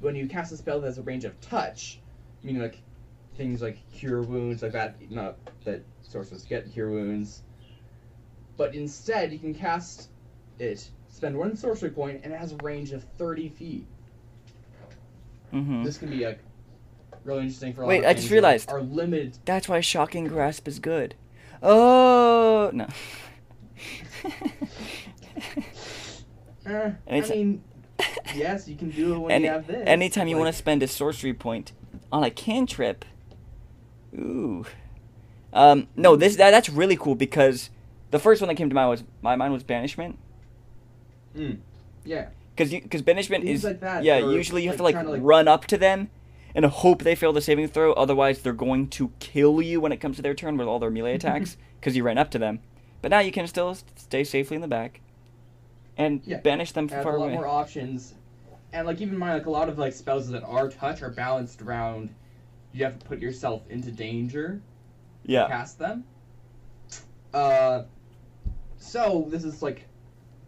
When 0.00 0.14
you 0.14 0.26
cast 0.26 0.52
a 0.52 0.58
spell 0.58 0.78
that 0.80 0.88
has 0.88 0.98
a 0.98 1.02
range 1.02 1.24
of 1.24 1.40
touch, 1.40 2.00
meaning 2.42 2.60
like 2.60 2.82
things 3.38 3.62
like 3.62 3.78
cure 3.90 4.20
wounds, 4.20 4.62
like 4.62 4.72
that, 4.72 5.10
not 5.10 5.38
that 5.64 5.82
sorcerers 6.02 6.44
get 6.44 6.70
cure 6.70 6.90
wounds, 6.90 7.44
but 8.58 8.74
instead 8.74 9.32
you 9.32 9.38
can 9.38 9.54
cast 9.54 10.10
it, 10.58 10.90
spend 11.10 11.36
one 11.36 11.56
sorcery 11.56 11.90
point, 11.90 12.20
and 12.24 12.32
it 12.32 12.38
has 12.38 12.52
a 12.52 12.56
range 12.62 12.92
of 12.92 13.04
30 13.18 13.48
feet. 13.50 13.86
Mm-hmm. 15.52 15.82
This 15.82 15.98
can 15.98 16.08
be 16.10 16.24
like 16.24 16.38
really 17.24 17.40
interesting 17.42 17.72
for 17.74 17.82
a 17.82 17.84
lot 17.84 17.88
Wait, 17.88 18.06
I 18.06 18.14
just 18.14 18.30
realized. 18.30 18.70
are 18.70 18.80
limited. 18.80 19.36
That's 19.44 19.68
why 19.68 19.80
shocking 19.80 20.26
grasp 20.28 20.66
is 20.68 20.78
good. 20.78 21.14
Oh 21.62 22.70
no. 22.72 22.86
Eh, 26.66 26.92
I 27.10 27.20
mean, 27.22 27.64
yes, 28.34 28.68
you 28.68 28.76
can 28.76 28.90
do 28.90 29.14
it 29.14 29.18
when 29.18 29.32
Any, 29.32 29.44
you 29.46 29.50
have 29.50 29.66
this. 29.66 29.82
anytime 29.86 30.28
you 30.28 30.36
like- 30.36 30.44
want 30.44 30.54
to 30.54 30.58
spend 30.58 30.82
a 30.82 30.86
sorcery 30.86 31.32
point 31.34 31.72
on 32.12 32.22
a 32.22 32.30
cantrip. 32.30 33.04
Ooh. 34.14 34.64
Um, 35.52 35.88
no, 35.96 36.14
this 36.16 36.36
that, 36.36 36.50
that's 36.50 36.68
really 36.68 36.96
cool 36.96 37.14
because 37.14 37.70
the 38.10 38.18
first 38.18 38.40
one 38.40 38.48
that 38.48 38.54
came 38.56 38.68
to 38.68 38.74
mind 38.74 38.90
was 38.90 39.04
my 39.22 39.34
mind 39.36 39.52
was 39.52 39.64
banishment. 39.64 40.18
Mm, 41.36 41.58
yeah. 42.04 42.28
Because 42.56 42.70
because 42.72 43.02
banishment 43.02 43.44
Things 43.44 43.60
is 43.60 43.64
like 43.64 43.80
that 43.80 44.04
yeah. 44.04 44.18
are, 44.18 44.32
Usually 44.32 44.62
you 44.62 44.70
have 44.70 44.80
like, 44.80 44.94
to 44.94 44.98
like, 44.98 45.04
trying 45.06 45.06
to, 45.06 45.12
like- 45.12 45.22
run 45.22 45.48
up 45.48 45.66
to 45.66 45.78
them 45.78 46.10
and 46.54 46.64
hope 46.64 47.02
they 47.02 47.14
fail 47.14 47.32
the 47.32 47.40
saving 47.40 47.68
throw. 47.68 47.92
Otherwise, 47.92 48.42
they're 48.42 48.52
going 48.52 48.88
to 48.88 49.12
kill 49.20 49.62
you 49.62 49.80
when 49.80 49.92
it 49.92 49.98
comes 49.98 50.16
to 50.16 50.22
their 50.22 50.34
turn 50.34 50.56
with 50.56 50.66
all 50.66 50.78
their 50.78 50.90
melee 50.90 51.14
attacks 51.14 51.56
because 51.78 51.96
you 51.96 52.02
ran 52.02 52.18
up 52.18 52.30
to 52.32 52.38
them. 52.38 52.60
But 53.02 53.10
now 53.10 53.20
you 53.20 53.32
can 53.32 53.46
still 53.46 53.70
s- 53.70 53.84
stay 53.96 54.24
safely 54.24 54.56
in 54.56 54.60
the 54.60 54.68
back 54.68 55.00
and 55.96 56.20
Yeah, 56.24 56.40
banish 56.40 56.72
them 56.72 56.88
Has 56.88 57.02
far 57.04 57.16
a 57.16 57.18
lot 57.20 57.26
away. 57.26 57.34
more 57.34 57.46
options, 57.46 58.14
and 58.72 58.86
like 58.86 59.00
even 59.00 59.16
mind 59.16 59.34
like 59.34 59.46
a 59.46 59.50
lot 59.50 59.68
of 59.68 59.78
like 59.78 59.92
spells 59.92 60.28
that 60.30 60.42
are 60.42 60.68
touch 60.68 61.02
are 61.02 61.10
balanced 61.10 61.62
around. 61.62 62.10
You 62.72 62.84
have 62.84 62.98
to 62.98 63.06
put 63.06 63.20
yourself 63.20 63.62
into 63.70 63.90
danger 63.90 64.60
to 65.26 65.32
Yeah. 65.32 65.46
cast 65.48 65.78
them. 65.78 66.04
Uh, 67.32 67.84
so 68.76 69.26
this 69.30 69.44
is 69.44 69.62
like 69.62 69.86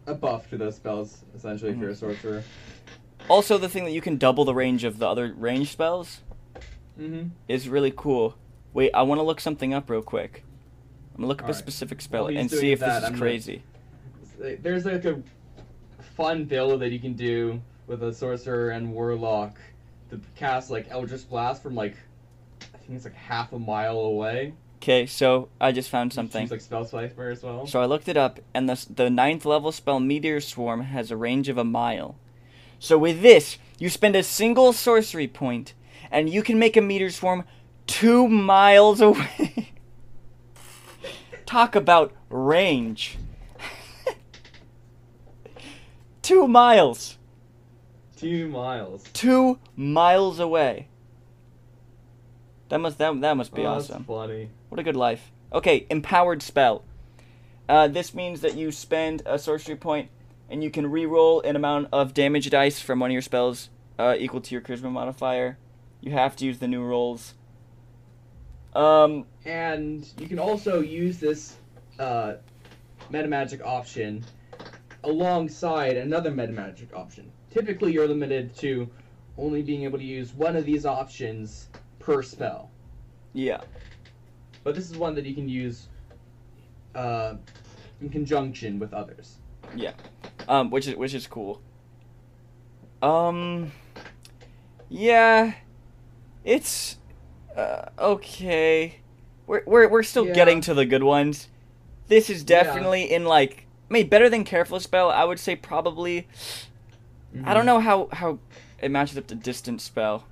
a 0.07 0.13
buff 0.13 0.49
to 0.49 0.57
those 0.57 0.75
spells 0.75 1.23
essentially 1.35 1.71
if 1.71 1.77
you're 1.77 1.89
a 1.91 1.95
sorcerer. 1.95 2.43
Also, 3.29 3.57
the 3.57 3.69
thing 3.69 3.85
that 3.85 3.91
you 3.91 4.01
can 4.01 4.17
double 4.17 4.43
the 4.45 4.53
range 4.53 4.83
of 4.83 4.99
the 4.99 5.07
other 5.07 5.33
range 5.37 5.71
spells 5.71 6.21
Mm-hmm. 6.99 7.29
is 7.47 7.67
really 7.67 7.91
cool. 7.95 8.35
Wait, 8.73 8.91
I 8.93 9.01
want 9.01 9.17
to 9.17 9.23
look 9.23 9.39
something 9.39 9.73
up 9.73 9.89
real 9.89 10.03
quick. 10.03 10.43
I'm 11.15 11.17
gonna 11.17 11.27
look 11.27 11.41
up 11.41 11.49
a 11.49 11.53
specific 11.55 12.01
spell 12.01 12.27
and 12.27 12.49
see 12.51 12.71
if 12.71 12.79
that, 12.81 12.87
this 12.87 12.97
is 12.97 13.03
I'm 13.05 13.11
gonna- 13.13 13.21
crazy. 13.21 13.63
There's 14.61 14.85
like 14.85 15.05
a 15.05 15.21
fun 16.15 16.45
build 16.45 16.81
that 16.81 16.91
you 16.91 16.99
can 16.99 17.13
do 17.13 17.59
with 17.87 18.03
a 18.03 18.13
sorcerer 18.13 18.71
and 18.71 18.93
warlock 18.93 19.57
to 20.11 20.19
cast 20.35 20.69
like 20.69 20.87
Eldritch 20.91 21.27
Blast 21.29 21.63
from 21.63 21.73
like 21.75 21.95
I 22.73 22.77
think 22.77 22.91
it's 22.95 23.05
like 23.05 23.15
half 23.15 23.53
a 23.53 23.59
mile 23.59 23.97
away. 23.99 24.53
Okay, 24.83 25.05
so 25.05 25.47
I 25.61 25.71
just 25.71 25.89
found 25.89 26.11
something. 26.11 26.41
Use 26.41 26.51
like 26.51 26.59
spell 26.59 26.83
sniper 26.83 27.29
as 27.29 27.41
well. 27.41 27.65
So 27.65 27.81
I 27.81 27.85
looked 27.85 28.09
it 28.09 28.17
up, 28.17 28.41
and 28.53 28.67
the 28.67 28.85
the 28.93 29.09
ninth 29.09 29.45
level 29.45 29.71
spell 29.71 30.01
Meteor 30.01 30.41
Swarm 30.41 30.81
has 30.81 31.09
a 31.09 31.15
range 31.15 31.47
of 31.47 31.57
a 31.57 31.63
mile. 31.63 32.17
So 32.79 32.97
with 32.97 33.21
this, 33.21 33.57
you 33.79 33.87
spend 33.87 34.17
a 34.17 34.23
single 34.23 34.73
sorcery 34.73 35.29
point, 35.29 35.73
and 36.11 36.29
you 36.29 36.43
can 36.43 36.59
make 36.59 36.75
a 36.75 36.81
Meteor 36.81 37.11
Swarm 37.11 37.45
two 37.87 38.27
miles 38.27 38.99
away. 39.09 39.71
Talk 41.45 41.75
about 41.75 42.11
range. 42.29 43.17
two 46.21 46.45
miles. 46.45 47.17
Two 48.17 48.49
miles. 48.49 49.05
Two 49.13 49.59
miles 49.77 50.41
away. 50.41 50.89
That 52.67 52.79
must 52.79 52.97
that, 52.97 53.21
that 53.21 53.37
must 53.37 53.53
be 53.53 53.61
oh, 53.61 53.75
awesome. 53.75 53.99
That's 53.99 54.07
funny. 54.07 54.49
What 54.73 54.79
a 54.79 54.83
good 54.83 54.95
life. 54.95 55.31
Okay, 55.53 55.85
empowered 55.91 56.41
spell. 56.41 56.83
Uh, 57.69 57.87
this 57.87 58.15
means 58.15 58.41
that 58.41 58.55
you 58.55 58.71
spend 58.71 59.21
a 59.23 59.37
sorcery 59.37 59.75
point 59.75 60.09
and 60.49 60.63
you 60.63 60.71
can 60.71 60.89
re-roll 60.89 61.41
an 61.41 61.55
amount 61.55 61.89
of 61.93 62.15
damage 62.15 62.49
dice 62.49 62.79
from 62.79 62.99
one 62.99 63.11
of 63.11 63.13
your 63.13 63.21
spells 63.21 63.69
uh, 63.99 64.15
equal 64.17 64.41
to 64.41 64.55
your 64.55 64.61
charisma 64.61 64.91
modifier. 64.91 65.59
You 66.01 66.13
have 66.13 66.35
to 66.37 66.45
use 66.45 66.57
the 66.57 66.67
new 66.67 66.81
rolls. 66.83 67.35
Um, 68.73 69.27
And 69.45 70.09
you 70.17 70.27
can 70.27 70.39
also 70.39 70.81
use 70.81 71.19
this 71.19 71.55
uh, 71.99 72.37
metamagic 73.11 73.63
option 73.63 74.25
alongside 75.03 75.97
another 75.97 76.31
metamagic 76.31 76.91
option. 76.95 77.31
Typically, 77.51 77.93
you're 77.93 78.07
limited 78.07 78.55
to 78.55 78.89
only 79.37 79.61
being 79.61 79.83
able 79.83 79.99
to 79.99 80.03
use 80.03 80.33
one 80.33 80.55
of 80.55 80.65
these 80.65 80.87
options 80.87 81.69
per 81.99 82.23
spell. 82.23 82.71
yeah. 83.33 83.61
But 84.63 84.75
this 84.75 84.89
is 84.89 84.97
one 84.97 85.15
that 85.15 85.25
you 85.25 85.33
can 85.33 85.49
use 85.49 85.87
uh, 86.95 87.35
in 88.01 88.09
conjunction 88.09 88.79
with 88.79 88.93
others. 88.93 89.37
Yeah, 89.75 89.93
um, 90.47 90.69
which 90.69 90.87
is 90.87 90.95
which 90.95 91.13
is 91.13 91.27
cool. 91.27 91.61
Um, 93.01 93.71
yeah, 94.89 95.55
it's 96.43 96.97
uh, 97.55 97.85
okay. 97.99 98.99
We're 99.47 99.63
we're 99.65 99.87
we're 99.89 100.03
still 100.03 100.25
Yeah. 100.25 100.33
getting 100.33 100.61
to 100.61 100.73
the 100.73 100.85
good 100.85 101.03
ones. 101.03 101.49
This 102.07 102.29
is 102.29 102.41
Yeah. 102.41 102.63
definitely 102.63 103.11
in 103.11 103.25
like, 103.25 103.65
I 103.89 103.93
mean, 103.93 104.07
better 104.07 104.29
than 104.29 104.43
careful 104.43 104.79
spell. 104.79 105.09
I 105.09 105.23
would 105.23 105.39
say 105.39 105.55
probably. 105.55 106.27
I 107.33 107.37
Mm-hmm. 107.37 107.53
don't 107.55 107.65
know 107.65 107.79
how 107.79 108.09
how 108.11 108.37
it 108.79 108.91
matches 108.91 109.17
up 109.17 109.25
to 109.27 109.35
distant 109.35 109.81
spell. 109.81 110.25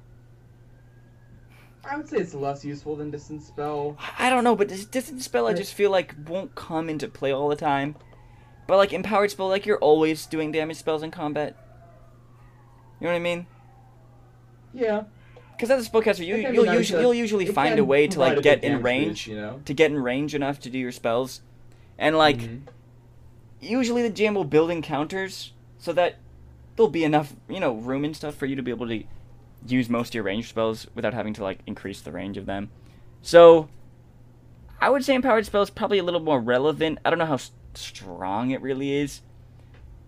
I 1.83 1.97
would 1.97 2.07
say 2.07 2.17
it's 2.17 2.33
less 2.33 2.63
useful 2.63 2.95
than 2.95 3.09
distance 3.11 3.47
spell. 3.47 3.97
I 4.19 4.29
don't 4.29 4.43
know, 4.43 4.55
but 4.55 4.67
distant 4.67 5.21
spell 5.21 5.47
I 5.47 5.53
just 5.53 5.73
feel 5.73 5.89
like 5.91 6.13
won't 6.27 6.53
come 6.55 6.89
into 6.89 7.07
play 7.07 7.31
all 7.31 7.49
the 7.49 7.55
time. 7.55 7.95
But 8.67 8.77
like 8.77 8.93
empowered 8.93 9.31
spell, 9.31 9.47
like 9.49 9.65
you're 9.65 9.79
always 9.79 10.25
doing 10.27 10.51
damage 10.51 10.77
spells 10.77 11.01
in 11.03 11.11
combat. 11.11 11.57
You 12.99 13.05
know 13.05 13.11
what 13.13 13.17
I 13.17 13.19
mean? 13.19 13.47
Yeah, 14.73 15.03
Because 15.57 15.69
as 15.71 15.85
a 15.87 15.89
spellcaster, 15.89 16.25
you 16.25 16.35
It 16.35 16.41
can 16.43 16.51
be 16.51 16.55
you'll 16.57 16.65
nice 16.65 16.77
usually 16.77 16.97
to- 16.97 17.01
you'll 17.01 17.13
usually 17.13 17.45
find 17.47 17.77
a 17.79 17.83
way 17.83 18.07
to 18.07 18.19
like 18.19 18.41
get 18.41 18.63
in 18.63 18.81
range 18.81 19.25
boost, 19.25 19.27
you 19.27 19.35
know. 19.35 19.59
to 19.65 19.73
get 19.73 19.91
in 19.91 19.97
range 20.01 20.33
enough 20.35 20.59
to 20.61 20.69
do 20.69 20.77
your 20.79 20.91
spells, 20.93 21.41
and 21.97 22.17
like 22.17 22.37
Mhm. 22.37 22.61
usually 23.59 24.01
the 24.01 24.09
GM 24.09 24.33
will 24.35 24.45
build 24.45 24.71
encounters 24.71 25.51
so 25.77 25.91
that 25.93 26.15
there'll 26.75 26.89
be 26.89 27.03
enough 27.03 27.35
you 27.49 27.59
know 27.59 27.73
room 27.73 28.05
and 28.05 28.15
stuff 28.15 28.35
for 28.35 28.45
you 28.45 28.55
to 28.55 28.61
be 28.63 28.71
able 28.71 28.87
to 28.87 29.03
use 29.67 29.89
most 29.89 30.09
of 30.09 30.15
your 30.15 30.23
range 30.23 30.49
spells 30.49 30.87
without 30.95 31.13
having 31.13 31.33
to 31.35 31.43
like 31.43 31.59
increase 31.67 32.01
the 32.01 32.11
range 32.11 32.37
of 32.37 32.45
them. 32.45 32.69
So 33.21 33.69
I 34.79 34.89
would 34.89 35.03
say 35.05 35.13
empowered 35.13 35.45
spell 35.45 35.61
is 35.61 35.69
probably 35.69 35.99
a 35.99 36.03
little 36.03 36.19
more 36.19 36.39
relevant. 36.41 36.99
I 37.05 37.09
don't 37.09 37.19
know 37.19 37.25
how 37.25 37.35
s- 37.35 37.51
strong 37.75 38.49
it 38.51 38.61
really 38.61 38.91
is. 38.93 39.21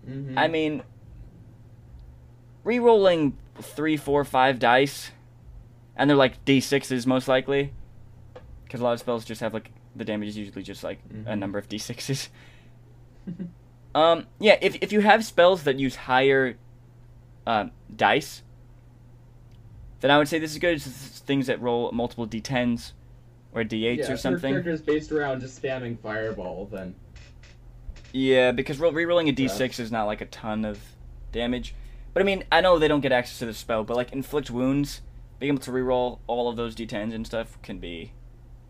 Mhm. 0.10 0.34
I 0.38 0.48
mean, 0.48 0.84
re-rolling 2.64 3.38
three, 3.62 3.98
four, 3.98 4.24
five 4.26 4.60
dice, 4.60 5.12
and 5.96 6.10
they're 6.10 6.18
like 6.18 6.44
d6s 6.46 7.06
most 7.06 7.28
likely, 7.28 7.74
because 8.66 8.82
a 8.82 8.84
lot 8.84 8.94
of 8.94 9.00
spells 9.00 9.26
just 9.26 9.42
have 9.42 9.54
like 9.54 9.72
the 9.96 10.04
damage 10.06 10.30
is 10.30 10.38
usually 10.38 10.64
just 10.64 10.84
like 10.84 11.00
a 11.12 11.14
Mhm. 11.36 11.38
number 11.40 11.60
of 11.60 11.70
d6s. 11.70 12.30
um, 13.96 14.26
yeah, 14.40 14.58
if 14.62 14.76
if 14.82 14.92
you 14.92 15.02
have 15.02 15.24
spells 15.24 15.64
that 15.64 15.78
use 15.80 15.96
higher 15.96 16.58
um, 17.46 17.72
dice, 17.96 18.42
then 20.04 20.12
I 20.12 20.18
would 20.18 20.28
say 20.28 20.38
this 20.38 20.52
is 20.52 20.60
good. 20.60 20.74
It's 20.76 20.86
things 21.20 21.48
that 21.48 21.62
roll 21.62 21.90
multiple 21.94 22.28
d10s 22.28 22.92
or 23.54 23.64
d8s 23.64 24.00
yeah, 24.00 24.12
or 24.12 24.18
something. 24.18 24.52
Your 24.52 24.62
character 24.62 24.72
is 24.72 24.82
based 24.82 25.14
around 25.14 25.40
just 25.40 25.62
spamming 25.62 25.98
fireball, 25.98 26.68
then 26.70 26.94
Yeah, 28.12 28.52
because 28.52 28.80
ro- 28.80 28.92
re-rolling 28.92 29.30
a 29.30 29.32
d6 29.32 29.80
Yeah. 29.80 29.84
is 29.86 29.94
not 29.94 30.04
like 30.04 30.20
a 30.20 30.26
ton 30.26 30.66
of 30.66 30.82
damage. 31.32 31.74
But 32.14 32.22
I 32.22 32.26
mean, 32.26 32.44
I 32.52 32.60
know 32.60 32.78
they 32.78 32.90
don't 32.90 33.00
get 33.00 33.14
access 33.14 33.40
to 33.40 33.46
the 33.46 33.54
spell, 33.54 33.86
but 33.86 33.96
like 33.96 34.12
inflict 34.12 34.52
wounds, 34.52 35.00
being 35.40 35.54
able 35.54 35.62
to 35.64 35.72
re-roll 35.72 36.20
all 36.28 36.50
of 36.50 36.58
those 36.58 36.76
d10s 36.76 37.14
and 37.14 37.26
stuff 37.26 37.58
can 37.62 37.80
be 37.80 38.12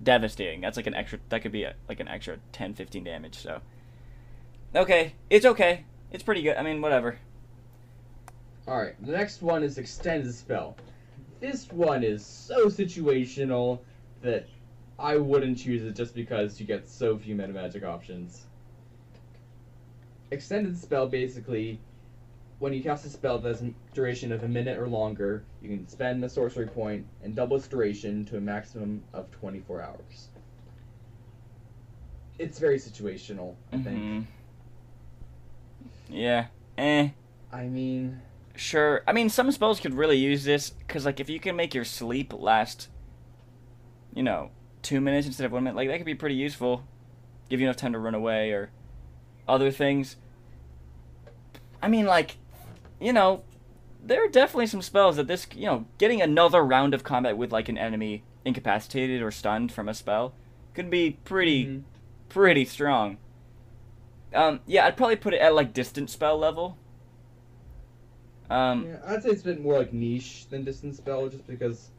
devastating. 0.03 0.61
That's 0.61 0.77
like 0.77 0.86
an 0.86 0.93
extra. 0.93 1.17
That 1.29 1.41
could 1.41 1.51
be 1.51 1.63
a, 1.63 1.73
like 1.89 1.99
an 1.99 2.07
extra 2.07 2.38
10, 2.51 2.75
15 2.75 3.03
damage. 3.03 3.39
So, 3.39 3.61
okay, 4.75 5.15
it's 5.31 5.47
okay. 5.47 5.86
It's 6.11 6.21
pretty 6.21 6.43
good. 6.43 6.57
I 6.57 6.61
mean, 6.61 6.79
whatever. 6.79 7.17
All 8.67 8.77
right, 8.79 8.93
the 9.03 9.13
next 9.13 9.41
one 9.41 9.63
is 9.63 9.79
extended 9.79 10.31
spell. 10.36 10.77
This 11.43 11.69
one 11.73 12.05
is 12.05 12.25
so 12.25 12.67
situational 12.67 13.81
that 14.21 14.47
I 14.97 15.17
wouldn't 15.17 15.57
choose 15.57 15.83
it 15.83 15.93
just 15.93 16.15
because 16.15 16.57
you 16.57 16.65
get 16.65 16.87
so 16.87 17.17
few 17.17 17.35
meta 17.35 17.51
magic 17.51 17.83
options. 17.83 18.45
Extended 20.31 20.77
spell 20.77 21.05
basically 21.05 21.81
when 22.59 22.71
you 22.71 22.81
cast 22.81 23.05
a 23.05 23.09
spell 23.09 23.39
that 23.39 23.49
has 23.49 23.61
a 23.61 23.73
duration 23.93 24.31
of 24.31 24.43
a 24.43 24.47
minute 24.47 24.79
or 24.79 24.87
longer, 24.87 25.43
you 25.61 25.67
can 25.67 25.85
spend 25.85 26.23
a 26.23 26.29
sorcery 26.29 26.65
point 26.65 27.05
and 27.21 27.35
double 27.35 27.57
its 27.57 27.67
duration 27.67 28.23
to 28.23 28.37
a 28.37 28.39
maximum 28.39 29.03
of 29.11 29.29
24 29.31 29.81
hours. 29.81 30.29
It's 32.39 32.57
very 32.57 32.77
situational, 32.79 33.55
I 33.73 33.79
think. 33.79 33.99
Mhm. 33.99 34.25
Yeah. 36.07 36.47
Eh. 36.77 37.09
I 37.51 37.67
mean, 37.67 38.21
Sure. 38.56 39.04
I 39.08 39.14
mean, 39.14 39.30
some 39.30 39.51
spells 39.51 39.80
could 39.80 39.95
really 39.95 40.18
use 40.18 40.43
this 40.43 40.70
because, 40.70 41.06
like, 41.06 41.20
if 41.20 41.30
you 41.30 41.39
can 41.39 41.56
make 41.56 41.74
your 41.74 41.86
sleep 41.86 42.34
last, 42.34 42.89
you 44.14 44.24
know, 44.24 44.51
two 44.84 45.01
minutes 45.01 45.26
instead 45.26 45.45
of 45.45 45.51
one 45.51 45.64
minute, 45.64 45.76
like 45.76 45.88
that 45.88 45.97
could 45.97 46.06
be 46.06 46.14
pretty 46.14 46.36
useful. 46.36 46.84
Give 47.49 47.60
you 47.60 47.66
enough 47.66 47.78
time 47.78 47.93
to 47.93 47.99
run 47.99 48.14
away 48.14 48.51
or 48.51 48.70
other 49.47 49.72
things. 49.72 50.18
I 51.82 51.88
mean, 51.88 52.06
like, 52.06 52.38
you 52.99 53.12
know, 53.12 53.43
there 54.04 54.24
are 54.24 54.30
definitely 54.30 54.68
some 54.68 54.82
spells 54.82 55.16
that 55.16 55.28
this, 55.28 55.47
you 55.56 55.66
know, 55.66 55.86
getting 55.97 56.22
another 56.22 56.64
round 56.64 56.93
of 56.93 57.04
combat 57.04 57.38
with 57.38 57.51
like 57.51 57.70
an 57.70 57.78
enemy 57.78 58.24
incapacitated 58.45 59.22
or 59.22 59.32
stunned 59.32 59.72
from 59.72 59.89
a 59.89 59.93
spell 59.93 60.34
could 60.74 60.89
be 60.89 61.18
pretty, 61.24 61.66
mhm. 61.66 61.84
pretty 62.30 62.66
strong. 62.66 63.18
Um, 64.34 64.62
yeah, 64.66 64.86
I'd 64.86 64.97
probably 64.97 65.16
put 65.16 65.34
it 65.34 65.41
at 65.41 65.54
like 65.56 65.74
distant 65.74 66.10
spell 66.10 66.38
level. 66.38 66.78
Um, 68.49 68.85
yeah, 68.87 68.97
I'd 69.07 69.23
say 69.23 69.29
it's 69.29 69.41
a 69.41 69.45
bit 69.45 69.61
more 69.61 69.77
like 69.77 69.93
niche 69.93 70.47
than 70.49 70.63
distance 70.63 70.97
spell, 70.97 71.27
just 71.29 71.47
because 71.47 71.89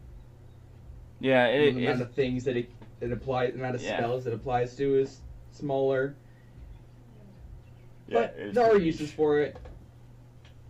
yeah, 1.20 1.46
it, 1.46 1.74
the 1.74 1.80
it, 1.80 1.84
amount 1.86 2.02
of 2.02 2.12
things 2.12 2.44
that 2.44 2.56
it, 2.56 2.70
it 3.00 3.12
applies, 3.12 3.52
the 3.52 3.58
amount 3.58 3.76
of 3.76 3.82
Yeah. 3.82 3.96
spells 3.96 4.26
it 4.26 4.34
applies 4.34 4.76
to 4.76 4.98
is 4.98 5.20
smaller. 5.52 6.14
yeah, 8.08 8.20
but 8.20 8.54
there 8.54 8.64
are 8.64 8.70
pretty 8.70 8.86
uses 8.86 9.10
for 9.10 9.40
it. 9.40 9.56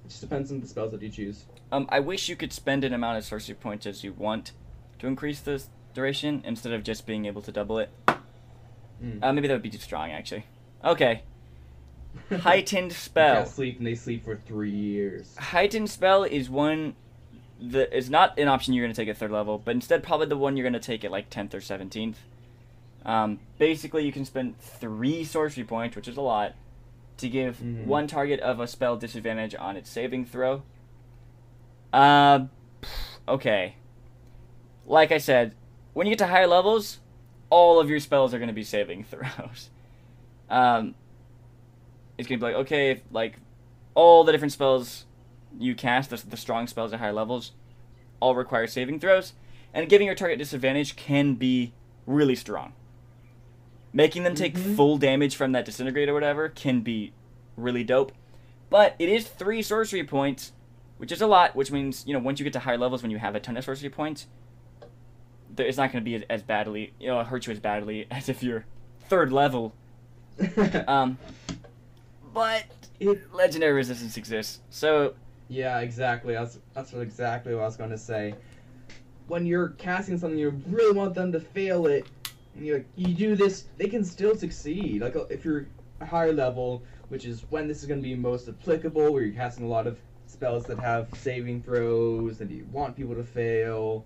It 0.05 0.09
just 0.09 0.21
depends 0.21 0.53
on 0.53 0.61
the 0.61 0.69
spells 0.69 0.93
that 0.93 1.03
you 1.03 1.09
choose. 1.09 1.45
Um, 1.73 1.89
I 1.91 1.99
wish 2.01 2.29
you 2.29 2.37
could 2.37 2.53
spend 2.53 2.85
an 2.85 2.93
amount 2.93 3.19
of 3.19 3.25
sorcery 3.25 3.55
points 3.55 3.87
as 3.87 4.05
you 4.05 4.13
want 4.13 4.53
to 4.99 5.07
increase 5.07 5.41
the 5.41 5.63
duration 5.93 6.43
instead 6.45 6.73
of 6.73 6.85
just 6.85 7.07
being 7.07 7.25
able 7.27 7.43
to 7.43 7.51
double 7.51 7.79
it. 7.79 7.91
Mm. 9.03 9.19
Uh, 9.23 9.33
maybe 9.33 9.49
that 9.49 9.55
would 9.55 9.63
be 9.63 9.71
too 9.71 9.79
strong, 9.79 10.13
actually. 10.13 10.45
Okay. 10.85 11.23
Heightened 12.31 12.93
spell. 12.93 13.37
can't 13.37 13.49
sleep 13.49 13.79
and 13.79 13.87
they 13.87 13.95
sleep 13.95 14.25
for 14.25 14.37
three 14.37 14.71
years. 14.71 15.37
Heightened 15.37 15.91
spell 15.91 16.25
is 16.25 16.49
one 16.51 16.95
that 17.61 17.97
is 17.97 18.11
not 18.11 18.39
an 18.39 18.49
option 18.49 18.75
you're 18.75 18.85
going 18.85 18.95
to 18.95 19.01
take 19.01 19.09
at 19.09 19.17
third 19.17 19.31
level, 19.31 19.59
but 19.59 19.73
instead 19.75 20.03
probably 20.03 20.27
the 20.27 20.37
one 20.37 20.57
you're 20.57 20.65
going 20.65 20.73
to 20.73 20.79
take 20.87 21.05
at 21.05 21.11
like 21.11 21.31
10th 21.31 21.55
or 21.55 21.59
17th. 21.61 22.17
Um, 23.05 23.39
basically, 23.59 24.05
you 24.07 24.13
can 24.13 24.25
spend 24.25 24.59
three 24.59 25.25
sorcery 25.25 25.65
points, 25.65 25.95
which 25.97 26.09
is 26.09 26.17
a 26.17 26.21
lot, 26.23 26.55
to 27.19 27.29
give 27.29 27.59
Mhm. 27.59 27.85
one 27.87 28.07
target 28.07 28.41
of 28.41 28.59
a 28.61 28.67
spell 28.67 28.97
disadvantage 28.97 29.55
on 29.55 29.77
its 29.77 29.89
saving 29.91 30.25
throw. 30.25 30.63
Uh, 31.93 32.47
okay. 33.29 33.77
Like 34.87 35.13
I 35.13 35.19
said, 35.19 35.55
when 35.93 36.07
you 36.07 36.13
get 36.13 36.19
to 36.21 36.27
higher 36.27 36.47
levels, 36.47 36.99
all 37.51 37.79
of 37.79 37.89
your 37.89 38.01
spells 38.01 38.35
are 38.35 38.39
going 38.39 38.49
to 38.49 38.55
be 38.55 38.65
saving 38.65 39.05
throws. 39.11 39.71
Um, 40.51 40.95
it's 42.19 42.29
going 42.29 42.39
to 42.39 42.47
be 42.47 42.53
like, 42.53 42.61
okay, 42.67 42.91
if, 42.93 43.01
like, 43.11 43.37
all 43.95 44.25
the 44.25 44.33
different 44.33 44.53
spells 44.53 45.05
you 45.59 45.75
cast, 45.75 46.11
the, 46.11 46.17
the 46.29 46.37
strong 46.37 46.67
spells 46.67 46.93
at 46.93 46.99
higher 47.01 47.13
levels, 47.13 47.53
all 48.21 48.35
require 48.35 48.67
saving 48.67 49.01
throws, 49.01 49.33
and 49.73 49.89
giving 49.89 50.07
your 50.07 50.17
target 50.17 50.39
disadvantage 50.39 50.97
can 50.97 51.35
be 51.35 51.73
really 52.07 52.35
strong. 52.35 52.73
Making 53.93 54.25
them 54.25 54.35
take 54.35 54.55
Mhm. 54.55 54.75
full 54.77 54.99
damage 54.99 55.37
from 55.37 55.53
that 55.53 55.65
disintegrate 55.65 56.09
or 56.09 56.15
whatever 56.15 56.49
can 56.49 56.81
be 56.81 57.13
really 57.57 57.85
dope. 57.85 58.13
But 58.71 58.97
it 58.99 59.09
is 59.09 59.29
three 59.29 59.63
sorcery 59.63 60.03
points, 60.05 60.53
which 60.99 61.13
is 61.13 61.21
a 61.21 61.27
lot, 61.29 61.55
which 61.55 61.71
means, 61.71 62.05
you 62.07 62.13
know, 62.13 62.19
once 62.19 62.41
you 62.41 62.45
get 62.45 62.53
to 62.55 62.59
higher 62.61 62.79
levels 62.79 63.03
when 63.03 63.11
you 63.13 63.19
have 63.19 63.35
a 63.37 63.41
ton 63.41 63.57
of 63.57 63.65
sorcery 63.65 63.91
points, 63.91 64.27
there- 65.55 65.67
it's 65.67 65.77
not 65.79 65.93
going 65.93 66.03
to 66.03 66.05
be 66.05 66.17
as, 66.17 66.23
as 66.29 66.43
badly, 66.43 66.93
you 66.99 67.07
know, 67.07 67.23
hurt 67.23 67.47
you 67.47 67.53
as 67.53 67.61
badly 67.61 68.07
as 68.11 68.29
if 68.29 68.43
you're 68.43 68.65
third 69.09 69.33
level. 69.33 69.75
Um, 70.89 71.19
but 72.35 72.65
legendary 73.33 73.73
resistance 73.73 74.17
exists. 74.17 74.61
So, 74.69 75.15
yeah, 75.49 75.81
exactly. 75.81 76.35
That's 76.35 76.59
that's 76.75 76.93
what 76.93 77.03
exactly 77.03 77.55
what 77.55 77.63
I 77.63 77.67
was 77.67 77.77
going 77.77 77.91
to 77.91 77.99
say. 77.99 78.35
When 79.29 79.47
you're 79.47 79.71
casting 79.71 80.19
something, 80.19 80.39
you 80.39 80.51
really 80.69 80.95
want 80.95 81.15
them 81.15 81.33
to 81.33 81.41
fail 81.41 81.87
it, 81.87 82.07
and 82.57 82.67
you 82.67 82.85
you 82.97 83.15
do 83.15 83.37
this, 83.37 83.67
they 83.79 83.87
can 83.87 84.05
still 84.05 84.37
succeed. 84.37 85.01
Like 85.01 85.17
uh, 85.17 85.25
if 85.31 85.45
you're 85.45 85.67
a 86.01 86.07
higher 86.07 86.33
level, 86.33 86.83
which 87.09 87.25
is 87.25 87.45
when 87.51 87.69
this 87.69 87.81
is 87.81 87.87
going 87.87 88.01
to 88.01 88.07
be 88.07 88.15
most 88.15 88.49
applicable, 88.49 89.13
where 89.13 89.23
you're 89.23 89.35
casting 89.35 89.65
a 89.65 89.69
lot 89.69 89.87
of 89.87 89.99
spells 90.27 90.65
that 90.65 90.79
have 90.81 91.09
saving 91.17 91.63
throws, 91.63 92.41
and 92.41 92.51
you 92.51 92.67
want 92.73 92.97
people 92.97 93.15
to 93.15 93.25
fail, 93.25 94.05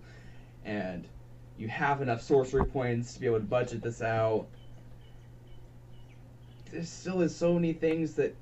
and 0.63 1.07
you 1.57 1.67
have 1.67 2.01
enough 2.01 2.21
sorcery 2.21 2.65
points 2.65 3.13
to 3.13 3.19
be 3.19 3.25
able 3.25 3.39
to 3.39 3.45
budget 3.45 3.81
this 3.81 4.01
out. 4.01 4.47
There 6.71 6.83
still 6.83 7.21
is 7.21 7.35
so 7.35 7.53
many 7.53 7.73
things 7.73 8.13
that 8.15 8.35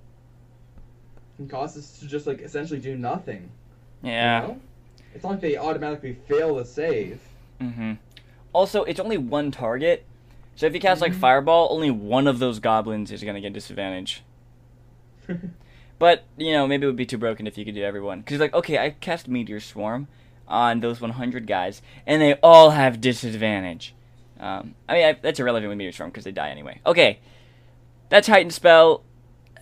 can 1.37 1.47
cause 1.47 1.77
us 1.77 1.99
to 1.99 2.07
just 2.07 2.27
like 2.27 2.41
essentially 2.41 2.79
do 2.79 2.97
nothing. 2.97 3.49
you 4.03 4.11
yeah. 4.11 4.39
know? 4.41 4.59
It's 5.13 5.23
not 5.23 5.31
like 5.31 5.41
they 5.41 5.57
automatically 5.57 6.17
fail 6.27 6.55
the 6.55 6.65
save. 6.65 7.19
Mm-hmm. 7.61 7.93
Also, 8.53 8.83
it's 8.83 8.99
only 8.99 9.17
one 9.17 9.51
target. 9.51 10.05
So 10.55 10.65
if 10.65 10.73
you 10.73 10.79
cast 10.79 11.01
like 11.01 11.13
Mhm. 11.13 11.19
Fireball, 11.19 11.67
only 11.71 11.91
one 11.91 12.27
of 12.27 12.39
those 12.39 12.59
goblins 12.59 13.11
is 13.11 13.23
gonna 13.23 13.41
get 13.41 13.53
disadvantage. 13.53 14.23
But 15.99 16.25
you 16.37 16.51
know, 16.51 16.67
maybe 16.67 16.83
it 16.83 16.87
would 16.87 16.95
be 16.95 17.05
too 17.07 17.17
broken 17.17 17.47
if 17.47 17.57
you 17.57 17.65
could 17.65 17.73
do 17.75 17.83
everyone. 17.83 18.19
Because 18.19 18.39
like, 18.39 18.53
okay, 18.53 18.77
I 18.77 18.91
cast 18.91 19.27
Meteor 19.27 19.59
Swarm 19.59 20.07
on 20.47 20.79
those 20.79 21.01
100 21.01 21.47
guys, 21.47 21.81
and 22.05 22.21
they 22.21 22.35
all 22.35 22.69
have 22.71 23.01
disadvantage. 23.01 23.95
Um, 24.39 24.75
I 24.87 24.93
mean, 24.93 25.05
I, 25.05 25.13
that's 25.13 25.39
irrelevant 25.39 25.69
with 25.69 25.77
Meteor 25.77 25.91
Swarm 25.93 26.11
because 26.11 26.23
they 26.23 26.31
die 26.31 26.49
anyway. 26.51 26.81
Okay, 26.85 27.19
that's 28.09 28.27
heightened 28.27 28.53
spell. 28.53 29.03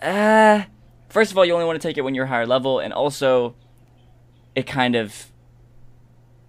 Uh, 0.02 0.62
first 1.08 1.32
of 1.32 1.38
all, 1.38 1.44
you 1.44 1.52
only 1.54 1.64
want 1.66 1.80
to 1.80 1.86
take 1.88 1.96
it 1.98 2.02
when 2.02 2.14
you're 2.14 2.26
higher 2.26 2.46
level, 2.46 2.78
and 2.80 2.92
also, 2.92 3.54
it 4.54 4.66
kind 4.66 4.94
of 4.94 5.32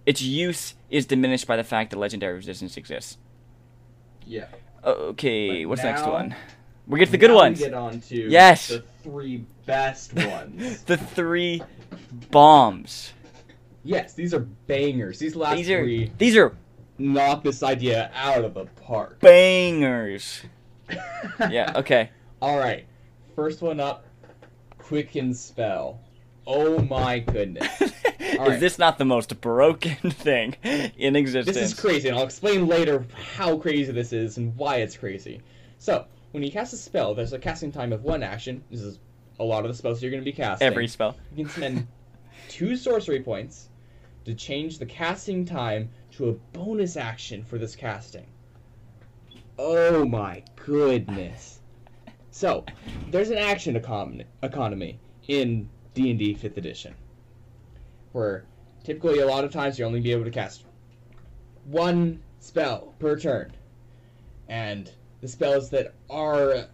its 0.06 0.22
use 0.22 0.74
is 0.90 1.04
diminished 1.06 1.46
by 1.46 1.56
the 1.56 1.64
fact 1.64 1.90
that 1.90 1.98
legendary 1.98 2.34
resistance 2.34 2.76
exists. 2.76 3.18
yeah. 4.26 4.46
Okay, 4.84 5.64
But 5.64 5.70
what's 5.70 5.82
the 5.82 5.88
next 5.88 6.06
one? 6.06 6.34
We 6.86 6.98
get 7.00 7.06
to 7.06 7.10
the 7.12 7.18
good 7.18 7.30
Now 7.30 7.36
ones. 7.36 7.58
We 7.58 7.64
get 7.66 7.74
on 7.74 8.00
to 8.00 8.16
Yes. 8.30 8.68
the 8.68 8.84
three 9.02 9.44
best 9.66 10.14
ones. 10.14 10.82
The 10.86 10.96
three 10.96 11.60
bombs. 12.30 13.12
yes, 13.84 14.14
these 14.14 14.32
are 14.32 14.40
bangers. 14.66 15.18
These 15.18 15.34
last 15.36 15.56
These 15.56 15.70
are 15.70 15.82
three 15.82 16.12
these 16.16 16.36
are 16.36 16.56
knock 16.96 17.42
this 17.42 17.62
idea 17.62 18.10
out 18.14 18.44
of 18.44 18.54
the 18.54 18.66
park. 18.82 19.18
bangers. 19.20 20.42
Yeah. 21.50 21.72
Okay. 21.76 22.10
All 22.42 22.58
right. 22.58 22.86
First 23.34 23.62
one 23.62 23.80
up, 23.80 24.04
Quicken 24.78 25.34
Spell. 25.34 26.00
Oh 26.46 26.78
my 26.78 27.18
goodness. 27.18 27.68
is 28.18 28.38
right. 28.38 28.60
this 28.60 28.78
not 28.78 28.98
the 28.98 29.04
most 29.04 29.40
broken 29.40 29.96
thing 30.10 30.56
in 30.62 31.16
existence? 31.16 31.56
This 31.56 31.72
is 31.72 31.78
crazy, 31.78 32.08
and 32.08 32.18
I'll 32.18 32.24
explain 32.24 32.66
later 32.66 33.06
how 33.34 33.56
crazy 33.58 33.92
this 33.92 34.12
is 34.12 34.38
and 34.38 34.56
why 34.56 34.76
it's 34.76 34.96
crazy. 34.96 35.42
So, 35.78 36.06
when 36.32 36.42
you 36.42 36.50
cast 36.50 36.72
a 36.72 36.76
spell, 36.76 37.14
there's 37.14 37.32
a 37.32 37.38
casting 37.38 37.72
time 37.72 37.92
of 37.92 38.02
one 38.02 38.22
action. 38.22 38.62
This 38.70 38.80
is 38.80 38.98
a 39.38 39.44
lot 39.44 39.64
of 39.64 39.70
the 39.70 39.76
spells 39.76 40.02
you're 40.02 40.10
going 40.10 40.22
to 40.22 40.24
be 40.24 40.32
casting. 40.32 40.66
Every 40.66 40.88
spell. 40.88 41.16
You 41.34 41.44
can 41.44 41.52
spend 41.52 41.86
two 42.48 42.76
sorcery 42.76 43.20
points 43.20 43.68
to 44.24 44.34
change 44.34 44.78
the 44.78 44.86
casting 44.86 45.44
time 45.44 45.90
to 46.12 46.28
a 46.28 46.32
bonus 46.32 46.96
action 46.96 47.44
for 47.44 47.58
this 47.58 47.76
casting. 47.76 48.26
Oh 49.58 50.04
my 50.04 50.42
goodness. 50.56 51.60
So, 52.30 52.64
there's 53.10 53.30
an 53.30 53.38
action 53.38 53.74
econ- 53.74 54.24
economy 54.42 55.00
in 55.26 55.68
D&D 55.94 56.34
5th 56.36 56.56
edition 56.56 56.94
where 58.12 58.44
typically 58.84 59.18
a 59.18 59.26
lot 59.26 59.44
of 59.44 59.52
times 59.52 59.78
you 59.78 59.84
only 59.84 60.00
be 60.00 60.12
able 60.12 60.24
to 60.24 60.30
cast 60.30 60.64
one 61.64 62.20
spell 62.38 62.94
per 62.98 63.18
turn. 63.18 63.52
And 64.48 64.90
the 65.20 65.28
spells 65.28 65.70
that 65.70 65.94
are 66.08 66.66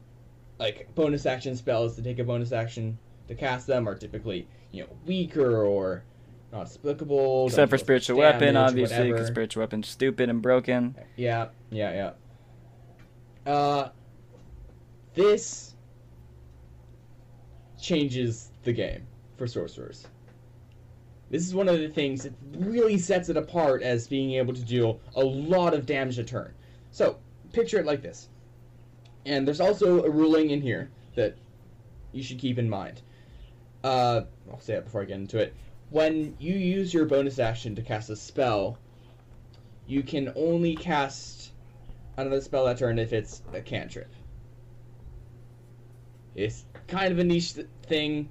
like 0.59 0.95
bonus 0.95 1.27
action 1.27 1.57
spells 1.57 1.97
that 1.97 2.03
take 2.03 2.19
a 2.19 2.25
bonus 2.25 2.53
action 2.53 2.99
to 3.29 3.35
cast 3.35 3.67
them 3.67 3.89
are 3.89 3.97
typically, 3.97 4.47
you 4.71 4.83
know, 4.83 4.89
weaker 5.07 5.65
or 5.65 6.05
not 6.53 6.71
applicable. 6.73 7.47
Except 7.47 7.71
for 7.71 7.79
spiritual 7.79 8.19
weapon, 8.19 8.57
obviously, 8.57 9.11
because 9.11 9.27
spiritual 9.27 9.61
weapon's 9.63 9.89
stupid 9.89 10.29
and 10.29 10.41
broken. 10.41 10.95
Yeah, 11.17 11.49
yeah, 11.71 11.93
yeah. 11.93 12.11
Uh, 13.47 13.89
this 15.15 15.75
changes 17.81 18.51
the 18.63 18.73
game 18.73 19.07
for 19.37 19.47
sorcerers. 19.47 20.07
This 21.31 21.47
is 21.47 21.55
one 21.55 21.69
of 21.69 21.79
the 21.79 21.89
things 21.89 22.23
that 22.23 22.33
really 22.53 22.97
sets 22.99 23.29
it 23.29 23.37
apart 23.37 23.83
as 23.83 24.07
being 24.07 24.33
able 24.33 24.55
to 24.55 24.63
deal 24.63 25.01
a 25.17 25.25
lot 25.25 25.75
of 25.75 25.87
damage 25.87 26.19
a 26.19 26.25
turn. 26.25 26.53
So, 26.91 27.19
picture 27.53 27.79
it 27.79 27.87
like 27.87 28.03
this. 28.03 28.29
And 29.27 29.47
there's 29.47 29.61
also 29.61 30.05
a 30.05 30.11
ruling 30.11 30.51
in 30.51 30.61
here 30.61 30.91
that 31.15 31.37
you 32.13 32.23
should 32.23 32.39
keep 32.39 32.59
in 32.59 32.69
mind. 32.69 33.03
uh, 33.83 34.23
I'll 34.51 34.61
say 34.61 34.75
it 34.75 34.85
before 34.85 35.03
I 35.03 35.05
get 35.05 35.17
into 35.17 35.39
it. 35.39 35.55
When 35.91 36.37
you 36.39 36.55
use 36.55 36.93
your 36.95 37.05
bonus 37.05 37.39
action 37.39 37.75
to 37.77 37.83
cast 37.83 38.11
a 38.11 38.17
spell, 38.17 38.79
you 39.87 40.03
can 40.03 40.33
only 40.37 40.75
cast 40.75 41.44
another 42.17 42.41
spell 42.41 42.65
that 42.67 42.79
turn 42.79 42.99
if 42.99 43.13
it's 43.13 43.43
a 43.53 43.61
cantrip. 43.61 44.13
It's 46.35 46.65
kind 46.89 47.13
of 47.13 47.19
a 47.19 47.25
niche 47.25 47.55
th- 47.55 47.67
thing. 47.87 48.29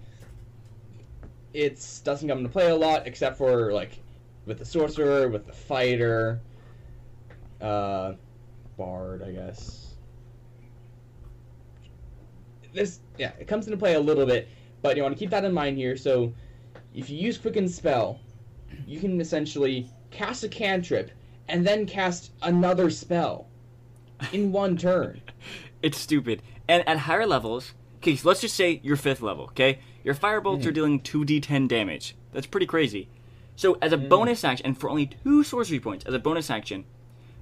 It 1.54 1.86
doesn't 2.04 2.28
come 2.28 2.40
into 2.40 2.50
play 2.50 2.70
a 2.70 2.76
lot, 2.76 3.08
except 3.08 3.38
for 3.38 3.72
like 3.72 4.00
with 4.46 4.60
the 4.60 4.66
sorcerer, 4.66 5.30
with 5.30 5.46
the 5.46 5.54
fighter, 5.54 6.42
uh, 7.62 8.14
bard, 8.78 9.24
I 9.24 9.32
guess. 9.32 9.96
This, 12.74 13.00
yeah, 13.18 13.32
it 13.40 13.48
comes 13.48 13.68
into 13.68 13.78
play 13.78 13.94
a 13.94 14.00
little 14.00 14.26
bit, 14.26 14.50
but 14.82 14.98
you 14.98 15.04
want 15.04 15.16
to 15.16 15.20
keep 15.20 15.30
that 15.30 15.46
in 15.46 15.54
mind 15.54 15.78
here. 15.78 15.96
So, 15.96 16.34
if 16.94 17.10
you 17.10 17.18
use 17.18 17.38
Quicken 17.38 17.70
Spell, 17.70 18.20
you 18.88 19.00
can 19.00 19.22
essentially 19.22 19.90
cast 20.10 20.44
a 20.44 20.50
cantrip 20.50 21.12
and 21.48 21.66
then 21.66 21.86
cast 21.86 22.32
another 22.42 22.90
spell 22.90 23.48
in 24.32 24.52
one 24.52 24.78
turn. 24.78 25.22
It's 25.82 25.98
stupid. 25.98 26.42
And 26.66 26.88
at 26.88 27.00
higher 27.00 27.28
levels, 27.28 27.74
okay, 27.98 28.16
so 28.16 28.30
let's 28.30 28.40
just 28.40 28.56
say 28.56 28.80
you're 28.84 28.96
fifth 28.96 29.22
level, 29.22 29.44
okay? 29.46 29.80
Your 30.04 30.16
firebolts 30.16 30.66
are 30.66 30.70
hmm. 30.70 30.76
dealing 30.76 31.02
2d10 31.02 31.68
damage. 31.68 32.16
That's 32.32 32.48
pretty 32.48 32.66
crazy. 32.66 33.10
So, 33.56 33.78
as 33.82 33.92
a 33.92 33.98
hmm. 33.98 34.08
bonus 34.08 34.44
action, 34.44 34.66
and 34.66 34.78
for 34.78 34.90
only 34.90 35.08
two 35.08 35.44
sorcery 35.44 35.82
points, 35.82 36.06
as 36.06 36.14
a 36.14 36.20
bonus 36.20 36.50
action, 36.50 36.86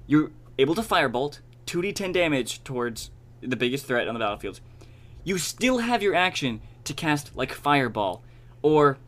you're 0.06 0.32
able 0.58 0.74
to 0.74 0.82
firebolt 0.82 1.38
2d10 1.66 2.12
damage 2.12 2.62
towards 2.64 3.10
the 3.40 3.56
biggest 3.56 3.86
threat 3.86 4.08
on 4.08 4.14
the 4.14 4.20
battlefield. 4.20 4.60
You 5.24 5.38
still 5.38 5.78
have 5.78 6.02
your 6.02 6.14
action 6.14 6.60
to 6.84 6.92
cast, 6.92 7.36
like, 7.36 7.52
fireball, 7.52 8.22
or 8.60 8.98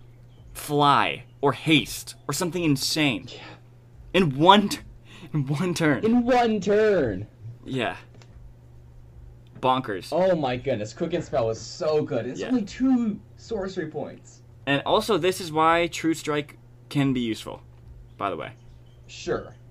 fly, 0.52 1.24
or 1.40 1.52
haste, 1.52 2.14
or 2.28 2.32
something 2.32 2.62
insane. 2.62 3.28
In 4.12 4.38
one, 4.38 4.68
t- 4.68 4.78
in 5.34 5.46
one 5.46 5.74
turn. 5.74 6.04
In 6.04 6.24
one 6.24 6.60
turn. 6.60 7.26
Yeah. 7.64 7.96
Bonkers. 9.60 10.08
Oh 10.12 10.34
my 10.36 10.56
goodness, 10.56 10.92
Quicken 10.92 11.22
Spell 11.22 11.48
is 11.50 11.60
so 11.60 12.02
good. 12.02 12.26
It's 12.26 12.40
Yeah. 12.40 12.48
only 12.48 12.62
two 12.64 13.18
sorcery 13.36 13.86
points. 13.86 14.42
And 14.66 14.82
also, 14.86 15.16
this 15.18 15.40
is 15.40 15.52
why 15.52 15.86
True 15.88 16.14
Strike 16.14 16.58
can 16.88 17.12
be 17.12 17.20
useful, 17.20 17.62
by 18.18 18.30
the 18.30 18.36
way. 18.36 18.52
Sure. 19.06 19.54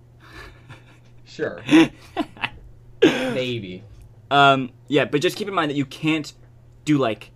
Sure. 1.26 1.64
Maybe. 3.04 3.84
um, 4.30 4.70
yeah, 4.88 5.06
but 5.06 5.20
just 5.20 5.36
keep 5.36 5.48
in 5.48 5.54
mind 5.56 5.72
that 5.72 5.76
you 5.76 5.86
can't 5.86 6.32
do, 6.86 7.00
like, 7.00 7.32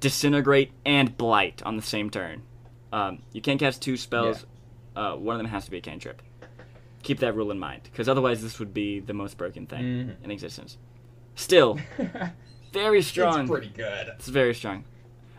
Disintegrate 0.00 0.72
and 0.86 1.14
Blight 1.18 1.62
on 1.64 1.76
the 1.76 1.82
same 1.82 2.08
turn. 2.08 2.40
Um, 2.92 3.18
you 3.32 3.42
can't 3.42 3.60
cast 3.60 3.82
two 3.82 3.98
spells. 3.98 4.46
Yeah. 4.96 5.12
Uh, 5.12 5.16
one 5.16 5.36
of 5.36 5.38
them 5.38 5.50
has 5.50 5.66
to 5.66 5.70
be 5.70 5.76
a 5.76 5.80
cantrip. 5.82 6.22
Keep 7.06 7.20
that 7.20 7.36
rule 7.36 7.50
in 7.52 7.58
mind, 7.58 7.82
because 7.84 8.08
otherwise 8.08 8.42
this 8.42 8.58
would 8.58 8.74
be 8.74 8.98
the 8.98 9.12
most 9.14 9.38
broken 9.38 9.64
thing 9.66 9.84
Mhm. 9.84 10.24
in 10.24 10.30
existence. 10.32 10.76
Still, 11.36 11.78
very 12.72 13.00
strong. 13.00 13.42
It's 13.42 13.50
pretty 13.50 13.68
good. 13.68 14.08
It's 14.16 14.26
very 14.28 14.54
strong. 14.54 14.84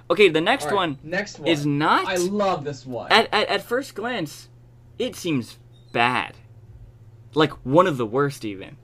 Okay, 0.10 0.30
the 0.30 0.40
next 0.40 0.66
right, 0.66 0.74
one 0.76 1.00
Next 1.04 1.40
one 1.40 1.50
is 1.50 1.66
not. 1.66 2.08
I 2.08 2.16
love 2.16 2.64
this 2.64 2.86
one. 2.86 3.12
at, 3.12 3.28
at, 3.34 3.50
at 3.50 3.62
first 3.64 3.96
glance, 3.96 4.48
it 4.98 5.16
seems 5.18 5.58
bad. 5.92 6.36
Like 7.34 7.52
one 7.66 7.86
of 7.86 7.98
the 7.98 8.06
worst, 8.06 8.46
even. 8.46 8.78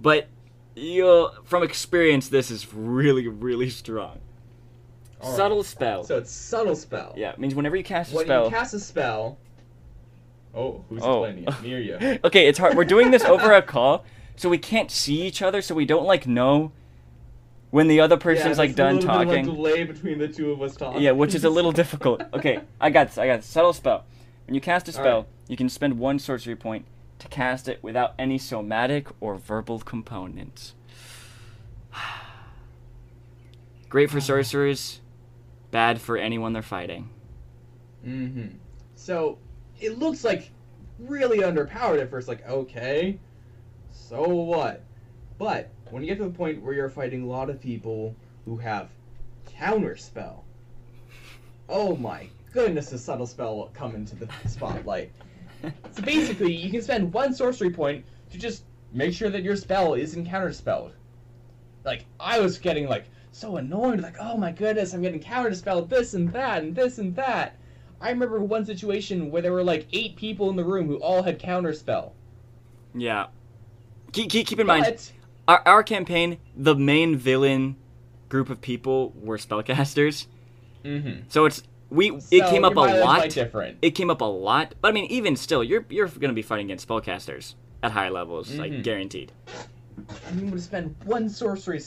But 0.00 0.26
you'll, 0.74 1.32
from 1.44 1.62
experience, 1.62 2.28
this 2.28 2.50
is 2.50 2.74
really, 2.74 3.28
really 3.28 3.70
strong. 3.70 4.18
All 5.20 5.30
right. 5.30 5.36
Subtle 5.36 5.62
spell. 5.62 6.02
So 6.02 6.18
it's 6.18 6.32
subtle 6.32 6.74
spell. 6.74 7.14
yeah, 7.16 7.30
it 7.30 7.38
means 7.38 7.54
whenever 7.54 7.76
you 7.76 7.84
cast 7.84 8.12
a 8.12 8.16
When 8.16 8.24
spell. 8.26 8.44
you 8.46 8.50
cast 8.50 8.74
a 8.74 8.80
spell. 8.80 9.38
Oh, 10.54 10.84
who's 10.88 11.02
Oh. 11.02 11.30
Me 11.62 11.74
or 11.74 11.78
you? 11.78 12.18
okay, 12.24 12.48
it's 12.48 12.58
hard. 12.58 12.76
We're 12.76 12.84
doing 12.84 13.10
this 13.10 13.24
over 13.24 13.52
a 13.52 13.62
call, 13.62 14.04
so 14.36 14.48
we 14.48 14.58
can't 14.58 14.90
see 14.90 15.22
each 15.22 15.42
other, 15.42 15.62
so 15.62 15.74
we 15.74 15.84
don't 15.84 16.04
like 16.04 16.26
know 16.26 16.72
when 17.70 17.86
the 17.86 18.00
other 18.00 18.16
person's 18.16 18.58
like 18.58 18.74
done 18.74 18.98
a 18.98 19.00
talking. 19.00 19.28
Bit 19.28 19.38
of 19.48 19.48
a 19.48 19.56
delay 19.56 19.84
between 19.84 20.18
the 20.18 20.28
two 20.28 20.50
of 20.50 20.60
us 20.62 20.76
talking. 20.76 21.00
Yeah, 21.02 21.12
which 21.12 21.34
is 21.34 21.44
a 21.44 21.50
little 21.50 21.72
difficult. 21.72 22.22
Okay, 22.34 22.60
I 22.80 22.90
got 22.90 23.08
this. 23.08 23.18
I 23.18 23.26
got 23.26 23.36
this. 23.38 23.46
Subtle 23.46 23.72
spell. 23.72 24.04
When 24.46 24.54
you 24.54 24.60
cast 24.60 24.88
a 24.88 24.92
spell, 24.92 25.06
Alright. 25.06 25.26
you 25.48 25.56
can 25.56 25.68
spend 25.68 25.98
one 25.98 26.18
sorcery 26.18 26.56
point 26.56 26.84
to 27.20 27.28
cast 27.28 27.68
it 27.68 27.78
without 27.82 28.14
any 28.18 28.38
somatic 28.38 29.06
or 29.20 29.36
verbal 29.36 29.78
components. 29.78 30.74
Great 33.88 34.10
for 34.10 34.20
sorcerers, 34.20 35.00
bad 35.70 36.00
for 36.00 36.16
anyone 36.16 36.52
they're 36.52 36.62
fighting. 36.62 37.10
Mm-hmm. 38.06 38.56
So 38.94 39.38
it 39.80 39.98
looks 39.98 40.24
like 40.24 40.50
really 40.98 41.38
underpowered 41.38 42.00
at 42.00 42.10
first. 42.10 42.28
Like, 42.28 42.46
okay, 42.48 43.18
so 43.90 44.28
what? 44.28 44.82
But 45.38 45.70
when 45.90 46.02
you 46.02 46.08
get 46.08 46.18
to 46.18 46.24
the 46.24 46.30
point 46.30 46.62
where 46.62 46.74
you're 46.74 46.88
fighting 46.88 47.22
a 47.22 47.26
lot 47.26 47.50
of 47.50 47.60
people 47.60 48.14
who 48.44 48.56
have 48.58 48.90
counter 49.46 49.96
spell, 49.96 50.44
oh 51.68 51.96
my 51.96 52.28
goodness, 52.52 52.90
the 52.90 52.98
subtle 52.98 53.26
spell 53.26 53.56
will 53.56 53.70
come 53.72 53.94
into 53.94 54.16
the 54.16 54.28
spotlight. 54.46 55.12
So 55.92 56.02
basically, 56.02 56.54
you 56.54 56.70
can 56.70 56.80
spend 56.80 57.12
one 57.12 57.34
sorcery 57.34 57.68
point 57.68 58.06
to 58.30 58.38
just 58.38 58.64
make 58.94 59.12
sure 59.12 59.28
that 59.28 59.42
your 59.42 59.56
spell 59.56 59.92
isn't 59.92 60.26
counterspelled. 60.26 60.92
Like 61.84 62.06
I 62.18 62.40
was 62.40 62.56
getting 62.56 62.88
like 62.88 63.04
so 63.30 63.58
annoyed, 63.58 64.00
like 64.00 64.16
oh 64.18 64.38
my 64.38 64.52
goodness, 64.52 64.94
I'm 64.94 65.02
getting 65.02 65.20
counterspelled 65.20 65.90
this 65.90 66.14
and 66.14 66.32
that 66.32 66.62
and 66.62 66.74
this 66.74 66.96
and 66.96 67.14
that. 67.16 67.58
I 68.00 68.10
remember 68.10 68.40
one 68.40 68.64
situation 68.64 69.30
where 69.30 69.42
there 69.42 69.52
were 69.52 69.62
like 69.64 69.86
eight 69.92 70.16
people 70.16 70.48
in 70.50 70.56
the 70.56 70.64
room 70.64 70.86
who 70.86 70.96
all 70.96 71.22
had 71.22 71.38
counterspell. 71.38 72.12
Yeah. 72.94 73.26
Keep, 74.12 74.30
keep, 74.30 74.46
keep 74.46 74.58
in 74.58 74.66
mind, 74.66 75.10
our, 75.46 75.62
our 75.66 75.82
campaign, 75.82 76.38
the 76.56 76.74
main 76.74 77.16
villain 77.16 77.76
group 78.28 78.48
of 78.50 78.60
people 78.60 79.12
were 79.16 79.36
spellcasters. 79.36 80.26
mm-hmm. 80.84 81.20
So 81.28 81.44
it's 81.44 81.62
we. 81.90 82.12
It 82.30 82.46
came 82.48 82.64
up 82.64 82.76
a 82.76 82.80
lot. 82.80 83.28
different. 83.30 83.78
it 83.82 83.90
came 83.92 84.10
up 84.10 84.20
a 84.20 84.24
lot. 84.24 84.74
But 84.80 84.88
I 84.88 84.92
mean, 84.92 85.06
even 85.06 85.36
still, 85.36 85.62
you're 85.62 85.84
you're 85.90 86.08
gonna 86.08 86.32
be 86.32 86.42
fighting 86.42 86.66
against 86.66 86.88
spellcasters 86.88 87.54
at 87.82 87.92
high 87.92 88.08
levels, 88.08 88.52
like 88.54 88.72
Mhm. 88.72 88.82
guaranteed. 88.82 89.32
And 90.28 90.40
you 90.40 90.46
would 90.52 90.62
spend 90.62 90.94
one 91.04 91.28
sorcery 91.28 91.80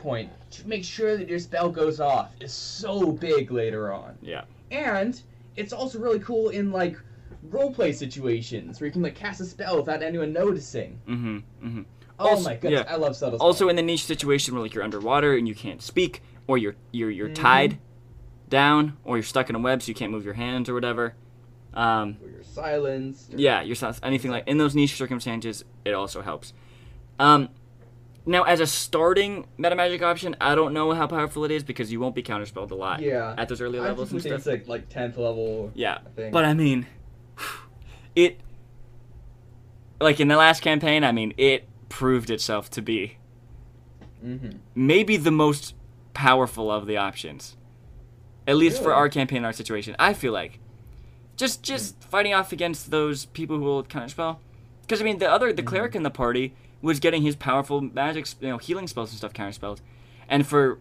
point 0.00 0.30
to 0.52 0.66
make 0.66 0.82
sure 0.84 1.16
that 1.16 1.28
your 1.28 1.38
spell 1.38 1.68
goes 1.70 2.00
off 2.00 2.30
is 2.40 2.52
so 2.52 3.12
big 3.12 3.50
later 3.52 3.92
on. 3.92 4.16
Yeah. 4.22 4.42
And 4.70 5.20
it's 5.60 5.72
also 5.72 5.98
really 5.98 6.18
cool 6.20 6.48
in 6.48 6.72
like 6.72 6.96
roleplay 7.48 7.94
situations 7.94 8.80
where 8.80 8.86
you 8.86 8.92
can 8.92 9.02
like 9.02 9.14
cast 9.14 9.40
a 9.40 9.44
spell 9.44 9.76
without 9.76 10.02
anyone 10.02 10.32
noticing. 10.32 11.00
Mm-hmm. 11.08 11.36
Mm-hmm. 11.66 11.82
Oh 12.18 12.28
Also- 12.30 12.44
my 12.44 12.56
goodness, 12.56 12.84
yeah. 12.86 12.92
I 12.92 12.96
love 12.96 13.16
subtle. 13.16 13.38
Also, 13.40 13.68
in 13.68 13.76
the 13.76 13.82
niche 13.82 14.04
situation 14.04 14.54
where 14.54 14.62
like 14.62 14.74
you're 14.74 14.84
underwater 14.84 15.34
and 15.36 15.46
you 15.48 15.54
can't 15.54 15.80
speak, 15.82 16.22
or 16.46 16.58
you're 16.58 16.76
you're 16.92 17.10
you're 17.10 17.28
Mhm. 17.30 17.34
tied 17.34 17.78
down, 18.48 18.96
or 19.04 19.16
you're 19.16 19.22
stuck 19.22 19.48
in 19.48 19.54
a 19.54 19.58
web 19.60 19.80
so 19.82 19.88
you 19.88 19.94
can't 19.94 20.10
move 20.12 20.24
your 20.24 20.34
hands 20.34 20.68
or 20.68 20.74
whatever. 20.74 21.14
Um, 21.72 22.16
Or 22.22 22.28
you're 22.28 22.42
silenced. 22.42 23.32
or- 23.34 23.38
yeah, 23.38 23.62
you're 23.62 23.76
so- 23.76 23.94
anything 24.02 24.30
like 24.32 24.44
in 24.48 24.58
those 24.58 24.74
niche 24.74 24.96
circumstances, 24.96 25.64
it 25.84 25.94
also 25.94 26.20
helps. 26.20 26.52
Um, 27.18 27.48
now, 28.26 28.42
as 28.42 28.60
a 28.60 28.66
starting 28.66 29.46
meta 29.56 29.74
magic 29.74 30.02
option, 30.02 30.36
I 30.40 30.54
don't 30.54 30.74
know 30.74 30.92
how 30.92 31.06
powerful 31.06 31.44
it 31.44 31.50
is 31.50 31.64
because 31.64 31.90
you 31.90 32.00
won't 32.00 32.14
be 32.14 32.22
counterspelled 32.22 32.70
a 32.70 32.74
lot 32.74 33.00
Yeah. 33.00 33.34
at 33.38 33.48
those 33.48 33.60
early 33.60 33.78
I 33.78 33.82
levels 33.82 34.12
and 34.12 34.20
think 34.22 34.32
stuff. 34.40 34.52
it's 34.54 34.68
like 34.68 34.68
like 34.68 34.88
tenth 34.88 35.16
level. 35.16 35.70
Yeah, 35.74 35.98
thing. 36.16 36.30
but 36.32 36.44
I 36.44 36.54
mean, 36.54 36.86
it 38.14 38.40
like 40.00 40.20
in 40.20 40.28
the 40.28 40.36
last 40.36 40.62
campaign, 40.62 41.04
I 41.04 41.12
mean, 41.12 41.34
it 41.36 41.66
proved 41.88 42.30
itself 42.30 42.70
to 42.70 42.82
be 42.82 43.16
Mm-hmm. 44.24 44.58
maybe 44.74 45.16
the 45.16 45.30
most 45.30 45.74
powerful 46.12 46.70
of 46.70 46.86
the 46.86 46.98
options. 46.98 47.56
At 48.46 48.56
least 48.56 48.82
for 48.82 48.92
our 48.92 49.08
campaign, 49.08 49.46
our 49.46 49.52
situation, 49.54 49.96
I 49.98 50.12
feel 50.12 50.32
like 50.34 50.58
just 51.36 51.62
just 51.62 52.02
fighting 52.04 52.34
off 52.34 52.52
against 52.52 52.90
those 52.90 53.24
people 53.26 53.56
who 53.56 53.64
will 53.64 53.82
counterspell. 53.82 54.36
Because 54.82 55.00
I 55.00 55.04
mean, 55.04 55.18
the 55.20 55.30
other 55.30 55.54
the 55.54 55.62
cleric 55.62 55.94
in 55.94 56.02
the 56.02 56.10
party 56.10 56.54
was 56.82 57.00
getting 57.00 57.22
his 57.22 57.36
powerful 57.36 57.80
magic, 57.80 58.26
you 58.40 58.48
know, 58.48 58.58
healing 58.58 58.86
spells 58.86 59.10
and 59.10 59.18
stuff 59.18 59.32
counterspelled, 59.32 59.78
and 60.28 60.46
for 60.46 60.78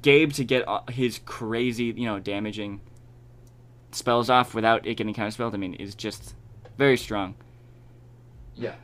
Gabe 0.00 0.32
to 0.32 0.44
get 0.44 0.66
uh, 0.68 0.80
his 0.90 1.20
crazy, 1.24 1.86
you 1.86 2.06
know, 2.06 2.18
damaging 2.18 2.80
spells 3.92 4.28
off 4.28 4.54
without 4.54 4.86
it 4.86 4.94
getting 4.94 5.14
counterspelled, 5.14 5.54
I 5.54 5.56
mean, 5.56 5.74
is 5.74 5.94
just 5.94 6.34
very 6.76 6.96
strong. 6.96 7.34
Yeah. 8.54 8.74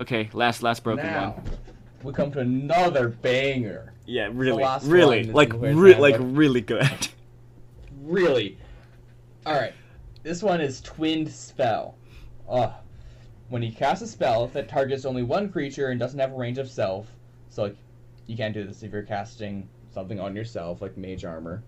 Okay, 0.00 0.30
last 0.32 0.62
last 0.62 0.82
broken 0.82 1.06
now 1.06 1.30
one. 1.30 1.58
we 2.02 2.12
come 2.12 2.30
to 2.32 2.40
another 2.40 3.08
banger. 3.08 3.92
Yeah, 4.06 4.28
really, 4.32 4.64
really, 4.84 5.24
like 5.24 5.52
re- 5.54 5.98
like 5.98 6.16
really 6.18 6.60
good. 6.60 7.08
Really. 8.06 8.56
All 9.44 9.54
right. 9.54 9.72
This 10.22 10.40
one 10.40 10.60
is 10.60 10.80
twinned 10.80 11.28
spell. 11.28 11.96
Ugh. 12.48 12.72
When 13.48 13.62
you 13.62 13.72
cast 13.72 14.02
a 14.02 14.06
spell 14.06 14.48
that 14.48 14.68
targets 14.68 15.04
only 15.04 15.22
one 15.22 15.50
creature 15.50 15.88
and 15.88 16.00
doesn't 16.00 16.18
have 16.18 16.32
a 16.32 16.36
range 16.36 16.58
of 16.58 16.68
self, 16.68 17.06
so 17.48 17.62
like, 17.62 17.76
you 18.26 18.36
can't 18.36 18.54
do 18.54 18.64
this 18.64 18.82
if 18.82 18.92
you're 18.92 19.02
casting 19.02 19.68
something 19.92 20.18
on 20.18 20.34
yourself, 20.34 20.82
like 20.82 20.96
mage 20.96 21.24
armor. 21.24 21.62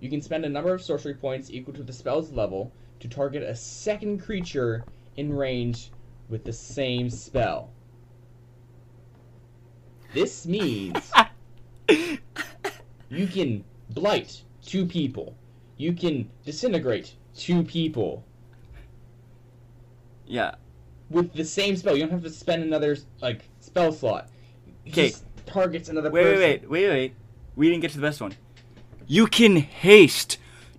You 0.00 0.10
can 0.10 0.20
spend 0.20 0.44
a 0.44 0.48
number 0.48 0.74
of 0.74 0.82
sorcery 0.82 1.14
points 1.14 1.50
equal 1.50 1.74
to 1.74 1.84
the 1.84 1.92
spell's 1.92 2.32
level 2.32 2.72
to 3.00 3.08
target 3.08 3.42
a 3.44 3.54
second 3.54 4.20
creature 4.22 4.84
in 5.16 5.32
range 5.32 5.90
with 6.28 6.44
the 6.44 6.52
same 6.52 7.08
spell. 7.10 7.70
This 10.12 10.46
means 10.46 11.12
you 13.08 13.26
can 13.26 13.64
blight 13.90 14.42
two 14.64 14.86
people. 14.86 15.36
You 15.76 15.92
can 15.92 16.30
disintegrate 16.44 17.14
two 17.36 17.62
people 17.62 18.24
Yeah. 20.26 20.54
With 21.12 21.32
the 21.34 21.44
same 21.44 21.76
spell. 21.76 21.94
You 21.96 22.02
don't 22.02 22.10
have 22.12 22.22
to 22.22 22.30
spend 22.30 22.62
another 22.62 22.96
like 23.20 23.48
spell 23.60 23.92
slot. 23.92 24.28
Okay. 24.88 25.12
targets 25.46 25.88
another 25.88 26.10
Wait, 26.10 26.22
person. 26.24 26.38
wait, 26.40 26.60
wait, 26.62 26.70
wait, 26.70 26.88
wait. 26.88 27.14
We 27.54 27.68
didn't 27.68 27.82
get 27.82 27.90
to 27.92 27.98
the 27.98 28.02
best 28.02 28.20
one. 28.20 28.34
You 29.06 29.26
can 29.26 29.56
haste 29.56 30.38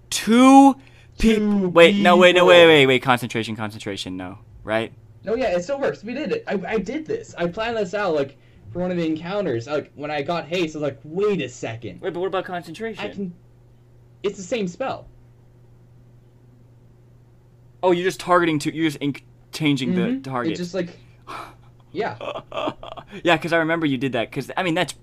two. 0.09 0.75
Pe- 1.19 1.35
Two 1.35 1.69
wait, 1.69 1.95
no, 1.95 2.17
wait, 2.17 2.35
no, 2.35 2.43
wait, 2.45 2.55
people. 2.63 2.67
wait, 2.69 2.85
wait. 2.87 3.01
Concentration, 3.03 3.55
concentration. 3.55 4.17
No, 4.17 4.39
right? 4.63 4.91
No, 5.23 5.35
yeah, 5.35 5.55
it 5.55 5.63
still 5.63 5.79
works. 5.79 6.03
We 6.03 6.13
did 6.15 6.31
it. 6.31 6.43
I, 6.47 6.59
I 6.67 6.77
did 6.79 7.05
this. 7.05 7.35
I 7.37 7.47
planned 7.47 7.77
this 7.77 7.93
out 7.93 8.15
like 8.15 8.35
for 8.71 8.79
one 8.79 8.89
of 8.91 8.97
the 8.97 9.05
encounters. 9.05 9.67
Like 9.67 9.91
when 9.95 10.09
I 10.09 10.23
got 10.23 10.47
haste, 10.47 10.75
I 10.75 10.79
was 10.79 10.83
like, 10.83 10.99
wait 11.03 11.41
a 11.41 11.47
second. 11.47 12.01
Wait, 12.01 12.13
but 12.13 12.19
what 12.19 12.27
about 12.27 12.45
concentration? 12.45 13.03
I 13.03 13.09
can. 13.09 13.33
It's 14.23 14.37
the 14.37 14.43
same 14.43 14.67
spell. 14.67 15.07
Oh, 17.83 17.91
you're 17.91 18.03
just 18.05 18.19
targeting 18.19 18.59
to. 18.59 18.73
You're 18.73 18.89
just 18.89 18.99
inc- 18.99 19.21
changing 19.53 19.93
Mhm. 19.93 20.23
the 20.23 20.29
target. 20.29 20.51
It's 20.53 20.59
just 20.59 20.73
like. 20.73 20.97
Yeah. 21.95 22.17
yeah, 23.23 23.35
because 23.37 23.53
I 23.53 23.57
remember 23.57 23.85
you 23.85 23.99
did 23.99 24.13
that. 24.13 24.31
Because 24.31 24.49
I 24.57 24.63
mean, 24.63 24.73
that's 24.73 24.95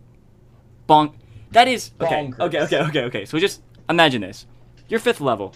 bonk. 0.88 1.14
That 1.52 1.68
is 1.68 1.92
okay. 2.00 2.32
Bonkers. 2.32 2.40
Okay, 2.40 2.60
okay, 2.62 2.80
okay, 2.80 3.02
okay. 3.04 3.24
So 3.26 3.38
just 3.38 3.62
imagine 3.88 4.22
this: 4.22 4.46
you're 4.88 4.98
fifth 4.98 5.20
level. 5.20 5.54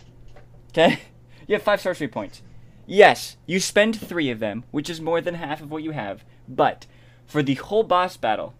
Okay, 0.68 1.01
you 1.49 1.57
have 1.57 1.62
five 1.64 1.80
sorcery 1.80 2.07
points. 2.07 2.40
Yes, 2.86 3.36
you 3.47 3.59
spend 3.59 3.99
three 4.01 4.30
of 4.30 4.38
them, 4.38 4.62
which 4.70 4.88
is 4.88 5.01
more 5.01 5.20
than 5.20 5.34
half 5.34 5.61
of 5.61 5.72
what 5.72 5.82
you 5.82 5.90
have. 5.90 6.24
But 6.49 6.86
for 7.26 7.42
the 7.42 7.55
whole 7.55 7.82
boss 7.82 8.16
battle, 8.16 8.55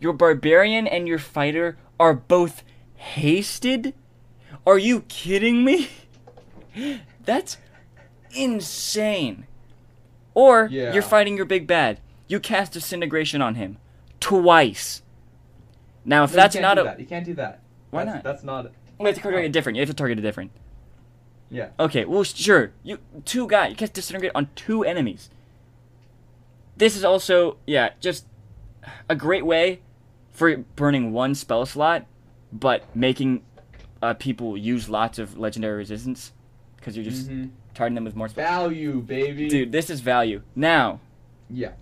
your 0.00 0.12
barbarian 0.12 0.88
and 0.88 1.06
your 1.06 1.20
fighter 1.20 1.78
are 2.00 2.12
both 2.14 2.64
hasted. 2.96 3.94
Are 4.66 4.78
you 4.78 5.02
kidding 5.02 5.64
me? 5.64 5.90
That's 7.24 7.58
insane. 8.32 9.46
Or 10.34 10.68
Yeah. 10.70 10.92
you're 10.92 11.02
fighting 11.02 11.36
your 11.36 11.46
big 11.46 11.66
bad. 11.66 12.00
You 12.28 12.38
cast 12.40 12.72
disintegration 12.72 13.40
on 13.42 13.54
him 13.56 13.78
twice. 14.20 15.02
Now, 16.04 16.24
if 16.24 16.30
No, 16.30 16.36
that's 16.36 16.56
not 16.56 16.78
a 16.78 16.84
that. 16.84 17.00
You 17.00 17.06
can't 17.06 17.24
do 17.24 17.34
that. 17.34 17.60
Why 17.90 18.04
That's- 18.04 18.24
not? 18.24 18.30
That's 18.30 18.44
not. 18.44 18.72
you 19.00 19.06
have 19.06 19.14
to 19.14 19.20
target 19.20 19.44
a 19.44 19.48
different. 19.48 19.76
You 19.76 19.80
have 19.82 19.88
to 19.88 19.94
target 19.94 20.18
a 20.18 20.22
different. 20.22 20.50
Yeah. 21.50 21.68
Okay, 21.80 22.04
well, 22.04 22.24
sure. 22.24 22.72
You 22.82 22.98
two 23.24 23.46
guys. 23.48 23.70
You 23.70 23.76
cast 23.76 23.94
disintegrate 23.94 24.32
on 24.34 24.48
two 24.54 24.84
enemies. 24.84 25.30
This 26.76 26.96
is 26.96 27.04
also 27.04 27.56
yeah, 27.66 27.90
just 28.00 28.26
a 29.08 29.16
great 29.16 29.44
way 29.46 29.80
for 30.30 30.56
burning 30.76 31.12
one 31.12 31.34
spell 31.34 31.66
slot, 31.66 32.06
but 32.52 32.84
making 32.94 33.42
uh, 34.00 34.14
people 34.14 34.56
use 34.56 34.88
lots 34.88 35.18
of 35.18 35.36
legendary 35.38 35.76
resistance 35.78 36.32
because 36.76 36.94
you're 36.96 37.04
just 37.04 37.28
Mhm. 37.28 37.50
Targeting 37.78 37.94
them 37.94 38.04
with 38.04 38.16
more. 38.16 38.28
Value, 38.28 39.00
baby. 39.00 39.48
Dude, 39.48 39.70
this 39.72 39.88
is 39.88 40.00
value. 40.00 40.42
Now, 40.56 41.00
Yeah. 41.48 41.72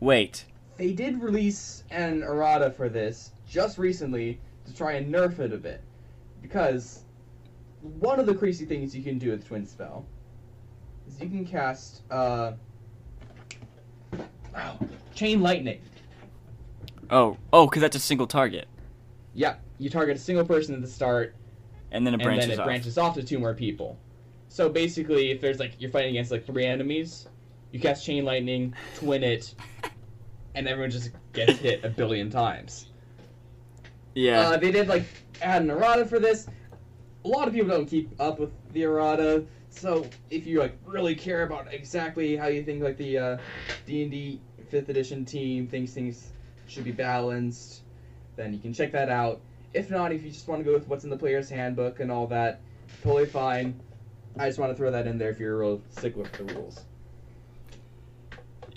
wait. 0.00 0.46
They 0.78 0.92
did 0.92 1.22
release 1.22 1.84
an 1.90 2.22
errata 2.22 2.70
for 2.70 2.88
this 2.88 3.32
just 3.46 3.76
recently 3.78 4.40
to 4.66 4.74
try 4.74 4.92
and 4.94 5.12
nerf 5.14 5.38
it 5.38 5.52
a 5.52 5.58
bit. 5.58 5.82
Because 6.40 7.04
one 7.82 8.18
of 8.18 8.26
the 8.26 8.34
crazy 8.34 8.64
things 8.64 8.96
you 8.96 9.02
can 9.02 9.18
do 9.18 9.30
with 9.30 9.46
Twin 9.46 9.66
Spell 9.66 10.06
is 11.06 11.20
you 11.20 11.28
can 11.28 11.44
cast 11.44 12.02
uh 12.10 12.52
ow, 14.56 14.78
Chain 15.14 15.40
Lightning. 15.42 15.80
Oh, 17.10 17.36
oh, 17.52 17.66
because 17.66 17.82
that's 17.82 17.96
a 17.96 18.00
single 18.00 18.26
target, 18.26 18.66
Yeah, 19.34 19.56
you 19.78 19.88
target 19.90 20.16
a 20.16 20.20
single 20.20 20.44
person 20.44 20.74
at 20.74 20.80
the 20.82 20.88
start, 20.88 21.34
and 21.90 22.06
then 22.06 22.14
it 22.14 22.22
and 22.22 22.40
then 22.40 22.50
it 22.50 22.58
off. 22.58 22.66
branches 22.66 22.98
off 22.98 23.14
to 23.14 23.22
two 23.22 23.38
more 23.38 23.54
people. 23.54 23.98
So 24.58 24.68
basically, 24.68 25.30
if 25.30 25.40
there's 25.40 25.60
like 25.60 25.74
you're 25.78 25.92
fighting 25.92 26.10
against 26.10 26.32
like 26.32 26.44
three 26.44 26.66
enemies, 26.66 27.28
you 27.70 27.78
cast 27.78 28.04
Chain 28.04 28.24
Lightning, 28.24 28.74
twin 28.96 29.22
it, 29.22 29.54
and 30.56 30.66
everyone 30.66 30.90
just 30.90 31.10
gets 31.32 31.60
hit 31.60 31.84
a 31.84 31.88
billion 31.88 32.28
times. 32.28 32.88
Yeah. 34.16 34.40
Uh, 34.40 34.56
they 34.56 34.72
did 34.72 34.88
like 34.88 35.04
add 35.42 35.62
an 35.62 35.70
errata 35.70 36.04
for 36.06 36.18
this. 36.18 36.48
A 37.24 37.28
lot 37.28 37.46
of 37.46 37.54
people 37.54 37.68
don't 37.68 37.86
keep 37.86 38.10
up 38.20 38.40
with 38.40 38.50
the 38.72 38.82
errata, 38.82 39.44
so 39.70 40.04
if 40.28 40.44
you 40.44 40.58
like 40.58 40.76
really 40.84 41.14
care 41.14 41.44
about 41.44 41.72
exactly 41.72 42.36
how 42.36 42.48
you 42.48 42.64
think 42.64 42.82
like 42.82 42.96
the 42.96 43.16
uh, 43.16 43.38
D 43.86 44.02
and 44.02 44.10
D 44.10 44.40
fifth 44.70 44.88
edition 44.88 45.24
team 45.24 45.68
thinks 45.68 45.92
things 45.92 46.32
should 46.66 46.82
be 46.82 46.90
balanced, 46.90 47.82
then 48.34 48.52
you 48.52 48.58
can 48.58 48.72
check 48.72 48.90
that 48.90 49.08
out. 49.08 49.40
If 49.72 49.88
not, 49.88 50.10
if 50.10 50.24
you 50.24 50.30
just 50.30 50.48
want 50.48 50.62
to 50.62 50.64
go 50.64 50.72
with 50.72 50.88
what's 50.88 51.04
in 51.04 51.10
the 51.10 51.16
player's 51.16 51.48
handbook 51.48 52.00
and 52.00 52.10
all 52.10 52.26
that, 52.26 52.60
totally 53.04 53.26
fine. 53.26 53.80
I 54.38 54.46
just 54.46 54.58
want 54.58 54.72
to 54.72 54.76
throw 54.76 54.90
that 54.90 55.06
in 55.06 55.18
there 55.18 55.30
if 55.30 55.38
you're 55.38 55.54
a 55.54 55.58
real 55.58 55.82
stickler 55.90 56.24
for 56.26 56.44
the 56.44 56.54
rules. 56.54 56.80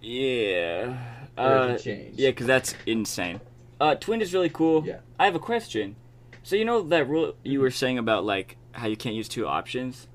yeah. 0.02 0.98
Uh, 1.38 1.78
changed. 1.78 2.20
Yeah, 2.20 2.30
because 2.30 2.48
that's 2.48 2.76
insane. 2.86 3.40
Uh, 3.80 3.96
Twin 3.96 4.22
is 4.22 4.34
really 4.34 4.50
cool. 4.50 4.86
Yeah. 4.86 4.98
I 5.18 5.26
have 5.26 5.36
a 5.36 5.40
question. 5.40 5.96
So 6.44 6.56
you 6.56 6.66
know 6.66 6.82
that 6.82 7.08
rule 7.08 7.36
you 7.44 7.62
were 7.62 7.72
saying 7.72 7.98
about 7.98 8.26
like 8.26 8.58
how 8.74 8.88
you 8.88 8.98
can't 8.98 9.16
use 9.16 9.30
two 9.30 9.48
options. 9.48 10.08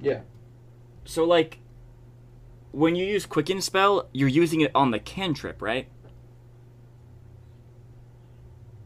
Yeah. 0.00 0.20
So 1.04 1.24
like, 1.24 1.58
when 2.72 2.94
you 2.94 3.04
use 3.04 3.26
Quicken 3.26 3.60
spell, 3.60 4.08
you're 4.12 4.28
using 4.28 4.60
it 4.60 4.70
on 4.74 4.90
the 4.90 4.98
cantrip, 4.98 5.60
right? 5.62 5.88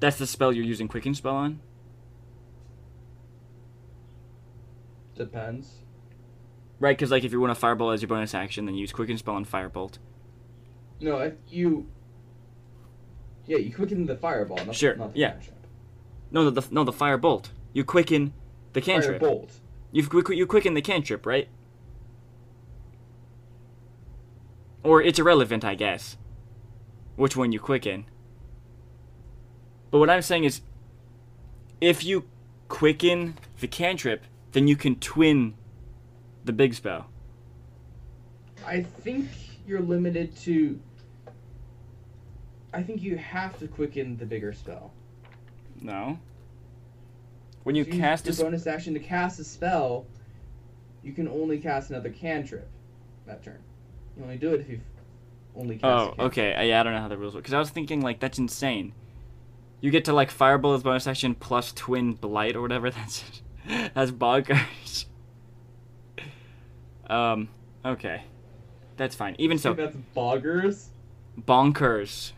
That's 0.01 0.19
the 0.19 0.27
spell 0.27 0.53
you're 0.53 0.65
using 0.65 0.89
Quicken 0.89 1.15
spell 1.15 1.35
on. 1.35 1.61
Depends. 5.23 5.85
Right, 6.81 6.97
because 6.97 7.13
like 7.13 7.23
if 7.23 7.31
you 7.31 7.41
want 7.41 7.53
to 7.53 7.55
fireball 7.55 7.93
as 7.93 8.03
your 8.03 8.09
bonus 8.09 8.35
action, 8.35 8.67
then 8.67 8.75
you 8.75 8.81
use 8.81 8.93
Quicken 8.93 9.17
spell 9.17 9.37
and 9.37 9.49
firebolt. 9.49 9.99
No, 11.01 11.19
if 11.19 11.35
you. 11.49 11.87
Yeah, 13.47 13.59
you 13.59 13.73
quicken 13.73 14.07
the 14.07 14.17
fireball. 14.17 14.57
Not, 14.65 14.75
Sure, 14.75 14.97
Not 14.97 15.13
the 15.13 15.21
yeah. 15.21 15.31
cantrip. 15.33 15.67
No, 16.33 16.51
the, 16.51 16.61
the 16.61 16.69
no 16.75 16.83
the 16.83 16.93
firebolt. 16.93 17.51
You 17.73 17.85
quicken 17.85 18.33
the 18.73 18.81
cantrip. 18.81 19.23
Firebolt. 19.23 19.61
You 19.93 20.09
you 20.31 20.47
quicken 20.47 20.75
the 20.75 20.83
cantrip, 20.83 21.25
right? 21.25 21.49
Or 24.83 25.01
it's 25.01 25.21
irrelevant, 25.21 25.65
I 25.65 25.77
guess. 25.77 26.17
Which 27.15 27.37
one 27.37 27.53
you 27.53 27.61
quicken. 27.61 28.07
But 29.93 29.99
what 29.99 30.11
I'm 30.11 30.23
saying 30.23 30.45
is, 30.45 30.63
if 31.81 32.03
you 32.03 32.25
quicken 32.67 33.39
the 33.61 33.69
cantrip, 33.69 34.25
then 34.53 34.69
you 34.69 34.77
can 34.77 34.97
twin 34.97 35.55
the 36.45 36.53
big 36.53 36.75
spell. 36.75 37.07
I 38.67 38.83
think 38.83 39.29
you're 39.67 39.81
limited 39.81 40.37
to. 40.39 40.81
I 42.73 42.83
think 42.83 43.03
you 43.03 43.17
have 43.17 43.59
to 43.59 43.69
quicken 43.69 44.17
the 44.17 44.27
bigger 44.27 44.53
spell. 44.53 44.93
No. 45.81 46.19
When 47.65 47.75
you 47.77 47.83
If 47.83 47.89
use 47.89 47.97
cast 47.99 48.29
a 48.29 48.33
bonus 48.33 48.67
action 48.67 48.95
to 48.95 49.01
cast 49.01 49.39
a 49.41 49.45
spell, 49.45 50.07
you 51.03 51.13
can 51.13 51.29
only 51.29 51.59
cast 51.59 51.91
another 51.91 52.11
cantrip 52.11 52.69
that 53.27 53.43
turn. 53.43 53.59
You 54.17 54.25
only 54.25 54.39
do 54.39 54.55
it 54.55 54.61
if 54.61 54.69
you've 54.69 54.81
only 55.55 55.79
cast. 55.79 56.11
Oh, 56.19 56.25
okay. 56.27 56.55
Uh, 56.55 56.63
Yeah, 56.63 56.81
I 56.81 56.83
don't 56.83 56.93
know 56.93 57.01
how 57.01 57.09
the 57.09 57.19
rules 57.19 57.35
work. 57.35 57.45
Because 57.45 57.55
I 57.55 57.59
was 57.59 57.71
thinking, 57.71 58.01
like, 58.01 58.21
that's 58.21 58.39
insane. 58.39 58.95
You 59.81 59.91
get 59.91 60.05
to, 60.07 60.13
like, 60.13 60.31
Fireball 60.31 60.75
as 60.75 60.83
bonus 60.83 61.07
action 61.07 61.35
plus 61.35 61.73
Twin 61.73 62.15
Blight 62.15 62.57
or 62.57 62.63
whatever. 62.63 62.91
That's 62.93 63.42
that's 63.95 64.11
bonkers. 64.11 65.05
um, 67.09 67.49
okay. 67.85 68.23
That's 68.97 69.15
fine. 69.15 69.35
Even 69.39 69.59
so, 69.59 69.75
that's 69.75 69.97
boggers. 70.17 70.87
bonkers. 71.41 72.33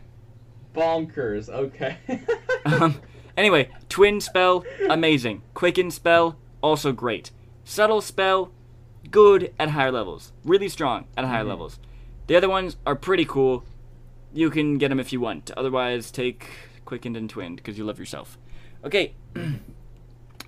Bonkers. 0.73 1.49
Okay. 1.49 1.97
Um, 2.65 2.99
anyway, 3.37 3.69
Twin 3.89 4.19
Spell, 4.19 4.65
amazing. 4.89 5.43
Quicken 5.53 5.91
Spell, 5.91 6.35
also 6.63 6.91
great. 6.91 7.29
Subtle 7.63 8.01
Spell, 8.01 8.49
good 9.11 9.53
at 9.59 9.69
higher 9.69 9.91
levels. 9.91 10.33
Really 10.43 10.67
strong 10.67 11.05
at 11.15 11.25
higher 11.25 11.43
Mhm. 11.43 11.49
levels. 11.49 11.79
The 12.25 12.35
other 12.35 12.49
ones 12.49 12.75
are 12.87 12.95
pretty 12.95 13.23
cool. 13.23 13.63
You 14.33 14.49
can 14.49 14.79
get 14.79 14.87
them 14.89 14.99
if 14.99 15.13
you 15.13 15.19
want. 15.21 15.51
Otherwise, 15.55 16.09
take 16.09 16.47
Quickened 16.85 17.15
and 17.15 17.29
Twinned 17.29 17.57
because 17.57 17.77
you 17.77 17.83
love 17.85 17.99
yourself. 17.99 18.39
Okay, 18.83 19.13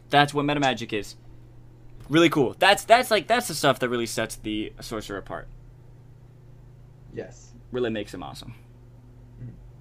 that's 0.09 0.33
what 0.33 0.45
meta 0.45 0.59
magic 0.59 0.93
is. 0.93 1.15
Really 2.09 2.29
cool. 2.29 2.55
That's 2.57 2.83
that's 2.85 3.11
like 3.11 3.27
that's 3.27 3.47
the 3.47 3.53
stuff 3.53 3.79
that 3.79 3.89
really 3.89 4.05
sets 4.05 4.35
the 4.37 4.73
sorcerer 4.81 5.17
apart. 5.17 5.47
yes. 7.13 7.43
Really 7.71 7.89
makes 7.89 8.13
him 8.13 8.23
awesome. 8.23 8.53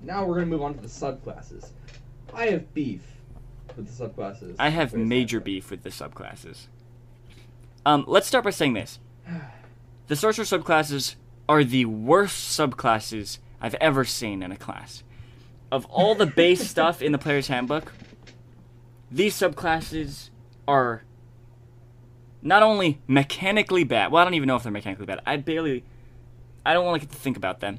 Now 0.02 0.24
we're 0.24 0.34
gonna 0.34 0.46
move 0.46 0.62
on 0.62 0.74
to 0.74 0.80
the 0.80 0.88
subclasses. 0.88 1.70
I 2.34 2.46
have 2.46 2.74
beef. 2.74 3.02
with 3.76 3.86
the 3.96 4.04
subclasses. 4.08 4.56
I 4.58 4.70
have 4.70 4.92
major 4.94 5.38
beef 5.38 5.70
with 5.70 5.82
the 5.84 5.90
subclasses. 5.90 6.66
Um, 7.84 8.04
let's 8.08 8.26
start 8.26 8.44
by 8.44 8.50
saying 8.50 8.74
this. 8.74 8.98
The 10.08 10.14
sorcerer 10.14 10.44
subclasses 10.44 11.16
are 11.48 11.64
the 11.64 11.84
worst 11.84 12.56
subclasses 12.56 13.38
I've 13.60 13.74
ever 13.80 14.04
seen 14.04 14.40
in 14.40 14.52
a 14.52 14.56
class. 14.56 15.02
Of 15.72 15.84
all 15.86 16.14
the 16.14 16.26
base 16.26 16.68
stuff 16.70 17.02
in 17.02 17.10
the 17.10 17.18
player's 17.18 17.48
handbook, 17.48 17.92
these 19.10 19.34
subclasses 19.34 20.30
are 20.66 21.02
not 22.42 22.62
only 22.62 23.00
mechanically 23.06 23.84
bad. 23.84 24.10
Well, 24.12 24.20
I 24.20 24.24
don't 24.24 24.34
even 24.34 24.46
know 24.46 24.56
if 24.56 24.62
they're 24.62 24.72
mechanically 24.72 25.06
bad. 25.06 25.20
I 25.26 25.36
barely 25.36 25.84
I 26.64 26.74
don't 26.74 26.84
want 26.84 27.02
to 27.02 27.08
think 27.08 27.36
about 27.36 27.60
them. 27.60 27.78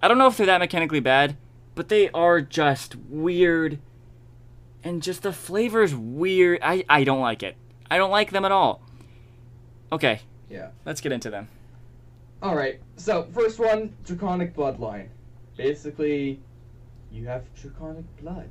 I 0.00 0.08
don't 0.08 0.18
know 0.18 0.26
if 0.28 0.36
they're 0.36 0.46
that 0.46 0.58
mechanically 0.58 1.00
bad, 1.00 1.36
but 1.74 1.88
they 1.88 2.08
are 2.10 2.40
just 2.40 2.96
weird 3.08 3.78
and 4.84 5.02
just 5.02 5.22
the 5.22 5.32
flavor's 5.32 5.94
weird. 5.94 6.58
I, 6.62 6.84
I 6.88 7.04
don't 7.04 7.20
like 7.20 7.42
it. 7.42 7.56
I 7.90 7.98
don't 7.98 8.10
like 8.10 8.30
them 8.30 8.44
at 8.44 8.52
all. 8.52 8.82
Okay, 9.92 10.20
Yeah. 10.48 10.70
let's 10.84 11.00
get 11.00 11.12
into 11.12 11.30
them. 11.30 11.48
All 12.42 12.56
right. 12.56 12.80
So 12.96 13.24
first 13.32 13.58
one, 13.58 13.94
draconic 14.04 14.54
bloodline. 14.56 15.08
Basically, 15.56 16.40
you 17.12 17.26
have 17.26 17.44
draconic 17.54 18.04
blood. 18.20 18.48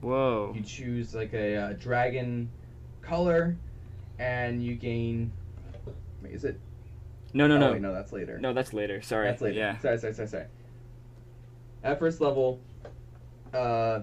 Whoa. 0.00 0.52
You 0.54 0.62
choose 0.62 1.14
like 1.14 1.32
a 1.34 1.56
uh, 1.56 1.72
dragon 1.74 2.48
color, 3.02 3.56
and 4.18 4.62
you 4.62 4.74
gain. 4.74 5.32
Wait, 6.22 6.32
is 6.32 6.44
it? 6.44 6.58
No, 7.34 7.46
no, 7.46 7.56
oh, 7.56 7.58
no. 7.58 7.72
Wait, 7.72 7.82
no, 7.82 7.92
that's 7.92 8.12
later. 8.12 8.38
No, 8.38 8.52
that's 8.52 8.72
later. 8.72 9.02
Sorry. 9.02 9.26
That's 9.26 9.42
later. 9.42 9.58
Yeah. 9.58 9.78
Sorry, 9.78 9.98
sorry, 9.98 10.14
sorry, 10.14 10.28
sorry. 10.28 10.44
At 11.84 11.98
first 11.98 12.20
level, 12.20 12.60
uh, 13.52 14.00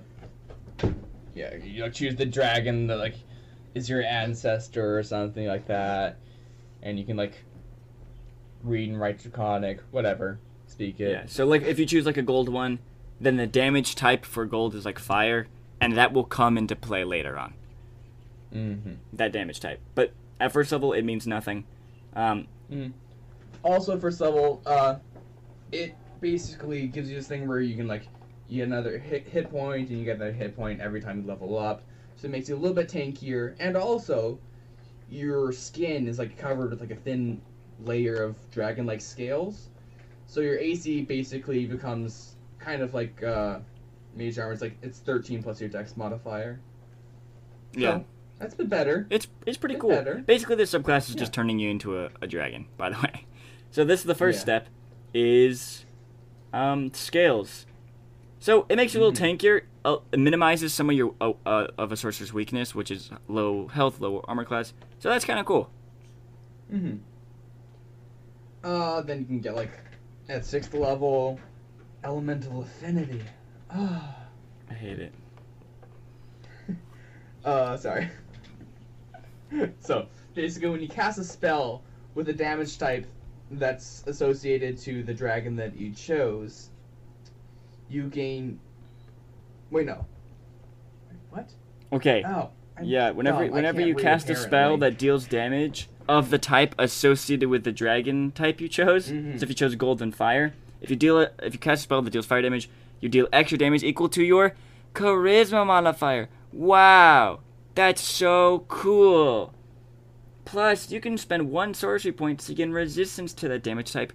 yeah, 1.33 1.55
you 1.55 1.89
choose 1.89 2.15
the 2.15 2.25
dragon 2.25 2.87
that 2.87 2.97
like 2.97 3.15
is 3.73 3.89
your 3.89 4.01
ancestor 4.03 4.97
or 4.97 5.03
something 5.03 5.45
like 5.45 5.67
that, 5.67 6.17
and 6.81 6.97
you 6.97 7.05
can 7.05 7.17
like 7.17 7.43
read 8.63 8.89
and 8.89 8.99
write 8.99 9.21
draconic, 9.21 9.81
whatever, 9.91 10.39
speak 10.67 10.99
it. 10.99 11.11
Yeah. 11.11 11.23
So 11.27 11.45
like 11.45 11.63
if 11.63 11.77
you 11.77 11.85
choose 11.85 12.05
like 12.05 12.17
a 12.17 12.21
gold 12.21 12.49
one, 12.49 12.79
then 13.19 13.37
the 13.37 13.47
damage 13.47 13.95
type 13.95 14.25
for 14.25 14.45
gold 14.45 14.73
is 14.75 14.85
like 14.85 14.97
fire, 14.97 15.47
and 15.81 15.97
that 15.97 16.13
will 16.13 16.23
come 16.23 16.57
into 16.57 16.75
play 16.75 17.03
later 17.03 17.37
on. 17.37 17.53
Mm-hmm. 18.53 18.93
That 19.13 19.31
damage 19.31 19.59
type. 19.59 19.79
But 19.95 20.13
at 20.39 20.51
first 20.51 20.71
level 20.71 20.93
it 20.93 21.03
means 21.03 21.27
nothing. 21.27 21.65
Um, 22.15 22.47
Also, 23.63 23.97
first 23.99 24.21
level, 24.21 24.61
uh, 24.65 24.95
it 25.71 25.95
basically 26.21 26.87
gives 26.87 27.09
you 27.09 27.15
this 27.15 27.27
thing 27.27 27.47
where 27.47 27.59
you 27.59 27.75
can 27.75 27.87
like 27.87 28.07
you 28.47 28.57
get 28.57 28.67
another 28.67 28.97
hit 28.97 29.27
hit 29.27 29.49
point, 29.49 29.89
and 29.89 29.99
you 29.99 30.05
get 30.05 30.19
that 30.19 30.33
hit 30.33 30.55
point 30.55 30.79
every 30.79 31.01
time 31.01 31.21
you 31.21 31.27
level 31.27 31.57
up. 31.57 31.83
So 32.15 32.27
it 32.27 32.31
makes 32.31 32.47
you 32.47 32.55
a 32.55 32.57
little 32.57 32.75
bit 32.75 32.87
tankier, 32.87 33.55
and 33.59 33.75
also 33.75 34.39
your 35.09 35.51
skin 35.51 36.07
is 36.07 36.19
like 36.19 36.37
covered 36.37 36.71
with 36.71 36.79
like 36.79 36.91
a 36.91 36.95
thin 36.95 37.41
layer 37.83 38.23
of 38.23 38.35
dragon-like 38.51 39.01
scales. 39.01 39.69
So 40.27 40.39
your 40.39 40.57
AC 40.57 41.01
basically 41.01 41.65
becomes 41.65 42.35
kind 42.59 42.81
of 42.81 42.93
like 42.93 43.21
uh, 43.21 43.59
mage 44.15 44.39
armor. 44.39 44.53
It's 44.53 44.61
like 44.61 44.77
it's 44.81 44.99
13 44.99 45.43
plus 45.43 45.59
your 45.59 45.69
dex 45.69 45.95
modifier. 45.97 46.59
yeah. 47.73 47.97
So, 47.99 48.05
that's 48.39 48.53
bit 48.55 48.69
better. 48.69 49.07
It's 49.09 49.27
it's 49.45 49.57
pretty 49.57 49.75
cool. 49.75 49.89
better. 49.91 50.15
Basically, 50.25 50.55
this 50.55 50.71
subclass 50.73 51.07
is 51.09 51.15
Yeah. 51.15 51.19
just 51.19 51.33
turning 51.33 51.59
you 51.59 51.69
into 51.69 51.99
a, 51.99 52.09
a 52.21 52.27
dragon. 52.27 52.67
By 52.77 52.89
the 52.89 52.97
way, 52.97 53.25
so 53.71 53.85
this 53.85 54.01
is 54.01 54.05
the 54.05 54.15
first 54.15 54.37
Yeah. 54.39 54.41
step, 54.41 54.67
is 55.13 55.85
um, 56.53 56.93
scales. 56.93 57.65
So 58.39 58.65
it 58.69 58.75
makes 58.75 58.93
you 58.93 58.99
a 58.99 59.03
little 59.05 59.13
Mhm. 59.19 59.37
tankier. 59.39 59.61
Uh, 59.83 59.97
it 60.11 60.19
minimizes 60.19 60.73
some 60.73 60.89
of 60.89 60.95
your 60.95 61.13
uh, 61.21 61.33
uh, 61.45 61.67
of 61.77 61.91
a 61.91 61.97
sorcerer's 61.97 62.33
weakness, 62.33 62.73
which 62.75 62.91
is 62.91 63.09
low 63.27 63.67
health, 63.67 63.99
low 63.99 64.23
armor 64.27 64.43
class. 64.45 64.73
So 64.99 65.09
that's 65.09 65.25
kind 65.25 65.39
of 65.39 65.45
cool. 65.45 65.69
Mm-hmm. 66.73 66.97
Uh, 68.63 69.01
then 69.01 69.19
you 69.19 69.25
can 69.25 69.39
get 69.39 69.55
like 69.55 69.71
at 70.27 70.45
sixth 70.45 70.73
level, 70.73 71.39
elemental 72.03 72.61
affinity. 72.63 73.21
I 74.69 74.73
hate 74.73 74.99
it. 74.99 75.13
uh, 77.45 77.75
sorry. 77.77 78.09
so 79.79 80.07
basically, 80.33 80.69
when 80.69 80.81
you 80.81 80.87
cast 80.87 81.19
a 81.19 81.23
spell 81.23 81.83
with 82.13 82.29
a 82.29 82.33
damage 82.33 82.77
type 82.77 83.05
that's 83.51 84.03
associated 84.07 84.77
to 84.79 85.03
the 85.03 85.13
dragon 85.13 85.55
that 85.57 85.75
you 85.77 85.91
chose, 85.91 86.69
you 87.89 88.03
gain. 88.03 88.59
Wait, 89.71 89.85
no. 89.85 90.05
What? 91.31 91.49
Okay. 91.91 92.23
Oh. 92.25 92.49
I'm 92.77 92.85
Yeah. 92.85 93.11
Whenever. 93.11 93.43
I 93.43 93.49
whenever 93.49 93.81
you 93.81 93.95
cast 93.95 94.29
a 94.29 94.35
spell 94.35 94.77
that 94.77 94.97
deals 94.97 95.27
damage 95.27 95.89
of 96.07 96.29
the 96.29 96.37
type 96.37 96.75
associated 96.79 97.49
with 97.49 97.63
the 97.63 97.71
dragon 97.71 98.31
type 98.31 98.61
you 98.61 98.69
chose, 98.69 99.11
Mhm. 99.11 99.39
so 99.39 99.43
if 99.43 99.49
you 99.49 99.55
chose 99.55 99.75
gold 99.75 100.15
fire, 100.15 100.53
if 100.79 100.89
you 100.89 100.95
deal 100.95 101.19
it, 101.19 101.33
if 101.41 101.53
you 101.53 101.59
cast 101.59 101.81
a 101.81 101.83
spell 101.83 102.01
that 102.03 102.11
deals 102.11 102.25
fire 102.27 102.41
damage, 102.41 102.69
you 102.99 103.09
deal 103.09 103.27
extra 103.31 103.57
damage 103.57 103.83
equal 103.83 104.09
to 104.09 104.23
your 104.23 104.55
charisma 104.93 105.65
modifier. 105.65 106.29
Wow, 106.51 107.41
that's 107.75 108.01
so 108.01 108.65
cool. 108.67 109.53
Plus, 110.45 110.91
you 110.91 111.01
can 111.01 111.17
spend 111.17 111.51
one 111.51 111.73
sorcery 111.73 112.11
point 112.11 112.39
to 112.41 112.53
gain 112.53 112.71
resistance 112.71 113.33
to 113.33 113.47
that 113.49 113.63
damage 113.63 113.91
type 113.91 114.13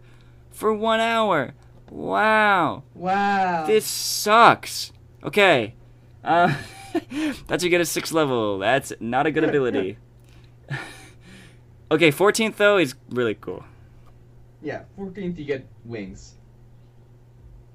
for 0.51 0.73
one 0.73 1.01
hour. 1.01 1.55
Wow. 1.91 2.85
Wow. 2.95 3.67
This 3.67 3.85
sucks. 3.85 4.93
Okay. 5.25 5.75
Uh, 6.23 6.55
that's 7.47 7.65
you 7.65 7.71
get 7.71 7.81
a 7.81 7.85
sixth 7.85 8.13
level. 8.13 8.59
That's 8.59 8.93
not 9.01 9.27
a 9.27 9.31
good 9.31 9.45
ability. 9.45 9.99
okay, 11.91 12.13
14th 12.13 12.57
though 12.57 12.79
is 12.79 12.95
really 13.09 13.35
cool. 13.35 13.65
Yeah, 14.63 14.83
14th 14.99 15.39
you 15.39 15.45
get 15.45 15.67
wings. 15.85 16.35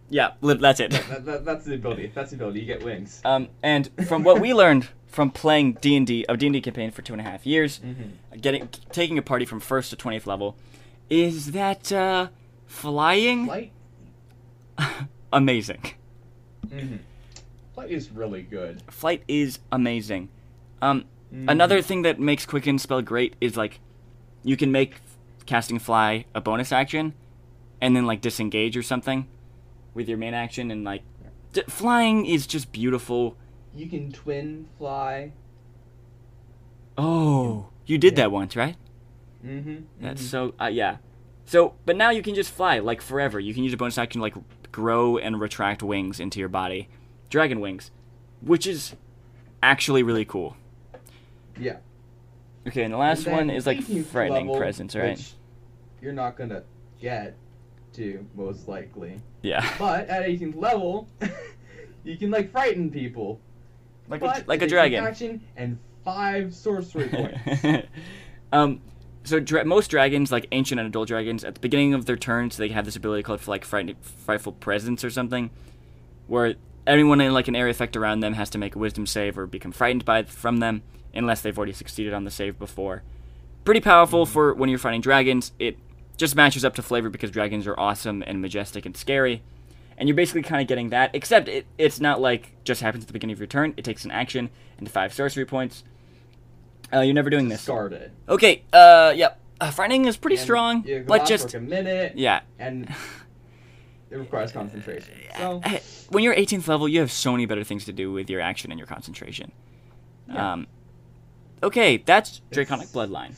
Yeah, 0.10 0.32
li- 0.42 0.56
that's 0.56 0.80
it. 0.80 0.92
That, 0.92 1.26
that, 1.26 1.46
that's 1.46 1.66
the 1.66 1.76
ability. 1.76 2.12
That's 2.14 2.30
the 2.32 2.36
ability. 2.38 2.60
You 2.62 2.66
get 2.68 2.84
wings. 2.84 3.22
Um, 3.26 3.50
and 3.64 3.90
from 4.08 4.24
what 4.24 4.40
we 4.40 4.54
learned 4.54 4.88
from 5.08 5.32
playing 5.32 5.74
D 5.82 5.96
and 5.96 6.06
D, 6.06 6.26
a 6.30 6.38
D 6.38 6.46
and 6.48 6.54
D 6.54 6.62
campaign 6.62 6.92
for 6.92 7.02
two 7.02 7.14
and 7.14 7.22
a 7.22 7.24
half 7.24 7.46
years, 7.46 7.80
Mm-hmm. 7.80 8.40
getting 8.40 8.70
taking 8.92 9.18
a 9.18 9.22
party 9.22 9.46
from 9.46 9.60
first 9.60 9.90
to 9.90 9.96
20th 9.96 10.26
level, 10.28 10.56
is 11.10 11.52
that 11.54 11.92
uh, 11.92 12.28
flying 12.68 13.46
Flight. 13.46 13.72
amazing. 15.34 15.82
Mm-hmm. 16.68 16.96
Flight 17.74 17.92
is 17.92 18.10
really 18.12 18.42
good. 18.42 18.82
Flight 18.90 19.24
is 19.28 19.60
amazing. 19.72 20.30
Um, 20.82 21.06
Mhm. 21.34 21.50
Another 21.50 21.82
thing 21.82 22.04
that 22.04 22.20
makes 22.20 22.46
Quicken 22.46 22.78
spell 22.78 23.02
great 23.02 23.36
is 23.42 23.58
like 23.58 23.80
you 24.44 24.56
can 24.56 24.72
make 24.72 24.98
casting 25.48 25.80
fly 25.80 26.26
a 26.36 26.40
bonus 26.40 26.72
action, 26.72 27.14
and 27.82 27.96
then 27.96 28.06
like 28.06 28.22
disengage 28.22 28.78
or 28.78 28.84
something 28.84 29.28
with 29.96 30.08
your 30.08 30.20
main 30.20 30.36
action, 30.36 30.70
and 30.70 30.84
like 30.84 31.02
d- 31.54 31.64
flying 31.68 32.28
is 32.28 32.46
just 32.46 32.72
beautiful. 32.72 33.36
You 33.74 33.88
can 33.90 34.12
twin 34.12 34.68
fly. 34.78 35.32
Oh, 36.98 37.70
you 37.86 37.98
did 37.98 38.14
Yeah. 38.14 38.24
that 38.26 38.32
once, 38.32 38.56
right? 38.56 38.76
Mm-hmm. 39.46 39.76
That's 40.02 40.22
so 40.24 40.54
uh, 40.62 40.68
yeah. 40.68 40.98
So, 41.46 41.76
but 41.86 41.96
now 41.96 42.10
you 42.10 42.22
can 42.22 42.34
just 42.36 42.52
fly 42.52 42.80
like 42.80 43.02
forever. 43.02 43.40
You 43.40 43.54
can 43.54 43.64
use 43.64 43.74
a 43.74 43.78
bonus 43.78 43.98
action 43.98 44.20
to 44.20 44.24
like 44.24 44.36
grow 44.72 45.18
and 45.18 45.40
retract 45.40 45.84
wings 45.84 46.20
into 46.20 46.40
your 46.40 46.50
body, 46.50 46.90
dragon 47.30 47.60
wings, 47.60 47.92
which 48.42 48.66
is 48.66 48.96
actually 49.62 50.04
really 50.04 50.26
cool. 50.26 50.58
Yeah. 51.60 51.78
Okay, 52.68 52.84
and 52.84 52.94
the 52.94 52.98
last 52.98 53.28
And 53.28 53.36
one 53.36 53.50
is 53.52 53.68
like 53.68 53.84
frightening 53.84 54.48
level, 54.48 54.58
presence, 54.58 54.96
right? 54.96 55.18
which 55.18 55.34
You're 56.02 56.14
not 56.14 56.36
gonna 56.36 56.64
get 57.00 57.36
most 58.36 58.68
likely, 58.68 59.20
Yeah, 59.42 59.68
but 59.80 60.08
at 60.10 60.24
18th 60.26 60.56
level, 60.56 61.08
you 62.04 62.18
can 62.18 62.32
like 62.32 62.52
frighten 62.52 62.90
people. 62.92 63.40
like 64.08 64.22
but 64.22 64.44
a, 64.44 64.46
like 64.48 64.62
a 64.62 64.68
dragon. 64.68 65.04
Action 65.04 65.42
and 65.56 65.78
five 66.04 66.54
sorcery 66.54 67.08
points. 67.10 67.88
um, 68.52 68.82
so 69.24 69.40
dra- 69.40 69.66
most 69.66 69.88
dragons, 69.90 70.32
like 70.32 70.48
ancient 70.52 70.80
and 70.80 70.88
adult 70.88 71.08
dragons, 71.08 71.44
at 71.44 71.56
the 71.56 71.60
beginning 71.60 71.94
of 71.94 72.06
their 72.06 72.18
turns, 72.18 72.58
they 72.58 72.70
have 72.70 72.86
this 72.86 72.96
ability 72.96 73.24
called 73.24 73.48
like 73.48 73.66
fright- 73.66 73.96
frightful 74.04 74.52
presence 74.52 75.04
or 75.04 75.10
something, 75.10 75.50
where 76.28 76.56
everyone 76.86 77.20
in 77.22 77.34
like 77.34 77.48
an 77.48 77.56
area 77.56 77.72
effect 77.72 77.96
around 77.98 78.20
them 78.20 78.34
has 78.34 78.50
to 78.52 78.58
make 78.58 78.76
a 78.76 78.80
wisdom 78.80 79.06
save 79.08 79.38
or 79.38 79.48
become 79.48 79.72
frightened 79.72 80.06
by 80.06 80.24
from 80.24 80.58
them, 80.58 80.84
unless 81.14 81.42
they've 81.42 81.58
already 81.58 81.74
succeeded 81.74 82.14
on 82.14 82.24
the 82.24 82.32
save 82.32 82.60
before. 82.60 83.02
Pretty 83.64 83.82
powerful 83.82 84.28
for 84.28 84.54
when 84.54 84.70
you're 84.70 84.78
fighting 84.78 85.02
dragons. 85.02 85.52
It 85.58 85.78
just 86.16 86.36
matches 86.36 86.64
up 86.66 86.76
to 86.76 86.82
flavor 86.82 87.10
because 87.10 87.32
dragons 87.32 87.68
are 87.68 87.80
awesome 87.80 88.24
and 88.26 88.42
majestic 88.42 88.86
and 88.86 88.96
scary. 88.96 89.42
And 89.98 90.10
you're 90.10 90.16
basically 90.16 90.42
kind 90.42 90.62
of 90.62 90.68
getting 90.68 90.90
that, 90.90 91.12
except 91.14 91.48
it, 91.48 91.66
it's 91.78 92.02
not 92.02 92.20
like 92.20 92.52
just 92.66 92.82
happens 92.82 93.04
at 93.04 93.08
the 93.08 93.14
beginning 93.14 93.34
of 93.34 93.40
your 93.40 93.48
turn. 93.48 93.74
It 93.78 93.86
takes 93.86 94.04
an 94.04 94.12
action 94.12 94.50
and 94.78 94.90
five 94.92 95.14
sorcery 95.14 95.46
points. 95.46 95.84
Uh, 96.94 97.00
you're 97.00 97.14
never 97.14 97.30
doing 97.30 97.48
this. 97.48 97.62
Start 97.62 97.94
it. 97.94 98.12
Okay, 98.28 98.64
uh, 98.74 99.14
yep. 99.16 99.40
Uh, 99.60 99.72
frightening 99.72 100.06
is 100.06 100.18
pretty 100.18 100.36
And 100.36 100.44
strong, 100.44 100.86
but 101.08 101.26
just 101.26 101.54
a 101.54 101.62
minute, 101.62 102.14
yeah. 102.18 102.42
and 102.60 102.94
it 104.12 104.18
requires 104.18 104.52
concentration. 104.52 105.14
So 105.38 105.62
When 106.10 106.24
you're 106.26 106.36
18th 106.36 106.68
level, 106.68 106.90
you 106.90 107.00
have 107.00 107.12
so 107.12 107.32
many 107.32 107.46
better 107.46 107.64
things 107.64 107.86
to 107.86 107.94
do 107.94 108.12
with 108.12 108.30
your 108.30 108.42
action 108.42 108.70
and 108.72 108.78
your 108.78 108.88
concentration. 108.88 109.54
Yeah. 110.28 110.54
Um, 110.54 110.68
okay, 111.64 111.98
that's 111.98 112.42
Draconic 112.52 112.90
It's- 112.90 112.96
Bloodline. 112.96 113.34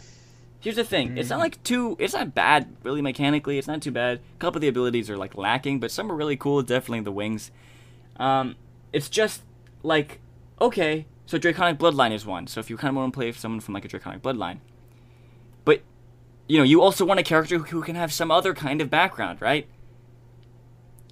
Here's 0.59 0.75
the 0.75 0.83
thing: 0.83 1.17
it's 1.17 1.29
not 1.29 1.37
Mhm. 1.37 1.43
like 1.43 1.63
too. 1.63 1.95
It's 1.99 2.13
not 2.13 2.33
bad, 2.33 2.75
really. 2.83 3.01
Mechanically, 3.01 3.57
it's 3.57 3.67
not 3.67 3.81
too 3.81 3.91
bad. 3.91 4.17
A 4.35 4.39
couple 4.39 4.57
of 4.57 4.61
the 4.61 4.67
abilities 4.67 5.09
are 5.09 5.17
like 5.17 5.35
lacking, 5.37 5.79
but 5.79 5.91
some 5.91 6.11
are 6.11 6.15
really 6.15 6.35
cool. 6.37 6.61
Definitely 6.61 7.01
the 7.01 7.11
wings. 7.11 7.51
Um, 8.17 8.55
it's 8.91 9.09
just 9.09 9.43
like 9.83 10.19
okay, 10.59 11.05
so 11.27 11.37
Draconic 11.37 11.77
Bloodline 11.77 12.11
is 12.11 12.25
one. 12.25 12.47
So 12.47 12.59
if 12.59 12.69
you 12.69 12.77
kind 12.77 12.89
of 12.89 12.95
want 12.95 13.13
to 13.13 13.17
play 13.17 13.31
someone 13.31 13.59
from 13.59 13.75
like 13.75 13.85
a 13.85 13.87
Draconic 13.87 14.23
Bloodline, 14.23 14.57
but 15.65 15.81
you 16.47 16.57
know, 16.57 16.63
you 16.63 16.81
also 16.81 17.05
want 17.05 17.19
a 17.19 17.23
character 17.23 17.59
who 17.59 17.81
can 17.83 17.95
have 17.95 18.11
some 18.11 18.31
other 18.31 18.53
kind 18.55 18.81
of 18.81 18.89
background, 18.89 19.39
right? 19.41 19.67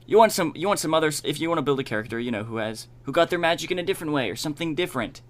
You 0.07 0.17
want 0.17 0.31
some 0.31 0.53
you 0.55 0.67
want 0.67 0.79
some 0.79 0.93
others 0.93 1.21
if 1.25 1.39
you 1.39 1.49
want 1.49 1.59
to 1.59 1.63
build 1.63 1.79
a 1.79 1.83
character, 1.83 2.19
you 2.19 2.31
know, 2.31 2.43
who 2.43 2.57
has 2.57 2.87
who 3.03 3.11
got 3.11 3.29
their 3.29 3.39
magic 3.39 3.69
in 3.71 3.77
a 3.79 3.83
different 3.83 4.13
way 4.13 4.29
or 4.29 4.35
something 4.35 4.73
different. 4.75 5.21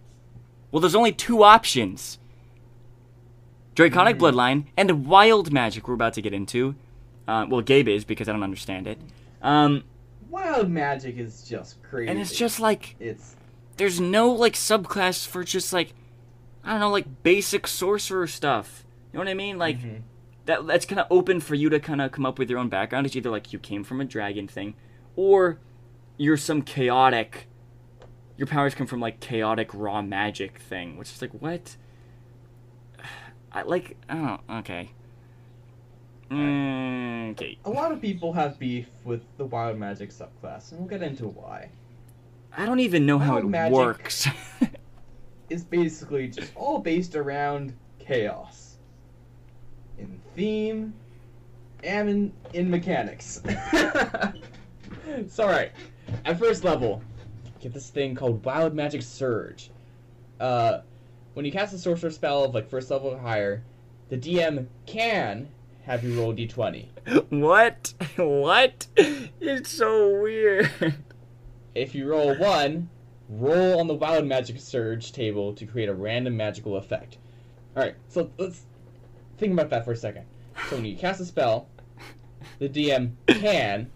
Well, 0.72 0.80
there's 0.82 0.95
only 0.95 1.11
two 1.13 1.43
options. 1.43 2.20
Draconic 3.76 4.17
Bloodline 4.17 4.65
and 4.78 5.05
Wild 5.05 5.51
Magic 5.51 5.88
we're 5.88 5.93
about 5.93 6.13
to 6.13 6.21
get 6.21 6.34
into. 6.34 6.76
Uh, 7.28 7.45
well, 7.49 7.61
Gabe 7.61 7.88
is 7.89 8.05
because 8.05 8.30
I 8.30 8.32
don't 8.32 8.43
understand 8.43 8.88
it. 8.88 8.99
Um, 9.41 9.84
Wild 10.30 10.69
magic 10.69 11.17
is 11.17 11.43
just 11.43 11.82
crazy. 11.84 12.09
and 12.09 12.19
it's 12.19 12.36
just 12.36 12.59
like 12.59 12.95
it's 12.99 13.36
there's 13.78 13.99
no 14.01 14.32
like 14.32 14.53
subclass 14.53 15.26
for 15.26 15.43
just 15.43 15.71
like 15.71 15.93
I 16.63 16.71
don't 16.71 16.80
know 16.82 16.89
like 16.89 17.23
basic 17.23 17.67
sorcerer 17.67 18.28
stuff. 18.28 18.86
You 19.13 19.17
know 19.17 19.21
what 19.26 19.30
I 19.32 19.34
mean? 19.34 19.57
Like 19.57 19.80
Mhm. 19.80 20.01
that 20.45 20.67
that's 20.67 20.86
kind 20.86 20.99
of 20.99 21.07
open 21.09 21.39
for 21.39 21.55
you 21.55 21.69
to 21.69 21.80
kind 21.80 22.01
of 22.01 22.11
come 22.11 22.26
up 22.26 22.38
with 22.39 22.49
your 22.49 22.59
own 22.59 22.69
background. 22.69 23.05
It's 23.05 23.15
either 23.15 23.30
like 23.30 23.53
you 23.53 23.59
came 23.59 23.84
from 23.84 24.01
a 24.01 24.05
dragon 24.05 24.47
thing, 24.47 24.73
or 25.15 25.59
you're 26.17 26.38
some 26.38 26.61
chaotic. 26.61 27.47
Your 28.38 28.47
powers 28.47 28.76
come 28.76 28.88
from 28.88 28.99
like 28.99 29.19
chaotic 29.21 29.69
raw 29.73 30.01
magic 30.01 30.59
thing, 30.59 30.97
which 30.97 31.11
is 31.11 31.21
like 31.21 31.32
what? 31.32 31.78
I 33.56 33.64
like. 33.64 33.97
Oh, 34.10 34.38
okay. 34.49 34.91
Okay. 36.32 37.58
a 37.66 37.70
lot 37.70 37.91
of 37.91 38.01
people 38.01 38.34
have 38.34 38.60
beef 38.60 38.88
with 39.03 39.22
the 39.38 39.45
wild 39.45 39.78
magic 39.78 40.10
subclass, 40.10 40.72
and 40.72 40.80
we'll 40.80 40.89
get 40.89 41.01
into 41.01 41.28
why. 41.28 41.70
I 42.58 42.66
don't 42.66 42.80
even 42.80 43.06
know 43.06 43.18
how 43.18 43.38
it 43.38 43.45
works. 43.72 44.28
It's 45.49 45.64
basically 45.64 46.28
just 46.28 46.51
all 46.56 46.80
based 46.80 47.16
around 47.16 47.74
chaos. 47.99 48.78
In 49.99 50.20
theme 50.36 50.93
and 51.84 52.10
in, 52.10 52.34
in 52.53 52.70
mechanics. 52.70 53.41
it's 55.06 55.39
alright. 55.39 55.72
At 56.26 56.39
first 56.39 56.64
level, 56.64 57.03
get 57.60 57.74
this 57.74 57.91
thing 57.91 58.16
called 58.16 58.43
Wild 58.43 58.74
Magic 58.74 59.03
Surge. 59.03 59.70
Uh, 60.39 60.80
when 61.36 61.45
you 61.45 61.51
cast 61.51 61.73
a 61.73 61.77
sorcerer 61.77 62.09
spell 62.09 62.45
of 62.45 62.55
like 62.55 62.67
first 62.69 62.89
level 62.89 63.09
or 63.09 63.19
higher, 63.19 63.63
the 64.09 64.17
DM 64.17 64.67
can 64.86 65.49
have 65.83 66.03
you 66.03 66.19
roll 66.19 66.31
a 66.31 66.33
d20. 66.33 66.88
what? 67.29 67.93
What? 68.17 68.88
It's 68.95 69.69
so 69.69 70.21
weird. 70.21 70.71
If 71.75 71.93
you 71.93 72.09
roll 72.09 72.33
1, 72.36 72.89
roll 73.29 73.79
on 73.79 73.88
the 73.88 73.93
Wild 73.93 74.25
Magic 74.25 74.59
Surge 74.59 75.11
table 75.11 75.53
to 75.53 75.65
create 75.65 75.89
a 75.89 75.93
random 75.93 76.38
magical 76.38 76.77
effect. 76.77 77.17
Alright, 77.75 77.95
so 78.07 78.31
let's 78.38 78.63
think 79.38 79.51
about 79.51 79.69
that 79.71 79.83
for 79.83 79.91
a 79.91 79.97
second. 79.97 80.25
So 80.69 80.77
when 80.77 80.86
you 80.86 80.95
cast 80.95 81.19
a 81.19 81.25
spell, 81.25 81.67
the 82.59 82.69
DM 82.69 83.11
can 83.27 83.91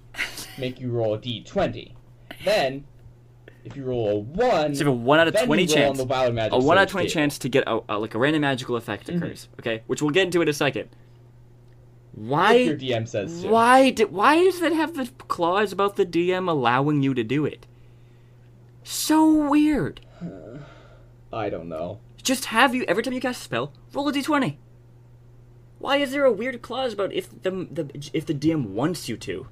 make 0.58 0.82
you 0.82 0.92
roll 0.92 1.14
a 1.14 1.18
d20. 1.18 1.94
Then, 2.44 2.84
if 3.70 3.78
you 3.78 3.84
roll 3.86 4.10
a 4.10 4.16
1, 4.20 4.76
So 4.76 4.80
you 4.84 4.86
have 4.90 4.96
a 4.96 5.00
one 5.00 5.20
out 5.20 5.28
of 5.28 5.34
twenty 5.36 5.64
roll 5.66 5.72
on 5.72 5.76
chance. 5.78 5.98
the 5.98 6.04
Wild 6.06 6.34
Magic 6.36 6.54
a 6.54 6.58
one 6.60 6.78
out 6.78 6.84
of 6.84 6.90
twenty 6.90 7.08
table. 7.08 7.14
chance 7.14 7.38
to 7.40 7.50
get 7.50 7.64
a, 7.68 7.80
a 7.90 7.98
like 8.00 8.16
a 8.16 8.20
random 8.20 8.42
magical 8.42 8.76
effect 8.76 9.08
Mhm. 9.08 9.18
occurs. 9.18 9.48
Okay, 9.60 9.84
which 9.88 10.02
we'll 10.02 10.12
get 10.12 10.24
into 10.26 10.42
in 10.42 10.48
a 10.48 10.54
second. 10.54 10.90
If 12.22 12.66
your 12.68 12.76
DM 12.78 13.08
says 13.08 13.42
to. 13.44 13.48
Why? 13.48 13.92
Did, 13.92 14.12
why 14.12 14.44
does 14.44 14.60
that 14.60 14.74
have 14.74 14.96
the 14.96 15.10
clause 15.28 15.72
about 15.72 15.96
the 15.96 16.06
DM 16.06 16.50
allowing 16.50 17.02
you 17.04 17.14
to 17.14 17.24
do 17.24 17.46
it? 17.46 17.66
So 18.84 19.48
weird. 19.50 20.02
I 21.34 21.50
don't 21.50 21.70
know. 21.70 22.00
Just 22.22 22.46
have 22.46 22.74
you 22.76 22.84
every 22.88 23.04
time 23.04 23.14
you 23.14 23.22
cast 23.22 23.42
a 23.42 23.44
spell, 23.44 23.72
roll 23.94 24.08
a 24.10 24.12
d20. 24.14 24.58
Why 25.78 25.98
is 25.98 26.12
there 26.12 26.26
a 26.26 26.32
weird 26.32 26.62
clause 26.62 26.92
about 26.94 27.14
if 27.14 27.30
the, 27.44 27.52
the 27.72 28.10
if 28.12 28.26
the 28.26 28.34
DM 28.34 28.70
wants 28.72 29.08
you 29.08 29.16
to? 29.18 29.48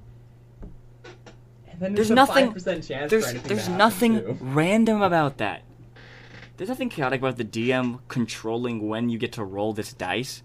There's 1.80 2.10
nothing- 2.12 2.52
5% 2.54 2.88
chance 2.88 3.10
There's 3.12 3.34
there's 3.44 3.70
nothing 3.70 4.20
too. 4.20 4.38
random 4.42 5.02
about 5.02 5.38
that. 5.38 5.64
There's 6.58 6.70
nothing 6.70 6.90
chaotic 6.90 7.22
about 7.22 7.38
the 7.38 7.44
DM 7.46 8.00
controlling 8.08 8.88
when 8.88 9.10
you 9.10 9.20
get 9.20 9.32
to 9.34 9.44
roll 9.44 9.74
this 9.74 9.94
dice. 9.94 10.42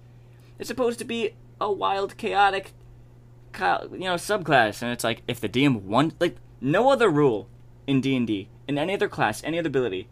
It's 0.58 0.68
supposed 0.68 0.98
to 0.98 1.06
be 1.06 1.30
a 1.60 1.72
wild, 1.72 2.18
chaotic, 2.18 2.72
you 3.58 3.98
know, 4.00 4.14
subclass, 4.16 4.82
and 4.82 4.92
it's 4.92 5.04
like 5.04 5.22
if 5.26 5.40
the 5.40 5.48
DM 5.48 5.82
wants, 5.82 6.16
like 6.20 6.36
no 6.60 6.90
other 6.90 7.08
rule 7.08 7.48
in 7.86 8.00
D 8.02 8.14
and 8.14 8.26
D, 8.26 8.48
in 8.68 8.76
any 8.76 8.92
other 8.94 9.08
class, 9.08 9.42
any 9.42 9.58
other 9.58 9.68
ability, 9.68 10.08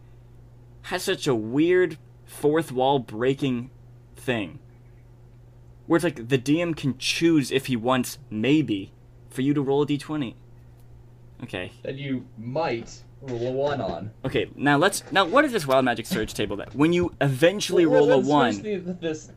has 0.83 1.03
such 1.03 1.27
a 1.27 1.35
weird 1.35 1.97
fourth 2.25 2.71
wall 2.71 2.97
breaking 2.97 3.69
thing. 4.15 4.57
Where 5.85 5.97
it's 5.97 6.03
like 6.03 6.29
the 6.29 6.37
DM 6.37 6.75
can 6.75 6.97
choose 6.97 7.51
if 7.51 7.67
he 7.67 7.75
wants, 7.75 8.17
maybe, 8.29 8.91
for 9.29 9.41
you 9.41 9.53
to 9.53 9.61
roll 9.61 9.83
a 9.83 9.85
d20. 9.85 10.33
Okay. 11.43 11.71
That 11.83 11.95
you 11.95 12.25
might 12.37 13.03
roll 13.21 13.47
a 13.47 13.51
1 13.51 13.81
on. 13.81 14.11
Okay, 14.25 14.49
now 14.55 14.77
let's 14.77 15.03
now 15.11 15.25
what 15.25 15.45
is 15.45 15.51
this 15.51 15.67
wild 15.67 15.85
magic 15.85 16.05
surge 16.05 16.33
table 16.33 16.55
that 16.57 16.73
when 16.75 16.93
you 16.93 17.13
eventually 17.21 17.85
Well, 17.85 18.07
roll 18.07 18.13
a 18.13 18.19
one 18.19 18.61
the- 18.61 18.97
this, 18.99 19.31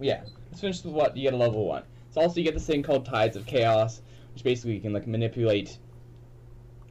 yeah, 0.00 0.22
let's 0.50 0.60
finish 0.60 0.84
with 0.84 0.94
what 0.94 1.16
you 1.16 1.22
get 1.22 1.34
a 1.34 1.36
level 1.36 1.66
one. 1.66 1.82
So 2.10 2.20
also 2.20 2.38
you 2.40 2.44
get 2.44 2.54
this 2.54 2.66
thing 2.66 2.82
called 2.82 3.04
Tides 3.04 3.36
of 3.36 3.46
Chaos, 3.46 4.02
which 4.34 4.44
basically 4.44 4.74
you 4.74 4.80
can 4.80 4.92
like 4.92 5.06
manipulate 5.06 5.78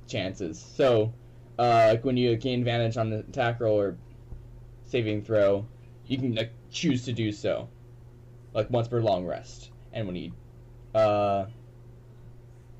chances. 0.08 0.60
So, 0.60 1.14
uh, 1.58 1.88
like 1.92 2.06
when 2.06 2.18
you 2.18 2.36
gain 2.36 2.60
advantage 2.60 2.98
on 2.98 3.10
the 3.10 3.20
attack 3.20 3.60
roll 3.60 3.80
or 3.80 3.98
saving 4.86 5.24
throw, 5.24 5.66
you 6.06 6.18
can 6.18 6.36
like 6.36 6.52
choose 6.70 7.06
to 7.06 7.14
do 7.14 7.32
so, 7.32 7.70
like 8.54 8.70
once 8.70 8.88
per 8.88 9.02
long 9.02 9.26
rest. 9.26 9.72
And 9.94 10.06
when 10.06 10.16
you, 10.16 10.32
uh, 10.94 11.46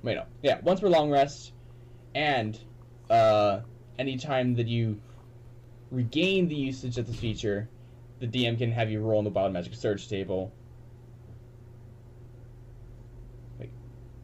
wait 0.04 0.16
no, 0.16 0.26
yeah, 0.44 0.60
once 0.62 0.82
per 0.82 0.90
long 0.90 1.10
rest, 1.10 1.54
and 2.16 2.58
uh, 3.10 3.60
anytime 4.00 4.56
that 4.56 4.68
you 4.68 5.00
regain 5.92 6.48
the 6.48 6.56
usage 6.56 6.98
of 6.98 7.06
this 7.06 7.18
feature, 7.18 7.70
the 8.20 8.28
DM 8.28 8.58
can 8.58 8.72
have 8.72 8.90
you 8.90 9.02
roll 9.02 9.20
on 9.20 9.26
the 9.26 9.30
Wild 9.30 9.54
Magic 9.54 9.76
Surge 9.76 10.08
table. 10.08 10.52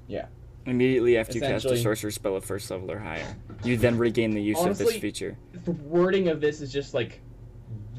Yeah. 0.07 0.26
immediately 0.65 1.18
after 1.18 1.35
you 1.35 1.41
cast 1.41 1.65
a 1.65 1.77
sorcerer 1.77 2.11
spell 2.11 2.35
at 2.35 2.43
first 2.43 2.69
level 2.69 2.91
or 2.91 2.99
higher. 2.99 3.38
You 3.63 3.77
then 3.77 3.97
regain 3.97 4.31
the 4.31 4.41
use 4.41 4.61
of 4.61 4.77
this 4.77 4.97
feature. 4.97 5.38
The 5.63 5.72
wording 5.72 6.27
of 6.27 6.41
this 6.41 6.59
is 6.59 6.72
just 6.72 6.93
like 6.93 7.22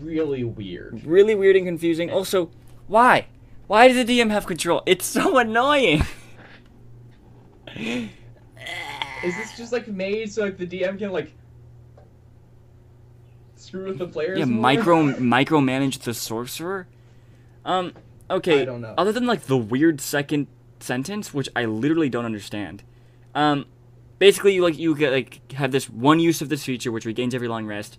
really 0.01 0.45
weird. 0.45 1.03
Really 1.07 1.35
weird 1.35 1.57
and 1.57 1.65
confusing. 1.65 2.11
Also, 2.11 2.51
why? 2.87 3.29
Why 3.67 3.89
does 3.89 4.05
the 4.05 4.21
DM 4.21 4.31
have 4.31 4.45
control? 4.47 4.83
It's 4.85 5.07
so 5.07 5.39
annoying. 5.39 6.05
Is 9.25 9.37
this 9.37 9.57
just 9.57 9.73
like 9.73 9.89
made 9.89 10.33
so 10.33 10.43
like 10.43 10.57
the 10.57 10.67
DM 10.67 10.99
can 10.99 11.13
like 11.13 11.33
screw 13.57 13.87
with 13.87 13.99
the 13.99 14.09
players? 14.09 14.39
yeah, 14.39 14.45
more? 14.45 14.61
micro 14.61 14.97
micromanage 15.13 16.01
the 16.01 16.15
sorcerer. 16.15 16.87
Um. 17.65 17.93
Okay. 18.31 18.63
I 18.63 18.65
don't 18.65 18.81
know. 18.81 18.95
Other 18.99 19.13
than 19.13 19.27
like 19.27 19.43
the 19.43 19.57
weird 19.57 20.01
second 20.01 20.47
sentence, 20.81 21.33
which 21.33 21.49
I 21.55 21.65
literally 21.65 22.09
don't 22.09 22.25
understand. 22.25 22.83
Um, 23.35 23.67
basically, 24.19 24.55
you 24.55 24.63
like 24.63 24.79
you 24.79 24.95
get 24.95 25.13
like 25.13 25.53
have 25.53 25.73
this 25.73 25.89
one 25.89 26.21
use 26.21 26.43
of 26.43 26.49
this 26.49 26.65
feature, 26.65 26.91
which 26.91 27.05
regains 27.05 27.35
every 27.35 27.49
long 27.49 27.67
rest, 27.67 27.99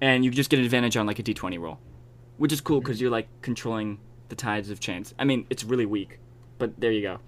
and 0.00 0.24
you 0.24 0.30
just 0.30 0.50
get 0.50 0.58
an 0.58 0.64
advantage 0.64 0.96
on 0.96 1.06
like 1.06 1.18
a 1.18 1.22
d20 1.22 1.58
roll, 1.60 1.78
which 2.38 2.52
is 2.52 2.60
cool 2.60 2.80
because 2.80 3.00
you're 3.00 3.10
like 3.10 3.28
controlling 3.42 3.98
the 4.28 4.36
tides 4.36 4.70
of 4.70 4.80
chance. 4.80 5.14
I 5.18 5.24
mean, 5.24 5.46
it's 5.50 5.64
really 5.64 5.86
weak, 5.86 6.18
but 6.58 6.78
there 6.80 6.92
you 6.92 7.02
go. 7.02 7.18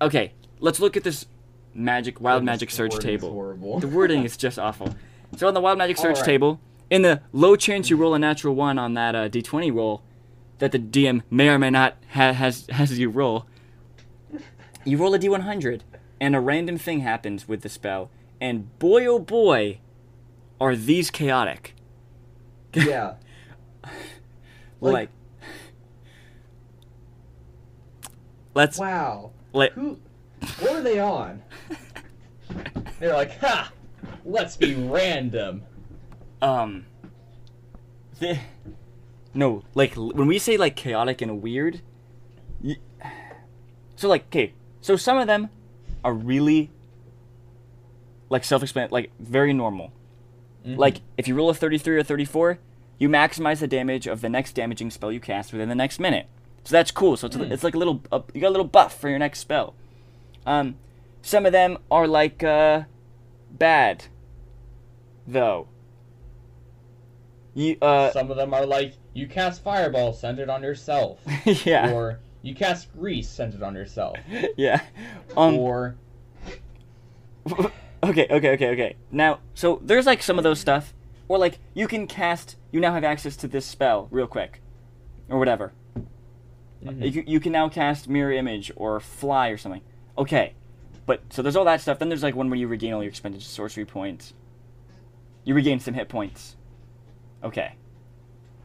Okay, 0.00 0.32
let's 0.60 0.80
look 0.80 0.96
at 0.96 1.04
this 1.04 1.26
magic 1.74 2.20
wild 2.20 2.44
magic 2.44 2.70
surge 2.70 2.98
table. 2.98 3.78
The 3.80 3.88
wording 3.88 4.24
is 4.24 4.36
just 4.36 4.58
awful. 4.58 4.94
So 5.36 5.48
on 5.48 5.54
the 5.54 5.60
wild 5.60 5.78
magic 5.78 5.96
surge 5.96 6.16
Alright. 6.16 6.24
table, 6.24 6.60
in 6.90 7.02
the 7.02 7.22
low 7.32 7.56
chance 7.56 7.88
you 7.90 7.96
roll 7.96 8.14
a 8.14 8.18
natural 8.18 8.54
one 8.54 8.78
on 8.78 8.94
that 8.94 9.14
uh, 9.14 9.28
d20 9.28 9.72
roll, 9.74 10.02
that 10.58 10.72
the 10.72 10.78
DM 10.78 11.22
may 11.30 11.48
or 11.48 11.58
may 11.58 11.70
not 11.70 11.96
ha- 12.10 12.32
has 12.34 12.66
has 12.70 12.98
you 12.98 13.08
roll, 13.08 13.46
you 14.84 14.96
roll 14.98 15.14
a 15.14 15.18
d100, 15.18 15.80
and 16.20 16.36
a 16.36 16.40
random 16.40 16.76
thing 16.78 17.00
happens 17.00 17.48
with 17.48 17.62
the 17.62 17.68
spell, 17.68 18.10
and 18.40 18.78
boy 18.78 19.06
oh 19.06 19.18
boy, 19.18 19.78
are 20.60 20.76
these 20.76 21.10
chaotic. 21.10 21.74
yeah. 22.74 23.14
Like, 24.80 24.92
Like- 24.92 25.10
let's 28.54 28.78
Wow. 28.78 29.30
let 29.52 29.72
Who? 29.72 29.98
What 30.60 30.72
are 30.72 30.82
they 30.82 30.98
on? 30.98 31.42
They're 32.98 33.14
like, 33.14 33.38
ha! 33.38 33.72
Let's 34.24 34.56
be 34.56 34.74
random. 34.74 35.62
um. 36.40 36.86
the, 38.20 38.38
no, 39.34 39.62
like 39.74 39.94
when 39.94 40.26
we 40.28 40.38
say 40.38 40.56
like 40.56 40.76
chaotic 40.76 41.22
and 41.22 41.40
weird, 41.42 41.80
y- 42.62 42.76
so 43.96 44.08
like 44.08 44.26
okay, 44.26 44.52
so 44.80 44.96
some 44.96 45.16
of 45.18 45.26
them 45.26 45.48
are 46.04 46.12
really 46.12 46.70
like 48.28 48.44
self-explanatory, 48.44 48.92
like 48.92 49.10
very 49.18 49.52
normal. 49.52 49.92
Mhm. 50.66 50.76
Like 50.76 51.00
if 51.16 51.26
you 51.26 51.34
roll 51.34 51.50
a 51.50 51.54
33 51.54 51.96
or 51.96 52.02
34, 52.02 52.58
you 52.98 53.08
maximize 53.08 53.60
the 53.60 53.66
damage 53.68 54.06
of 54.06 54.20
the 54.20 54.28
next 54.28 54.52
damaging 54.52 54.90
spell 54.90 55.10
you 55.10 55.20
cast 55.20 55.52
within 55.52 55.68
the 55.68 55.74
next 55.74 55.98
minute. 55.98 56.26
So 56.64 56.72
that's 56.72 56.90
cool. 56.92 57.16
So 57.16 57.26
it's, 57.26 57.36
Mm. 57.36 57.50
it's 57.50 57.64
like 57.64 57.74
a 57.74 57.78
little 57.78 58.02
uh, 58.12 58.20
you 58.34 58.40
got 58.40 58.48
a 58.48 58.50
little 58.50 58.66
buff 58.66 58.98
for 59.00 59.08
your 59.08 59.18
next 59.18 59.40
spell. 59.40 59.74
Um, 60.46 60.76
some 61.22 61.46
of 61.46 61.52
them 61.52 61.78
are 61.90 62.06
like 62.06 62.42
uh, 62.42 62.82
bad, 63.50 64.04
though. 65.26 65.68
You 67.54 67.76
uh 67.82 68.10
some 68.12 68.30
of 68.30 68.36
them 68.36 68.54
are 68.54 68.64
like 68.64 68.94
you 69.12 69.26
cast 69.26 69.62
fireball 69.62 70.14
centered 70.14 70.48
on 70.48 70.62
yourself, 70.62 71.20
yeah. 71.66 71.92
Or 71.92 72.20
you 72.40 72.54
cast 72.54 72.90
grease 72.94 73.28
centered 73.28 73.62
on 73.62 73.74
yourself, 73.74 74.16
yeah. 74.56 74.80
Um 75.36 75.58
or 75.58 75.96
okay 78.02 78.26
okay 78.30 78.52
okay 78.54 78.68
okay. 78.70 78.96
Now 79.10 79.40
so 79.52 79.80
there's 79.84 80.06
like 80.06 80.22
some 80.22 80.38
of 80.38 80.44
those 80.44 80.60
stuff. 80.60 80.94
Or 81.28 81.36
like 81.38 81.58
you 81.74 81.86
can 81.86 82.06
cast 82.06 82.56
you 82.70 82.80
now 82.80 82.94
have 82.94 83.04
access 83.04 83.36
to 83.36 83.48
this 83.48 83.66
spell 83.66 84.08
real 84.10 84.26
quick. 84.26 84.62
Or 85.28 85.38
whatever. 85.38 85.72
Mhm. 86.82 87.12
you, 87.14 87.22
you 87.26 87.38
can 87.38 87.52
now 87.52 87.68
cast 87.68 88.08
mirror 88.08 88.32
image 88.32 88.72
or 88.74 88.98
fly 88.98 89.48
or 89.50 89.56
something 89.56 89.82
okay 90.16 90.54
but 91.06 91.20
so 91.30 91.42
there's 91.42 91.56
all 91.56 91.64
that 91.64 91.80
stuff 91.80 91.98
then 91.98 92.08
there's 92.08 92.22
like 92.22 92.34
one 92.36 92.48
where 92.50 92.58
you 92.58 92.68
regain 92.68 92.92
all 92.92 93.02
your 93.02 93.08
expended 93.10 93.42
sorcery 93.42 93.84
points 93.84 94.34
you 95.44 95.54
regain 95.54 95.80
some 95.80 95.94
hit 95.94 96.08
points 96.08 96.56
okay 97.42 97.74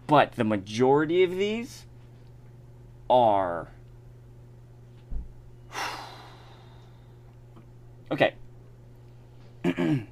but 0.07 0.33
the 0.33 0.43
majority 0.43 1.23
of 1.23 1.31
these 1.31 1.85
are 3.09 3.69
okay 8.11 8.33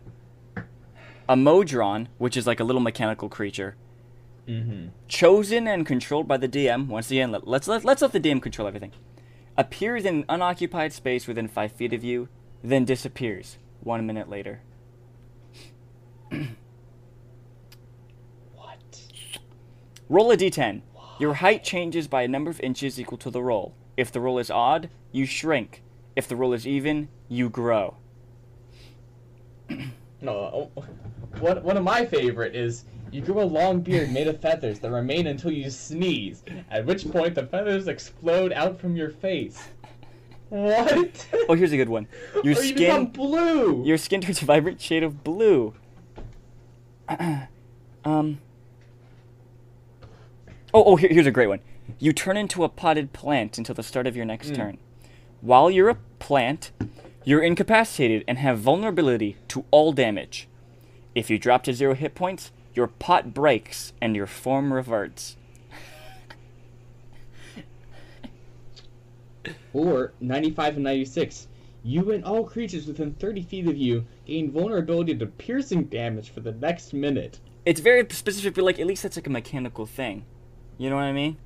a 1.29 1.35
modron 1.35 2.07
which 2.17 2.35
is 2.37 2.45
like 2.47 2.59
a 2.59 2.63
little 2.63 2.81
mechanical 2.81 3.29
creature 3.29 3.75
Mhm. 4.47 4.89
chosen 5.07 5.67
and 5.67 5.87
controlled 5.87 6.27
by 6.27 6.37
the 6.37 6.47
DM. 6.47 6.85
Once 6.85 7.09
again, 7.09 7.31
let, 7.31 7.47
let's 7.47 7.67
let, 7.67 7.83
let's 7.83 8.03
let 8.03 8.11
the 8.11 8.19
DM 8.19 8.39
control 8.39 8.67
everything. 8.67 8.91
Appears 9.57 10.03
in 10.03 10.15
an 10.15 10.25
unoccupied 10.27 10.91
space 10.91 11.27
within 11.27 11.47
five 11.47 11.71
feet 11.71 11.93
of 11.93 12.03
you, 12.03 12.27
then 12.63 12.83
disappears 12.83 13.57
one 13.79 14.05
minute 14.05 14.29
later. 14.29 14.61
what? 18.53 19.01
Roll 20.09 20.31
a 20.31 20.37
d10. 20.37 20.81
Your 21.19 21.35
height 21.35 21.63
changes 21.63 22.09
by 22.09 22.23
a 22.23 22.27
number 22.27 22.51
of 22.51 22.59
inches 22.59 22.99
equal 22.99 23.17
to 23.19 23.29
the 23.29 23.41
roll. 23.41 23.73
If 23.95 24.11
the 24.11 24.19
roll 24.19 24.39
is 24.39 24.51
odd, 24.51 24.89
you 25.13 25.25
shrink. 25.25 25.81
If 26.15 26.27
the 26.27 26.35
roll 26.35 26.51
is 26.51 26.67
even, 26.67 27.07
you 27.29 27.49
grow. 27.49 27.95
No, 30.21 30.71
uh, 30.75 30.81
one 31.39 31.61
one 31.61 31.77
of 31.77 31.83
my 31.83 32.03
favorite 32.05 32.55
is 32.55 32.85
you 33.15 33.21
grow 33.21 33.41
a 33.41 33.45
long 33.45 33.79
beard 33.79 34.11
made 34.11 34.27
of 34.27 34.41
feathers 34.41 34.79
that 34.79 34.91
remain 34.91 35.27
until 35.27 35.49
you 35.51 35.69
sneeze, 35.69 36.43
at 36.69 36.85
which 36.85 37.09
point 37.09 37.33
the 37.33 37.47
feathers 37.47 37.87
explode 37.87 38.51
out 38.51 38.77
from 38.77 38.97
your 38.97 39.09
face. 39.09 39.69
What? 40.49 41.25
Oh, 41.47 41.53
here's 41.53 41.71
a 41.71 41.77
good 41.77 41.87
one. 41.89 42.07
Your 42.43 42.57
or 42.57 42.61
you 42.61 42.75
skin, 42.75 43.05
blue. 43.07 43.83
your 43.85 43.97
skin 43.97 44.19
turns 44.19 44.41
a 44.41 44.45
vibrant 44.45 44.81
shade 44.81 45.01
of 45.01 45.23
blue. 45.23 45.73
um. 48.03 48.39
Oh, 50.73 50.83
oh, 50.83 50.95
here, 50.97 51.09
here's 51.09 51.25
a 51.25 51.31
great 51.31 51.47
one. 51.47 51.61
You 51.99 52.11
turn 52.11 52.35
into 52.35 52.65
a 52.65 52.69
potted 52.69 53.13
plant 53.13 53.57
until 53.57 53.75
the 53.75 53.83
start 53.83 54.07
of 54.07 54.15
your 54.17 54.25
next 54.25 54.49
Mm. 54.51 54.55
turn. 54.55 54.77
While 55.39 55.71
you're 55.71 55.89
a 55.89 55.97
plant, 56.19 56.71
you're 57.23 57.41
incapacitated 57.41 58.25
and 58.27 58.37
have 58.39 58.59
vulnerability 58.59 59.37
to 59.49 59.63
all 59.71 59.93
damage. 59.93 60.49
If 61.13 61.29
you 61.29 61.37
drop 61.39 61.63
to 61.63 61.73
zero 61.73 61.93
hit 61.95 62.13
points, 62.13 62.51
your 62.75 62.87
pot 62.87 63.33
breaks 63.33 63.93
and 64.01 64.15
your 64.15 64.27
form 64.27 64.73
reverts. 64.73 65.37
Or 69.73 70.13
95 70.19 70.75
and 70.75 70.83
96. 70.83 71.47
You 71.83 72.11
and 72.11 72.23
all 72.23 72.43
creatures 72.43 72.87
within 72.87 73.13
30 73.13 73.43
feet 73.43 73.67
of 73.67 73.77
you 73.77 74.05
gain 74.25 74.51
vulnerability 74.51 75.15
to 75.15 75.25
piercing 75.27 75.83
damage 75.83 76.31
for 76.31 76.39
the 76.39 76.53
next 76.53 76.93
minute. 76.93 77.39
It's 77.65 77.79
very 77.79 78.05
specific, 78.09 78.55
but 78.55 78.63
like 78.63 78.79
at 78.79 78.87
least 78.87 79.03
that's 79.03 79.17
like 79.17 79.27
a 79.27 79.31
mechanical 79.31 79.85
thing. 79.85 80.25
You 80.77 80.89
know 80.89 80.95
what 80.95 81.03
I 81.03 81.13
mean? 81.13 81.37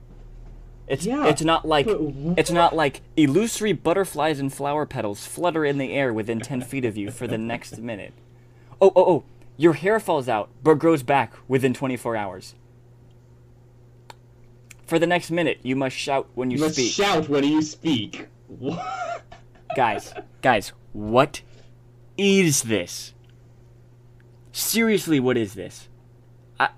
It's 0.88 1.06
Yeah, 1.06 1.28
it's 1.28 1.44
not 1.44 1.68
like 1.68 1.88
it's 2.36 2.50
not 2.50 2.76
like 2.76 3.02
illusory 3.16 3.74
butterflies 3.74 4.40
and 4.40 4.52
flower 4.52 4.86
petals 4.88 5.26
flutter 5.28 5.64
in 5.64 5.78
the 5.78 5.94
air 5.94 6.12
within 6.12 6.40
ten 6.40 6.62
feet 6.62 6.84
of 6.84 6.98
you 6.98 7.12
for 7.12 7.28
the 7.28 7.38
next 7.38 7.78
minute. 7.78 8.14
Oh 8.82 8.92
oh 8.96 9.06
oh! 9.06 9.24
Your 9.60 9.74
hair 9.74 10.00
falls 10.00 10.30
out 10.30 10.50
but 10.64 10.76
grows 10.76 11.04
back 11.04 11.34
within 11.50 11.74
twenty 11.74 11.98
four 11.98 12.16
hours. 12.16 12.56
For 14.88 14.98
the 14.98 15.06
next 15.06 15.30
minute, 15.32 15.60
you 15.64 15.76
must 15.76 15.98
shout 15.98 16.30
when 16.34 16.50
you, 16.50 16.58
You 16.58 16.64
must 16.64 16.76
speak. 16.76 16.94
shout 16.94 17.28
when 17.28 17.44
you 17.44 17.62
speak. 17.62 18.28
What? 18.48 19.22
guys, 19.76 20.14
guys, 20.42 20.72
what 20.94 21.42
is 22.18 22.64
this? 22.64 23.14
Seriously, 24.54 25.20
what 25.20 25.36
is 25.36 25.56
this? 25.56 25.90
I, 26.58 26.70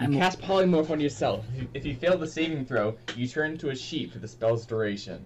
You 0.00 0.10
cast 0.18 0.42
polymorph 0.42 0.90
on 0.90 1.00
yourself. 1.00 1.46
If 1.54 1.62
you, 1.62 1.68
if 1.72 1.86
you 1.86 1.96
fail 1.96 2.18
the 2.18 2.26
saving 2.28 2.66
throw, 2.66 2.94
you 3.16 3.26
turn 3.26 3.52
into 3.52 3.70
a 3.70 3.74
sheep 3.74 4.12
for 4.12 4.18
the 4.18 4.28
spell's 4.28 4.66
duration. 4.66 5.24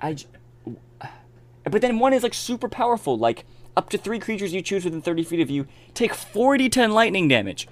I. 0.00 0.14
j- 0.14 0.26
But 1.64 1.80
then 1.80 2.00
one 2.00 2.12
is 2.12 2.24
like 2.24 2.34
super 2.34 2.68
powerful. 2.68 3.16
Like 3.16 3.44
up 3.76 3.88
to 3.90 3.98
three 3.98 4.18
creatures 4.18 4.52
you 4.52 4.62
choose 4.62 4.84
within 4.84 5.02
30 5.02 5.24
feet 5.24 5.40
of 5.40 5.50
you 5.50 5.66
take 5.94 6.14
40 6.14 6.68
10 6.68 6.92
lightning 6.92 7.28
damage 7.28 7.68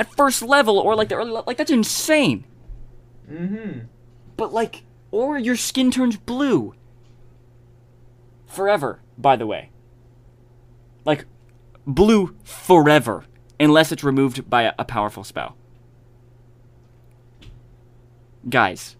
at 0.00 0.10
first 0.16 0.40
level, 0.42 0.78
or 0.78 0.96
like 0.96 1.10
the 1.10 1.14
early 1.14 1.30
le- 1.30 1.44
like 1.46 1.58
that's 1.58 1.70
insane. 1.70 2.44
Mm-hmm. 3.30 3.80
But 4.36 4.50
like, 4.50 4.82
or 5.10 5.38
your 5.38 5.56
skin 5.56 5.90
turns 5.90 6.16
blue 6.16 6.74
forever. 8.46 9.00
By 9.18 9.36
the 9.36 9.46
way, 9.46 9.68
like 11.04 11.26
blue 11.86 12.34
forever, 12.42 13.26
unless 13.60 13.92
it's 13.92 14.02
removed 14.02 14.48
by 14.48 14.62
a, 14.62 14.72
a 14.78 14.86
powerful 14.86 15.22
spell. 15.22 15.54
Guys, 18.48 18.96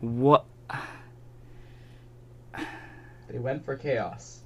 what? 0.00 0.46
They 3.28 3.38
went 3.38 3.62
for 3.64 3.76
chaos. 3.76 4.43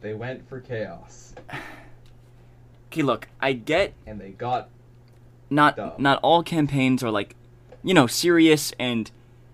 They 0.00 0.14
went 0.14 0.48
for 0.48 0.60
chaos. 0.60 1.34
Okay, 2.90 3.02
look, 3.02 3.28
I 3.40 3.52
get 3.52 3.94
And 4.06 4.20
they 4.20 4.30
got 4.30 4.68
not 5.50 5.76
Dumb. 5.76 5.92
not 5.98 6.18
all 6.22 6.42
campaigns 6.42 7.02
are 7.02 7.10
like 7.10 7.34
you 7.82 7.92
know 7.92 8.06
serious 8.06 8.72
and 8.78 9.10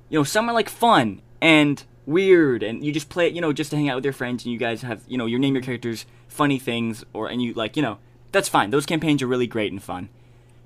you 0.09 0.19
know 0.19 0.25
some 0.25 0.49
are 0.49 0.53
like 0.53 0.69
fun 0.69 1.23
and 1.41 1.85
weird 2.05 2.63
and 2.63 2.85
you 2.85 2.93
just 2.93 3.09
play 3.09 3.27
it 3.27 3.33
you 3.33 3.41
know 3.41 3.53
just 3.53 3.71
to 3.71 3.77
hang 3.77 3.89
out 3.89 3.97
with 3.97 4.05
your 4.05 4.13
friends 4.13 4.45
and 4.45 4.53
you 4.53 4.59
guys 4.59 4.83
have 4.83 5.03
you 5.09 5.19
know 5.19 5.27
you 5.27 5.39
name 5.39 5.55
your 5.55 5.63
characters 5.63 6.07
funny 6.29 6.59
things 6.59 7.05
or 7.13 7.29
and 7.29 7.43
you 7.43 7.53
like 7.55 7.77
you 7.77 7.83
know 7.83 7.99
that's 8.31 8.49
fine 8.49 8.71
those 8.71 8.87
campaigns 8.87 9.23
are 9.23 9.27
really 9.27 9.47
great 9.47 9.73
and 9.73 9.83
fun 9.83 10.09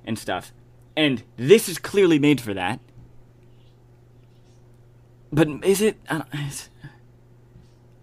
and 0.05 0.19
stuff 0.19 0.53
and 0.97 1.23
this 1.37 1.69
is 1.69 1.79
clearly 1.79 2.19
made 2.19 2.41
for 2.41 2.53
that 2.53 2.81
but 5.33 5.49
is 5.65 5.81
it 5.81 5.97
I 6.11 6.19
don't, 6.19 6.35
is, 6.35 6.69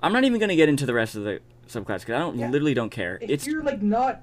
i'm 0.02 0.14
not 0.14 0.24
even 0.24 0.40
going 0.40 0.50
to 0.50 0.56
get 0.56 0.70
into 0.70 0.86
the 0.86 0.94
rest 0.94 1.16
of 1.16 1.24
the 1.24 1.42
subclass 1.70 2.00
because 2.00 2.16
i 2.16 2.20
don't 2.20 2.38
Yeah. 2.38 2.50
literally 2.50 2.74
don't 2.74 2.90
care 2.90 3.18
if 3.22 3.30
it's 3.30 3.48
you're 3.48 3.64
like 3.64 3.82
not 3.82 4.22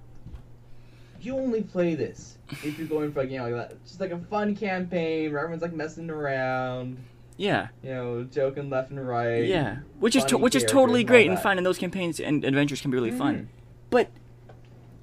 you 1.20 1.36
only 1.36 1.62
play 1.62 1.94
this 1.94 2.36
if 2.62 2.78
you're 2.78 2.86
going 2.88 3.12
for 3.12 3.20
like, 3.22 3.30
you 3.30 3.38
know 3.38 3.48
like 3.48 3.54
that 3.70 3.72
it's 3.76 3.90
just 3.92 4.00
like 4.00 4.10
a 4.10 4.18
fun 4.18 4.54
campaign 4.54 5.30
where 5.32 5.40
everyone's 5.40 5.62
like 5.62 5.72
messing 5.72 6.10
around 6.10 6.98
yeah 7.36 7.68
you 7.82 7.90
know 7.90 8.24
joking 8.24 8.68
left 8.70 8.90
and 8.90 9.06
right 9.08 9.44
Yeah, 9.44 9.78
which 9.98 10.14
is 10.16 10.24
to- 10.26 10.38
which 10.38 10.54
is 10.54 10.64
totally 10.64 11.00
and 11.00 11.08
great 11.08 11.28
and 11.30 11.38
fun, 11.38 11.56
and 11.56 11.66
those 11.66 11.78
campaigns 11.78 12.20
and 12.20 12.44
adventures 12.44 12.80
can 12.80 12.90
be 12.90 12.96
really 12.96 13.10
Mhm. 13.10 13.18
fun. 13.18 13.48
But 13.90 14.10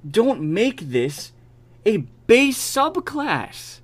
don't 0.08 0.40
make 0.40 0.80
this 0.80 1.32
a 1.84 1.98
base 2.26 2.56
subclass. 2.58 3.80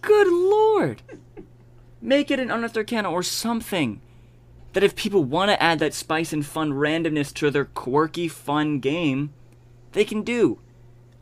Good 0.00 0.28
lord, 0.28 1.02
make 2.00 2.30
it 2.30 2.38
an 2.38 2.50
unearthed 2.52 2.76
arcana 2.76 3.10
or 3.10 3.22
something 3.24 4.00
that 4.76 4.84
if 4.84 4.94
people 4.94 5.24
want 5.24 5.50
to 5.50 5.62
add 5.62 5.78
that 5.78 5.94
spice 5.94 6.34
and 6.34 6.44
fun 6.44 6.70
randomness 6.70 7.32
to 7.32 7.50
their 7.50 7.64
quirky 7.64 8.28
fun 8.28 8.78
game, 8.78 9.32
they 9.92 10.04
can 10.04 10.20
do. 10.20 10.60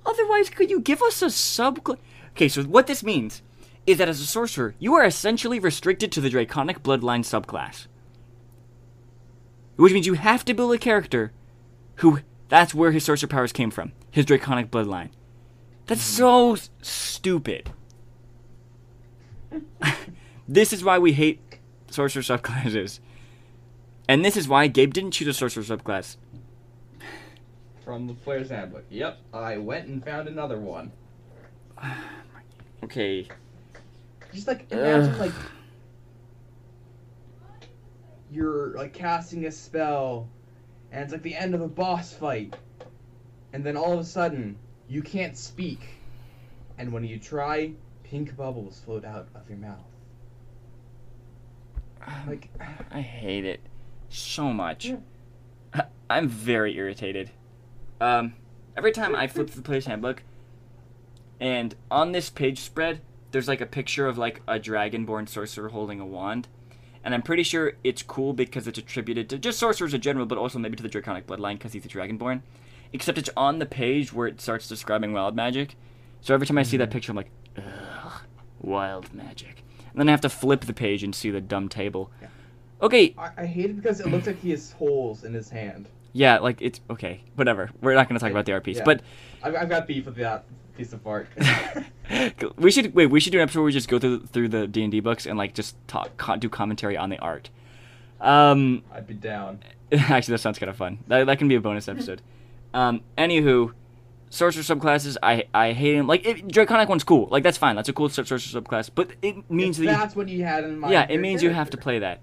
Otherwise, 0.05 0.51
could 0.51 0.71
you 0.71 0.81
give 0.81 1.01
us 1.01 1.23
a 1.23 1.27
subclass? 1.27 1.99
Okay, 2.31 2.49
so 2.49 2.65
what 2.65 2.89
this 2.89 3.05
means 3.05 3.43
is 3.87 3.99
that 3.99 4.09
as 4.09 4.21
a 4.21 4.27
sorcerer, 4.27 4.75
you 4.81 4.95
are 4.95 5.05
essentially 5.05 5.61
restricted 5.61 6.11
to 6.11 6.21
the 6.21 6.29
Draconic 6.31 6.83
Bloodline 6.83 7.21
subclass. 7.21 7.87
Which 9.77 9.93
means 9.93 10.09
you 10.09 10.15
have 10.15 10.45
to 10.47 10.55
build 10.55 10.75
a 10.75 10.79
character 10.79 11.31
who 11.99 12.23
That's 12.49 12.75
where 12.75 12.91
his 12.91 13.05
sorcerer 13.05 13.29
powers 13.29 13.53
came 13.53 13.71
from. 13.71 13.93
His 14.11 14.27
draconic 14.27 14.73
bloodline. 14.73 15.11
That's 15.87 16.03
so 16.03 16.57
stupid. 16.83 17.71
this 20.49 20.73
is 20.73 20.83
why 20.83 20.99
we 20.99 21.13
hate 21.13 21.41
sorcerer 21.89 22.23
subclasses. 22.23 22.99
And 24.09 24.25
this 24.25 24.37
is 24.37 24.47
why 24.47 24.67
Gabe 24.67 24.93
didn't 24.93 25.13
choose 25.13 25.29
a 25.29 25.33
sorcerer 25.33 25.63
subclass. 25.63 26.17
From 27.85 28.07
the 28.07 28.15
player's 28.15 28.51
handbook. 28.51 28.85
Yep, 28.91 29.19
I 29.33 29.57
went 29.57 29.89
and 29.89 30.05
found 30.05 30.29
another 30.29 30.59
one. 30.59 30.93
Okay. 32.83 33.27
Just 34.33 34.47
like 34.47 34.71
imagine 34.71 35.13
Ugh. 35.13 35.21
like 35.21 35.33
you're 38.31 38.77
like 38.77 38.93
casting 38.93 39.47
a 39.47 39.51
spell 39.51 40.29
and 40.93 41.03
it's 41.03 41.13
like 41.13 41.23
the 41.23 41.35
end 41.35 41.55
of 41.55 41.63
a 41.63 41.69
boss 41.69 42.13
fight. 42.13 42.55
And 43.53 43.65
then 43.65 43.77
all 43.77 43.93
of 43.93 44.01
a 44.01 44.05
sudden 44.05 44.57
you 44.87 45.03
can't 45.03 45.37
speak. 45.37 45.81
And 46.77 46.93
when 46.93 47.05
you 47.05 47.19
try, 47.19 47.73
pink 48.03 48.37
bubbles 48.37 48.83
float 48.85 49.05
out 49.05 49.29
of 49.35 49.49
your 49.49 49.59
mouth. 49.59 49.79
Um, 52.07 52.27
like 52.27 52.51
I 52.91 53.01
hate 53.01 53.47
it 53.47 53.61
so 54.09 54.53
much. 54.53 54.87
Yeah. 54.87 54.97
I- 55.73 55.85
I'm 56.11 56.29
very 56.29 56.77
irritated. 56.77 57.31
Um, 58.01 58.35
every 58.77 58.93
time 58.93 59.15
I 59.15 59.27
flip 59.27 59.49
through 59.49 59.63
the 59.63 59.67
player's 59.67 59.87
handbook, 59.87 60.23
and 61.41 61.75
on 61.91 62.13
this 62.13 62.31
page 62.31 62.61
spread, 62.61 63.01
there's 63.31 63.49
like 63.49 63.61
a 63.61 63.67
picture 63.67 64.07
of 64.07 64.19
like 64.19 64.41
a 64.47 64.59
dragonborn 64.59 65.29
sorcerer 65.29 65.69
holding 65.71 66.01
a 66.01 66.07
wand, 66.07 66.49
and 67.03 67.15
I'm 67.15 67.23
pretty 67.23 67.43
sure 67.43 67.75
it's 67.83 68.03
cool 68.03 68.33
because 68.33 68.67
it's 68.67 68.79
attributed 68.79 69.29
to 69.31 69.39
just 69.39 69.59
sorcerers 69.59 69.95
in 69.95 70.01
general, 70.01 70.27
but 70.27 70.39
also 70.39 70.59
maybe 70.59 70.77
to 70.77 70.83
the 70.83 70.89
draconic 70.89 71.27
bloodline 71.27 71.55
because 71.55 71.73
he's 71.73 71.85
a 71.85 71.89
dragonborn. 71.89 72.43
Except 72.93 73.19
it's 73.19 73.31
on 73.37 73.59
the 73.59 73.67
page 73.67 74.13
where 74.13 74.29
it 74.29 74.41
starts 74.41 74.69
describing 74.69 75.13
wild 75.13 75.35
magic. 75.35 75.75
So 76.21 76.33
every 76.33 76.47
time 76.47 76.59
I 76.59 76.63
see 76.63 76.77
that 76.77 76.91
picture, 76.91 77.11
I'm 77.11 77.17
like, 77.17 77.31
ugh, 77.59 78.23
wild 78.61 79.13
magic. 79.13 79.65
And 79.91 80.01
then 80.01 80.09
I 80.09 80.13
have 80.13 80.21
to 80.23 80.29
flip 80.29 80.63
the 80.63 80.73
page 80.73 81.03
and 81.03 81.15
see 81.15 81.31
the 81.31 81.41
dumb 81.41 81.69
table. 81.69 82.11
Yeah. 82.23 82.29
Okay, 82.85 83.15
I, 83.19 83.31
I 83.39 83.47
hate 83.47 83.71
it 83.71 83.77
because 83.77 83.99
it 84.01 84.07
looks 84.09 84.27
like 84.27 84.39
he 84.41 84.51
has 84.51 84.71
holes 84.73 85.25
in 85.25 85.33
his 85.35 85.49
hand. 85.51 85.89
yeah, 86.13 86.39
like 86.39 86.61
it's 86.63 86.81
okay, 86.91 87.23
whatever. 87.35 87.71
We're 87.81 87.95
not 87.95 88.09
going 88.09 88.19
to 88.19 88.23
talk 88.23 88.31
about 88.31 88.45
the 88.47 88.53
art 88.53 88.63
piece, 88.65 88.77
Yeah. 88.77 88.85
but 88.85 89.01
I've, 89.43 89.57
I've 89.57 89.69
got 89.69 89.87
beef 89.89 90.05
with 90.07 90.17
that 90.17 90.45
piece 90.77 90.93
of 90.93 91.05
art. 91.07 91.27
we 92.59 92.71
should 92.71 92.95
wait. 92.95 93.07
We 93.07 93.19
should 93.21 93.33
do 93.33 93.39
an 93.39 93.43
episode 93.45 93.61
where 93.61 93.65
we 93.67 93.73
just 93.73 93.89
go 93.89 93.99
through 93.99 94.27
through 94.27 94.49
the 94.51 94.67
D 94.69 94.83
and 94.83 94.93
D 94.93 95.01
books 95.01 95.25
and 95.27 95.37
like 95.39 95.55
just 95.55 95.77
talk, 95.89 96.11
do 96.41 96.49
commentary 96.49 96.97
on 96.97 97.09
the 97.11 97.19
art. 97.19 97.49
Um, 98.21 98.83
I'd 98.93 99.07
be 99.07 99.15
down. 99.15 99.61
actually, 99.93 100.33
that 100.33 100.39
sounds 100.39 100.59
kind 100.59 100.71
of 100.71 100.77
fun. 100.77 100.99
That, 101.09 101.25
that 101.27 101.39
can 101.39 101.49
be 101.49 101.55
a 101.57 101.61
bonus 101.61 101.89
episode. 101.89 102.23
Um, 102.73 103.01
anywho, 103.17 103.73
sorcerer 104.31 104.63
subclasses, 104.63 105.17
I 105.23 105.45
I 105.55 105.73
hate 105.73 105.95
him. 105.97 106.07
Like 106.07 106.27
it, 106.27 106.49
draconic 106.49 106.89
one's 106.89 107.05
cool. 107.05 107.29
Like 107.31 107.43
that's 107.43 107.59
fine. 107.59 107.77
That's 107.77 107.89
a 107.89 107.93
cool 107.93 108.09
sorcerer 108.09 108.39
subclass. 108.39 108.91
But 108.95 109.13
it 109.23 109.51
means 109.51 109.79
If 109.79 109.87
that 109.87 109.93
you, 109.93 109.99
that's 109.99 110.17
what 110.17 110.29
you 110.29 110.45
had 110.45 110.65
in 110.65 110.79
mind. 110.79 110.93
yeah, 110.93 111.07
it 111.09 111.19
means 111.19 111.43
you 111.43 111.51
have 111.51 111.71
to 111.71 111.77
play 111.77 111.99
that. 112.01 112.21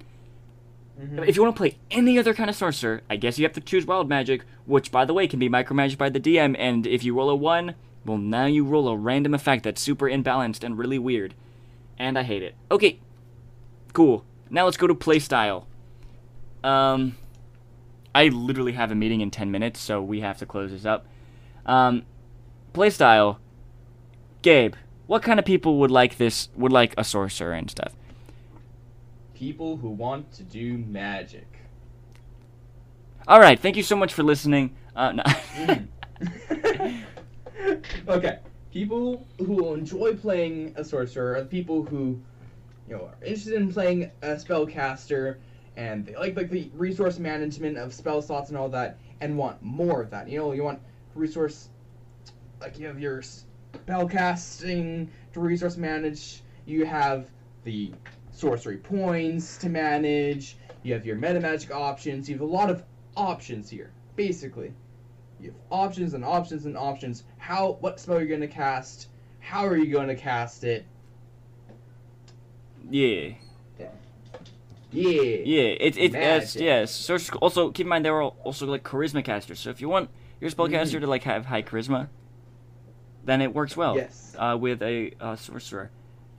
Mhm. 1.02 1.28
If 1.28 1.36
you 1.36 1.42
want 1.42 1.56
to 1.56 1.60
play 1.60 1.78
any 1.90 2.20
other 2.20 2.34
kind 2.34 2.50
of 2.50 2.56
sorcerer, 2.56 3.02
I 3.10 3.16
guess 3.16 3.40
you 3.40 3.46
have 3.46 3.54
to 3.54 3.62
choose 3.62 3.86
wild 3.86 4.08
magic, 4.08 4.44
which 4.66 4.92
by 4.92 5.06
the 5.06 5.14
way 5.14 5.28
can 5.28 5.40
be 5.40 5.50
micromanaged 5.50 5.98
by 5.98 6.10
the 6.10 6.20
DM. 6.20 6.56
And 6.60 6.86
if 6.86 7.04
you 7.04 7.16
roll 7.16 7.30
a 7.30 7.36
one, 7.36 7.76
well 8.06 8.18
now 8.18 8.46
you 8.46 8.64
roll 8.64 8.88
a 8.88 8.96
random 8.96 9.34
effect 9.34 9.64
that's 9.64 9.82
super 9.82 10.06
imbalanced 10.06 10.64
and 10.64 10.78
really 10.78 11.00
weird, 11.00 11.34
and 11.98 12.18
I 12.18 12.24
hate 12.24 12.44
it. 12.44 12.56
Okay, 12.70 13.00
cool. 13.94 14.26
Now 14.50 14.66
let's 14.66 14.78
go 14.78 14.88
to 14.88 14.94
playstyle. 14.96 15.66
Um, 16.64 17.16
I 18.14 18.28
literally 18.28 18.74
have 18.74 18.92
a 18.92 18.96
meeting 18.96 19.22
in 19.22 19.32
ten 19.32 19.50
minutes, 19.50 19.80
so 19.80 20.02
we 20.02 20.20
have 20.22 20.38
to 20.40 20.46
close 20.46 20.72
this 20.72 20.86
up. 20.86 21.08
Um, 21.66 22.04
playstyle. 22.74 23.38
Gabe, 24.42 24.76
what 25.08 25.22
kind 25.24 25.40
of 25.40 25.46
people 25.46 25.78
would 25.80 25.92
like 25.92 26.18
this? 26.18 26.50
Would 26.56 26.72
like 26.72 26.94
a 26.98 27.04
sorcerer 27.04 27.54
and 27.54 27.70
stuff? 27.70 27.96
People 29.42 29.76
who 29.76 29.90
want 29.90 30.32
to 30.34 30.44
do 30.44 30.78
magic. 30.78 31.48
All 33.28 33.40
right, 33.40 33.60
thank 33.60 33.76
you 33.76 33.82
so 33.82 33.96
much 33.96 34.14
for 34.14 34.22
listening. 34.22 34.76
Uh, 34.96 35.14
no. 35.14 35.24
Mhm. 35.24 35.88
okay. 38.08 38.38
People 38.72 39.26
who 39.40 39.74
enjoy 39.74 40.14
playing 40.14 40.74
a 40.76 40.84
sorcerer 40.84 41.38
are 41.38 41.42
the 41.42 41.48
people 41.48 41.82
who, 41.82 42.22
you 42.88 42.96
know, 42.96 43.06
are 43.06 43.26
interested 43.26 43.56
in 43.56 43.74
playing 43.74 44.12
a 44.22 44.36
spellcaster 44.36 45.38
and 45.76 46.06
they 46.06 46.16
like 46.16 46.36
like 46.36 46.52
the 46.52 46.70
resource 46.76 47.18
management 47.18 47.80
of 47.80 47.96
spell 47.96 48.22
slots 48.22 48.50
and 48.50 48.58
all 48.60 48.70
that 48.70 49.00
and 49.22 49.36
want 49.36 49.60
more 49.64 50.04
of 50.04 50.12
that. 50.12 50.30
You 50.30 50.38
know, 50.38 50.52
you 50.52 50.64
want 50.64 50.80
resource 51.16 51.70
like 52.60 52.78
you 52.78 52.86
have 52.86 53.00
your 53.00 53.24
spellcasting 53.88 55.08
to 55.34 55.40
resource 55.40 55.78
manage, 55.78 56.44
you 56.68 56.86
have 56.86 57.26
the 57.64 57.92
sorcery 58.42 58.78
points 58.78 59.58
to 59.58 59.70
manage, 59.70 60.58
you 60.82 60.94
have 60.94 61.06
your 61.06 61.16
meta 61.16 61.40
magic 61.40 61.72
options, 61.74 62.28
you 62.28 62.34
have 62.36 62.42
a 62.42 62.46
lot 62.46 62.72
of 62.72 62.84
options 63.16 63.70
here, 63.70 63.92
basically. 64.16 64.74
You 65.40 65.52
have 65.52 65.60
options 65.70 66.16
and 66.16 66.26
options 66.26 66.66
and 66.66 66.76
options. 66.76 67.24
How 67.38 67.74
what 67.82 68.00
spell 68.00 68.20
you're 68.20 68.28
gonna 68.28 68.48
cast, 68.48 69.10
how 69.40 69.66
are 69.66 69.78
you 69.78 69.94
gonna 69.94 70.16
cast 70.16 70.64
it? 70.64 70.86
yeah. 72.90 73.30
Yeah. 73.80 75.08
Yeah, 75.46 75.62
it's 75.80 75.98
it's 75.98 76.14
it's 76.16 76.56
yes. 76.58 76.92
Sorcerers 76.92 77.38
also 77.42 77.72
keep 77.72 77.86
in 77.86 77.90
mind 77.90 78.04
they're 78.04 78.22
al- 78.22 78.36
also 78.44 78.66
like 78.66 78.84
charisma 78.84 79.24
casters. 79.24 79.60
So 79.62 79.70
if 79.70 79.80
you 79.80 79.88
want 79.88 80.10
your 80.42 80.50
spellcaster 80.52 81.00
to 81.00 81.08
like 81.08 81.24
have 81.24 81.46
high 81.46 81.62
charisma, 81.62 82.10
then 83.24 83.40
it 83.42 83.54
works 83.54 83.78
well 83.78 83.96
Yes. 83.96 84.36
uh, 84.38 84.58
with 84.60 84.82
a 84.82 85.14
uh, 85.22 85.38
sorcerer. 85.38 85.92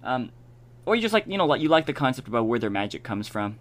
Um, 0.05 0.33
or 0.87 0.97
you 0.97 1.03
just 1.03 1.15
like 1.15 1.27
you 1.27 1.39
know 1.39 1.47
like 1.47 1.61
you 1.61 1.69
like 1.69 1.87
the 1.87 1.93
concept 1.93 2.29
about 2.29 2.47
where 2.47 2.59
their 2.59 2.71
magic 2.71 3.03
comes 3.03 3.29
from. 3.29 3.59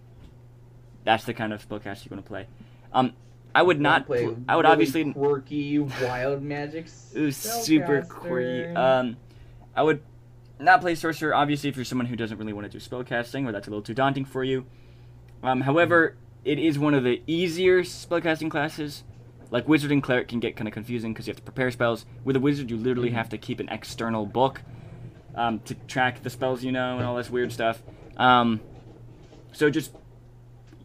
That's 1.04 1.24
the 1.26 1.34
kind 1.34 1.52
of 1.54 1.68
spellcaster 1.68 2.06
you 2.06 2.12
want 2.12 2.24
to 2.24 2.30
play. 2.30 2.48
Um, 2.94 3.14
I 3.54 3.62
would 3.62 3.80
not. 3.80 4.06
play. 4.06 4.26
pl- 4.26 4.38
I 4.48 4.56
would 4.56 4.64
really 4.66 4.74
obviously 4.74 5.14
quirky 5.14 5.80
wild 5.80 6.42
magic. 6.42 6.88
it 7.14 7.20
was 7.20 7.38
super 7.38 8.04
quirky. 8.04 8.76
Um, 8.76 9.18
I 9.76 9.84
would 9.84 10.02
not 10.60 10.82
play 10.82 10.96
sorcerer. 10.96 11.34
Obviously, 11.34 11.70
if 11.70 11.76
you're 11.76 11.86
someone 11.86 12.06
who 12.08 12.16
doesn't 12.16 12.38
really 12.38 12.54
want 12.54 12.72
to 12.72 12.78
do 12.78 12.84
spellcasting, 12.84 13.48
or 13.48 13.52
that's 13.52 13.68
a 13.68 13.70
little 13.70 13.84
too 13.84 13.94
daunting 13.94 14.26
for 14.26 14.44
you. 14.44 14.66
Um, 15.44 15.62
however, 15.62 16.16
it 16.46 16.60
is 16.60 16.78
one 16.78 16.94
of 16.94 17.04
the 17.04 17.22
easier 17.28 17.82
spellcasting 17.82 18.50
classes. 18.50 19.04
Like 19.50 19.68
wizard 19.68 19.92
and 19.92 20.02
cleric 20.02 20.30
can 20.30 20.40
get 20.40 20.56
kind 20.56 20.68
of 20.68 20.74
confusing 20.74 21.12
because 21.12 21.28
you 21.28 21.32
have 21.32 21.38
to 21.38 21.44
prepare 21.44 21.72
spells. 21.72 22.06
With 22.24 22.38
a 22.38 22.40
wizard, 22.40 22.70
you 22.70 22.78
literally 22.78 23.10
have 23.10 23.28
to 23.30 23.38
keep 23.38 23.60
an 23.60 23.68
external 23.70 24.26
book 24.26 24.62
um, 25.36 25.60
to 25.62 25.76
track 25.88 26.24
the 26.24 26.30
spells 26.30 26.64
you 26.64 26.72
know 26.72 26.98
and 26.98 27.06
all 27.06 27.16
this 27.16 27.30
weird 27.30 27.52
stuff. 27.52 27.82
Um, 28.18 28.62
so 29.52 29.70
just 29.70 29.92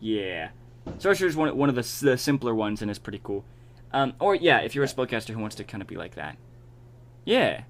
yeah, 0.01 0.51
sorcerer 0.99 1.29
is 1.29 1.37
one 1.37 1.57
one 1.57 1.69
of 1.69 1.75
the, 1.75 2.05
the 2.05 2.19
simpler 2.19 2.55
ones 2.55 2.83
and 2.83 2.91
is 2.91 2.99
pretty 2.99 3.21
cool. 3.23 3.45
Um, 3.93 4.15
or 4.21 4.35
yeah, 4.35 4.59
if 4.61 4.75
you're 4.75 4.85
a 4.85 4.89
spellcaster 4.89 5.31
who 5.31 5.39
wants 5.41 5.57
to 5.57 5.65
kind 5.65 5.81
of 5.83 5.89
be 5.89 5.97
like 5.97 6.15
that, 6.17 6.37
yeah. 7.25 7.63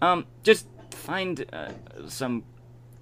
Um, 0.00 0.26
just 0.42 0.66
find 0.92 1.44
uh, 1.52 1.70
some 2.06 2.44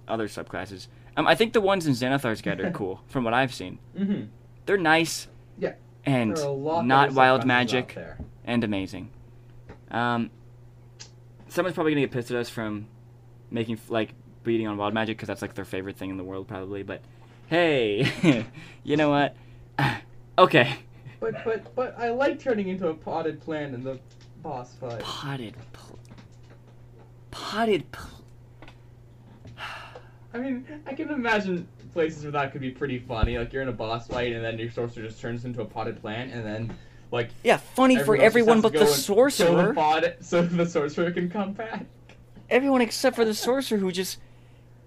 other 0.07 0.27
subclasses. 0.27 0.87
Um, 1.15 1.27
I 1.27 1.35
think 1.35 1.53
the 1.53 1.61
ones 1.61 1.87
in 1.87 1.93
Xanathar's 1.93 2.41
Guide 2.41 2.59
are 2.59 2.71
cool 2.71 3.01
from 3.07 3.23
what 3.23 3.33
I've 3.33 3.53
seen. 3.53 3.79
Mm-hmm. 3.97 4.25
They're 4.65 4.77
nice. 4.77 5.27
Yeah. 5.57 5.73
And 6.05 6.35
There 6.35 6.45
are 6.45 6.49
a 6.49 6.51
lot 6.51 6.85
not 6.85 7.11
wild 7.13 7.45
magic 7.45 7.97
and 8.45 8.63
amazing. 8.63 9.09
Um, 9.91 10.29
someone's 11.47 11.75
probably 11.75 11.93
gonna 11.93 12.01
get 12.01 12.11
pissed 12.11 12.31
at 12.31 12.37
us 12.37 12.49
from 12.49 12.87
making 13.51 13.79
like 13.89 14.13
beating 14.43 14.67
on 14.67 14.77
wild 14.77 14.93
magic 14.93 15.17
because 15.17 15.27
that's 15.27 15.41
like 15.41 15.53
their 15.55 15.65
favorite 15.65 15.97
thing 15.97 16.09
in 16.09 16.17
the 16.17 16.23
world 16.23 16.47
probably. 16.47 16.83
But 16.83 17.01
hey, 17.47 18.45
you 18.83 18.97
know 18.97 19.09
what? 19.09 19.35
okay, 20.37 20.75
But 21.19 21.43
but 21.43 21.75
but 21.75 21.97
I 21.99 22.09
like 22.09 22.39
turning 22.39 22.67
into 22.69 22.87
a 22.87 22.93
potted 22.93 23.41
plant 23.41 23.73
in 23.73 23.83
the 23.83 23.99
boss 24.43 24.73
fight. 24.75 24.99
potted, 24.99 25.55
pl- 25.73 25.99
potted. 27.31 27.91
Pl- 27.91 28.09
I 30.33 30.37
mean, 30.37 30.65
I 30.85 30.93
can 30.93 31.09
imagine 31.09 31.67
places 31.93 32.23
where 32.23 32.31
that 32.33 32.51
could 32.51 32.61
be 32.61 32.69
pretty 32.71 32.99
funny. 32.99 33.37
Like 33.37 33.51
you're 33.53 33.61
in 33.63 33.69
a 33.69 33.73
boss 33.73 34.07
fight, 34.07 34.33
and 34.33 34.43
then 34.43 34.57
your 34.59 34.69
sorcerer 34.71 35.03
just 35.03 35.19
turns 35.19 35.45
into 35.45 35.61
a 35.61 35.65
potted 35.65 35.99
plant, 36.01 36.31
and 36.33 36.45
then 36.45 36.77
like 37.11 37.29
yeah, 37.43 37.57
funny 37.57 37.97
for 38.03 38.15
everyone 38.17 38.61
but 38.61 38.73
the 38.73 38.85
sorcerer. 38.85 39.67
the 39.69 39.73
pot 39.73 40.03
so 40.21 40.41
the 40.41 40.65
sorcerer 40.65 41.11
can 41.11 41.29
come 41.29 41.53
back. 41.53 41.85
Everyone 42.49 42.81
except 42.81 43.15
for 43.15 43.25
the 43.25 43.33
sorcerer 43.33 43.77
who 43.77 43.91
just 43.91 44.19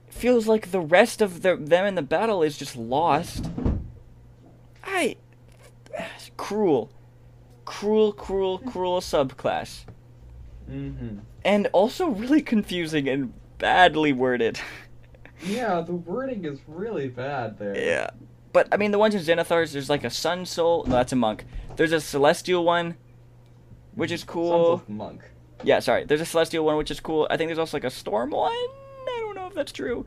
feels 0.09 0.47
like 0.49 0.71
the 0.71 0.81
rest 0.81 1.21
of 1.23 1.43
the, 1.43 1.57
them 1.57 1.87
in 1.87 1.95
the 1.95 2.03
battle 2.03 2.43
is 2.43 2.57
just 2.59 2.77
lost. 2.77 3.51
I 4.85 5.17
cruel, 6.37 6.91
cruel, 7.65 8.13
cruel, 8.13 8.59
cruel 8.59 9.01
subclass, 9.01 9.85
Mm-hmm. 10.71 11.19
and 11.45 11.67
also 11.73 12.09
really 12.09 12.43
confusing 12.43 13.09
and 13.09 13.33
badly 13.59 14.13
worded. 14.13 14.61
Yeah, 15.45 15.81
the 15.81 15.95
wording 15.95 16.45
is 16.45 16.61
really 16.69 17.09
bad 17.09 17.59
there. 17.59 17.77
yeah, 17.77 18.11
but 18.53 18.69
I 18.71 18.77
mean 18.77 18.91
the 18.93 18.99
ones 18.99 19.15
in 19.15 19.23
Xanathar's, 19.23 19.73
there's 19.73 19.91
like 19.91 20.05
a 20.05 20.11
sun 20.11 20.47
soul. 20.47 20.85
No, 20.85 20.93
that's 20.93 21.13
a 21.13 21.17
monk. 21.17 21.45
There's 21.77 21.93
a 21.93 22.01
celestial 22.01 22.63
one, 22.65 22.95
which 23.95 24.13
is 24.13 24.23
cool. 24.23 24.83
Monk. 24.87 25.23
Yeah, 25.63 25.81
sorry. 25.81 26.05
There's 26.05 26.21
a 26.21 26.27
celestial 26.27 26.65
one, 26.65 26.77
which 26.77 26.91
is 26.91 27.01
cool. 27.01 27.27
I 27.31 27.37
think 27.37 27.49
there's 27.49 27.59
also 27.59 27.77
like 27.77 27.85
a 27.85 27.91
storm 27.91 28.31
one. 28.31 28.53
I 28.53 29.17
don't 29.21 29.35
know 29.35 29.47
if 29.47 29.55
that's 29.55 29.73
true. 29.73 30.07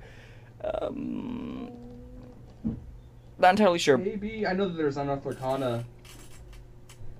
Um, 0.63 1.71
not 3.38 3.51
entirely 3.51 3.80
sure. 3.80 3.97
Maybe 3.97 4.47
I 4.47 4.53
know 4.53 4.67
that 4.67 4.77
there's 4.77 4.97
Unearthed 4.97 5.25
Arcana. 5.25 5.85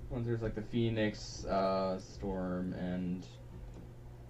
Ones 0.10 0.27
there's 0.27 0.41
like 0.41 0.55
the 0.55 0.61
Phoenix, 0.61 1.43
uh, 1.45 1.99
Storm, 1.99 2.73
and 2.73 3.26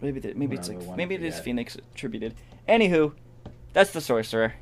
Maybe 0.01 0.19
the, 0.19 0.33
maybe 0.33 0.55
it's 0.55 0.69
like 0.69 0.97
maybe 0.97 1.15
it 1.15 1.23
is. 1.23 1.39
Phoenix 1.39 1.75
attributed. 1.75 2.33
Anywho, 2.67 3.13
that's 3.71 3.91
the 3.91 4.01
sorcerer. 4.01 4.53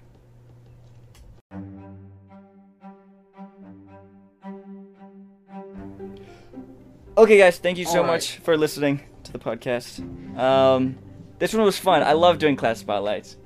Okay, 7.17 7.37
guys, 7.37 7.57
thank 7.57 7.77
you 7.77 7.85
so 7.85 8.01
right. 8.01 8.07
much 8.07 8.37
for 8.37 8.57
listening 8.57 9.01
to 9.31 9.37
the 9.37 9.43
podcast. 9.43 9.99
Um, 10.37 10.97
this 11.39 11.53
one 11.53 11.63
was 11.63 11.77
fun. 11.77 12.03
I 12.03 12.13
love 12.13 12.37
doing 12.37 12.55
class 12.55 12.79
spotlights. 12.79 13.37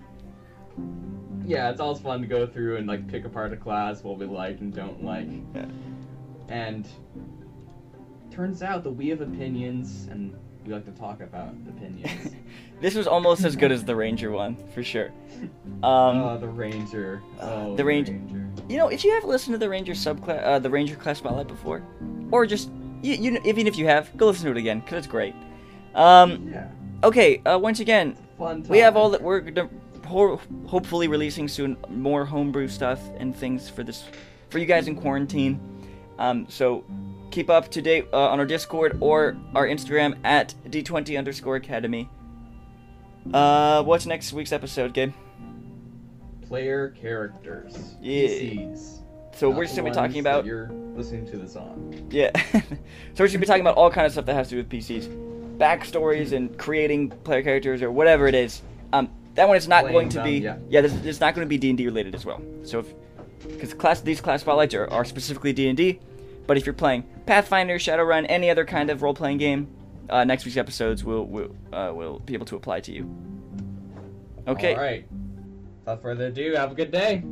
yeah, 1.45 1.69
it's 1.69 1.79
always 1.79 1.99
fun 2.01 2.21
to 2.21 2.27
go 2.27 2.45
through 2.47 2.77
and 2.77 2.87
like 2.87 3.07
pick 3.07 3.25
apart 3.25 3.53
a 3.53 3.57
class, 3.57 4.03
what 4.03 4.17
we 4.17 4.25
like 4.25 4.59
and 4.59 4.73
don't 4.73 5.03
like. 5.03 5.27
Yeah. 5.53 5.65
And 6.49 6.87
turns 8.31 8.61
out 8.61 8.83
that 8.83 8.91
we 8.91 9.07
have 9.09 9.21
opinions, 9.21 10.07
and 10.11 10.35
we 10.65 10.73
like 10.73 10.85
to 10.85 10.91
talk 10.91 11.21
about 11.21 11.53
opinions. 11.69 12.35
this 12.81 12.95
was 12.95 13.07
almost 13.07 13.43
as 13.43 13.55
good 13.55 13.71
as 13.71 13.83
the 13.83 13.95
Ranger 13.95 14.31
one, 14.31 14.57
for 14.73 14.83
sure. 14.83 15.11
Oh, 15.83 15.89
Um, 16.09 16.41
the 16.41 16.47
Ranger. 16.47 17.21
Oh, 17.41 17.75
the 17.75 17.83
Ranger. 17.83 18.13
you 18.69 18.77
know, 18.77 18.87
if 18.87 19.03
you 19.03 19.11
have 19.11 19.23
listened 19.23 19.53
to 19.53 19.57
the 19.57 19.69
Ranger 19.69 19.93
subclass, 19.93 20.43
uh, 20.43 20.57
the 20.57 20.69
Ranger 20.69 20.95
class 20.95 21.17
spotlight 21.19 21.47
before, 21.47 21.83
or 22.31 22.45
just 22.45 22.69
you, 23.01 23.13
you, 23.15 23.31
know, 23.31 23.41
even 23.45 23.67
if 23.67 23.77
you 23.77 23.85
have, 23.85 24.15
go 24.17 24.27
listen 24.27 24.45
to 24.45 24.51
it 24.51 24.57
again 24.57 24.79
because 24.79 24.99
it's 24.99 25.07
great. 25.07 25.35
Um, 25.95 26.49
Yeah. 26.51 26.67
okay, 27.03 27.37
uh, 27.45 27.57
once 27.57 27.79
again, 27.79 28.15
we 28.69 28.79
have 28.79 28.95
all 28.97 29.09
that 29.11 29.21
we're 29.21 29.39
gonna 29.39 29.69
ho- 30.05 30.39
hopefully 30.67 31.07
releasing 31.07 31.47
soon 31.47 31.77
more 31.89 32.25
homebrew 32.25 32.67
stuff 32.67 33.01
and 33.17 33.35
things 33.35 33.69
for 33.69 33.83
this 33.83 34.03
for 34.49 34.59
you 34.59 34.65
guys 34.65 34.87
in 34.87 34.95
quarantine. 34.95 35.59
Um, 36.19 36.45
so 36.49 36.83
keep 37.31 37.49
up 37.49 37.69
to 37.71 37.81
date 37.81 38.07
uh, 38.13 38.27
on 38.29 38.39
our 38.39 38.45
Discord 38.45 38.97
or 39.01 39.35
our 39.55 39.65
Instagram 39.67 40.17
at 40.23 40.53
d20 40.69 41.17
underscore 41.17 41.55
academy. 41.55 42.09
Uh, 43.33 43.81
what's 43.83 44.05
next 44.05 44.31
week's 44.33 44.51
episode, 44.51 44.93
Gabe? 44.93 45.13
player 46.47 46.89
characters. 46.89 47.95
Yeah. 47.99 48.27
PCs. 48.27 48.99
So 49.33 49.49
Not 49.49 49.57
we're 49.57 49.63
just 49.65 49.75
gonna 49.75 49.89
be 49.89 49.95
talking 49.95 50.19
about 50.19 50.45
you're 50.45 50.69
listening 50.95 51.25
to 51.31 51.37
this 51.37 51.55
on. 51.55 52.07
Yeah. 52.11 52.29
so 52.51 52.61
we're 53.17 53.27
gonna 53.27 53.39
be 53.39 53.45
talking 53.47 53.61
about 53.61 53.75
all 53.77 53.89
kind 53.89 54.05
of 54.05 54.11
stuff 54.11 54.25
that 54.27 54.35
has 54.35 54.49
to 54.49 54.55
do 54.55 54.57
with 54.57 54.69
PCs, 54.69 55.07
backstories 55.57 56.31
and 56.31 56.57
creating 56.57 57.09
player 57.09 57.43
characters 57.43 57.81
or 57.81 57.91
whatever 57.91 58.27
it 58.27 58.35
is. 58.35 58.61
Um, 58.93 59.09
that 59.35 59.47
one 59.47 59.57
is 59.57 59.67
not 59.67 59.87
going 59.87 60.09
to 60.09 60.17
them, 60.17 60.25
be. 60.25 60.37
yeah. 60.37 60.57
Yeah, 60.69 60.81
this, 60.81 60.93
it's 61.05 61.19
not 61.19 61.35
going 61.35 61.45
to 61.45 61.49
be 61.49 61.57
D 61.57 61.69
and 61.69 61.77
D 61.77 61.85
related 61.85 62.15
as 62.15 62.25
well. 62.25 62.41
So 62.63 62.79
if 62.79 62.93
because 63.47 63.73
class 63.73 64.01
these 64.01 64.21
class 64.21 64.41
spotlights 64.41 64.73
are, 64.73 64.89
are 64.89 65.05
specifically 65.05 65.53
D 65.53 65.67
and 65.67 65.77
D, 65.77 65.99
but 66.47 66.57
if 66.57 66.65
you're 66.65 66.73
playing 66.73 67.03
Pathfinder, 67.25 67.77
Shadowrun, 67.77 68.25
any 68.29 68.49
other 68.49 68.65
kind 68.65 68.89
of 68.89 69.01
role 69.01 69.13
playing 69.13 69.37
game, 69.37 69.67
uh, 70.09 70.23
next 70.23 70.45
week's 70.45 70.57
episodes 70.57 71.03
will 71.03 71.25
will 71.25 71.55
uh, 71.73 71.91
will 71.93 72.19
be 72.19 72.33
able 72.33 72.45
to 72.47 72.55
apply 72.55 72.79
to 72.81 72.91
you. 72.91 73.13
Okay. 74.47 74.73
All 74.73 74.81
right. 74.81 75.07
Without 75.81 76.01
further 76.01 76.27
ado, 76.27 76.53
have 76.55 76.71
a 76.71 76.75
good 76.75 76.91
day. 76.91 77.23